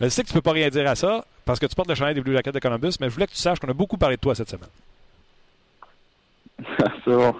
Je 0.00 0.08
sais 0.08 0.22
que 0.22 0.28
tu 0.28 0.34
ne 0.34 0.38
peux 0.38 0.42
pas 0.42 0.52
rien 0.52 0.68
dire 0.68 0.88
à 0.88 0.94
ça 0.96 1.24
parce 1.44 1.58
que 1.58 1.66
tu 1.66 1.74
portes 1.74 1.88
le 1.88 1.94
chandail 1.94 2.14
des 2.14 2.20
Blue 2.20 2.34
Jackets 2.34 2.52
de 2.52 2.58
Columbus, 2.58 2.94
mais 3.00 3.08
je 3.08 3.14
voulais 3.14 3.26
que 3.26 3.32
tu 3.32 3.38
saches 3.38 3.60
qu'on 3.60 3.68
a 3.68 3.72
beaucoup 3.72 3.96
parlé 3.96 4.16
de 4.16 4.20
toi 4.20 4.34
cette 4.34 4.50
semaine. 4.50 4.68
C'est 7.04 7.10
bon. 7.10 7.34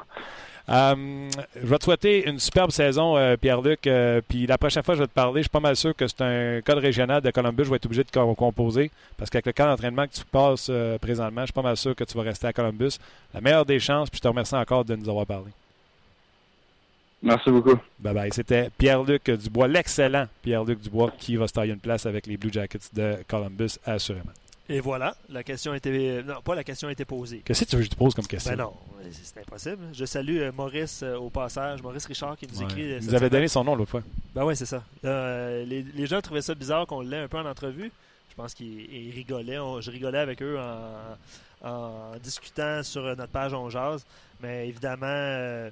Euh, 0.69 1.29
je 1.63 1.67
vais 1.67 1.79
te 1.79 1.85
souhaiter 1.85 2.29
une 2.29 2.41
superbe 2.41 2.73
saison, 2.73 3.17
euh, 3.17 3.37
Pierre-Luc. 3.37 3.87
euh, 3.87 4.21
puis 4.27 4.47
la 4.49 4.59
prochaine 4.59 4.83
fois, 4.83 4.97
je 4.97 5.01
vais 5.01 5.07
te 5.07 5.13
parler. 5.13 5.43
Je 5.43 5.45
suis 5.45 5.51
pas 5.51 5.61
mal 5.61 5.77
sûr 5.77 5.95
que 5.95 6.09
c'est 6.09 6.21
un 6.23 6.61
code 6.61 6.79
régional 6.79 7.21
de 7.21 7.31
Columbus. 7.31 7.65
Je 7.67 7.71
vais 7.71 7.77
être 7.77 7.87
obligé 7.87 8.03
de 8.03 8.11
co- 8.11 8.35
composer. 8.35 8.91
Parce 9.17 9.31
qu'avec 9.31 9.47
le 9.47 9.53
camp 9.53 9.67
d'entraînement 9.67 10.07
que 10.09 10.15
tu 10.15 10.25
passes 10.25 10.67
euh, 10.69 10.99
présentement, 10.99 11.43
je 11.43 11.47
suis 11.47 11.53
pas 11.53 11.63
mal 11.63 11.77
sûr 11.77 11.95
que 11.95 12.03
tu 12.03 12.17
vas 12.19 12.25
rester 12.25 12.49
à 12.49 12.53
Columbus. 12.53 12.99
La 13.33 13.41
meilleure 13.41 13.65
des 13.65 13.79
chances. 13.79 14.11
Puis 14.11 14.19
je 14.19 14.23
te 14.23 14.29
remercie 14.29 14.57
encore 14.57 14.85
de 14.85 14.97
nous 14.97 15.09
avoir 15.09 15.25
parlé. 15.25 15.53
Merci 17.23 17.51
beaucoup. 17.51 17.79
Bye 18.01 18.15
bye. 18.15 18.31
C'était 18.33 18.69
Pierre-Luc 18.77 19.31
Dubois, 19.31 19.69
l'excellent 19.69 20.27
Pierre-Luc 20.43 20.81
Dubois, 20.81 21.13
qui 21.17 21.37
va 21.37 21.47
se 21.47 21.53
tailler 21.53 21.73
une 21.73 21.79
place 21.81 22.07
avec 22.07 22.27
les 22.27 22.37
Blue 22.37 22.53
Jackets 22.53 22.91
de 22.93 23.19
Columbus, 23.29 23.79
assurément. 23.87 24.33
Et 24.69 24.81
voilà, 24.81 25.17
la 25.29 25.45
question 25.45 25.73
a 25.73 25.77
été. 25.77 26.23
Non, 26.25 26.41
pas 26.43 26.55
la 26.57 26.65
question 26.65 26.89
a 26.89 26.93
été 26.93 27.05
posée. 27.05 27.43
Qu'est-ce 27.45 27.65
que 27.65 27.71
tu 27.71 27.77
veux 27.77 27.83
que 27.83 27.87
je 27.87 27.91
te 27.91 27.97
pose 27.97 28.15
comme 28.15 28.27
question? 28.27 28.51
Ben 28.51 28.59
non, 28.65 28.73
c'est 29.13 29.39
impossible. 29.41 29.79
Je 29.93 30.05
salue 30.05 30.39
euh, 30.39 30.51
Maurice 30.53 31.03
euh, 31.05 31.17
au 31.17 31.31
passage, 31.31 31.83
Maurice 31.83 32.07
Richard 32.07 32.37
qui 32.37 32.49
nous 32.53 32.59
Ouais. 32.59 32.65
écrit. 32.65 32.93
euh, 32.95 32.99
Vous 33.01 33.15
avez 33.15 33.31
donné 33.31 33.47
son 33.47 33.63
nom 33.63 33.77
l'autre 33.77 33.93
fois. 33.93 34.03
Ben 34.35 34.45
ouais, 34.45 34.57
c'est 34.57 34.67
ça. 34.67 34.83
Euh, 35.05 35.65
les, 35.65 35.83
les 35.83 36.07
gens 36.07 36.21
trouvaient 36.21 36.43
ça 36.43 36.55
bizarre 36.57 36.87
qu'on 36.87 37.01
l'ait 37.01 37.21
un 37.21 37.29
peu 37.29 37.39
en 37.39 37.47
entrevue. 37.47 37.93
Je 38.31 38.35
pense 38.35 38.55
qu'ils 38.55 38.93
ils 38.93 39.13
rigolaient. 39.13 39.59
On- 39.59 39.81
je 39.81 39.91
rigolais 39.91 40.19
avec 40.19 40.43
eux 40.43 40.59
en, 40.59 41.69
en 41.69 42.17
discutant 42.23 42.83
sur 42.83 43.03
notre 43.03 43.29
page 43.29 43.55
On 43.55 43.71
Jase. 43.71 44.05
Mais 44.43 44.69
évidemment, 44.69 45.07
euh, 45.07 45.71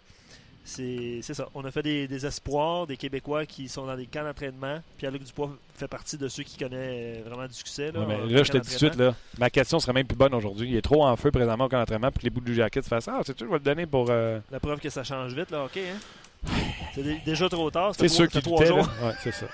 c'est 0.65 1.21
ça. 1.35 1.49
On 1.55 1.65
a 1.65 1.71
fait 1.71 1.83
des, 1.83 2.09
des 2.09 2.25
espoirs 2.27 2.87
des 2.87 2.97
Québécois 2.97 3.45
qui 3.45 3.69
sont 3.69 3.85
dans 3.87 3.97
des 3.97 4.07
camps 4.07 4.25
d'entraînement. 4.25 4.81
Pierre-Luc 4.97 5.25
Dupois 5.25 5.51
fait 5.77 5.89
partie 5.89 6.17
de 6.17 6.27
ceux 6.29 6.43
qui 6.43 6.57
connaissent 6.57 7.23
vraiment 7.25 7.47
du 7.47 7.53
succès. 7.55 7.93
Là, 7.93 8.01
Ouais, 8.01 8.07
mais 8.07 8.15
en 8.17 8.27
là, 8.27 8.43
je 8.43 8.53
te 8.53 8.59
dis 8.59 8.69
tout 8.69 8.73
de 8.75 8.79
suite, 8.79 8.97
là, 8.97 9.15
ma 9.39 9.51
question 9.51 9.79
serait 9.79 9.93
même 9.93 10.07
plus 10.07 10.17
bonne 10.17 10.33
aujourd'hui. 10.35 10.69
Il 10.71 10.77
est 10.77 10.83
trop 10.83 11.05
en 11.05 11.15
feu 11.17 11.31
présentement 11.31 11.67
au 11.67 11.69
camp 11.69 11.79
d'entraînement 11.79 12.11
pour 12.11 12.21
que 12.21 12.25
les 12.25 12.31
Blue 12.31 12.55
Jackets 12.55 12.83
fassent 12.83 13.09
Ah, 13.09 13.21
c'est 13.27 13.35
tu 13.35 13.45
je 13.45 13.49
vais 13.51 13.55
le 13.59 13.61
donner 13.61 13.85
pour. 13.87 14.07
euh, 14.11 14.41
La 14.51 14.59
preuve 14.61 14.81
que 14.81 14.89
ça 14.91 15.05
change 15.05 15.35
vite, 15.35 15.51
là, 15.51 15.65
OK, 15.65 15.77
hein? 15.77 15.99
C'est 16.95 17.03
dé- 17.03 17.21
déjà 17.27 17.49
trop 17.49 17.71
tard. 17.71 17.93
C'est 17.95 18.03
fait 18.03 18.09
ceux 18.09 18.29
trois- 18.29 18.65
jours. 18.65 18.77
là. 18.79 19.09
Ouais, 19.09 19.15
c'est 19.23 19.33
ça. 19.33 19.47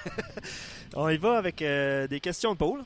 On 0.94 1.08
y 1.08 1.16
va 1.16 1.38
avec 1.38 1.62
euh, 1.62 2.06
des 2.06 2.20
questions 2.20 2.52
de 2.52 2.58
Paul. 2.58 2.80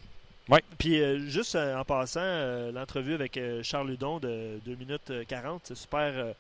Ouais. 0.49 0.63
Puis 0.79 1.01
euh, 1.01 1.27
juste 1.27 1.55
euh, 1.55 1.77
en 1.77 1.85
passant, 1.85 2.21
euh, 2.23 2.71
l'entrevue 2.71 3.15
avec 3.15 3.37
euh, 3.39 3.63
Charles 3.63 3.89
Ludon 3.89 4.19
de 4.19 4.61
2 4.67 4.75
minutes 4.77 5.11
euh, 5.11 5.25
40, 5.27 5.63
c'est 5.65 5.75
super 5.77 6.13
euh, 6.15 6.33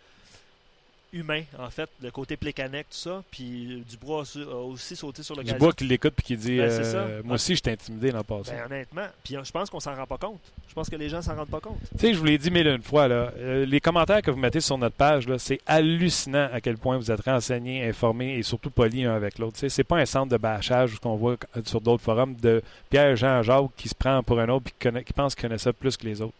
humain, 1.15 1.43
en 1.59 1.71
fait, 1.71 1.89
le 2.03 2.11
côté 2.11 2.37
plécanec, 2.37 2.87
tout 2.91 2.97
ça. 2.97 3.23
Puis 3.31 3.83
Dubois 3.89 4.19
a 4.19 4.21
aussi, 4.21 4.43
a 4.43 4.57
aussi 4.57 4.97
sauté 4.97 5.23
sur 5.23 5.35
l'occasion. 5.35 5.55
Dubois 5.57 5.73
qui 5.73 5.85
l'écoute 5.85 6.15
puis 6.15 6.25
qui 6.25 6.37
dit 6.37 6.59
Ben, 6.59 6.71
euh. 6.71 7.23
Moi 7.25 7.37
aussi, 7.37 7.57
je 7.57 7.62
t'ai 7.62 7.71
intimidé 7.73 8.11
l'an 8.11 8.25
passé. 8.25 8.53
Ben, 8.53 8.67
honnêtement, 8.67 9.07
puis 9.23 9.37
euh, 9.37 9.45
je 9.45 9.53
pense 9.53 9.71
qu'on 9.71 9.81
s'en 9.81 9.95
rend 9.95 10.07
pas 10.07 10.19
compte. 10.19 10.41
Je 10.69 10.75
pense 10.75 10.91
que 10.91 10.97
les 10.97 11.09
gens 11.09 11.23
s'en 11.23 11.37
rendent 11.37 11.49
pas 11.49 11.61
compte. 11.61 11.79
Tu 11.93 11.99
sais, 11.99 12.15
je 12.15 12.19
vous 12.19 12.25
l'ai 12.25 12.37
dit 12.37 12.51
mille 12.51 12.67
une 12.67 12.83
fois, 12.83 13.09
là, 13.09 13.33
euh, 13.39 13.65
les 13.65 13.81
commentaires 13.81 14.23
que 14.23 14.31
vous 14.31 14.39
mettez 14.39 14.61
sur 14.61 14.77
notre 14.77 14.97
page, 14.97 15.29
là, 15.29 15.39
c'est 15.39 15.61
hallucinant 15.67 16.49
à 16.53 16.61
quel 16.61 16.77
point 16.77 16.99
vous 16.99 17.11
êtes 17.11 17.21
renseignés, 17.21 17.87
informés 17.89 18.37
et 18.37 18.43
surtout 18.43 18.71
polis 18.71 19.07
un 19.07 19.15
avec 19.15 19.39
l'autre. 19.39 19.55
Tu 19.55 19.61
sais, 19.61 19.69
C'est 19.69 19.85
pas 19.85 19.99
un 19.99 20.07
centre 20.07 20.31
de 20.31 20.37
bâchage 20.37 20.99
qu'on 20.99 21.17
voit 21.17 21.37
sur 21.65 21.81
d'autres 21.81 22.03
forums 22.03 22.35
de 22.37 22.62
Pierre-Jean 22.91 23.43
Jacques 23.43 23.71
qui 23.77 23.89
se 23.89 23.95
prend 23.95 24.23
pour 24.23 24.41
un 24.41 24.49
autre 24.49 24.67
et 24.69 24.91
qui, 24.91 25.05
qui 25.05 25.12
pense 25.12 25.35
qu'il 25.35 25.43
connaît 25.43 25.59
ça 25.59 25.73
plus 25.73 25.97
que 25.97 26.05
les 26.05 26.21
autres. 26.21 26.35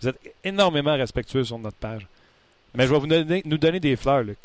Vous 0.00 0.08
êtes 0.08 0.18
énormément 0.44 0.94
respectueux 0.94 1.44
sur 1.44 1.58
notre 1.58 1.76
page. 1.76 2.06
Mais 2.76 2.86
je 2.86 2.92
vais 2.92 2.98
vous 2.98 3.06
donner, 3.06 3.42
nous 3.44 3.58
donner 3.58 3.80
des 3.80 3.96
fleurs, 3.96 4.22
Luc. 4.22 4.38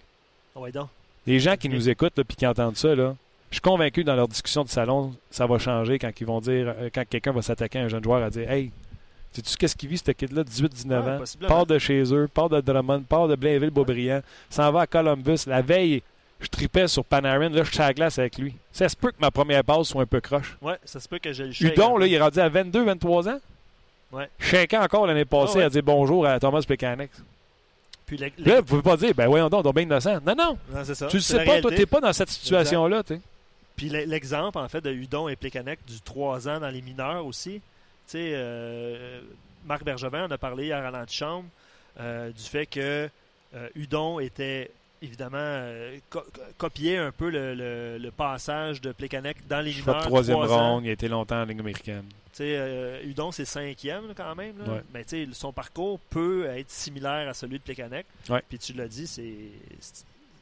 Ah 0.55 0.59
ouais, 0.59 0.71
donc. 0.71 0.87
Les 1.27 1.39
gens 1.39 1.55
qui 1.55 1.69
nous 1.69 1.87
écoutent 1.89 2.17
et 2.17 2.23
qui 2.23 2.47
entendent 2.47 2.77
ça, 2.77 2.95
là, 2.95 3.15
je 3.49 3.55
suis 3.55 3.61
convaincu 3.61 4.03
dans 4.03 4.15
leur 4.15 4.27
discussion 4.27 4.63
de 4.63 4.69
salon, 4.69 5.13
ça 5.29 5.45
va 5.45 5.59
changer 5.59 5.99
quand 5.99 6.09
ils 6.19 6.25
vont 6.25 6.39
dire, 6.41 6.73
euh, 6.77 6.89
quand 6.93 7.03
quelqu'un 7.07 7.31
va 7.33 7.41
s'attaquer 7.41 7.79
à 7.79 7.83
un 7.83 7.87
jeune 7.89 8.03
joueur 8.03 8.23
à 8.23 8.29
dire 8.29 8.49
Hey, 8.49 8.71
sais-tu 9.33 9.55
qu'est-ce 9.57 9.75
qu'il 9.75 9.89
vit, 9.89 9.97
ce 9.97 10.11
kid-là, 10.11 10.43
18-19 10.43 10.87
Ouais, 10.87 10.95
ans, 10.97 11.47
part 11.47 11.65
de 11.65 11.77
chez 11.77 12.01
eux, 12.13 12.27
part 12.33 12.49
de 12.49 12.59
Drummond, 12.61 13.01
part 13.01 13.27
de 13.27 13.35
Blainville-Beaubriand, 13.35 14.21
s'en 14.49 14.71
va 14.71 14.81
à 14.81 14.87
Columbus. 14.87 15.39
La 15.47 15.61
veille, 15.61 16.01
je 16.39 16.47
tripais 16.47 16.87
sur 16.87 17.03
Panarin, 17.05 17.49
là, 17.49 17.63
je 17.63 17.71
suis 17.71 17.81
à 17.81 17.87
la 17.87 17.93
glace 17.93 18.17
avec 18.17 18.37
lui. 18.37 18.55
Ça 18.71 18.87
se 18.89 18.95
peut 18.95 19.11
que 19.11 19.19
ma 19.19 19.29
première 19.31 19.63
passe 19.63 19.87
soit 19.89 20.01
un 20.01 20.05
peu 20.07 20.21
croche. 20.21 20.57
Ouais, 20.61 20.77
ça 20.85 20.99
se 20.99 21.07
peut 21.09 21.19
que 21.19 21.33
je 21.33 21.43
le 21.43 21.51
Udon, 21.71 21.97
là, 21.97 22.07
il 22.07 22.13
est 22.13 22.19
rendu 22.21 22.39
à 22.39 22.49
22-23 22.49 23.29
ans. 23.29 23.39
Ouais. 24.13 24.29
Shaké 24.39 24.77
encore 24.77 25.05
l'année 25.07 25.25
passée 25.25 25.53
Ah 25.55 25.59
ouais. 25.59 25.63
à 25.65 25.69
dire 25.69 25.83
bonjour 25.83 26.25
à 26.25 26.39
Thomas 26.39 26.63
Plekanec. 26.65 27.11
Puis 28.17 28.33
Là, 28.45 28.59
vous 28.61 28.65
pouvez 28.65 28.81
pas 28.81 28.97
dire, 28.97 29.13
ben 29.15 29.27
voyons 29.27 29.49
donc, 29.49 29.65
on 29.65 29.69
est 29.69 29.73
bien 29.73 29.83
innocent. 29.83 30.19
Non, 30.25 30.35
non. 30.35 30.57
Non, 30.73 30.83
ça. 30.83 31.07
Tu 31.07 31.17
le 31.17 31.21
sais 31.21 31.37
la 31.37 31.45
pas, 31.45 31.61
toi, 31.61 31.71
t'es 31.71 31.85
pas 31.85 31.99
dans 32.01 32.13
cette 32.13 32.29
situation-là. 32.29 33.03
Puis 33.75 33.89
l'e- 33.89 34.05
l'exemple, 34.05 34.57
en 34.57 34.67
fait, 34.67 34.81
de 34.81 34.91
Hudon 34.91 35.27
et 35.27 35.35
Plekanec 35.35 35.79
du 35.87 36.01
3 36.01 36.47
ans 36.47 36.59
dans 36.59 36.69
les 36.69 36.81
mineurs 36.81 37.25
aussi. 37.25 37.53
Tu 37.53 37.61
sais, 38.17 38.31
euh, 38.33 39.21
Marc 39.65 39.83
Bergevin 39.83 40.25
en 40.25 40.31
a 40.31 40.37
parlé 40.37 40.65
hier 40.65 40.83
à 40.85 40.91
l'antichambre 40.91 41.45
euh, 41.99 42.29
du 42.31 42.43
fait 42.43 42.65
que 42.65 43.09
euh, 43.55 43.67
Hudon 43.75 44.19
était 44.19 44.71
évidemment 45.01 45.37
euh, 45.39 45.97
co- 46.09 46.21
co- 46.21 46.41
copiait 46.57 46.97
un 46.97 47.11
peu 47.11 47.29
le, 47.29 47.53
le- 47.55 47.97
le 47.97 48.11
passage 48.11 48.81
de 48.81 48.91
Plekanec 48.91 49.47
dans 49.47 49.61
les 49.61 49.73
de 49.73 49.81
troisième 50.01 50.37
ronde, 50.37 50.85
il 50.85 50.89
a 50.89 50.93
été 50.93 51.07
longtemps 51.07 51.41
en 51.41 51.45
Ligue 51.45 51.59
américaine. 51.59 52.05
Euh, 52.39 53.01
Hudon, 53.03 53.31
c'est 53.31 53.45
cinquième 53.45 54.07
là, 54.07 54.13
quand 54.15 54.33
même. 54.35 54.57
là. 54.65 54.73
Ouais. 54.73 54.81
Mais 54.93 55.05
son 55.33 55.53
parcours 55.53 55.99
peut 56.09 56.45
être 56.47 56.71
similaire 56.71 57.27
à 57.29 57.33
celui 57.33 57.59
de 57.59 57.63
Plekanec. 57.63 58.05
Ouais. 58.29 58.41
Puis 58.49 58.57
tu 58.57 58.73
l'as 58.73 58.87
dit, 58.87 59.05
c'est, 59.05 59.35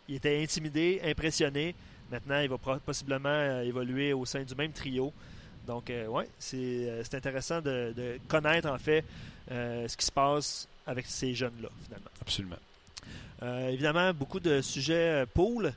il 0.08 0.16
était 0.16 0.42
intimidé, 0.42 1.02
impressionné. 1.04 1.76
Maintenant, 2.12 2.40
il 2.40 2.50
va 2.50 2.58
possiblement 2.58 3.28
euh, 3.30 3.64
évoluer 3.64 4.14
au 4.14 4.26
sein 4.26 4.44
du 4.44 4.56
même 4.56 4.72
trio. 4.72 5.12
Donc, 5.68 5.90
euh, 5.90 6.08
ouais, 6.08 6.28
c'est, 6.40 7.04
intéressant 7.14 7.60
de, 7.62 7.94
de 7.96 8.20
connaître 8.28 8.70
en 8.70 8.78
fait 8.78 9.04
ce 9.50 9.98
qui 9.98 10.06
se 10.06 10.12
passe 10.12 10.68
avec 10.88 11.06
ces 11.06 11.34
jeunes-là, 11.34 11.70
finalement. 11.84 12.10
Absolument. 12.22 12.56
Euh, 13.42 13.70
évidemment, 13.70 14.14
beaucoup 14.14 14.40
de 14.40 14.62
sujets 14.62 15.22
euh, 15.22 15.26
pool. 15.34 15.74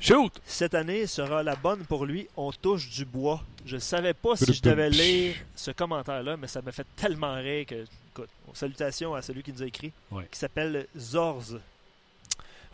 Shoot! 0.00 0.32
Cette 0.44 0.74
année 0.74 1.06
sera 1.06 1.42
la 1.42 1.54
bonne 1.56 1.84
pour 1.84 2.04
lui. 2.04 2.28
On 2.36 2.52
touche 2.52 2.90
du 2.90 3.04
bois. 3.04 3.42
Je 3.64 3.76
ne 3.76 3.80
savais 3.80 4.12
pas 4.14 4.36
si 4.36 4.52
je 4.52 4.60
devais 4.60 4.90
lire 4.90 5.34
ce 5.54 5.70
commentaire-là, 5.70 6.36
mais 6.36 6.46
ça 6.48 6.60
me 6.62 6.70
fait 6.70 6.86
tellement 6.96 7.34
rire 7.36 7.64
que. 7.66 7.84
Écoute, 8.12 8.28
salutations 8.54 9.14
à 9.14 9.20
celui 9.22 9.42
qui 9.42 9.52
nous 9.52 9.62
a 9.62 9.66
écrit, 9.66 9.92
Ouais. 10.10 10.26
qui 10.30 10.38
s'appelle 10.38 10.86
Zorz. 10.98 11.58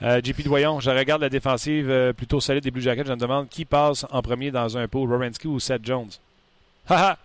Euh, 0.03 0.21
JP 0.23 0.43
Doyon, 0.43 0.81
je 0.81 0.91
regarde 0.91 1.23
la 1.23 1.29
défensive 1.29 1.89
euh, 1.91 2.13
plutôt 2.13 2.41
solide 2.41 2.63
des 2.65 2.71
Blue 2.71 2.81
Jackets. 2.83 3.05
Je 3.07 3.11
me 3.13 3.17
demande 3.17 3.49
qui 3.49 3.65
passe 3.65 4.05
en 4.11 4.21
premier 4.23 4.51
dans 4.51 4.77
un 4.77 4.89
pot, 4.89 5.05
Rorensky 5.07 5.47
ou 5.47 5.61
Seth 5.61 5.85
Jones. 5.85 6.11
Haha! 6.89 7.19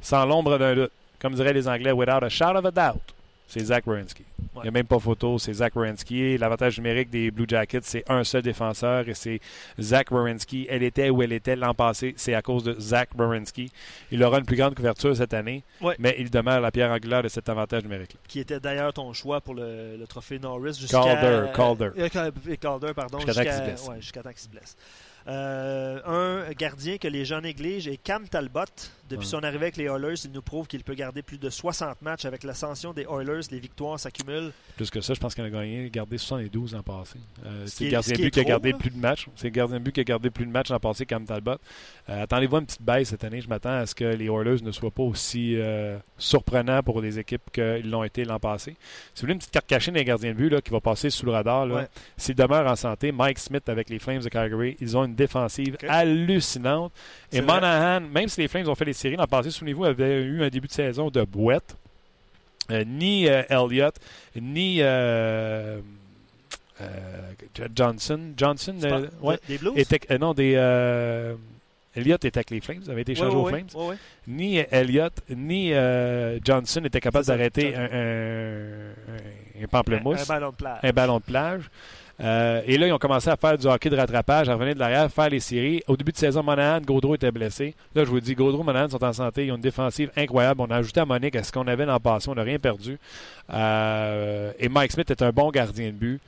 Sans 0.00 0.24
l'ombre 0.26 0.58
d'un 0.58 0.74
doute. 0.74 0.92
Comme 1.20 1.34
diraient 1.34 1.52
les 1.52 1.66
Anglais, 1.68 1.92
without 1.92 2.22
a 2.24 2.28
shadow 2.28 2.60
of 2.60 2.66
a 2.66 2.70
doubt, 2.70 3.00
c'est 3.48 3.60
Zach 3.64 3.84
Rorensky. 3.84 4.24
Il 4.62 4.64
n'y 4.64 4.68
a 4.68 4.72
même 4.72 4.86
pas 4.86 4.98
photo, 4.98 5.38
c'est 5.38 5.52
Zach 5.52 5.74
Wierenski. 5.76 6.38
L'avantage 6.38 6.76
numérique 6.78 7.10
des 7.10 7.30
Blue 7.30 7.46
Jackets, 7.48 7.80
c'est 7.82 8.04
un 8.10 8.24
seul 8.24 8.42
défenseur 8.42 9.08
et 9.08 9.14
c'est 9.14 9.40
Zach 9.80 10.10
Wierenski. 10.10 10.66
Elle 10.68 10.82
était 10.82 11.10
où 11.10 11.22
elle 11.22 11.32
était 11.32 11.56
l'an 11.56 11.74
passé, 11.74 12.14
c'est 12.16 12.34
à 12.34 12.42
cause 12.42 12.64
de 12.64 12.74
Zach 12.78 13.10
Wierenski. 13.16 13.70
Il 14.10 14.22
aura 14.22 14.38
une 14.38 14.44
plus 14.44 14.56
grande 14.56 14.74
couverture 14.74 15.16
cette 15.16 15.34
année, 15.34 15.62
Ouais. 15.80 15.94
mais 15.98 16.16
il 16.18 16.30
demeure 16.30 16.60
la 16.60 16.70
pierre 16.70 16.90
angulaire 16.90 17.22
de 17.22 17.28
cet 17.28 17.48
avantage 17.48 17.82
numérique. 17.82 18.16
qui 18.28 18.40
était 18.40 18.60
d'ailleurs 18.60 18.92
ton 18.92 19.12
choix 19.12 19.40
pour 19.40 19.54
le, 19.54 19.96
le 19.96 20.06
trophée 20.06 20.38
Norris 20.38 20.74
jusqu'à 20.80 21.00
Calder, 21.02 21.46
Calder. 21.54 21.90
Euh, 21.98 22.08
Cal- 22.08 22.32
Calder, 22.60 22.92
pardon, 22.94 23.18
ouais, 23.18 24.00
jusqu'à 24.00 24.22
temps 24.22 24.30
qu'il 24.30 24.38
se 24.38 24.48
blesse. 24.48 24.76
Euh, 25.28 26.00
un 26.46 26.50
gardien 26.52 26.96
que 26.96 27.06
les 27.08 27.24
gens 27.24 27.40
négligent 27.40 27.88
est 27.88 27.98
Cam 27.98 28.26
Talbot. 28.28 28.60
Depuis 29.10 29.20
Ouais. 29.24 29.30
son 29.30 29.42
arrivée 29.42 29.64
avec 29.64 29.76
les 29.78 29.84
Oilers, 29.84 30.14
il 30.24 30.32
nous 30.32 30.42
prouve 30.42 30.66
qu'il 30.66 30.84
peut 30.84 30.92
garder 30.94 31.22
plus 31.22 31.38
de 31.38 31.48
60 31.48 32.02
matchs. 32.02 32.24
Avec 32.26 32.44
l'ascension 32.44 32.92
des 32.92 33.04
Oilers, 33.10 33.40
les 33.50 33.58
victoires 33.58 33.98
s'accumulent. 33.98 34.52
Plus 34.76 34.90
que 34.90 35.00
ça, 35.00 35.14
je 35.14 35.20
pense 35.20 35.34
qu'il 35.34 35.44
a 35.44 35.50
gagné, 35.50 35.88
gardé 35.90 36.18
72 36.18 36.74
en 36.74 36.82
passé. 36.82 37.18
Euh, 37.46 37.64
Ce 37.66 37.76
c'est 37.76 37.84
le 37.84 37.90
gardien 37.90 38.16
but 38.16 38.30
qui 38.30 38.40
a 38.40 38.44
gardé 38.44 38.72
plus 38.74 38.90
de 38.90 38.98
matchs. 38.98 39.26
C'est 39.36 39.46
le 39.48 39.52
gardien 39.52 39.80
but 39.80 39.92
qui 39.92 40.00
a 40.00 40.04
gardé 40.04 40.28
plus 40.30 40.44
de 40.44 40.50
matchs 40.50 40.68
l'an 40.70 40.78
passé 40.78 41.06
qu'Am 41.06 41.24
Talbot. 41.24 41.52
Euh, 42.10 42.22
Attendez-vous 42.22 42.56
une 42.58 42.66
petite 42.66 42.82
baisse 42.82 43.08
cette 43.08 43.24
année. 43.24 43.40
Je 43.40 43.48
m'attends 43.48 43.76
à 43.78 43.86
ce 43.86 43.94
que 43.94 44.04
les 44.04 44.26
Oilers 44.26 44.62
ne 44.62 44.72
soient 44.72 44.90
pas 44.90 45.02
aussi 45.02 45.56
euh, 45.56 45.98
surprenants 46.18 46.82
pour 46.82 47.00
les 47.00 47.18
équipes 47.18 47.50
qu'ils 47.52 47.88
l'ont 47.90 48.04
été 48.04 48.24
l'an 48.26 48.38
passé. 48.38 48.76
Si 49.14 49.20
vous 49.22 49.26
voulez 49.26 49.32
une 49.34 49.38
petite 49.38 49.52
carte 49.52 49.66
cachée 49.66 49.90
d'un 49.90 50.02
gardien 50.02 50.32
de 50.32 50.36
but 50.36 50.50
là, 50.50 50.60
qui 50.60 50.70
va 50.70 50.80
passer 50.80 51.08
sous 51.10 51.24
le 51.24 51.32
radar, 51.32 51.66
là, 51.66 51.74
Ouais. 51.76 51.88
s'il 52.18 52.34
demeure 52.34 52.66
en 52.70 52.76
santé, 52.76 53.10
Mike 53.12 53.38
Smith 53.38 53.68
avec 53.70 53.88
les 53.88 53.98
Flames 53.98 54.20
de 54.22 54.28
Calgary, 54.28 54.76
ils 54.80 54.96
ont 54.98 55.04
une 55.06 55.14
défensive 55.18 55.76
hallucinante. 55.88 56.92
Et 57.32 57.40
vrai. 57.42 57.54
Monahan, 57.54 58.00
même 58.00 58.28
si 58.28 58.40
les 58.40 58.48
Flames 58.48 58.68
ont 58.68 58.74
fait 58.74 58.86
les 58.86 58.92
séries 58.94 59.16
l'an 59.16 59.26
passé, 59.26 59.50
souvenez-vous, 59.50 59.84
avait 59.84 60.22
eu 60.22 60.42
un 60.42 60.48
début 60.48 60.68
de 60.68 60.72
saison 60.72 61.10
de 61.10 61.22
bouette. 61.24 61.76
Euh, 62.70 62.84
ni 62.86 63.28
euh, 63.28 63.42
Elliott, 63.50 63.94
ni 64.36 64.78
euh, 64.80 65.80
Johnson. 67.74 68.20
Johnson, 68.36 68.74
ouais, 69.22 69.36
de- 69.36 69.40
des 69.48 69.58
Blues? 69.58 69.72
était, 69.76 70.18
non, 70.18 70.32
des. 70.34 70.52
Elliott 71.96 72.24
était 72.24 72.38
avec 72.38 72.50
les 72.50 72.60
Flames, 72.60 72.82
avait 72.88 73.00
été 73.02 73.12
échangé 73.12 73.34
aux 73.34 73.46
Flames. 73.46 73.66
Ni 74.28 74.58
Elliott, 74.70 75.14
ni 75.30 75.72
Johnson 76.44 76.82
étaient 76.84 77.00
capables 77.00 77.26
d'arrêter 77.26 77.74
un, 77.74 77.82
un, 77.82 77.86
un- 77.90 79.64
un 79.64 79.66
pamplemousse 79.68 80.20
un 80.30 80.34
ballon 80.34 80.50
de 80.50 80.56
plage. 80.56 80.78
un 80.82 80.90
ballon 80.92 81.16
de 81.18 81.22
plage. 81.22 81.62
Euh, 82.20 82.62
et 82.66 82.76
là, 82.78 82.88
ils 82.88 82.92
ont 82.92 82.98
commencé 82.98 83.30
à 83.30 83.36
faire 83.36 83.56
du 83.56 83.66
hockey 83.66 83.90
de 83.90 83.96
rattrapage, 83.96 84.48
à 84.48 84.54
revenir 84.54 84.74
de 84.74 84.80
l'arrière, 84.80 85.10
faire 85.10 85.28
les 85.28 85.40
séries. 85.40 85.82
Au 85.86 85.96
début 85.96 86.12
de 86.12 86.16
saison, 86.16 86.42
Monahan, 86.42 86.80
Gaudreau 86.80 87.14
était 87.14 87.30
blessé. 87.30 87.74
Là, 87.94 88.04
je 88.04 88.10
vous 88.10 88.20
dis, 88.20 88.34
Gaudreau, 88.34 88.62
Monahan 88.62 88.88
sont 88.88 89.02
en 89.04 89.12
santé. 89.12 89.46
Ils 89.46 89.52
ont 89.52 89.56
une 89.56 89.60
défensive 89.60 90.10
incroyable. 90.16 90.60
On 90.60 90.70
a 90.70 90.76
ajouté 90.76 91.00
à 91.00 91.04
Monique 91.06 91.36
à 91.36 91.44
ce 91.44 91.52
qu'on 91.52 91.66
avait 91.66 91.86
l'an 91.86 92.00
passé. 92.00 92.28
On 92.28 92.34
n'a 92.34 92.42
rien 92.42 92.58
perdu. 92.58 92.98
Euh, 93.52 94.52
et 94.58 94.68
Mike 94.68 94.92
Smith 94.92 95.10
est 95.10 95.22
un 95.22 95.30
bon 95.30 95.50
gardien 95.50 95.86
de 95.86 95.92
but. 95.92 96.20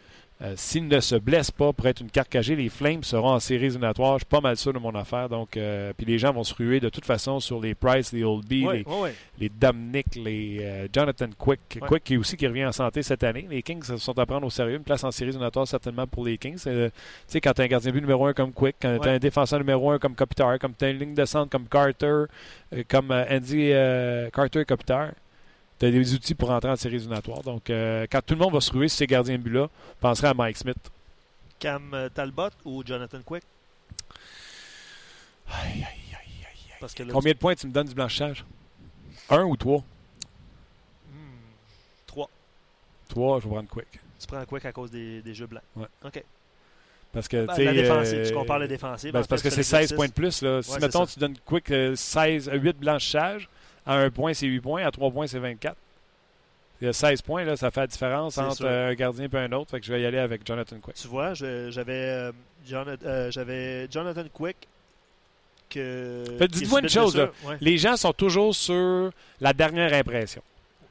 Euh, 0.43 0.55
S'il 0.57 0.89
ne 0.89 1.01
se 1.01 1.17
blesse 1.17 1.51
pas 1.51 1.73
pour 1.75 1.87
être 1.87 2.01
une 2.01 2.11
carcagée, 2.11 2.57
les 2.57 2.71
Flames 2.71 3.03
seront 3.03 3.33
en 3.33 3.41
séries 3.41 3.67
éliminatoires. 3.67 4.15
Je 4.15 4.21
suis 4.21 4.27
pas 4.27 4.41
mal 4.41 4.57
sûr 4.57 4.73
de 4.73 4.79
mon 4.79 4.95
affaire. 4.95 5.29
Donc, 5.29 5.57
euh, 5.57 5.93
puis 5.95 6.07
les 6.07 6.19
gens 6.19 6.33
vont 6.33 6.45
se 6.45 6.55
ruer 6.55 6.81
de 6.81 6.89
toute 6.89 7.05
façon 7.05 7.41
sur 7.41 7.61
les 7.61 7.75
Price, 7.75 8.13
les 8.13 8.25
Oldby, 8.25 8.65
Ouais, 8.65 8.85
les, 8.87 9.15
les 9.39 9.49
Dominic, 9.51 10.07
les 10.17 10.59
euh, 10.63 10.89
Jonathan 10.93 11.29
Quick. 11.37 11.81
Quick 11.87 12.05
qui 12.05 12.17
aussi 12.17 12.39
qui 12.39 12.47
revient 12.47 12.65
en 12.65 12.73
santé 12.73 13.03
cette 13.03 13.23
année. 13.23 13.47
Les 13.51 13.63
Kings 13.63 13.83
se 13.83 13.99
sont 13.99 14.19
à 14.19 14.25
prendre 14.25 14.47
au 14.47 14.51
sérieux. 14.51 14.77
Une 14.77 14.83
place 14.83 15.05
en 15.05 15.11
séries 15.11 15.31
éliminatoires 15.31 15.69
certainement 15.69 16.07
pour 16.07 16.25
les 16.25 16.39
Kings. 16.39 16.59
Euh, 16.67 16.89
tu 16.89 16.95
sais, 17.27 17.41
quand 17.43 17.53
tu 17.53 17.61
as 17.61 17.65
un 17.65 17.69
gardien 17.69 17.91
de 17.91 17.95
but 17.97 18.01
numéro 18.01 18.25
un 18.25 18.33
comme 18.33 18.53
Quick, 18.53 18.77
quand 18.81 18.99
tu 18.99 19.09
as 19.09 19.13
un 19.13 19.19
défenseur 19.19 19.59
numéro 19.59 19.91
un 19.91 19.99
comme 19.99 20.15
Kopitar, 20.15 20.59
comme 20.59 20.73
tu 20.75 20.87
as 20.87 20.91
une 20.91 20.99
ligne 20.99 21.15
de 21.15 21.25
centre 21.27 21.51
comme 21.51 21.69
Carter, 21.69 22.25
comme 22.89 23.11
Andy 23.11 23.73
Carter 24.33 24.61
et 24.61 24.65
Kopitar, 24.65 25.11
tu 25.81 25.87
as 25.87 25.91
des 25.91 26.15
outils 26.15 26.35
pour 26.37 26.51
entrer 26.51 26.71
en 26.71 26.77
séries 26.77 26.97
éliminatoires. 26.97 27.43
Donc, 27.43 27.69
euh, 27.71 28.07
quand 28.11 28.21
tout 28.25 28.35
le 28.35 28.41
monde 28.41 28.53
va 28.53 28.61
se 28.61 28.71
ruer 28.71 28.89
sur 28.89 28.99
ces 28.99 29.07
gardiens 29.09 29.37
de 29.39 29.43
but-là, 29.43 29.69
penserait 29.99 30.29
à 30.29 30.35
Mike 30.35 30.59
Smith. 30.59 30.77
Cam 31.59 31.93
euh, 31.95 32.09
Talbot 32.09 32.51
ou 32.65 32.83
Jonathan 32.87 33.19
Quick? 33.25 33.43
Aïe, 35.49 35.73
aïe, 35.73 35.83
aïe, 35.83 35.85
aïe, 36.13 36.45
aïe. 36.47 36.75
Parce 36.81 36.95
que 36.95 37.03
là, 37.03 37.13
Combien 37.13 37.33
de 37.33 37.39
points 37.39 37.55
tu 37.55 37.67
me 37.67 37.73
donnes 37.73 37.89
du 37.89 37.95
blanchissage? 37.95 38.45
Un 39.29 39.43
ou 39.45 39.57
trois? 39.57 39.79
Hmm, 41.11 41.15
Trois. 42.07 42.31
Trois, 43.09 43.41
je 43.41 43.45
vais 43.45 43.51
prendre 43.55 43.69
Quick. 43.69 43.89
Tu 44.21 44.27
prends 44.27 44.45
Quick 44.45 44.65
à 44.67 44.73
cause 44.73 44.91
des, 44.91 45.23
des 45.23 45.35
jeux 45.35 45.47
blancs. 45.47 45.63
Ouais. 45.77 45.87
OK. 46.05 46.23
Parce 47.13 47.27
que, 47.27 47.45
Ben, 47.47 47.65
la 47.65 47.73
défensive, 47.73 48.19
euh, 48.19 48.29
tu 48.29 48.35
compares 48.35 48.59
la 48.61 48.69
défensive. 48.69 49.13
Ben, 49.13 49.25
parce 49.25 49.43
que 49.43 49.51
c'est 49.51 49.63
tu 49.63 49.69
fais 49.69 49.87
16 49.87 49.95
points 49.95 50.07
de 50.07 50.13
plus. 50.13 50.43
Là. 50.43 50.63
Si, 50.63 50.71
Ouais, 50.71 50.79
mettons, 50.79 51.07
tu 51.07 51.19
donnes 51.19 51.37
Quick 51.45 51.71
euh, 51.73 51.97
16, 51.97 52.49
euh, 52.49 52.55
8 52.57 52.79
blanchissages, 52.79 53.49
à 53.91 53.97
1 53.99 54.11
point, 54.11 54.35
c'est 54.35 54.47
8 54.47 54.61
points, 54.61 54.85
à 54.87 54.91
3 54.91 55.11
points, 55.11 55.27
c'est 55.27 55.39
24. 55.39 55.77
Il 56.81 56.87
y 56.87 56.89
a 56.89 56.93
16 56.93 57.23
points, 57.23 57.45
là, 57.45 57.57
ça 57.57 57.71
fait 57.71 57.81
la 57.81 57.87
différence 57.87 58.39
entre 58.39 58.57
sûr. 58.57 58.67
un 58.69 58.95
gardien 58.95 59.29
et 59.31 59.37
un 59.37 59.53
autre. 59.53 59.71
Fait 59.71 59.81
que 59.81 59.87
je 59.87 59.93
vais 59.93 60.01
y 60.01 60.07
aller 60.07 60.19
avec 60.19 60.47
Jonathan 60.47 60.77
Quick. 60.81 60.97
Tu 60.97 61.09
vois, 61.09 61.35
j'avais 61.35 61.73
euh, 61.93 62.33
Jonathan, 62.67 63.07
euh, 63.07 63.31
j'avais 63.31 63.87
Jonathan 63.91 64.25
Quick 64.33 64.57
dites-moi 65.77 66.81
une 66.81 66.89
chose, 66.89 67.17
là. 67.17 67.31
Ouais, 67.45 67.57
Les 67.61 67.79
gens 67.79 67.97
sont 67.97 68.13
toujours 68.13 68.55
sur 68.55 69.11
la 69.41 69.53
dernière 69.53 69.93
impression. 69.93 70.43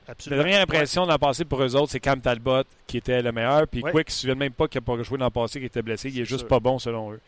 La 0.08 0.14
absolument. 0.14 0.43
dernière 0.43 0.62
impression 0.64 1.06
dans 1.06 1.14
le 1.14 1.20
passé 1.20 1.45
pour 1.45 1.62
eux 1.62 1.76
autres, 1.76 1.91
c'est 1.91 2.00
Cam 2.00 2.20
Talbot 2.20 2.64
qui 2.88 2.97
était 2.97 3.22
le 3.22 3.32
meilleur. 3.32 3.68
Puis 3.68 3.84
Ouais. 3.84 3.91
Quick, 3.91 4.08
ne 4.08 4.12
se 4.12 4.20
souviennent 4.22 4.38
même 4.39 4.54
pas 4.54 4.68
qu'il 4.68 4.82
n'a 4.82 4.86
pas 4.86 5.02
joué 5.04 5.18
dans 5.18 5.26
le 5.26 5.32
passé, 5.32 5.60
qui 5.60 5.68
était 5.68 5.82
blessé. 5.82 6.10
Il 6.10 6.20
est 6.20 6.26
juste 6.26 6.39
sûr. 6.39 6.47
pas 6.47 6.60
bon 6.60 6.80
selon 6.80 7.14
eux. 7.14 7.20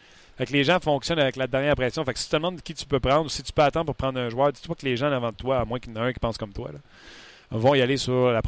Fait 0.42 0.48
que 0.48 0.54
les 0.54 0.64
gens 0.64 0.80
fonctionnent 0.80 1.20
avec 1.20 1.36
la 1.36 1.46
dernière 1.46 1.74
impression. 1.74 2.04
Fait 2.04 2.14
que 2.14 2.20
si 2.20 2.26
tu 2.26 2.32
te 2.32 2.36
demandes 2.36 2.60
qui 2.64 2.74
tu 2.74 2.84
peux 2.88 3.00
prendre 3.00 3.28
ou 3.28 3.30
si 3.30 3.44
tu 3.44 3.54
peux 3.54 3.62
attendre 3.62 3.86
pour 3.86 3.96
prendre 3.96 4.20
un 4.20 4.28
joueur, 4.28 4.52
dis-toi 4.52 4.74
que 4.74 4.84
les 4.84 4.98
gens 4.98 5.12
avant 5.12 5.30
de 5.30 5.36
toi, 5.36 5.60
à 5.60 5.66
moins 5.66 5.78
qu'il 5.78 5.94
y 5.94 6.00
en 6.00 6.02
ait 6.02 6.08
un 6.08 6.14
qui 6.14 6.20
pense 6.20 6.36
comme 6.36 6.52
toi, 6.52 6.72
vont 7.52 7.76
y 7.76 7.82
aller 7.84 7.96
sur 7.96 8.32
la 8.32 8.42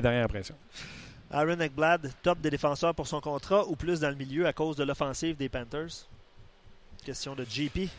dernière 0.00 0.24
impression. 0.24 0.54
Aaron 1.30 1.60
Ekblad, 1.60 2.10
top 2.22 2.40
des 2.40 2.48
défenseurs 2.48 2.94
pour 2.94 3.06
son 3.06 3.20
contrat 3.20 3.68
ou 3.68 3.76
plus 3.76 4.00
dans 4.00 4.08
le 4.08 4.14
milieu 4.14 4.46
à 4.46 4.54
cause 4.54 4.76
de 4.76 4.84
l'offensive 4.84 5.36
des 5.36 5.50
Panthers? 5.50 6.08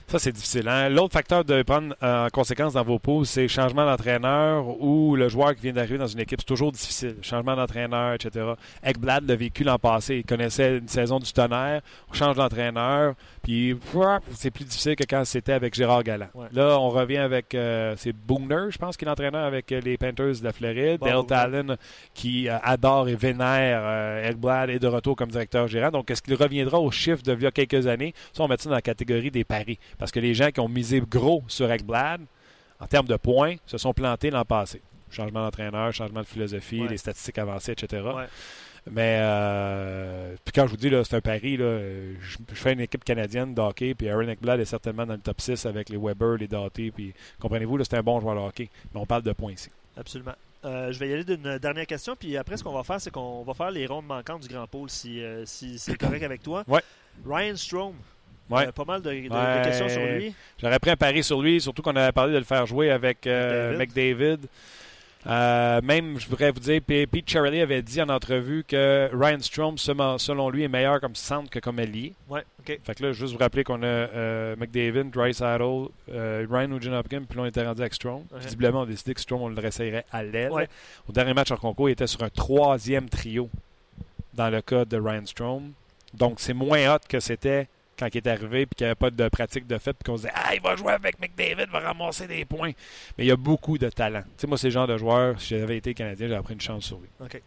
Ça, 0.07 0.19
c'est 0.19 0.31
difficile. 0.31 0.67
hein. 0.67 0.89
L'autre 0.89 1.13
facteur 1.13 1.43
de 1.45 1.61
prendre 1.63 1.95
euh, 2.03 2.25
en 2.25 2.29
conséquence 2.29 2.73
dans 2.73 2.83
vos 2.83 2.99
poules, 2.99 3.25
c'est 3.25 3.47
changement 3.47 3.85
d'entraîneur 3.85 4.67
ou 4.81 5.15
le 5.15 5.29
joueur 5.29 5.55
qui 5.55 5.61
vient 5.61 5.73
d'arriver 5.73 5.97
dans 5.97 6.07
une 6.07 6.19
équipe. 6.19 6.39
C'est 6.41 6.45
toujours 6.47 6.71
difficile. 6.71 7.15
Changement 7.21 7.55
d'entraîneur, 7.55 8.13
etc. 8.13 8.45
Ekblad 8.83 9.27
l'a 9.27 9.35
vécu 9.35 9.63
l'an 9.63 9.77
passé. 9.79 10.17
Il 10.17 10.25
connaissait 10.25 10.77
une 10.77 10.87
saison 10.87 11.19
du 11.19 11.31
tonnerre. 11.31 11.81
On 12.09 12.13
change 12.13 12.35
d'entraîneur. 12.35 13.15
Puis, 13.47 13.77
c'est 14.33 14.51
plus 14.51 14.65
difficile 14.65 14.97
que 14.97 15.05
quand 15.05 15.23
c'était 15.23 15.53
avec 15.53 15.73
Gérard 15.73 16.03
Galland. 16.03 16.27
Ouais. 16.33 16.47
Là, 16.51 16.77
on 16.81 16.89
revient 16.89 17.15
avec. 17.19 17.55
euh, 17.55 17.93
c'est 17.95 18.11
Booner, 18.11 18.65
je 18.71 18.77
pense, 18.77 18.97
qui 18.97 19.05
est 19.05 19.07
l'entraîneur 19.07 19.45
avec 19.45 19.71
euh, 19.71 19.79
les 19.79 19.97
Panthers 19.97 20.39
de 20.39 20.43
la 20.43 20.51
Floride. 20.51 20.99
Bob 20.99 21.27
Dale. 21.27 21.51
Talon, 21.65 21.77
qui 22.13 22.49
euh, 22.49 22.57
adore 22.61 23.07
et 23.07 23.15
vénère 23.15 23.79
euh, 23.85 24.29
Ekblad, 24.29 24.69
est 24.69 24.79
de 24.79 24.87
retour 24.87 25.15
comme 25.15 25.29
directeur 25.29 25.65
gérant. 25.69 25.91
Donc, 25.91 26.11
est-ce 26.11 26.21
qu'il 26.21 26.33
reviendra 26.35 26.77
au 26.77 26.91
chiffre 26.91 27.23
de 27.23 27.33
il 27.35 27.41
y 27.43 27.45
a 27.45 27.51
quelques 27.51 27.87
années? 27.87 28.13
Ça, 28.33 28.43
on 28.43 28.49
met 28.49 28.57
ça 28.57 28.67
dans 28.67 28.75
la 28.75 28.81
catégorie 28.81 29.31
des 29.31 29.45
paris. 29.45 29.79
Parce 29.97 30.11
que 30.11 30.19
les 30.19 30.33
gens 30.33 30.51
qui 30.51 30.59
ont 30.59 30.67
misé 30.67 31.01
gros 31.09 31.41
sur 31.47 31.71
Ekblad, 31.71 32.19
en 32.81 32.85
termes 32.87 33.07
de 33.07 33.15
points, 33.15 33.55
se 33.65 33.77
sont 33.77 33.93
plantés 33.93 34.29
l'an 34.29 34.43
passé. 34.43 34.81
Changement 35.09 35.39
d'entraîneur, 35.45 35.93
changement 35.93 36.19
de 36.19 36.25
philosophie, 36.25 36.81
Ouais. 36.81 36.89
les 36.89 36.97
statistiques 36.97 37.37
avancées, 37.37 37.71
etc. 37.71 38.03
Ouais. 38.13 38.25
Mais 38.91 39.17
euh, 39.19 40.35
puis 40.45 40.51
quand 40.53 40.65
je 40.65 40.71
vous 40.71 40.77
dis, 40.77 40.89
là, 40.89 41.03
c'est 41.03 41.15
un 41.15 41.21
pari, 41.21 41.57
là, 41.57 41.79
je, 42.21 42.37
je 42.49 42.55
fais 42.55 42.73
une 42.73 42.79
équipe 42.79 43.03
canadienne 43.03 43.53
de 43.53 43.61
hockey, 43.61 43.93
puis 43.95 44.09
Aaron 44.09 44.27
Ekblad 44.27 44.59
est 44.59 44.65
certainement 44.65 45.05
dans 45.05 45.13
le 45.13 45.19
top 45.19 45.41
6 45.41 45.65
avec 45.65 45.89
les 45.89 45.97
Weber, 45.97 46.37
les 46.37 46.47
Doughty, 46.47 46.91
puis 46.91 47.13
comprenez-vous, 47.39 47.77
là, 47.77 47.83
c'est 47.89 47.97
un 47.97 48.03
bon 48.03 48.19
joueur 48.19 48.35
de 48.35 48.39
hockey. 48.41 48.69
Mais 48.93 48.99
on 48.99 49.05
parle 49.05 49.23
de 49.23 49.33
points 49.33 49.53
ici. 49.53 49.69
Absolument. 49.97 50.33
Euh, 50.65 50.91
je 50.91 50.99
vais 50.99 51.09
y 51.09 51.13
aller 51.13 51.23
d'une 51.23 51.57
dernière 51.59 51.85
question, 51.85 52.15
puis 52.15 52.35
après, 52.37 52.57
ce 52.57 52.63
qu'on 52.63 52.73
va 52.73 52.83
faire, 52.83 52.99
c'est 52.99 53.11
qu'on 53.11 53.43
va 53.43 53.53
faire 53.53 53.71
les 53.71 53.85
rondes 53.85 54.05
manquantes 54.07 54.41
du 54.41 54.47
Grand 54.53 54.67
Pôle, 54.67 54.89
si, 54.89 55.21
euh, 55.23 55.43
si 55.45 55.77
c'est 55.79 55.97
correct 55.97 56.23
avec 56.23 56.41
toi. 56.43 56.63
Ouais. 56.67 56.81
Ryan 57.25 57.55
Strom. 57.55 57.93
Ouais. 58.49 58.67
Euh, 58.67 58.71
pas 58.71 58.85
mal 58.85 59.01
de, 59.01 59.09
de- 59.11 59.27
de 59.27 59.33
Ouais. 59.33 59.61
questions 59.65 59.89
sur 59.89 60.01
lui. 60.05 60.33
J'aurais 60.61 60.79
pris 60.79 60.91
un 60.91 60.95
pari 60.95 61.21
sur 61.21 61.41
lui, 61.41 61.59
surtout 61.59 61.81
qu'on 61.81 61.95
avait 61.97 62.13
parlé 62.13 62.31
de 62.33 62.37
le 62.37 62.45
faire 62.45 62.65
jouer 62.65 62.91
avec 62.91 63.27
euh, 63.27 63.77
McDavid. 63.77 64.15
McDavid. 64.37 64.47
Euh, 65.27 65.81
même, 65.83 66.17
je 66.19 66.27
voudrais 66.27 66.51
vous 66.51 66.59
dire, 66.59 66.81
Pete 66.81 67.29
Charlie 67.29 67.59
avait 67.59 67.81
dit 67.81 68.01
en 68.01 68.07
entrevue 68.07 68.63
que 68.65 69.09
Ryan 69.13 69.39
Strom, 69.41 69.77
selon 69.77 70.49
lui, 70.49 70.63
est 70.63 70.69
meilleur 70.69 71.01
comme 71.01 71.15
centre 71.15 71.49
que 71.49 71.59
comme 71.59 71.79
allié. 71.79 72.13
Ouais, 72.29 72.43
OK. 72.59 72.79
Fait 72.81 72.95
que 72.95 73.03
là, 73.03 73.11
juste 73.11 73.33
vous 73.33 73.39
rappeler 73.39 73.63
qu'on 73.63 73.83
a 73.83 73.85
euh, 73.85 74.55
McDavid, 74.55 75.11
Dreisaitl, 75.11 75.87
euh, 76.11 76.45
Ryan 76.49 76.69
Nugent-Hopkins, 76.69 77.23
puis 77.27 77.37
là, 77.37 77.43
on 77.43 77.45
était 77.45 77.65
rendu 77.65 77.81
avec 77.81 77.93
Strom. 77.93 78.23
Visiblement, 78.35 78.79
on 78.79 78.83
a 78.83 78.87
décidé 78.87 79.13
que 79.13 79.21
Strom, 79.21 79.41
on 79.41 79.49
le 79.49 79.59
réessayerait 79.59 80.05
à 80.11 80.23
l'aile. 80.23 80.51
Ouais. 80.51 80.69
Au 81.09 81.11
dernier 81.11 81.33
match 81.33 81.51
en 81.51 81.57
concours, 81.57 81.89
il 81.89 81.93
était 81.93 82.07
sur 82.07 82.23
un 82.23 82.29
troisième 82.29 83.09
trio 83.09 83.49
dans 84.33 84.49
le 84.49 84.61
cas 84.61 84.85
de 84.85 84.97
Ryan 84.97 85.25
Strom. 85.25 85.71
Donc, 86.13 86.39
c'est 86.39 86.53
moins 86.53 86.95
hot 86.95 86.99
que 87.07 87.19
c'était 87.19 87.67
quand 87.97 88.07
il 88.13 88.17
est 88.17 88.27
arrivé 88.27 88.65
puis 88.65 88.75
qu'il 88.75 88.85
n'y 88.85 88.89
avait 88.89 88.95
pas 88.95 89.09
de 89.11 89.27
pratique 89.29 89.67
de 89.67 89.77
fait 89.77 89.93
puis 89.93 90.03
qu'on 90.05 90.17
se 90.17 90.23
disait 90.23 90.33
Ah, 90.35 90.53
il 90.55 90.61
va 90.61 90.75
jouer 90.75 90.93
avec 90.93 91.19
McDavid, 91.19 91.63
il 91.67 91.71
va 91.71 91.79
ramasser 91.79 92.27
des 92.27 92.45
points. 92.45 92.71
Mais 93.17 93.25
il 93.25 93.27
y 93.27 93.31
a 93.31 93.35
beaucoup 93.37 93.77
de 93.77 93.89
talent. 93.89 94.21
Tu 94.23 94.29
sais, 94.41 94.47
moi, 94.47 94.57
c'est 94.57 94.67
le 94.67 94.71
genre 94.73 94.87
de 94.87 94.97
joueur, 94.97 95.39
si 95.41 95.57
j'avais 95.57 95.77
été 95.77 95.93
Canadien, 95.93 96.27
j'aurais 96.27 96.43
pris 96.43 96.53
une 96.53 96.61
chance 96.61 96.85
sur 96.85 96.99
lui. 96.99 97.09
OK. 97.19 97.41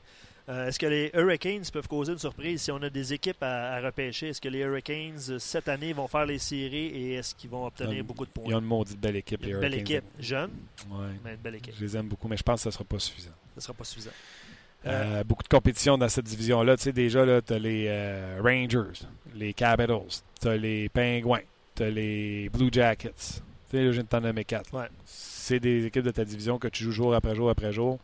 Euh, 0.49 0.67
Est-ce 0.67 0.81
que 0.81 0.87
les 0.87 1.11
Hurricanes 1.15 1.63
peuvent 1.73 1.87
causer 1.87 2.13
une 2.13 2.19
surprise 2.19 2.61
si 2.63 2.73
on 2.73 2.83
a 2.83 2.91
des 2.91 3.13
équipes 3.13 3.41
à, 3.43 3.75
à 3.75 3.81
repêcher? 3.81 4.31
Est-ce 4.31 4.41
que 4.41 4.49
les 4.49 4.61
Hurricanes, 4.61 5.19
euh, 5.29 5.39
cette 5.39 5.69
année, 5.69 5.93
vont 5.93 6.09
faire 6.09 6.27
les 6.27 6.39
séries 6.41 6.87
et 6.87 7.15
est-ce 7.15 7.35
qu'ils 7.37 7.51
vont 7.51 7.67
obtenir 7.67 8.03
beaucoup 8.03 8.27
de 8.27 8.31
points? 8.31 8.45
Ils 8.49 8.55
ont 8.55 8.59
une 8.59 8.65
maudite 8.65 8.99
belle 8.99 9.17
équipe, 9.17 9.43
les 9.43 9.51
une 9.51 9.61
belle 9.61 9.75
Hurricanes. 9.75 9.97
équipe. 9.99 10.05
Jeune, 10.19 10.51
Ouais. 10.91 11.07
mais 11.25 11.31
une 11.35 11.37
belle 11.37 11.55
équipe. 11.57 11.75
Je 11.79 11.85
les 11.85 11.97
aime 11.97 12.09
beaucoup, 12.09 12.27
mais 12.27 12.37
je 12.37 12.43
pense 12.43 12.57
que 12.57 12.63
ça 12.63 12.69
ne 12.71 12.73
sera 12.73 12.85
pas 12.85 12.99
suffisant. 12.99 13.31
Ce 13.55 13.57
ne 13.57 13.61
sera 13.61 13.75
pas 13.75 13.85
suffisant. 13.85 14.11
Euh, 14.87 15.21
Euh, 15.21 15.25
beaucoup 15.25 15.43
de 15.43 15.49
compétition 15.49 15.99
dans 15.99 16.09
cette 16.09 16.25
division-là. 16.27 16.77
Tu 16.77 16.85
sais, 16.85 16.93
déjà, 16.93 17.25
tu 17.43 17.53
as 17.53 17.59
les 17.59 17.87
euh, 17.89 18.41
Rangers, 18.43 19.05
les 19.35 19.53
Capitals, 19.53 20.01
tu 20.41 20.49
as 20.49 20.57
les 20.57 20.89
Penguins, 20.89 21.41
tu 21.75 21.83
as 21.83 21.91
les 21.91 22.49
Blue 22.49 22.71
Jackets. 22.73 23.13
Tu 23.13 23.77
sais, 23.77 23.77
là, 23.85 23.87
je 23.87 23.91
viens 23.91 24.03
de 24.03 24.09
t'en 24.09 24.21
nommer 24.21 24.45
quatre. 24.45 24.73
Ouais. 24.75 24.87
C'est 25.05 25.61
des 25.61 25.85
équipes 25.87 26.05
de 26.05 26.11
ta 26.11 26.25
division 26.25 26.59
que 26.59 26.69
tu 26.69 26.85
joues 26.85 26.93
jour 26.93 27.15
après 27.15 27.35
jour 27.35 27.51
après 27.51 27.73
jour. 27.73 27.99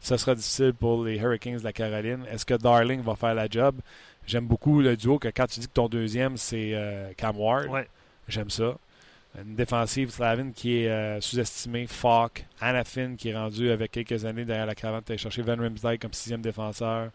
Ça 0.00 0.18
sera 0.18 0.34
difficile 0.34 0.72
pour 0.74 1.04
les 1.04 1.16
Hurricanes 1.18 1.58
de 1.58 1.64
la 1.64 1.72
Caroline. 1.72 2.24
Est-ce 2.30 2.44
que 2.46 2.54
Darling 2.54 3.02
va 3.02 3.14
faire 3.14 3.34
la 3.34 3.46
job? 3.48 3.76
J'aime 4.26 4.46
beaucoup 4.46 4.80
le 4.80 4.96
duo 4.96 5.18
que 5.18 5.28
quand 5.28 5.46
tu 5.46 5.60
dis 5.60 5.66
que 5.68 5.72
ton 5.72 5.88
deuxième, 5.88 6.36
c'est 6.36 6.72
euh, 6.74 7.12
Cam 7.16 7.38
Ward. 7.38 7.68
ouais. 7.68 7.86
J'aime 8.28 8.50
ça. 8.50 8.76
Une 9.38 9.54
défensive 9.54 10.10
Slavine 10.10 10.52
qui 10.52 10.78
est 10.78 10.90
euh, 10.90 11.20
sous-estimée. 11.20 11.86
Falk, 11.86 12.46
Anafin 12.60 13.16
qui 13.16 13.30
est 13.30 13.36
rendu 13.36 13.70
avec 13.70 13.90
quelques 13.90 14.24
années 14.26 14.44
derrière 14.44 14.66
la 14.66 14.74
cravate. 14.74 15.06
Tu 15.06 15.16
cherché 15.16 15.42
Van 15.42 15.56
Rimsdijk 15.56 16.02
comme 16.02 16.12
sixième 16.12 16.42
défenseur. 16.42 17.10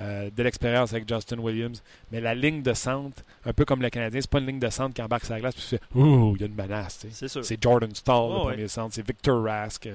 Euh, 0.00 0.30
de 0.30 0.42
l'expérience 0.44 0.92
avec 0.92 1.08
Justin 1.08 1.38
Williams. 1.38 1.82
Mais 2.12 2.20
la 2.20 2.32
ligne 2.34 2.62
de 2.62 2.72
centre, 2.72 3.22
un 3.44 3.52
peu 3.52 3.64
comme 3.64 3.82
le 3.82 3.90
Canadien, 3.90 4.20
c'est 4.20 4.30
pas 4.30 4.38
une 4.38 4.46
ligne 4.46 4.60
de 4.60 4.70
centre 4.70 4.94
qui 4.94 5.02
embarque 5.02 5.24
sur 5.24 5.34
la 5.34 5.40
glace 5.40 5.54
puis 5.56 5.64
tu 5.64 5.68
fais 5.76 5.80
Ouh, 5.98 6.34
il 6.36 6.40
y 6.40 6.44
a 6.44 6.46
une 6.46 6.54
menace. 6.54 7.04
C'est 7.10 7.26
sûr. 7.26 7.44
C'est 7.44 7.60
Jordan 7.60 7.92
Stahl, 7.92 8.14
Oh, 8.16 8.28
le 8.32 8.38
ouais. 8.38 8.52
premier 8.52 8.68
centre. 8.68 8.94
C'est 8.94 9.04
Victor 9.04 9.42
Rask. 9.42 9.88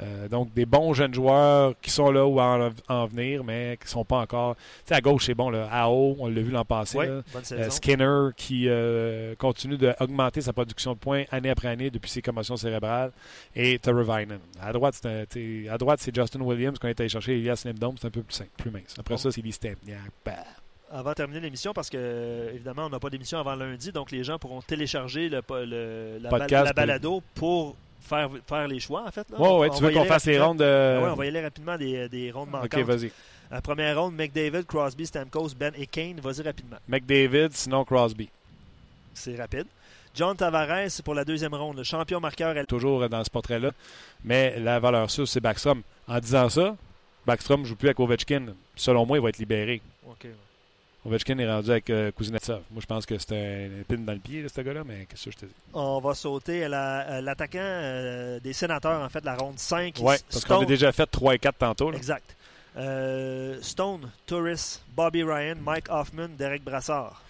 Euh, 0.00 0.28
donc, 0.28 0.54
des 0.54 0.64
bons 0.64 0.94
jeunes 0.94 1.12
joueurs 1.12 1.74
qui 1.82 1.90
sont 1.90 2.10
là 2.10 2.26
où 2.26 2.40
en, 2.40 2.70
en 2.88 3.06
venir, 3.06 3.44
mais 3.44 3.78
qui 3.82 3.90
sont 3.90 4.04
pas 4.06 4.20
encore. 4.20 4.56
Tu 4.56 4.62
sais, 4.86 4.94
à 4.94 5.00
gauche, 5.02 5.26
c'est 5.26 5.34
bon. 5.34 5.50
Là. 5.50 5.68
AO, 5.70 6.16
on 6.18 6.28
l'a 6.28 6.40
vu 6.40 6.50
l'an 6.50 6.64
passé. 6.64 6.96
Ouais, 6.96 7.08
Euh. 7.08 7.70
Skinner 7.70 8.30
qui 8.36 8.68
euh, 8.68 9.34
continue 9.36 9.76
d'augmenter 9.76 10.40
sa 10.40 10.52
production 10.54 10.94
de 10.94 10.98
points 10.98 11.24
année 11.30 11.50
après 11.50 11.68
année 11.68 11.90
depuis 11.90 12.10
ses 12.10 12.22
commotions 12.22 12.56
cérébrales. 12.56 13.12
Et 13.54 13.78
Teravainen. 13.78 14.38
À 14.62 14.72
droite, 14.72 14.94
c'est 15.00 15.08
un- 15.08 15.24
t'sais, 15.26 15.68
à 15.70 15.76
droite, 15.76 15.98
c'est 16.00 16.14
Justin 16.14 16.40
Williams 16.40 16.78
qu'on 16.78 16.88
est 16.88 16.98
allé 16.98 17.08
chercher. 17.10 17.32
Elias 17.36 17.62
Lindholm, 17.66 17.96
c'est 18.00 18.06
un 18.06 18.10
peu 18.10 18.22
plus, 18.22 18.34
simple, 18.34 18.50
plus 18.56 18.70
mince. 18.70 18.94
Après 18.98 19.14
Bon. 19.14 19.18
ça, 19.18 19.30
c'est 19.30 19.41
Bah. 20.24 20.32
Avant 20.90 21.10
de 21.10 21.14
terminer 21.14 21.40
l'émission, 21.40 21.72
parce 21.72 21.88
que 21.88 21.96
euh, 21.98 22.50
évidemment, 22.54 22.86
on 22.86 22.90
n'a 22.90 23.00
pas 23.00 23.08
d'émission 23.10 23.38
avant 23.38 23.54
lundi, 23.54 23.92
donc 23.92 24.10
les 24.10 24.22
gens 24.24 24.38
pourront 24.38 24.60
télécharger 24.60 25.28
le, 25.30 25.40
la, 26.20 26.28
Podcast 26.28 26.66
la 26.66 26.72
balado 26.74 27.22
pour 27.34 27.76
faire, 28.00 28.28
faire 28.46 28.68
les 28.68 28.78
choix, 28.78 29.04
en 29.06 29.10
fait. 29.10 29.26
là. 29.30 29.40
Ouais, 29.40 29.48
On- 29.48 29.58
ouais, 29.60 29.68
on 29.70 29.74
tu 29.74 29.82
veux 29.82 29.90
qu'on 29.90 30.04
fasse 30.04 30.26
les 30.26 30.38
rondes 30.38 30.58
de. 30.58 30.64
Ah 30.98 31.02
ouais, 31.02 31.10
on 31.10 31.14
va 31.14 31.24
y 31.24 31.28
aller 31.28 31.42
rapidement 31.42 31.78
des, 31.78 32.08
des 32.10 32.30
rondes 32.30 32.50
manquantes. 32.50 32.74
Ok, 32.74 32.80
vas-y. 32.80 33.10
Euh, 33.52 33.60
première 33.62 33.98
ronde, 34.00 34.14
McDavid, 34.14 34.64
Crosby, 34.66 35.06
Stamkos, 35.06 35.50
Ben 35.58 35.72
et 35.76 35.86
Kane. 35.86 36.20
Vas-y 36.20 36.42
rapidement. 36.42 36.76
McDavid, 36.88 37.48
sinon 37.52 37.84
Crosby. 37.84 38.28
C'est 39.14 39.36
rapide. 39.36 39.66
John 40.14 40.36
Tavares, 40.36 40.90
pour 41.04 41.14
la 41.14 41.24
deuxième 41.24 41.54
ronde. 41.54 41.78
Le 41.78 41.84
champion 41.84 42.20
marqueur, 42.20 42.54
elle... 42.56 42.66
Toujours 42.66 43.08
dans 43.08 43.24
ce 43.24 43.30
portrait-là. 43.30 43.70
Mais 44.24 44.58
la 44.58 44.78
valeur 44.78 45.10
sûre, 45.10 45.26
c'est 45.26 45.40
Backstrom. 45.40 45.82
En 46.06 46.18
disant 46.18 46.48
ça, 46.50 46.76
Backstrom 47.26 47.62
ne 47.62 47.66
joue 47.66 47.76
plus 47.76 47.88
avec 47.88 47.98
Ovechkin. 48.00 48.48
Selon 48.76 49.04
moi, 49.06 49.18
il 49.18 49.22
va 49.22 49.28
être 49.28 49.38
libéré. 49.38 49.80
OK. 50.08 50.26
Ovechkin 51.04 51.36
est 51.38 51.50
rendu 51.50 51.70
avec 51.70 51.90
euh, 51.90 52.12
Kuznetsov. 52.12 52.62
Moi, 52.70 52.80
je 52.80 52.86
pense 52.86 53.04
que 53.06 53.18
c'est 53.18 53.32
un 53.36 53.80
épine 53.80 54.04
dans 54.04 54.12
le 54.12 54.20
pied, 54.20 54.40
là, 54.42 54.48
ce 54.48 54.60
gars-là, 54.60 54.82
mais 54.86 55.04
qu'est-ce 55.08 55.24
que 55.24 55.30
je 55.32 55.36
te 55.36 55.46
dis? 55.46 55.52
On 55.74 55.98
va 55.98 56.14
sauter 56.14 56.64
à 56.64 56.68
la- 56.68 57.20
l'attaquant 57.20 57.58
euh, 57.60 58.38
des 58.38 58.52
sénateurs, 58.52 59.02
en 59.02 59.08
fait, 59.08 59.24
la 59.24 59.34
ronde 59.34 59.58
5. 59.58 59.96
Oui, 60.00 60.14
parce 60.30 60.44
qu'on 60.44 60.60
a 60.60 60.64
déjà 60.64 60.92
fait 60.92 61.06
3 61.06 61.34
et 61.34 61.38
4 61.40 61.56
tantôt. 61.58 61.90
là. 61.90 61.96
Exact. 61.96 62.36
Euh, 62.76 63.58
Stone, 63.62 64.08
Turris, 64.26 64.78
Bobby 64.94 65.24
Ryan, 65.24 65.56
Mike 65.60 65.86
Hoffman, 65.90 66.28
Derek 66.38 66.62
Brassard. 66.62 67.20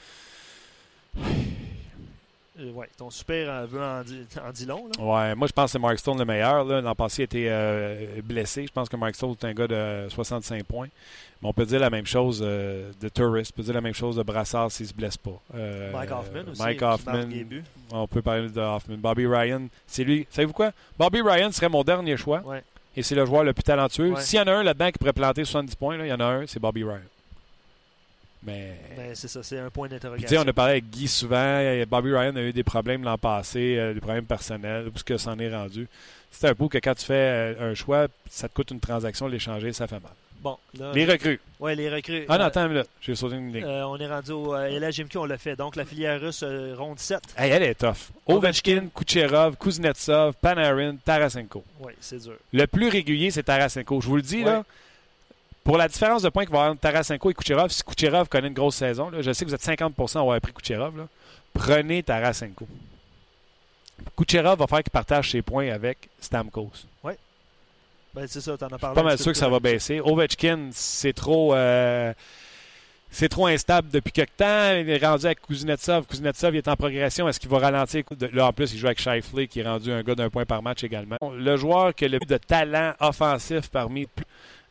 Euh, 2.61 2.71
ouais, 2.73 2.89
ton 2.99 3.09
super 3.09 3.49
euh, 3.51 3.67
veut 3.67 3.81
en, 3.83 4.03
di- 4.03 4.27
en 4.47 4.53
dit 4.53 4.67
long. 4.67 4.87
Là. 4.99 5.03
Ouais, 5.03 5.35
moi, 5.35 5.47
je 5.49 5.53
pense 5.53 5.67
que 5.67 5.71
c'est 5.73 5.79
Mark 5.79 5.99
Stone 5.99 6.19
le 6.19 6.25
meilleur. 6.27 6.65
L'an 6.65 6.95
passé, 6.95 7.23
il 7.23 7.25
était 7.25 7.47
euh, 7.49 8.21
blessé. 8.23 8.67
Je 8.67 8.73
pense 8.73 8.89
que 8.91 8.97
Mark 8.97 9.15
Stone 9.15 9.35
est 9.41 9.45
un 9.47 9.55
gars 9.55 9.67
de 9.67 10.07
65 10.11 10.63
points. 10.65 10.89
Mais 11.41 11.49
on 11.49 11.53
peut 11.55 11.65
dire 11.65 11.81
la 11.81 11.89
même 11.89 12.05
chose 12.07 12.41
euh, 12.45 12.91
de 13.01 13.09
Turris. 13.09 13.49
On 13.53 13.57
peut 13.57 13.63
dire 13.63 13.73
la 13.75 13.81
même 13.81 13.95
chose 13.95 14.17
de 14.17 14.23
Brassard 14.23 14.71
s'il 14.71 14.85
ne 14.85 14.91
se 14.91 14.95
blesse 14.95 15.17
pas. 15.17 15.41
Mike 15.55 16.11
Hoffman 16.11 16.51
aussi. 16.53 16.61
Mike 16.63 16.83
Hoffman. 16.83 17.25
On 17.91 18.07
peut 18.07 18.21
parler 18.23 18.49
de 18.51 18.61
Hoffman. 18.61 18.97
Bobby 18.99 19.27
Ryan, 19.27 19.67
c'est 19.87 20.05
lui. 20.05 20.27
Savez-vous 20.31 20.53
quoi? 20.53 20.73
Bobby 20.99 21.23
Ryan 21.23 21.51
serait 21.53 21.71
mon 21.71 21.83
dernier 21.83 22.17
choix. 22.19 22.41
Ouais. 22.45 22.63
Et 22.95 23.03
c'est 23.03 23.15
le 23.15 23.25
joueur 23.25 23.45
le 23.45 23.55
plus 23.55 23.63
talentueux. 23.63 24.11
Ouais. 24.11 24.21
S'il 24.21 24.39
y 24.39 24.43
en 24.43 24.47
a 24.47 24.53
un 24.53 24.63
là-dedans 24.63 24.91
qui 24.91 24.99
pourrait 24.99 25.15
planter 25.15 25.45
70 25.47 25.75
points, 25.77 25.97
là, 25.97 26.05
il 26.05 26.11
y 26.11 26.13
en 26.13 26.21
a 26.21 26.25
un, 26.27 26.47
c'est 26.47 26.61
Bobby 26.61 26.85
Ryan. 26.85 26.99
Mais. 28.45 28.73
Ben, 28.97 29.15
c'est 29.15 29.29
ça, 29.29 29.43
c'est 29.43 29.59
un 29.59 29.71
point 29.71 29.89
d'interrogation. 29.89 30.43
on 30.45 30.49
a 30.49 30.53
parlé 30.53 30.73
avec 30.73 30.91
Guy 30.91 31.07
souvent. 31.09 31.61
et 31.61 31.85
Bobby 31.87 32.11
Ryan 32.13 32.35
a 32.37 32.41
eu 32.43 32.53
des 32.53 32.65
problèmes 32.65 33.05
l'an 33.05 33.17
passé, 33.19 33.77
euh, 33.79 33.95
des 33.95 34.01
problèmes 34.01 34.25
personnels, 34.27 34.89
où 34.93 34.99
ce 34.99 35.05
que 35.05 35.17
ça 35.17 35.31
en 35.31 35.39
est 35.39 35.55
rendu. 35.55 35.87
C'est 36.31 36.49
un 36.49 36.55
coup 36.55 36.69
que 36.69 36.79
quand 36.79 36.95
tu 36.95 37.05
fais 37.05 37.15
euh, 37.15 37.71
un 37.71 37.75
choix, 37.75 38.09
ça 38.31 38.49
te 38.49 38.55
coûte 38.55 38.71
une 38.71 38.81
transaction, 38.81 39.29
l'échanger, 39.29 39.73
ça 39.73 39.87
fait 39.87 40.01
mal. 40.01 40.13
Bon, 40.41 40.59
là, 40.77 40.91
Les 40.93 41.05
recrues. 41.05 41.39
ouais, 41.61 41.77
les 41.77 41.89
recrues. 41.89 42.25
Ah 42.29 42.37
non, 42.37 42.45
Euh, 42.45 42.47
attends, 42.49 42.67
là, 42.67 42.83
j'ai 43.01 43.15
sauté 43.15 43.37
une 43.37 43.53
ligne. 43.53 43.63
euh, 43.63 43.87
on 43.87 43.97
est 43.99 44.09
rendu 44.09 44.33
au 44.33 44.57
euh, 44.57 44.81
LHMQ, 44.81 45.19
on 45.19 45.25
l'a 45.25 45.39
fait. 45.39 45.55
Donc, 45.55 45.77
la 45.77 45.85
filière 45.85 46.21
russe, 46.21 46.43
euh, 46.43 46.75
ronde 46.77 46.99
7. 46.99 47.21
Hey, 47.39 47.53
elle 47.53 47.63
est 47.63 47.77
tough. 47.77 48.11
Ovechkin, 48.27 48.87
Kucherov, 48.93 49.55
Kuznetsov, 49.57 50.35
Panarin, 50.41 50.97
Tarasenko. 50.97 51.63
Oui, 51.79 51.93
c'est 52.01 52.21
dur. 52.25 52.35
Le 52.53 52.67
plus 52.67 52.89
régulier, 52.89 53.31
c'est 53.31 53.45
Tarasenko. 53.45 54.01
Je 54.01 54.07
vous 54.09 54.17
le 54.17 54.23
dis, 54.23 54.39
Ouais. 54.43 54.51
là, 54.51 54.65
pour 55.65 55.77
la 55.79 55.89
différence 55.89 56.23
de 56.23 56.29
points 56.29 56.45
qu'il 56.45 56.53
va 56.53 56.59
y 56.59 56.61
avoir 56.63 56.73
entre 56.73 56.81
Tarasenko 56.81 57.31
et 57.31 57.35
Kucherov, 57.35 57.71
si 57.71 57.83
Kucherov 57.83 58.29
connaît 58.29 58.49
une 58.49 58.55
grosse 58.55 58.77
saison, 58.77 59.11
là, 59.11 59.23
je 59.23 59.33
sais 59.33 59.45
que 59.45 59.51
vous 59.51 59.55
êtes 59.55 59.65
50% 59.65 60.17
à 60.17 60.21
avoir 60.21 60.41
pris 60.41 60.53
Kucherov, 60.53 60.97
là, 60.97 61.07
prenez 61.55 62.03
Tarasenko. 62.03 62.67
Kucherov 64.17 64.59
va 64.59 64.67
faire 64.67 64.83
qu'il 64.83 64.91
partage 64.91 65.31
ses 65.31 65.43
points 65.43 65.69
avec 65.73 66.09
Stamkos. 66.21 66.71
Ben, 68.15 68.27
c'est 68.27 68.43
ça, 68.43 68.59
t'en 68.59 68.67
as 68.67 68.71
Je 68.73 68.77
parlé. 68.77 68.95
suis 68.95 69.03
pas 69.03 69.09
mal 69.09 69.19
sûr 69.19 69.33
que 69.33 69.39
ça 69.39 69.49
va 69.49 69.59
baisser. 69.59 69.99
Ovechkin, 70.01 70.69
c'est 70.73 71.15
trop... 71.15 71.55
euh, 71.55 72.13
c'est 73.11 73.31
trop 73.31 73.47
instable 73.47 73.89
depuis 73.91 74.13
quelque 74.13 74.37
temps. 74.37 74.75
Il 74.79 74.91
est 74.91 75.03
rendu 75.03 75.25
avec 75.25 75.41
Kuznetsov. 75.41 76.05
Kuznetsov 76.07 76.55
il 76.55 76.59
est 76.59 76.69
en 76.69 76.77
progression. 76.77 77.27
Est-ce 77.27 77.41
qu'il 77.41 77.49
va 77.49 77.59
ralentir? 77.59 78.05
Là, 78.35 78.49
en 78.49 78.53
plus, 78.53 78.71
il 78.75 78.79
joue 78.79 78.87
avec 78.87 79.01
Shifley, 79.01 79.47
qui 79.47 79.61
est 79.61 79.67
rendu 79.67 79.91
un 79.91 80.03
gars 80.03 80.15
d'un 80.15 80.29
point 80.29 80.45
par 80.45 80.63
match 80.63 80.85
également. 80.85 81.17
Le 81.35 81.57
joueur 81.57 81.95
qui 81.95 82.05
a 82.05 82.09
le 82.09 82.19
plus 82.19 82.27
de 82.27 82.37
talent 82.37 82.93
offensif 83.01 83.71
parmi 83.71 84.07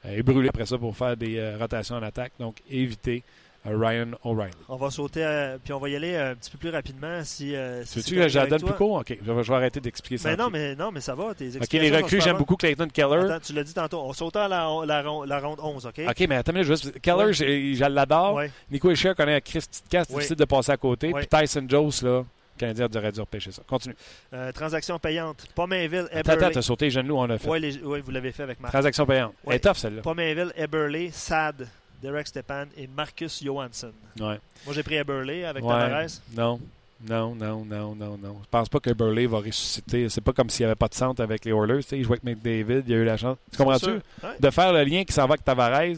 est 0.06 0.24
brûlé 0.24 0.50
après 0.50 0.66
ça 0.66 0.78
pour 0.78 0.96
faire 0.96 1.16
des 1.18 1.38
euh, 1.38 1.58
rotations 1.60 1.96
en 1.96 2.04
attaque. 2.04 2.34
Donc, 2.40 2.58
évitez 2.70 3.24
euh, 3.68 3.78
Ryan 3.78 4.08
O'Reilly. 4.24 4.52
On 4.70 4.76
va 4.76 4.90
sauter, 4.90 5.24
euh, 5.24 5.58
puis 5.64 5.72
on 5.74 5.80
va 5.80 5.90
y 5.90 5.96
aller 5.96 6.14
euh, 6.16 6.32
un 6.32 6.36
petit 6.36 6.50
peu 6.50 6.58
plus 6.58 6.70
rapidement. 6.72 7.24
Si, 7.24 7.56
euh, 7.56 7.84
si 7.86 8.02
Tu 8.04 8.16
veux 8.16 8.24
que 8.24 8.28
je 8.30 8.40
la 8.40 8.46
correct 8.48 8.50
donne 8.50 8.70
avec 8.70 8.76
plus 8.76 8.86
court? 8.86 8.96
OK, 9.02 9.18
je 9.24 9.32
vais, 9.32 9.44
je 9.44 9.50
vais 9.52 9.56
arrêter 9.56 9.80
d'expliquer 9.80 10.18
ça. 10.18 10.30
Mais 10.32 10.36
non, 10.36 10.50
mais, 10.50 10.76
non, 10.76 10.92
mais 10.92 11.02
ça 11.02 11.14
va. 11.14 11.36
Tes 11.36 11.56
OK, 11.58 11.72
les 11.74 11.96
recrues, 11.96 12.20
j'aime 12.22 12.38
beaucoup 12.38 12.56
Clayton 12.56 12.88
Keller. 12.88 13.26
Attends, 13.32 13.40
tu 13.46 13.54
l'as 13.54 13.64
dit 13.64 13.74
tantôt. 13.76 14.00
On 14.02 14.14
saute 14.14 14.36
à 14.38 14.48
la, 14.48 14.68
la, 14.88 15.04
ron- 15.04 15.24
la 15.24 15.40
ronde 15.40 15.60
11, 15.62 15.86
OK? 15.86 16.02
OK, 16.10 16.26
mais 16.28 16.36
attends, 16.38 16.64
juste. 16.64 17.00
Keller, 17.02 17.26
Ouais. 17.26 17.34
je 17.34 17.86
l'adore. 17.88 18.34
Ouais. 18.36 18.52
Nico 18.72 18.90
Escher 18.90 19.14
connaît 19.16 19.40
Chris 19.42 19.62
Titkas, 19.70 20.06
c'est 20.06 20.14
difficile 20.16 20.36
de 20.38 20.46
passer 20.46 20.72
à 20.72 20.78
côté. 20.78 21.12
Puis 21.14 21.28
Tyson 21.28 21.66
Jones, 21.70 21.92
là, 22.02 22.24
Canadien 22.62 22.88
aurait 22.96 23.12
dû 23.12 23.20
repêcher 23.20 23.52
ça. 23.52 23.62
Continue. 23.68 23.96
Euh, 24.34 24.52
transaction 24.52 24.98
payante. 25.00 25.46
Pomainville, 25.56 26.08
Attends, 26.12 26.18
attends, 26.20 26.34
Eberle. 26.34 26.54
t'as 26.54 26.62
sauté 26.62 26.90
nous, 27.04 27.16
on 27.18 27.26
l'a 27.26 27.38
fait. 27.38 27.50
Oui, 27.50 27.80
ouais, 27.84 28.02
vous 28.02 28.12
l'avez 28.12 28.32
fait 28.32 28.44
avec 28.44 28.60
Marc. 28.60 28.72
Transaction 28.74 29.06
payante. 29.06 29.34
Elle 29.44 29.50
Ouais. 29.50 29.56
est 29.56 29.60
tough, 29.60 29.76
celle-là. 29.78 30.02
Pomainville, 30.02 30.52
Eberle, 30.56 31.10
Sad, 31.12 31.68
Derek 32.02 32.28
Stepan 32.28 32.66
et 32.78 32.88
Marcus 32.88 33.44
Johansson. 33.44 33.92
Ouais. 34.20 34.40
Moi, 34.66 34.74
j'ai 34.74 34.84
pris 34.84 34.96
Eberle 34.96 35.44
avec. 35.46 35.64
Tavares. 35.64 36.08
Non. 36.36 36.60
Non, 37.04 37.34
non, 37.34 37.66
non, 37.66 37.96
non, 37.96 38.16
non. 38.22 38.38
Je 38.44 38.48
pense 38.52 38.70
pas 38.70 38.80
que 38.80 38.92
Burley 38.94 39.26
va 39.26 39.40
ressusciter. 39.40 40.08
C'est 40.10 40.22
pas 40.22 40.34
comme 40.34 40.52
s'il 40.52 40.64
n'y 40.64 40.68
avait 40.68 40.76
pas 40.76 40.88
de 40.88 40.94
centre 40.94 41.24
avec 41.24 41.44
les 41.46 41.52
Oilers. 41.52 41.80
Il 41.94 42.04
jouait 42.04 42.20
avec 42.22 42.24
McDavid, 42.24 42.84
il 42.86 42.94
a 42.94 42.98
eu 42.98 43.04
la 43.06 43.18
chance. 43.18 43.38
Tu 43.52 43.58
comprends-tu? 43.58 43.90
Ouais. 43.90 44.30
De 44.40 44.50
faire 44.52 44.72
le 44.72 44.84
lien 44.84 45.04
qui 45.04 45.12
s'en 45.12 45.24
va 45.26 45.34
avec 45.34 45.44
Tavares, 45.44 45.96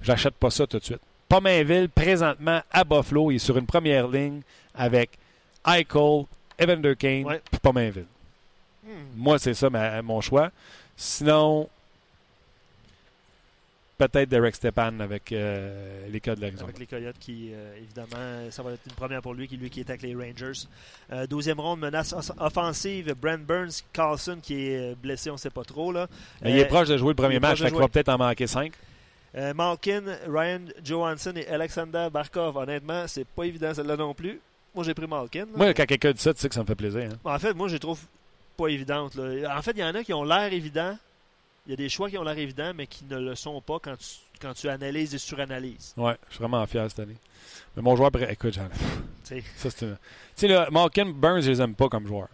j'achète 0.00 0.34
pas 0.36 0.48
ça 0.48 0.66
tout 0.66 0.78
de 0.78 0.84
suite. 0.84 1.00
Pomainville, 1.28 1.90
présentement 1.90 2.62
à 2.70 2.82
Buffalo, 2.84 3.30
il 3.30 3.34
est 3.36 3.38
sur 3.40 3.58
une 3.58 3.66
première 3.66 4.08
ligne 4.08 4.40
avec 4.74 5.10
Eichel, 5.66 6.24
Evander 6.58 6.96
Kane, 6.96 7.24
Ouais. 7.24 7.40
puis 7.50 7.60
Pomainville. 7.60 8.06
Hmm. 8.84 8.90
Moi, 9.16 9.38
c'est 9.38 9.54
ça 9.54 9.68
ma- 9.70 10.00
mon 10.02 10.20
choix. 10.20 10.50
Sinon, 10.96 11.68
peut-être 13.98 14.28
Derek 14.28 14.54
Stepan 14.54 15.00
avec 15.00 15.32
euh, 15.32 16.06
les 16.08 16.20
cas 16.20 16.34
de 16.36 16.40
l'Arizona. 16.40 16.64
Avec 16.64 16.78
les 16.78 16.86
Coyotes 16.86 17.18
qui, 17.18 17.50
euh, 17.52 17.76
évidemment, 17.76 18.50
ça 18.50 18.62
va 18.62 18.72
être 18.72 18.86
une 18.86 18.92
première 18.92 19.20
pour 19.20 19.34
lui, 19.34 19.48
qui 19.48 19.56
lui 19.56 19.70
qui 19.70 19.80
est 19.80 19.90
avec 19.90 20.02
les 20.02 20.14
Rangers. 20.14 20.66
Euh, 21.12 21.26
douzième 21.26 21.58
ronde, 21.60 21.80
menace 21.80 22.14
offensive, 22.38 23.14
Brent 23.20 23.44
Burns, 23.46 23.82
Carlson 23.92 24.38
qui 24.42 24.68
est 24.68 24.92
euh, 24.92 24.94
blessé, 25.00 25.30
on 25.30 25.34
ne 25.34 25.38
sait 25.38 25.50
pas 25.50 25.64
trop. 25.64 25.92
Là. 25.92 26.06
Il 26.44 26.56
est 26.56 26.64
proche 26.66 26.88
de 26.88 26.96
jouer 26.96 27.08
le 27.08 27.12
il 27.14 27.16
premier 27.22 27.40
match, 27.40 27.62
qu'il 27.62 27.74
va 27.74 27.88
peut-être 27.88 28.08
en 28.08 28.18
manquer 28.18 28.46
cinq. 28.46 28.72
Malkin, 29.54 30.02
Ryan 30.26 30.62
Johansson 30.82 31.34
et 31.36 31.46
Alexander 31.48 32.08
Barkov. 32.10 32.56
Honnêtement, 32.56 33.06
c'est 33.06 33.26
pas 33.26 33.44
évident 33.44 33.72
celle-là 33.74 33.96
non 33.96 34.12
plus. 34.14 34.40
Moi, 34.78 34.84
j'ai 34.84 34.94
pris 34.94 35.08
Malkin. 35.08 35.40
là. 35.40 35.46
Moi, 35.56 35.74
quand 35.74 35.86
quelqu'un 35.86 36.12
dit 36.12 36.20
ça, 36.22 36.32
tu 36.32 36.38
sais 36.40 36.48
que 36.48 36.54
ça 36.54 36.60
me 36.62 36.66
fait 36.66 36.76
plaisir. 36.76 37.10
hein. 37.12 37.16
En 37.24 37.36
fait, 37.40 37.52
moi, 37.52 37.66
je 37.66 37.72
les 37.72 37.80
trouve 37.80 37.98
pas 38.56 38.68
évidentes. 38.68 39.16
là. 39.16 39.58
En 39.58 39.60
fait, 39.60 39.72
il 39.72 39.78
y 39.80 39.84
en 39.84 39.92
a 39.92 40.04
qui 40.04 40.14
ont 40.14 40.22
l'air 40.22 40.52
évidents. 40.52 40.96
Il 41.66 41.70
y 41.70 41.72
a 41.72 41.76
des 41.76 41.88
choix 41.88 42.08
qui 42.08 42.16
ont 42.16 42.22
l'air 42.22 42.38
évidents, 42.38 42.70
mais 42.76 42.86
qui 42.86 43.04
ne 43.10 43.18
le 43.18 43.34
sont 43.34 43.60
pas 43.60 43.80
quand 43.82 43.96
tu, 43.98 44.06
quand 44.40 44.54
tu 44.54 44.68
analyses 44.68 45.16
et 45.16 45.18
suranalyses. 45.18 45.94
Ouais, 45.96 46.16
je 46.28 46.34
suis 46.36 46.42
vraiment 46.44 46.64
fier 46.68 46.88
cette 46.88 47.00
année. 47.00 47.16
Mais 47.76 47.82
mon 47.82 47.96
joueur, 47.96 48.10
écoute, 48.30 48.54
j'en- 48.54 48.68
ça 49.24 49.34
c'est 49.70 49.82
une. 49.82 49.94
Tu 49.96 49.98
sais, 50.36 50.46
là, 50.46 50.68
Malkin, 50.70 51.06
Burns, 51.06 51.40
je 51.42 51.50
les 51.50 51.60
aime 51.60 51.74
pas 51.74 51.88
comme 51.88 52.06
joueurs. 52.06 52.28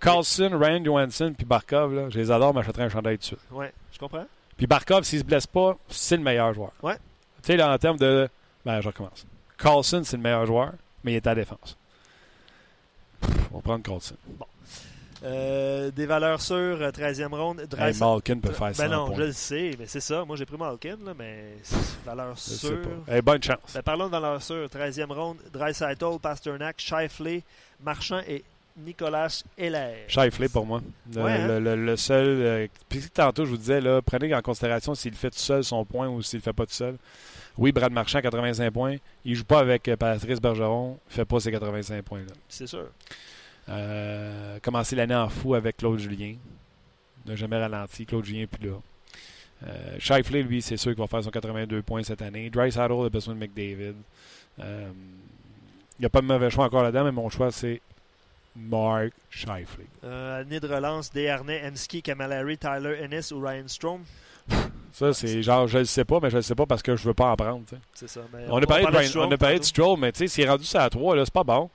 Carlson, 0.00 0.50
Ryan 0.60 0.84
Johansson, 0.84 1.32
puis 1.36 1.46
Barkov, 1.46 1.94
là, 1.94 2.10
je 2.10 2.18
les 2.18 2.30
adore, 2.32 2.52
mais 2.52 2.60
j'achèterais 2.62 2.82
un 2.82 2.90
chandail 2.90 3.18
dessus. 3.18 3.36
Ouais, 3.52 3.72
je 3.92 3.98
comprends. 4.00 4.26
Puis 4.56 4.66
Barkov, 4.66 5.04
s'il 5.04 5.20
se 5.20 5.24
blesse 5.24 5.46
pas, 5.46 5.78
c'est 5.88 6.16
le 6.16 6.24
meilleur 6.24 6.52
joueur. 6.54 6.72
Ouais. 6.82 6.96
Tu 6.96 7.00
sais, 7.44 7.56
là, 7.56 7.72
en 7.72 7.78
termes 7.78 7.98
de. 7.98 8.28
Ben, 8.66 8.80
je 8.80 8.88
recommence. 8.88 9.24
Carlson, 9.56 10.02
c'est 10.04 10.16
le 10.16 10.22
meilleur 10.22 10.44
joueur, 10.46 10.72
mais 11.04 11.12
il 11.12 11.16
est 11.16 11.26
à 11.26 11.30
la 11.30 11.36
défense. 11.36 11.76
On 13.52 13.56
va 13.56 13.62
prendre 13.62 13.82
Carlson. 13.82 14.16
Euh, 15.22 15.90
des 15.90 16.04
valeurs 16.04 16.40
sûres, 16.42 16.82
euh, 16.82 16.90
13e 16.90 17.32
ronde. 17.34 17.66
Hey, 17.78 17.94
Malkin 17.98 18.38
peut 18.40 18.52
faire 18.52 18.74
100 18.76 18.82
Ben 18.82 18.90
non, 18.90 19.06
points. 19.06 19.16
je 19.16 19.22
le 19.22 19.32
sais, 19.32 19.70
mais 19.78 19.86
c'est 19.86 20.00
ça. 20.00 20.22
Moi, 20.24 20.36
j'ai 20.36 20.44
pris 20.44 20.58
Malkin, 20.58 20.98
là, 21.04 21.14
mais 21.18 21.56
c'est 21.62 21.76
valeur 22.04 22.34
Je 22.36 22.40
sais 22.40 22.66
sûre. 22.66 22.78
pas. 23.06 23.14
Hey, 23.14 23.22
bonne 23.22 23.42
chance. 23.42 23.58
Ben, 23.74 23.82
parlons 23.82 24.06
de 24.06 24.10
valeur 24.10 24.42
sûre. 24.42 24.68
13e 24.68 25.10
ronde, 25.12 25.38
Dreisaitl, 25.50 26.18
Pasternak, 26.20 26.74
Shifley, 26.78 27.42
Marchand 27.82 28.20
et 28.28 28.44
Nicolas 28.76 29.42
Heller. 29.56 29.94
Shifley 30.08 30.50
pour 30.50 30.66
moi. 30.66 30.82
Le, 31.14 31.22
Ouais, 31.22 31.30
hein? 31.32 31.46
le- 31.48 31.60
le- 31.60 31.86
le 31.86 31.96
seul. 31.96 32.26
euh, 32.26 32.66
puis 32.90 33.00
tantôt, 33.08 33.46
je 33.46 33.50
vous 33.50 33.56
disais, 33.56 33.80
là, 33.80 34.02
prenez 34.02 34.34
en 34.34 34.42
considération 34.42 34.94
s'il 34.94 35.14
fait 35.14 35.30
tout 35.30 35.38
seul 35.38 35.64
son 35.64 35.86
point 35.86 36.08
ou 36.08 36.20
s'il 36.20 36.40
le 36.40 36.42
fait 36.42 36.52
pas 36.52 36.66
tout 36.66 36.72
seul. 36.74 36.96
Oui, 37.56 37.72
Brad 37.72 37.92
Marchand, 37.92 38.20
85 38.20 38.70
points. 38.72 38.96
Il 39.24 39.34
joue 39.36 39.44
pas 39.44 39.60
avec 39.60 39.86
euh, 39.88 39.96
Patrice 39.96 40.40
Bergeron. 40.40 40.98
Il 41.10 41.14
fait 41.14 41.24
pas 41.24 41.40
ses 41.40 41.52
85 41.52 42.02
points-là. 42.02 42.32
C'est 42.48 42.66
sûr. 42.66 42.86
Euh, 43.68 44.58
commencer 44.60 44.96
l'année 44.96 45.14
en 45.14 45.28
fou 45.28 45.54
avec 45.54 45.76
Claude 45.76 45.98
Julien. 45.98 46.34
N'a 47.26 47.36
jamais 47.36 47.56
ralenti. 47.58 48.04
Claude 48.06 48.24
Julien 48.24 48.46
plus 48.46 48.68
là. 48.68 48.74
Euh, 49.66 49.96
Shifley, 49.98 50.42
lui, 50.42 50.60
c'est 50.60 50.76
sûr 50.76 50.92
qu'il 50.92 51.00
va 51.00 51.06
faire 51.06 51.22
son 51.22 51.30
82 51.30 51.80
points 51.82 52.02
cette 52.02 52.22
année. 52.22 52.50
Dry 52.50 52.70
Saddle 52.70 53.06
a 53.06 53.08
besoin 53.08 53.34
de 53.34 53.38
McDavid. 53.40 53.94
Euh, 54.60 54.90
Il 55.98 56.02
n'y 56.02 56.06
a 56.06 56.10
pas 56.10 56.20
de 56.20 56.26
mauvais 56.26 56.50
choix 56.50 56.64
encore 56.66 56.82
là-dedans, 56.82 57.04
mais 57.04 57.12
mon 57.12 57.30
choix, 57.30 57.50
c'est 57.50 57.80
Mark 58.56 59.12
Shifley. 59.30 59.86
Euh, 60.04 60.40
année 60.42 60.60
de 60.60 60.68
relance, 60.68 61.10
Desharnais, 61.12 61.62
Emski, 61.66 62.02
Camilleri, 62.02 62.58
Tyler 62.58 62.98
Ennis 63.00 63.32
ou 63.32 63.40
Ryan 63.40 63.68
Strom. 63.68 64.02
Ça, 64.94 65.12
c'est 65.12 65.42
genre, 65.42 65.66
je 65.66 65.78
le 65.78 65.84
sais 65.86 66.04
pas, 66.04 66.20
mais 66.22 66.30
je 66.30 66.36
le 66.36 66.42
sais 66.42 66.54
pas 66.54 66.66
parce 66.66 66.80
que 66.80 66.94
je 66.94 67.02
veux 67.02 67.14
pas 67.14 67.32
en 67.32 67.34
prendre. 67.34 67.62
C'est 67.94 68.08
ça. 68.08 68.20
mais 68.32 68.44
On, 68.48 68.58
a 68.58 68.66
parlé 68.66 68.86
de, 68.86 68.90
Brian- 68.92 69.26
on 69.28 69.32
a 69.32 69.36
parlé 69.36 69.58
de. 69.58 69.64
Stroll, 69.64 69.98
mais 69.98 70.12
tu 70.12 70.18
sais, 70.18 70.28
s'il 70.28 70.44
est 70.44 70.48
rendu 70.48 70.64
ça 70.64 70.84
à 70.84 70.88
3, 70.88 71.16
là, 71.16 71.24
c'est 71.24 71.34
pas 71.34 71.42
bon. 71.42 71.68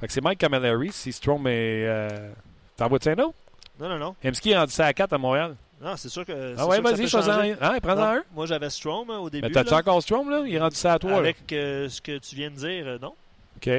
Fait 0.00 0.08
que 0.08 0.12
c'est 0.12 0.20
Mike 0.20 0.40
Camilleri 0.40 0.90
si 0.90 1.12
Strom 1.12 1.46
est. 1.46 1.86
Euh... 1.86 2.30
T'envoies-tu 2.76 3.10
un 3.10 3.18
autre? 3.20 3.34
Non, 3.78 3.88
non, 3.88 3.98
non. 3.98 4.16
Hemsky 4.24 4.50
est 4.50 4.58
rendu 4.58 4.72
ça 4.72 4.86
à 4.86 4.92
4 4.92 5.12
à 5.12 5.18
Montréal? 5.18 5.54
Non, 5.80 5.94
c'est 5.96 6.08
sûr 6.08 6.24
que. 6.24 6.56
Ah 6.58 6.66
ouais, 6.66 6.80
vas-y, 6.80 7.08
choisis 7.08 7.30
un. 7.30 7.54
Hein, 7.60 7.78
prends-en 7.80 8.16
un. 8.16 8.22
Moi, 8.34 8.46
j'avais 8.46 8.70
Strom 8.70 9.08
hein, 9.08 9.18
au 9.18 9.30
début. 9.30 9.46
Mais 9.46 9.52
t'as-tu 9.52 9.74
encore 9.74 10.02
Strom, 10.02 10.28
là? 10.28 10.42
Il 10.44 10.52
est 10.52 10.58
rendu 10.58 10.74
ça 10.74 10.94
à 10.94 10.98
toi, 10.98 11.12
là. 11.12 11.16
Avec 11.18 11.52
euh, 11.52 11.88
ce 11.88 12.00
que 12.00 12.18
tu 12.18 12.34
viens 12.34 12.50
de 12.50 12.56
dire, 12.56 12.86
euh, 12.88 12.98
non. 13.00 13.14
OK. 13.56 13.70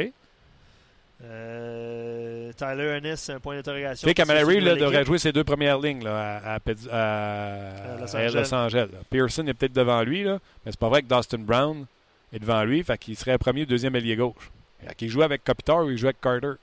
Euh, 1.22 2.52
Tyler 2.54 2.98
Ennis, 2.98 3.30
un 3.30 3.40
point 3.40 3.56
d'interrogation. 3.56 4.06
Tu 4.06 4.10
sais, 4.10 4.14
nouvelle 4.62 4.80
devrait 4.80 5.06
jouer 5.06 5.18
ses 5.20 5.32
deux 5.32 5.44
premières 5.44 5.78
lignes 5.80 6.04
là, 6.04 6.38
à, 6.38 6.54
à, 6.56 6.60
Pitts- 6.60 6.88
à- 6.90 7.98
Los 8.00 8.54
Angeles. 8.54 8.88
Pearson 9.10 9.46
est 9.48 9.54
peut-être 9.54 9.74
devant 9.74 10.02
lui, 10.04 10.24
là, 10.24 10.40
mais 10.66 10.72
c'est 10.72 10.80
pas 10.80 10.90
vrai 10.90 11.02
que 11.02 11.14
Dustin 11.14 11.40
Brown 11.40 11.86
est 12.32 12.40
devant 12.40 12.64
lui, 12.64 12.84
fait 12.84 12.98
qu'il 12.98 13.18
serait 13.18 13.38
premier 13.38 13.64
ou 13.64 13.66
deuxième 13.66 13.96
ailier 13.96 14.16
gauche. 14.16 14.50
Fait 14.86 14.96
qu'il 14.96 15.10
joue 15.10 15.22
avec 15.22 15.44
Kopitar 15.44 15.84
ou 15.84 15.90
il 15.90 15.98
joue 15.98 16.08
avec 16.08 16.22
Carter. 16.22 16.54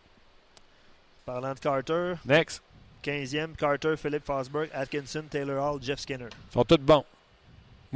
Parlant 1.26 1.52
de 1.54 1.58
Carter, 1.58 2.14
Next. 2.24 2.62
15e, 3.04 3.54
Carter, 3.56 3.94
Philip 3.96 4.24
Fosberg, 4.24 4.68
Atkinson, 4.72 5.24
Taylor 5.30 5.62
Hall, 5.62 5.82
Jeff 5.82 6.00
Skinner. 6.00 6.26
Ils 6.50 6.52
sont 6.52 6.64
tous 6.64 6.78
bons. 6.78 7.04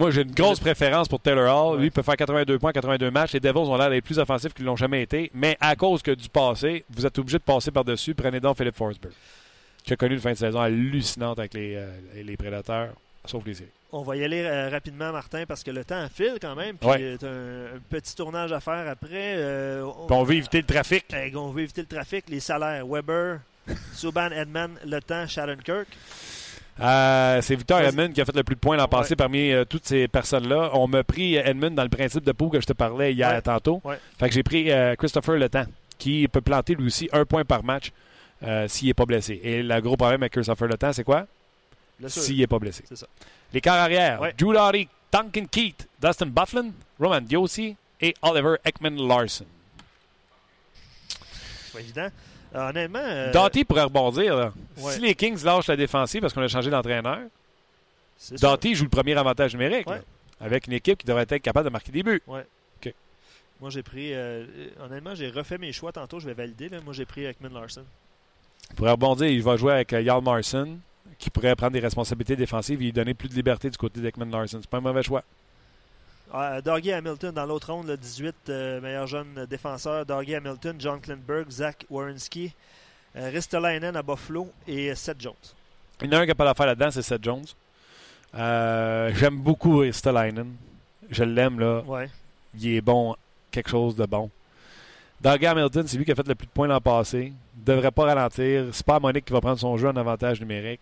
Moi, 0.01 0.11
j'ai 0.11 0.23
une 0.23 0.33
grosse 0.33 0.59
préférence 0.59 1.09
pour 1.09 1.21
Taylor 1.21 1.47
Hall. 1.73 1.79
Lui, 1.79 1.87
il 1.89 1.91
peut 1.93 2.01
faire 2.03 2.17
82 2.17 2.59
points, 2.59 2.73
82 2.73 3.11
matchs. 3.11 3.33
Les 3.35 3.41
Devils 3.41 3.59
ont 3.59 3.77
l'air 3.77 3.91
d'être 3.91 4.03
plus 4.05 4.19
offensifs 4.19 4.55
qu'ils 4.55 4.65
l'ont 4.65 4.75
jamais 4.75 5.03
été. 5.03 5.31
Mais 5.35 5.57
à 5.61 5.77
cause 5.77 6.01
que 6.03 6.11
du 6.13 6.29
passé, 6.31 6.85
vous 6.91 7.05
êtes 7.05 7.19
obligé 7.19 7.37
de 7.39 7.43
passer 7.43 7.71
par-dessus. 7.71 8.15
Prenez 8.15 8.41
donc 8.41 8.57
Philip 8.57 8.75
Forsberg, 8.75 9.13
qui 9.85 9.93
a 9.93 9.97
connu 9.97 10.15
une 10.15 10.21
fin 10.21 10.33
de 10.33 10.39
saison 10.39 10.59
hallucinante 10.59 11.39
avec 11.39 11.53
les, 11.53 11.75
euh, 11.77 11.87
les 12.25 12.37
Prédateurs, 12.39 12.95
sauf 13.27 13.45
les 13.45 13.53
séries. 13.55 13.69
On 13.93 14.03
va 14.03 14.17
y 14.17 14.25
aller 14.25 14.43
euh, 14.43 14.71
rapidement, 14.71 15.13
Martin, 15.13 15.45
parce 15.47 15.63
que 15.63 15.71
le 15.71 15.85
temps 15.85 16.07
file 16.15 16.39
quand 16.41 16.55
même. 16.55 16.77
Puis 16.79 16.89
Ouais. 16.89 17.17
euh, 17.23 17.75
un, 17.75 17.77
un 17.77 17.81
petit 17.91 18.17
tournage 18.17 18.53
à 18.53 18.61
faire 18.61 18.89
après. 18.89 19.35
euh, 19.37 19.85
on, 20.09 20.23
veut 20.23 20.37
éviter 20.37 20.59
le 20.63 20.67
trafic. 20.67 21.05
Eh, 21.13 21.37
on 21.37 21.49
veut 21.51 21.63
éviter 21.65 21.83
le 21.83 21.89
trafic. 21.89 22.25
Les 22.31 22.41
salaires 22.41 22.87
Weber, 22.87 23.41
Subban, 23.93 24.31
Edman, 24.31 24.71
Le 24.87 25.01
Temps, 25.01 25.27
Shattenkirk. 25.27 25.89
Euh, 26.81 27.41
c'est 27.43 27.57
Victor. 27.57 27.81
Edmund 27.81 28.13
qui 28.13 28.21
a 28.21 28.25
fait 28.25 28.35
le 28.35 28.43
plus 28.43 28.55
de 28.57 28.61
points 28.61 28.77
l'an 28.77 28.89
passé 28.89 29.11
Ouais. 29.13 29.17
parmi 29.17 29.53
euh, 29.53 29.65
toutes 29.65 29.87
ces 29.87 30.09
personnes-là. 30.09 30.71
On 30.75 30.89
m'a 30.89 31.05
pris 31.05 31.37
euh, 31.37 31.43
Edmund 31.45 31.75
dans 31.75 31.83
le 31.83 31.89
principe 31.89 32.25
de 32.25 32.33
peau 32.33 32.49
que 32.49 32.61
je 32.61 32.67
te 32.67 32.73
parlais 32.73 33.13
hier 33.13 33.31
Ouais. 33.31 33.43
tantôt. 33.43 33.81
Ouais. 33.85 33.99
Fait 34.19 34.29
que 34.29 34.35
j'ai 34.35 34.43
pris 34.43 34.71
euh, 34.71 34.95
Christopher 34.97 35.37
Le 35.37 35.49
Temps, 35.49 35.67
qui 35.99 36.27
peut 36.29 36.41
planter 36.41 36.75
lui 36.75 36.87
aussi 36.87 37.09
un 37.13 37.25
point 37.25 37.45
par 37.45 37.63
match 37.65 37.91
s'il 38.69 38.89
n'est 38.89 38.95
pas 38.95 39.05
blessé. 39.05 39.39
Et 39.45 39.63
le 39.63 39.81
gros 39.81 39.99
problème 39.99 40.23
avec 40.23 40.33
Christopher 40.33 40.67
Le 40.69 40.79
Temps, 40.79 40.93
c'est 40.95 41.05
quoi? 41.05 41.27
S'il 42.07 42.39
n'est 42.39 42.47
pas 42.47 42.59
blessé. 42.59 42.83
C'est 42.89 42.97
ça. 42.97 43.07
Les 43.53 43.61
quarts 43.61 43.75
arrière. 43.77 44.19
Drew 44.39 44.55
Doughty, 44.55 44.89
Duncan 45.13 45.45
Keith, 45.51 45.87
Dustin 46.03 46.27
Bufflin, 46.27 46.71
Roman 46.99 47.21
Diossi 47.21 47.77
et 48.01 48.15
Oliver. 48.23 48.57
C'est 48.65 49.45
pas 51.75 51.81
évident. 51.81 52.09
Euh, 52.55 52.69
honnêtement. 52.71 52.99
euh, 53.03 53.33
Doughty 53.33 53.65
pourrait 53.65 53.85
rebondir. 53.85 54.37
là. 54.37 54.53
Ouais. 54.79 54.93
Si 54.95 55.01
les 55.01 55.15
Kings 55.15 55.43
lâchent 55.45 55.69
la 55.69 55.77
défensive 55.77 56.21
parce 56.21 56.33
qu'on 56.35 56.43
a 56.43 56.49
changé 56.49 56.71
d'entraîneur. 56.71 57.21
Doughty 58.41 58.75
joue 58.75 58.85
le 58.85 58.91
premier 58.91 59.17
avantage 59.17 59.53
numérique. 59.55 59.87
Ouais. 59.89 59.97
là, 59.97 60.03
avec 60.47 60.67
une 60.67 60.73
équipe 60.75 60.99
qui 60.99 61.07
devrait 61.07 61.27
être 61.29 61.43
capable 61.43 61.67
de 61.67 61.71
marquer 61.73 61.93
des 61.93 62.03
buts. 62.03 62.23
Moi, 63.63 63.69
j'ai 63.69 63.83
pris. 63.83 64.15
euh, 64.15 64.47
honnêtement, 64.83 65.15
j'ai 65.15 65.29
refait 65.29 65.59
mes 65.59 65.71
choix 65.71 65.93
tantôt. 65.93 66.19
Je 66.19 66.25
vais 66.27 66.33
valider. 66.33 66.71
là. 66.71 66.79
Moi, 66.83 66.95
j'ai 66.95 67.05
pris 67.05 67.25
Ekman 67.27 67.53
Larson. 67.53 67.85
Il 68.71 68.77
pourrait 68.77 68.93
rebondir. 68.93 69.27
Il 69.29 69.43
va 69.43 69.59
jouer 69.59 69.75
avec 69.75 69.93
euh, 69.93 70.03
Jarl 70.03 70.25
Marson, 70.25 70.79
qui 71.19 71.29
pourrait 71.29 71.55
prendre 71.55 71.73
des 71.73 71.81
responsabilités 71.81 72.37
défensives 72.37 72.81
et 72.81 72.85
lui 72.85 72.93
donner 72.93 73.13
plus 73.13 73.29
de 73.29 73.35
liberté 73.35 73.69
du 73.69 73.77
côté 73.77 74.01
d'Ekman 74.01 74.31
Larson. 74.31 74.59
C'est 74.63 74.71
pas 74.71 74.79
un 74.79 74.81
mauvais 74.81 75.03
choix. 75.03 75.23
Ah, 76.33 76.61
Hamilton 76.65 77.33
dans 77.33 77.47
l'autre 77.47 77.73
ronde, 77.73 77.89
le 77.89 77.97
18 77.97 78.37
euh, 78.49 78.81
meilleur 78.81 79.07
jeune 79.07 79.47
défenseur. 79.49 80.07
Dougie 80.07 80.37
Hamilton, 80.37 80.77
John 80.79 81.01
Klingberg, 81.01 81.51
Zach 81.51 81.85
Wierenski, 81.91 82.55
euh, 83.17 83.31
Ristolainen 83.31 83.97
à 83.97 84.03
Buffalo 84.03 84.53
et 84.69 84.95
Seth 84.95 85.21
Jones. 85.21 85.35
Il 86.01 86.07
y 86.07 86.15
en 86.15 86.19
a 86.19 86.21
un 86.21 86.23
qui 86.23 86.29
n'a 86.29 86.35
pas 86.37 86.45
d'affaire 86.45 86.67
là-dedans, 86.67 86.91
c'est 86.91 87.03
Seth 87.03 87.25
Jones. 87.25 87.45
Euh, 88.37 89.11
J'aime 89.15 89.39
beaucoup 89.39 89.91
Stalainen. 89.91 90.55
Je 91.11 91.25
l'aime, 91.25 91.59
là. 91.59 91.81
Ouais. 91.81 92.09
Il 92.59 92.75
est 92.77 92.81
bon, 92.81 93.17
quelque 93.51 93.71
chose 93.71 93.97
de 93.97 94.07
bon. 94.07 94.31
Doug 95.21 95.45
Hamilton, 95.45 95.87
c'est 95.87 95.97
lui 95.97 96.05
qui 96.05 96.13
a 96.13 96.15
fait 96.15 96.27
le 96.27 96.35
plus 96.35 96.47
de 96.47 96.53
points 96.53 96.69
l'an 96.69 96.81
passé. 96.81 97.33
Il 97.57 97.61
ne 97.61 97.65
devrait 97.77 97.91
pas 97.91 98.05
ralentir. 98.05 98.67
C'est 98.73 98.87
pas 98.87 99.01
Monique 99.01 99.25
qui 99.25 99.33
va 99.33 99.41
prendre 99.41 99.59
son 99.59 99.77
jeu 99.77 99.89
en 99.89 99.97
avantage 99.97 100.41
numérique. 100.41 100.81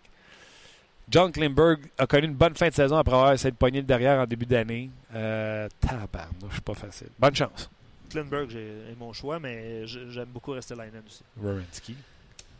John 1.11 1.31
Klimberg 1.31 1.79
a 1.97 2.05
connu 2.05 2.27
une 2.27 2.33
bonne 2.35 2.55
fin 2.55 2.69
de 2.69 2.73
saison 2.73 2.97
après 2.97 3.15
avoir 3.15 3.33
essayé 3.33 3.51
de 3.51 3.55
pogner 3.55 3.79
le 3.79 3.85
derrière 3.87 4.19
en 4.19 4.25
début 4.25 4.45
d'année. 4.45 4.89
Euh, 5.15 5.67
tabarnouche, 5.81 6.53
c'est 6.55 6.63
pas 6.63 6.73
facile. 6.75 7.07
Bonne 7.17 7.35
chance. 7.35 7.69
Klingberg 8.09 8.49
j'ai- 8.49 8.91
est 8.91 8.95
mon 8.99 9.13
choix, 9.13 9.39
mais 9.39 9.85
j'aime 9.87 10.29
beaucoup 10.33 10.51
Ristolainen 10.51 11.01
aussi. 11.07 11.23
Wierenski. 11.37 11.95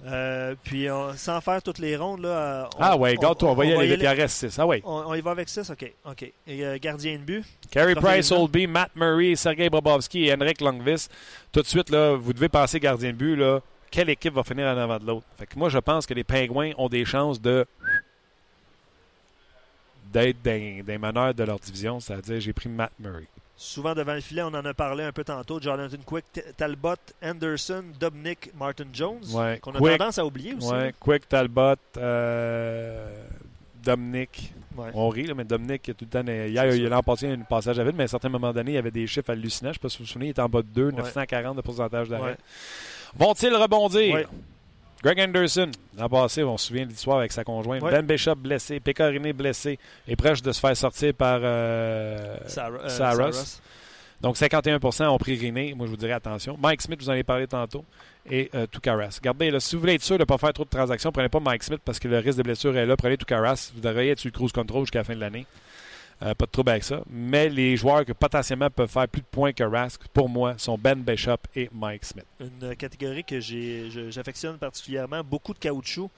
Euh, 0.05 0.55
puis, 0.63 0.89
on- 0.89 1.13
sans 1.13 1.41
faire 1.41 1.61
toutes 1.61 1.79
les 1.79 1.97
rondes, 1.97 2.21
là. 2.21 2.69
on- 2.73 2.77
Ah 2.79 2.95
ouais, 2.95 3.15
garde-toi, 3.17 3.51
on, 3.51 3.53
va 3.53 3.65
y 3.65 3.73
aller 3.73 3.93
aller- 3.93 4.07
reste 4.21 4.37
six. 4.49 4.57
Ah 4.57 4.65
ouais. 4.65 4.81
On, 4.85 5.03
on 5.07 5.13
y 5.13 5.19
va 5.21 5.31
avec 5.31 5.49
6, 5.49 5.69
ok. 5.69 5.91
ok. 6.05 6.23
Et 6.47 6.65
euh, 6.65 6.77
gardien 6.81 7.17
de 7.17 7.23
but? 7.23 7.43
Carey 7.69 7.95
Price, 7.95 8.31
les 8.31 8.37
Oldby, 8.37 8.65
Matt 8.65 8.91
Murray, 8.95 9.35
Sergei 9.35 9.69
Bobovski 9.69 10.25
et 10.27 10.33
Henrik 10.33 10.61
Longvis. 10.61 11.07
Tout 11.51 11.61
de 11.61 11.67
suite, 11.67 11.89
là, 11.89 12.15
vous 12.15 12.31
devez 12.31 12.47
passer 12.47 12.79
gardien 12.79 13.09
de 13.11 13.17
but. 13.17 13.35
Là, 13.35 13.59
quelle 13.91 14.09
équipe 14.09 14.33
va 14.33 14.43
finir 14.43 14.67
en 14.67 14.77
avant 14.77 14.99
de 14.99 15.05
l'autre? 15.05 15.25
Fait 15.37 15.45
que 15.47 15.59
moi, 15.59 15.67
je 15.67 15.79
pense 15.79 16.05
que 16.05 16.13
les 16.13 16.23
Pingouins 16.23 16.71
ont 16.77 16.87
des 16.87 17.03
chances 17.03 17.41
de 17.41 17.65
d'être 20.11 20.41
dans 20.43 20.83
des 20.85 20.97
meneurs 20.97 21.33
de 21.33 21.43
leur 21.43 21.59
division. 21.59 21.99
C'est-à-dire, 21.99 22.39
j'ai 22.39 22.53
pris 22.53 22.69
Matt 22.69 22.91
Murray. 22.99 23.27
Souvent 23.61 23.93
devant 23.93 24.13
le 24.13 24.21
filet, 24.21 24.41
on 24.41 24.47
en 24.47 24.63
a 24.63 24.73
parlé 24.73 25.03
un 25.03 25.11
peu 25.11 25.25
tantôt. 25.25 25.59
Jonathan 25.59 25.97
Quick, 26.05 26.25
Talbot, 26.55 26.95
Anderson, 27.21 27.83
Dominic, 27.99 28.51
Martin 28.57 28.85
Jones. 28.93 29.19
Ouais, 29.33 29.59
Qu'on 29.61 29.71
a 29.71 29.79
Quick, 29.79 29.97
tendance 29.97 30.17
à 30.17 30.25
oublier 30.25 30.53
aussi. 30.53 30.71
Ouais, 30.71 30.93
Quick, 30.97 31.27
Talbot, 31.27 31.75
euh, 31.97 33.21
Dominic. 33.83 34.53
Ouais. 34.77 34.91
On 34.93 35.09
rit, 35.09 35.25
là, 35.25 35.33
mais 35.33 35.43
Dominic, 35.43 35.81
tout 35.83 35.93
le 36.05 36.07
temps, 36.07 36.25
hier, 36.25 36.73
il 36.73 36.85
a 36.85 36.89
l'an 36.89 37.03
passé 37.03 37.27
un 37.27 37.39
passage 37.39 37.77
à 37.79 37.83
vide, 37.83 37.95
mais 37.97 38.03
à 38.03 38.05
un 38.05 38.07
certain 38.07 38.29
moment 38.29 38.53
donné, 38.53 38.71
il 38.71 38.75
y 38.75 38.77
avait 38.77 38.91
des 38.91 39.05
chiffres 39.07 39.29
hallucinants. 39.29 39.69
Je 39.69 39.71
ne 39.71 39.73
sais 39.73 39.79
pas 39.79 39.89
si 39.89 39.97
vous 39.97 40.03
vous 40.05 40.09
souvenez, 40.09 40.27
il 40.27 40.29
était 40.29 40.41
en 40.41 40.47
bas 40.47 40.61
de 40.61 40.67
2, 40.67 40.91
940 40.91 41.57
de 41.57 41.61
pourcentage 41.61 42.07
d'arrêt. 42.07 42.37
Vont-ils 43.17 43.53
rebondir? 43.53 44.25
Greg 45.01 45.19
Anderson, 45.19 45.71
l'an 45.97 46.09
passé, 46.09 46.43
on 46.43 46.57
se 46.57 46.67
souvient 46.67 46.85
de 46.85 46.91
l'histoire 46.91 47.19
avec 47.19 47.31
sa 47.31 47.43
conjointe. 47.43 47.81
Ouais. 47.81 47.91
Ben 47.91 48.05
Bishop 48.05 48.35
blessé, 48.35 48.79
Pécoriné 48.79 49.31
blessé, 49.31 49.79
est 50.07 50.15
proche 50.15 50.41
de 50.41 50.51
se 50.51 50.59
faire 50.59 50.75
sortir 50.75 51.13
par 51.13 51.39
euh, 51.41 52.37
Sarah, 52.47 52.79
euh, 52.79 52.89
Saros. 52.89 53.31
Saros. 53.31 53.61
Donc 54.21 54.35
51% 54.35 55.07
ont 55.07 55.17
pris 55.17 55.35
Riné. 55.35 55.73
Moi, 55.73 55.85
je 55.85 55.91
vous 55.91 55.97
dirais 55.97 56.11
attention. 56.11 56.57
Mike 56.61 56.81
Smith, 56.81 56.99
vous 57.01 57.09
en 57.09 57.13
avez 57.13 57.23
parlé 57.23 57.47
tantôt. 57.47 57.85
Et 58.29 58.49
euh, 58.53 58.67
Toukaras. 58.67 59.17
Regardez, 59.21 59.49
là, 59.49 59.61
si 59.61 59.75
vous 59.75 59.81
voulez 59.81 59.93
être 59.93 60.03
sûr 60.03 60.17
de 60.17 60.23
ne 60.23 60.25
pas 60.25 60.37
faire 60.37 60.51
trop 60.51 60.65
de 60.65 60.69
transactions, 60.69 61.11
prenez 61.11 61.29
pas 61.29 61.39
Mike 61.39 61.63
Smith 61.63 61.81
parce 61.85 61.99
que 61.99 62.09
le 62.09 62.17
risque 62.17 62.37
de 62.37 62.43
blessure 62.43 62.75
est 62.75 62.85
là. 62.85 62.97
Prenez 62.97 63.15
Toukaras. 63.17 63.71
Vous 63.73 63.81
devriez 63.81 64.11
être 64.11 64.19
sur 64.19 64.27
le 64.27 64.33
cruise 64.33 64.51
control 64.51 64.81
jusqu'à 64.81 64.99
la 64.99 65.03
fin 65.05 65.15
de 65.15 65.21
l'année. 65.21 65.45
Euh, 66.21 66.33
pas 66.33 66.45
de 66.45 66.51
trouble 66.51 66.71
avec 66.71 66.83
ça. 66.83 67.01
Mais 67.09 67.47
les 67.47 67.77
joueurs 67.77 68.03
que 68.03 68.11
potentiellement 68.11 68.69
peuvent 68.69 68.89
faire 68.89 69.07
plus 69.07 69.21
de 69.21 69.27
points 69.31 69.53
que 69.53 69.63
Rask, 69.63 70.01
pour 70.13 70.27
moi, 70.27 70.55
sont 70.57 70.77
Ben 70.77 70.99
Bishop 71.01 71.37
et 71.55 71.69
Mike 71.73 72.03
Smith. 72.03 72.25
Une 72.41 72.75
catégorie 72.75 73.23
que 73.23 73.39
j'affectionne 73.39 74.57
particulièrement. 74.57 75.23
Beaucoup 75.23 75.53
de 75.53 75.59
caoutchouc. 75.59 76.09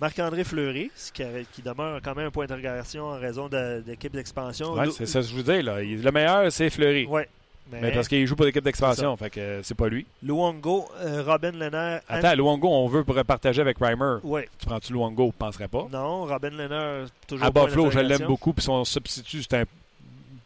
Marc-André 0.00 0.44
Fleury, 0.44 0.90
qui, 1.12 1.24
qui 1.52 1.60
demeure 1.60 2.00
quand 2.02 2.14
même 2.14 2.28
un 2.28 2.30
point 2.30 2.46
d'interrogation 2.46 3.04
en 3.04 3.18
raison 3.18 3.48
de, 3.48 3.80
d'équipe 3.84 4.12
d'expansion. 4.12 4.72
Ouais, 4.74 4.88
c'est 4.92 5.06
ça 5.06 5.20
que 5.20 5.26
je 5.26 5.34
vous 5.34 5.42
dis. 5.42 5.60
Là. 5.60 5.82
Il- 5.82 6.02
Le 6.02 6.12
meilleur, 6.12 6.50
c'est 6.52 6.70
Fleury. 6.70 7.04
Ouais. 7.06 7.28
Mais, 7.70 7.80
Mais 7.80 7.92
parce 7.92 8.08
qu'il 8.08 8.26
joue 8.26 8.36
pour 8.36 8.46
l'équipe 8.46 8.64
d'expansion, 8.64 9.16
fait 9.16 9.30
que 9.30 9.60
c'est 9.62 9.74
pas 9.74 9.88
lui. 9.88 10.06
Luongo, 10.22 10.88
euh, 11.00 11.22
Robin 11.22 11.52
Lehner. 11.52 11.98
Attends, 12.08 12.34
Luongo, 12.34 12.68
on 12.68 12.88
veut 12.88 13.04
pour 13.04 13.22
partager 13.24 13.60
avec 13.60 13.78
Reimer. 13.78 14.18
Ouais. 14.22 14.48
Tu 14.58 14.66
prends-tu 14.66 14.92
Luongo? 14.92 15.32
Je 15.32 15.38
penserais 15.38 15.68
pas? 15.68 15.86
Non, 15.92 16.24
Robin 16.24 16.50
Lehner, 16.50 17.04
toujours 17.26 17.46
À 17.46 17.50
point 17.50 17.64
Buffalo, 17.66 17.90
je 17.90 17.98
l'aime 17.98 18.26
beaucoup, 18.26 18.52
puis 18.52 18.64
son 18.64 18.84
substitut, 18.84 19.42
je 19.42 19.64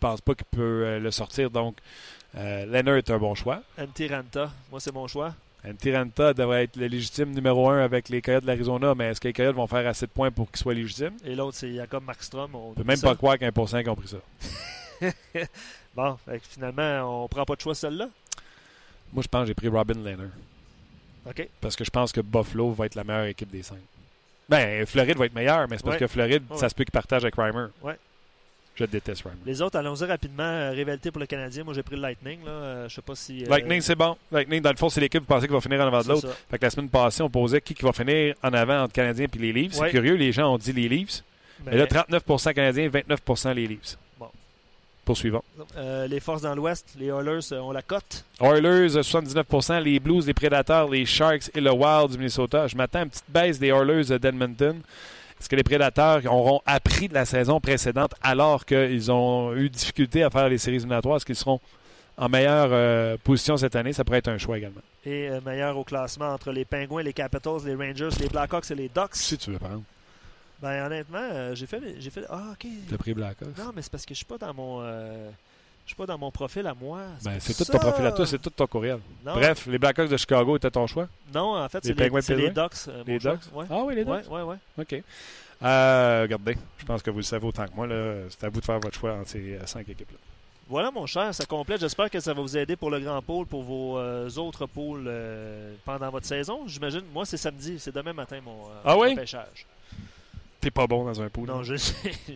pense 0.00 0.20
pas 0.20 0.34
qu'il 0.34 0.46
peut 0.46 0.60
euh, 0.84 0.98
le 0.98 1.10
sortir. 1.10 1.50
Donc, 1.50 1.76
euh, 2.36 2.66
Leonard 2.66 2.96
est 2.96 3.10
un 3.10 3.18
bon 3.18 3.34
choix. 3.34 3.62
Antiranta, 3.78 4.50
moi 4.70 4.80
c'est 4.80 4.92
mon 4.92 5.06
choix. 5.06 5.34
Antiranta 5.64 6.34
devrait 6.34 6.64
être 6.64 6.76
le 6.76 6.86
légitime 6.86 7.30
numéro 7.30 7.68
un 7.68 7.78
avec 7.78 8.08
les 8.08 8.20
Coyotes 8.20 8.42
de 8.42 8.48
l'Arizona, 8.48 8.94
mais 8.96 9.10
est-ce 9.10 9.20
que 9.20 9.28
les 9.28 9.34
Coyotes 9.34 9.54
vont 9.54 9.66
faire 9.66 9.86
assez 9.86 10.06
de 10.06 10.10
points 10.10 10.30
pour 10.30 10.50
qu'il 10.50 10.58
soit 10.58 10.74
légitime? 10.74 11.12
Et 11.24 11.34
l'autre 11.34 11.56
c'est 11.56 11.72
Jacob 11.74 12.02
Markstrom. 12.04 12.54
On 12.54 12.70
oublie 12.70 12.84
même 12.84 12.96
ça. 12.96 13.08
pas 13.08 13.14
croire 13.14 13.38
qu'un 13.38 13.52
pour 13.52 13.68
cent 13.68 13.82
qui 13.82 13.88
ont 13.88 13.94
pris 13.94 14.08
ça. 14.08 14.16
Bon, 15.94 16.16
finalement, 16.50 17.22
on 17.24 17.28
prend 17.28 17.44
pas 17.44 17.54
de 17.54 17.60
choix 17.60 17.74
celle-là? 17.74 18.08
Moi, 19.12 19.22
je 19.22 19.28
pense 19.28 19.42
que 19.42 19.48
j'ai 19.48 19.54
pris 19.54 19.68
Robin 19.68 19.94
Leonard. 19.94 20.30
OK. 21.28 21.48
Parce 21.60 21.76
que 21.76 21.84
je 21.84 21.90
pense 21.90 22.12
que 22.12 22.20
Buffalo 22.20 22.72
va 22.72 22.86
être 22.86 22.94
la 22.94 23.04
meilleure 23.04 23.26
équipe 23.26 23.50
des 23.50 23.62
cinq. 23.62 23.78
Ben, 24.48 24.84
Floride 24.86 25.16
va 25.18 25.26
être 25.26 25.34
meilleure, 25.34 25.68
mais 25.68 25.76
c'est 25.76 25.84
parce 25.84 25.94
Ouais. 25.94 26.00
que 26.00 26.06
Floride, 26.08 26.42
Ouais. 26.50 26.56
ça 26.58 26.68
se 26.68 26.74
peut 26.74 26.84
qu'il 26.84 26.90
partage 26.92 27.22
avec 27.22 27.34
Reimer. 27.36 27.66
Ouais. 27.82 27.96
Je 28.74 28.84
déteste 28.86 29.22
Reimer. 29.22 29.36
Les 29.44 29.60
autres, 29.62 29.78
allons-y 29.78 30.04
rapidement. 30.04 30.42
Euh, 30.42 30.70
Rivalité 30.70 31.10
pour 31.10 31.20
le 31.20 31.26
Canadien. 31.26 31.62
Moi, 31.62 31.74
j'ai 31.74 31.82
pris 31.82 31.94
le 31.94 32.02
Lightning. 32.02 32.42
Là. 32.44 32.50
Euh, 32.50 32.88
je 32.88 32.94
sais 32.94 33.02
pas 33.02 33.14
si. 33.14 33.44
euh, 33.44 33.48
Lightning, 33.48 33.80
c'est 33.82 33.94
bon. 33.94 34.16
Lightning, 34.30 34.60
dans 34.62 34.70
le 34.70 34.76
fond, 34.76 34.88
c'est 34.88 35.00
l'équipe, 35.00 35.20
vous 35.20 35.26
pensez 35.26 35.46
qu'il 35.46 35.54
va 35.54 35.60
finir 35.60 35.80
en 35.80 35.86
avant 35.86 36.00
de 36.02 36.08
l'autre. 36.08 36.34
Fait 36.50 36.58
que 36.58 36.64
la 36.64 36.70
semaine 36.70 36.88
passée, 36.88 37.22
on 37.22 37.30
posait 37.30 37.60
qui, 37.60 37.74
qui 37.74 37.82
va 37.84 37.92
finir 37.92 38.34
en 38.42 38.52
avant 38.54 38.82
entre 38.84 38.94
Canadiens 38.94 39.26
et 39.32 39.38
les 39.38 39.52
Leafs. 39.52 39.78
Ouais. 39.78 39.86
C'est 39.88 39.90
curieux, 39.92 40.14
les 40.14 40.32
gens 40.32 40.52
ont 40.54 40.58
dit 40.58 40.72
les 40.72 40.88
Leafs. 40.88 41.22
Mais, 41.64 41.72
Mais, 41.72 41.78
là, 41.78 41.86
39% 41.86 42.52
Canadiens, 42.54 42.88
29% 42.88 43.52
les 43.54 43.66
Leafs. 43.68 43.96
Poursuivons. 45.04 45.42
euh, 45.76 46.06
les 46.06 46.20
forces 46.20 46.42
dans 46.42 46.54
l'Ouest, 46.54 46.94
les 46.98 47.06
Oilers 47.08 47.40
euh, 47.52 47.60
ont 47.60 47.72
la 47.72 47.82
cote. 47.82 48.24
Oilers, 48.40 48.86
79% 48.88 49.82
les 49.82 49.98
Blues, 49.98 50.26
les 50.26 50.34
Predators, 50.34 50.88
les 50.90 51.04
Sharks 51.04 51.50
et 51.54 51.60
le 51.60 51.72
Wild 51.72 52.12
du 52.12 52.18
Minnesota. 52.18 52.68
Je 52.68 52.76
m'attends 52.76 53.00
à 53.00 53.02
une 53.02 53.08
petite 53.10 53.24
baisse 53.28 53.58
des 53.58 53.68
Oilers 53.68 54.16
d'Edmonton. 54.18 54.80
Est-ce 55.40 55.48
que 55.48 55.56
les 55.56 55.64
prédateurs 55.64 56.20
auront 56.32 56.60
appris 56.66 57.08
de 57.08 57.14
la 57.14 57.24
saison 57.24 57.58
précédente 57.60 58.12
alors 58.22 58.64
qu'ils 58.64 59.10
ont 59.10 59.52
eu 59.56 59.68
difficulté 59.68 60.22
à 60.22 60.30
faire 60.30 60.48
les 60.48 60.58
séries 60.58 60.76
éliminatoires? 60.76 61.16
Est-ce 61.16 61.26
qu'ils 61.26 61.34
seront 61.34 61.58
en 62.16 62.28
meilleure 62.28 62.68
euh, 62.70 63.16
position 63.24 63.56
cette 63.56 63.74
année? 63.74 63.92
Ça 63.92 64.04
pourrait 64.04 64.18
être 64.18 64.28
un 64.28 64.38
choix 64.38 64.56
également. 64.56 64.82
Et 65.04 65.28
euh, 65.28 65.40
meilleur 65.44 65.76
au 65.76 65.82
classement 65.82 66.28
entre 66.28 66.52
les 66.52 66.64
Penguins, 66.64 67.02
les 67.02 67.12
Capitals, 67.12 67.58
les 67.66 67.74
Rangers, 67.74 68.10
les 68.20 68.28
Blackhawks 68.28 68.70
et 68.70 68.76
les 68.76 68.88
Ducks. 68.88 69.14
Si 69.16 69.36
tu 69.36 69.50
veux 69.50 69.58
prendre. 69.58 69.82
Ben 70.62 70.86
honnêtement, 70.86 71.18
euh, 71.20 71.54
j'ai 71.56 71.66
fait, 71.66 71.80
j'ai 71.98 72.10
fait. 72.10 72.24
Ah 72.30 72.50
ok. 72.52 72.66
T'as 72.88 72.96
pris 72.96 73.12
Blackhawks? 73.14 73.58
Non, 73.58 73.72
mais 73.74 73.82
c'est 73.82 73.90
parce 73.90 74.06
que 74.06 74.14
je 74.14 74.18
suis 74.18 74.24
pas 74.26 74.38
dans 74.38 74.54
mon, 74.54 74.80
euh, 74.80 75.28
je 75.84 75.88
suis 75.90 75.96
pas 75.96 76.06
dans 76.06 76.16
mon 76.18 76.30
profil 76.30 76.66
à 76.68 76.74
moi. 76.74 77.00
Ben, 77.24 77.32
pour 77.32 77.42
c'est 77.42 77.54
tout 77.54 77.64
ton 77.64 77.78
profil 77.78 78.06
à 78.06 78.12
toi, 78.12 78.26
c'est 78.26 78.38
tout 78.38 78.50
ton 78.50 78.66
courriel. 78.68 79.00
Non, 79.26 79.34
Bref, 79.34 79.66
les 79.66 79.78
Blackhawks 79.78 80.08
de 80.08 80.16
Chicago 80.16 80.56
étaient 80.56 80.70
ton 80.70 80.86
choix? 80.86 81.08
Non, 81.34 81.56
en 81.58 81.68
fait, 81.68 81.84
Les 81.84 81.94
c'est 81.94 82.08
les, 82.10 82.22
c'est 82.22 82.36
les? 82.36 82.50
Ducks. 82.50 82.72
euh, 82.88 83.02
Les. 83.06 83.18
Ducks? 83.18 83.40
Ouais. 83.52 83.64
Ah 83.68 83.82
oui, 83.84 83.96
les 83.96 84.04
Ducks? 84.04 84.30
Ouais, 84.30 84.42
ouais, 84.42 84.42
ouais. 84.42 84.56
OK. 84.78 85.02
Regardez, 85.60 86.56
je 86.78 86.84
pense 86.84 87.02
que 87.02 87.10
vous 87.10 87.18
le 87.18 87.22
savez 87.24 87.46
autant 87.46 87.66
que 87.66 87.74
moi. 87.74 87.86
là. 87.86 88.14
C'est 88.30 88.44
à 88.44 88.48
vous 88.48 88.60
de 88.60 88.64
faire 88.64 88.78
votre 88.80 88.96
choix 88.96 89.14
entre 89.14 89.28
ces 89.30 89.58
cinq 89.66 89.88
équipes-là. 89.88 90.18
Voilà, 90.68 90.90
mon 90.92 91.06
cher, 91.06 91.34
ça 91.34 91.44
complète. 91.44 91.80
J'espère 91.80 92.08
que 92.08 92.20
ça 92.20 92.32
va 92.32 92.40
vous 92.40 92.56
aider 92.56 92.76
pour 92.76 92.90
le 92.90 93.00
grand 93.00 93.20
pôle, 93.20 93.46
pour 93.46 93.62
vos 93.62 93.98
euh, 93.98 94.30
autres 94.36 94.66
pôles 94.66 95.04
euh, 95.06 95.74
pendant 95.84 96.08
votre 96.10 96.24
saison. 96.26 96.62
J'imagine, 96.66 97.02
moi, 97.12 97.26
c'est 97.26 97.36
samedi, 97.36 97.78
c'est 97.78 97.94
demain 97.94 98.12
matin 98.12 98.38
mon, 98.44 98.52
euh, 98.66 98.80
Ah 98.84 98.96
oui? 98.96 99.10
mon 99.10 99.16
pêchage. 99.16 99.66
T'es 100.62 100.70
pas 100.70 100.86
bon 100.86 101.04
dans 101.04 101.20
un 101.20 101.28
pool. 101.28 101.48
Non, 101.48 101.64
je 101.64 101.74
sais. 101.74 102.12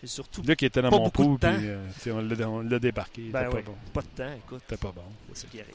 J'ai 0.00 0.06
surtout 0.06 0.40
Luc 0.42 0.62
était 0.62 0.80
dans 0.80 0.90
pas 0.90 0.98
mon 0.98 1.10
pool, 1.10 1.36
puis 1.36 1.48
euh, 1.50 1.82
on 2.46 2.60
l'a- 2.62 2.78
débarqué. 2.78 3.22
Ben 3.32 3.48
oui. 3.48 3.56
pas 3.56 3.62
bon. 3.62 3.74
pas 3.92 4.02
de 4.02 4.06
temps, 4.06 4.34
écoute. 4.38 4.62
T'es 4.68 4.76
pas 4.76 4.92
bon. 4.94 5.02
C'est 5.32 5.42
ça 5.42 5.48
qui 5.50 5.60
arrive. 5.60 5.74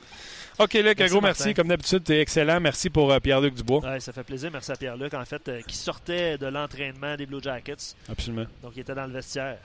OK, 0.57 0.73
Luc, 0.73 1.01
un 1.01 1.07
gros 1.07 1.19
merci. 1.19 1.43
Martin. 1.43 1.53
Comme 1.53 1.67
d'habitude, 1.67 2.03
t'es 2.05 2.21
excellent. 2.21 2.61
Merci 2.61 2.89
pour 2.89 3.11
euh, 3.11 3.19
Pierre-Luc 3.19 3.55
Dubois. 3.55 3.81
Ouais, 3.81 3.99
ça 3.99 4.13
fait 4.13 4.23
plaisir. 4.23 4.49
Merci 4.53 4.71
à 4.71 4.75
Pierre-Luc, 4.77 5.13
en 5.13 5.25
fait, 5.25 5.45
euh, 5.49 5.61
qui 5.67 5.75
sortait 5.75 6.37
de 6.37 6.47
l'entraînement 6.47 7.17
des 7.17 7.25
Blue 7.25 7.43
Jackets. 7.43 7.93
Absolument. 8.09 8.45
Donc, 8.63 8.71
il 8.77 8.79
était 8.79 8.95
dans 8.95 9.05
le 9.05 9.11
vestiaire. 9.13 9.57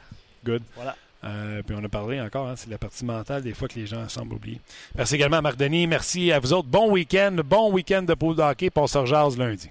Good. 0.45 0.63
Voilà. 0.75 0.97
Euh, 1.23 1.63
puis 1.63 1.77
on 1.79 1.85
a 1.85 1.89
parlé 1.89 2.21
encore, 2.21 2.49
hein, 2.49 2.55
c'est 2.57 2.71
la 2.71 2.79
partie 2.79 3.05
mentale 3.05 3.43
des 3.43 3.55
fois 3.55 3.69
que 3.69 3.79
les 3.79 3.87
gens 3.87 4.09
semblent 4.09 4.35
oublier. 4.35 4.61
Merci 4.97 5.15
également 5.15 5.37
à 5.37 5.43
Marc 5.43 5.57
Denis. 5.57 5.87
Merci 5.87 6.33
à 6.33 6.41
vous 6.41 6.53
autres. 6.53 6.67
Bon 6.69 6.91
week-end. 6.91 7.37
Bon 7.45 7.71
week-end 7.73 8.03
de 8.03 8.15
pool 8.15 8.35
de 8.35 8.43
hockey. 8.43 8.71
Puis 8.71 8.83
on 8.83 8.89
se 8.89 9.39
lundi. 9.39 9.71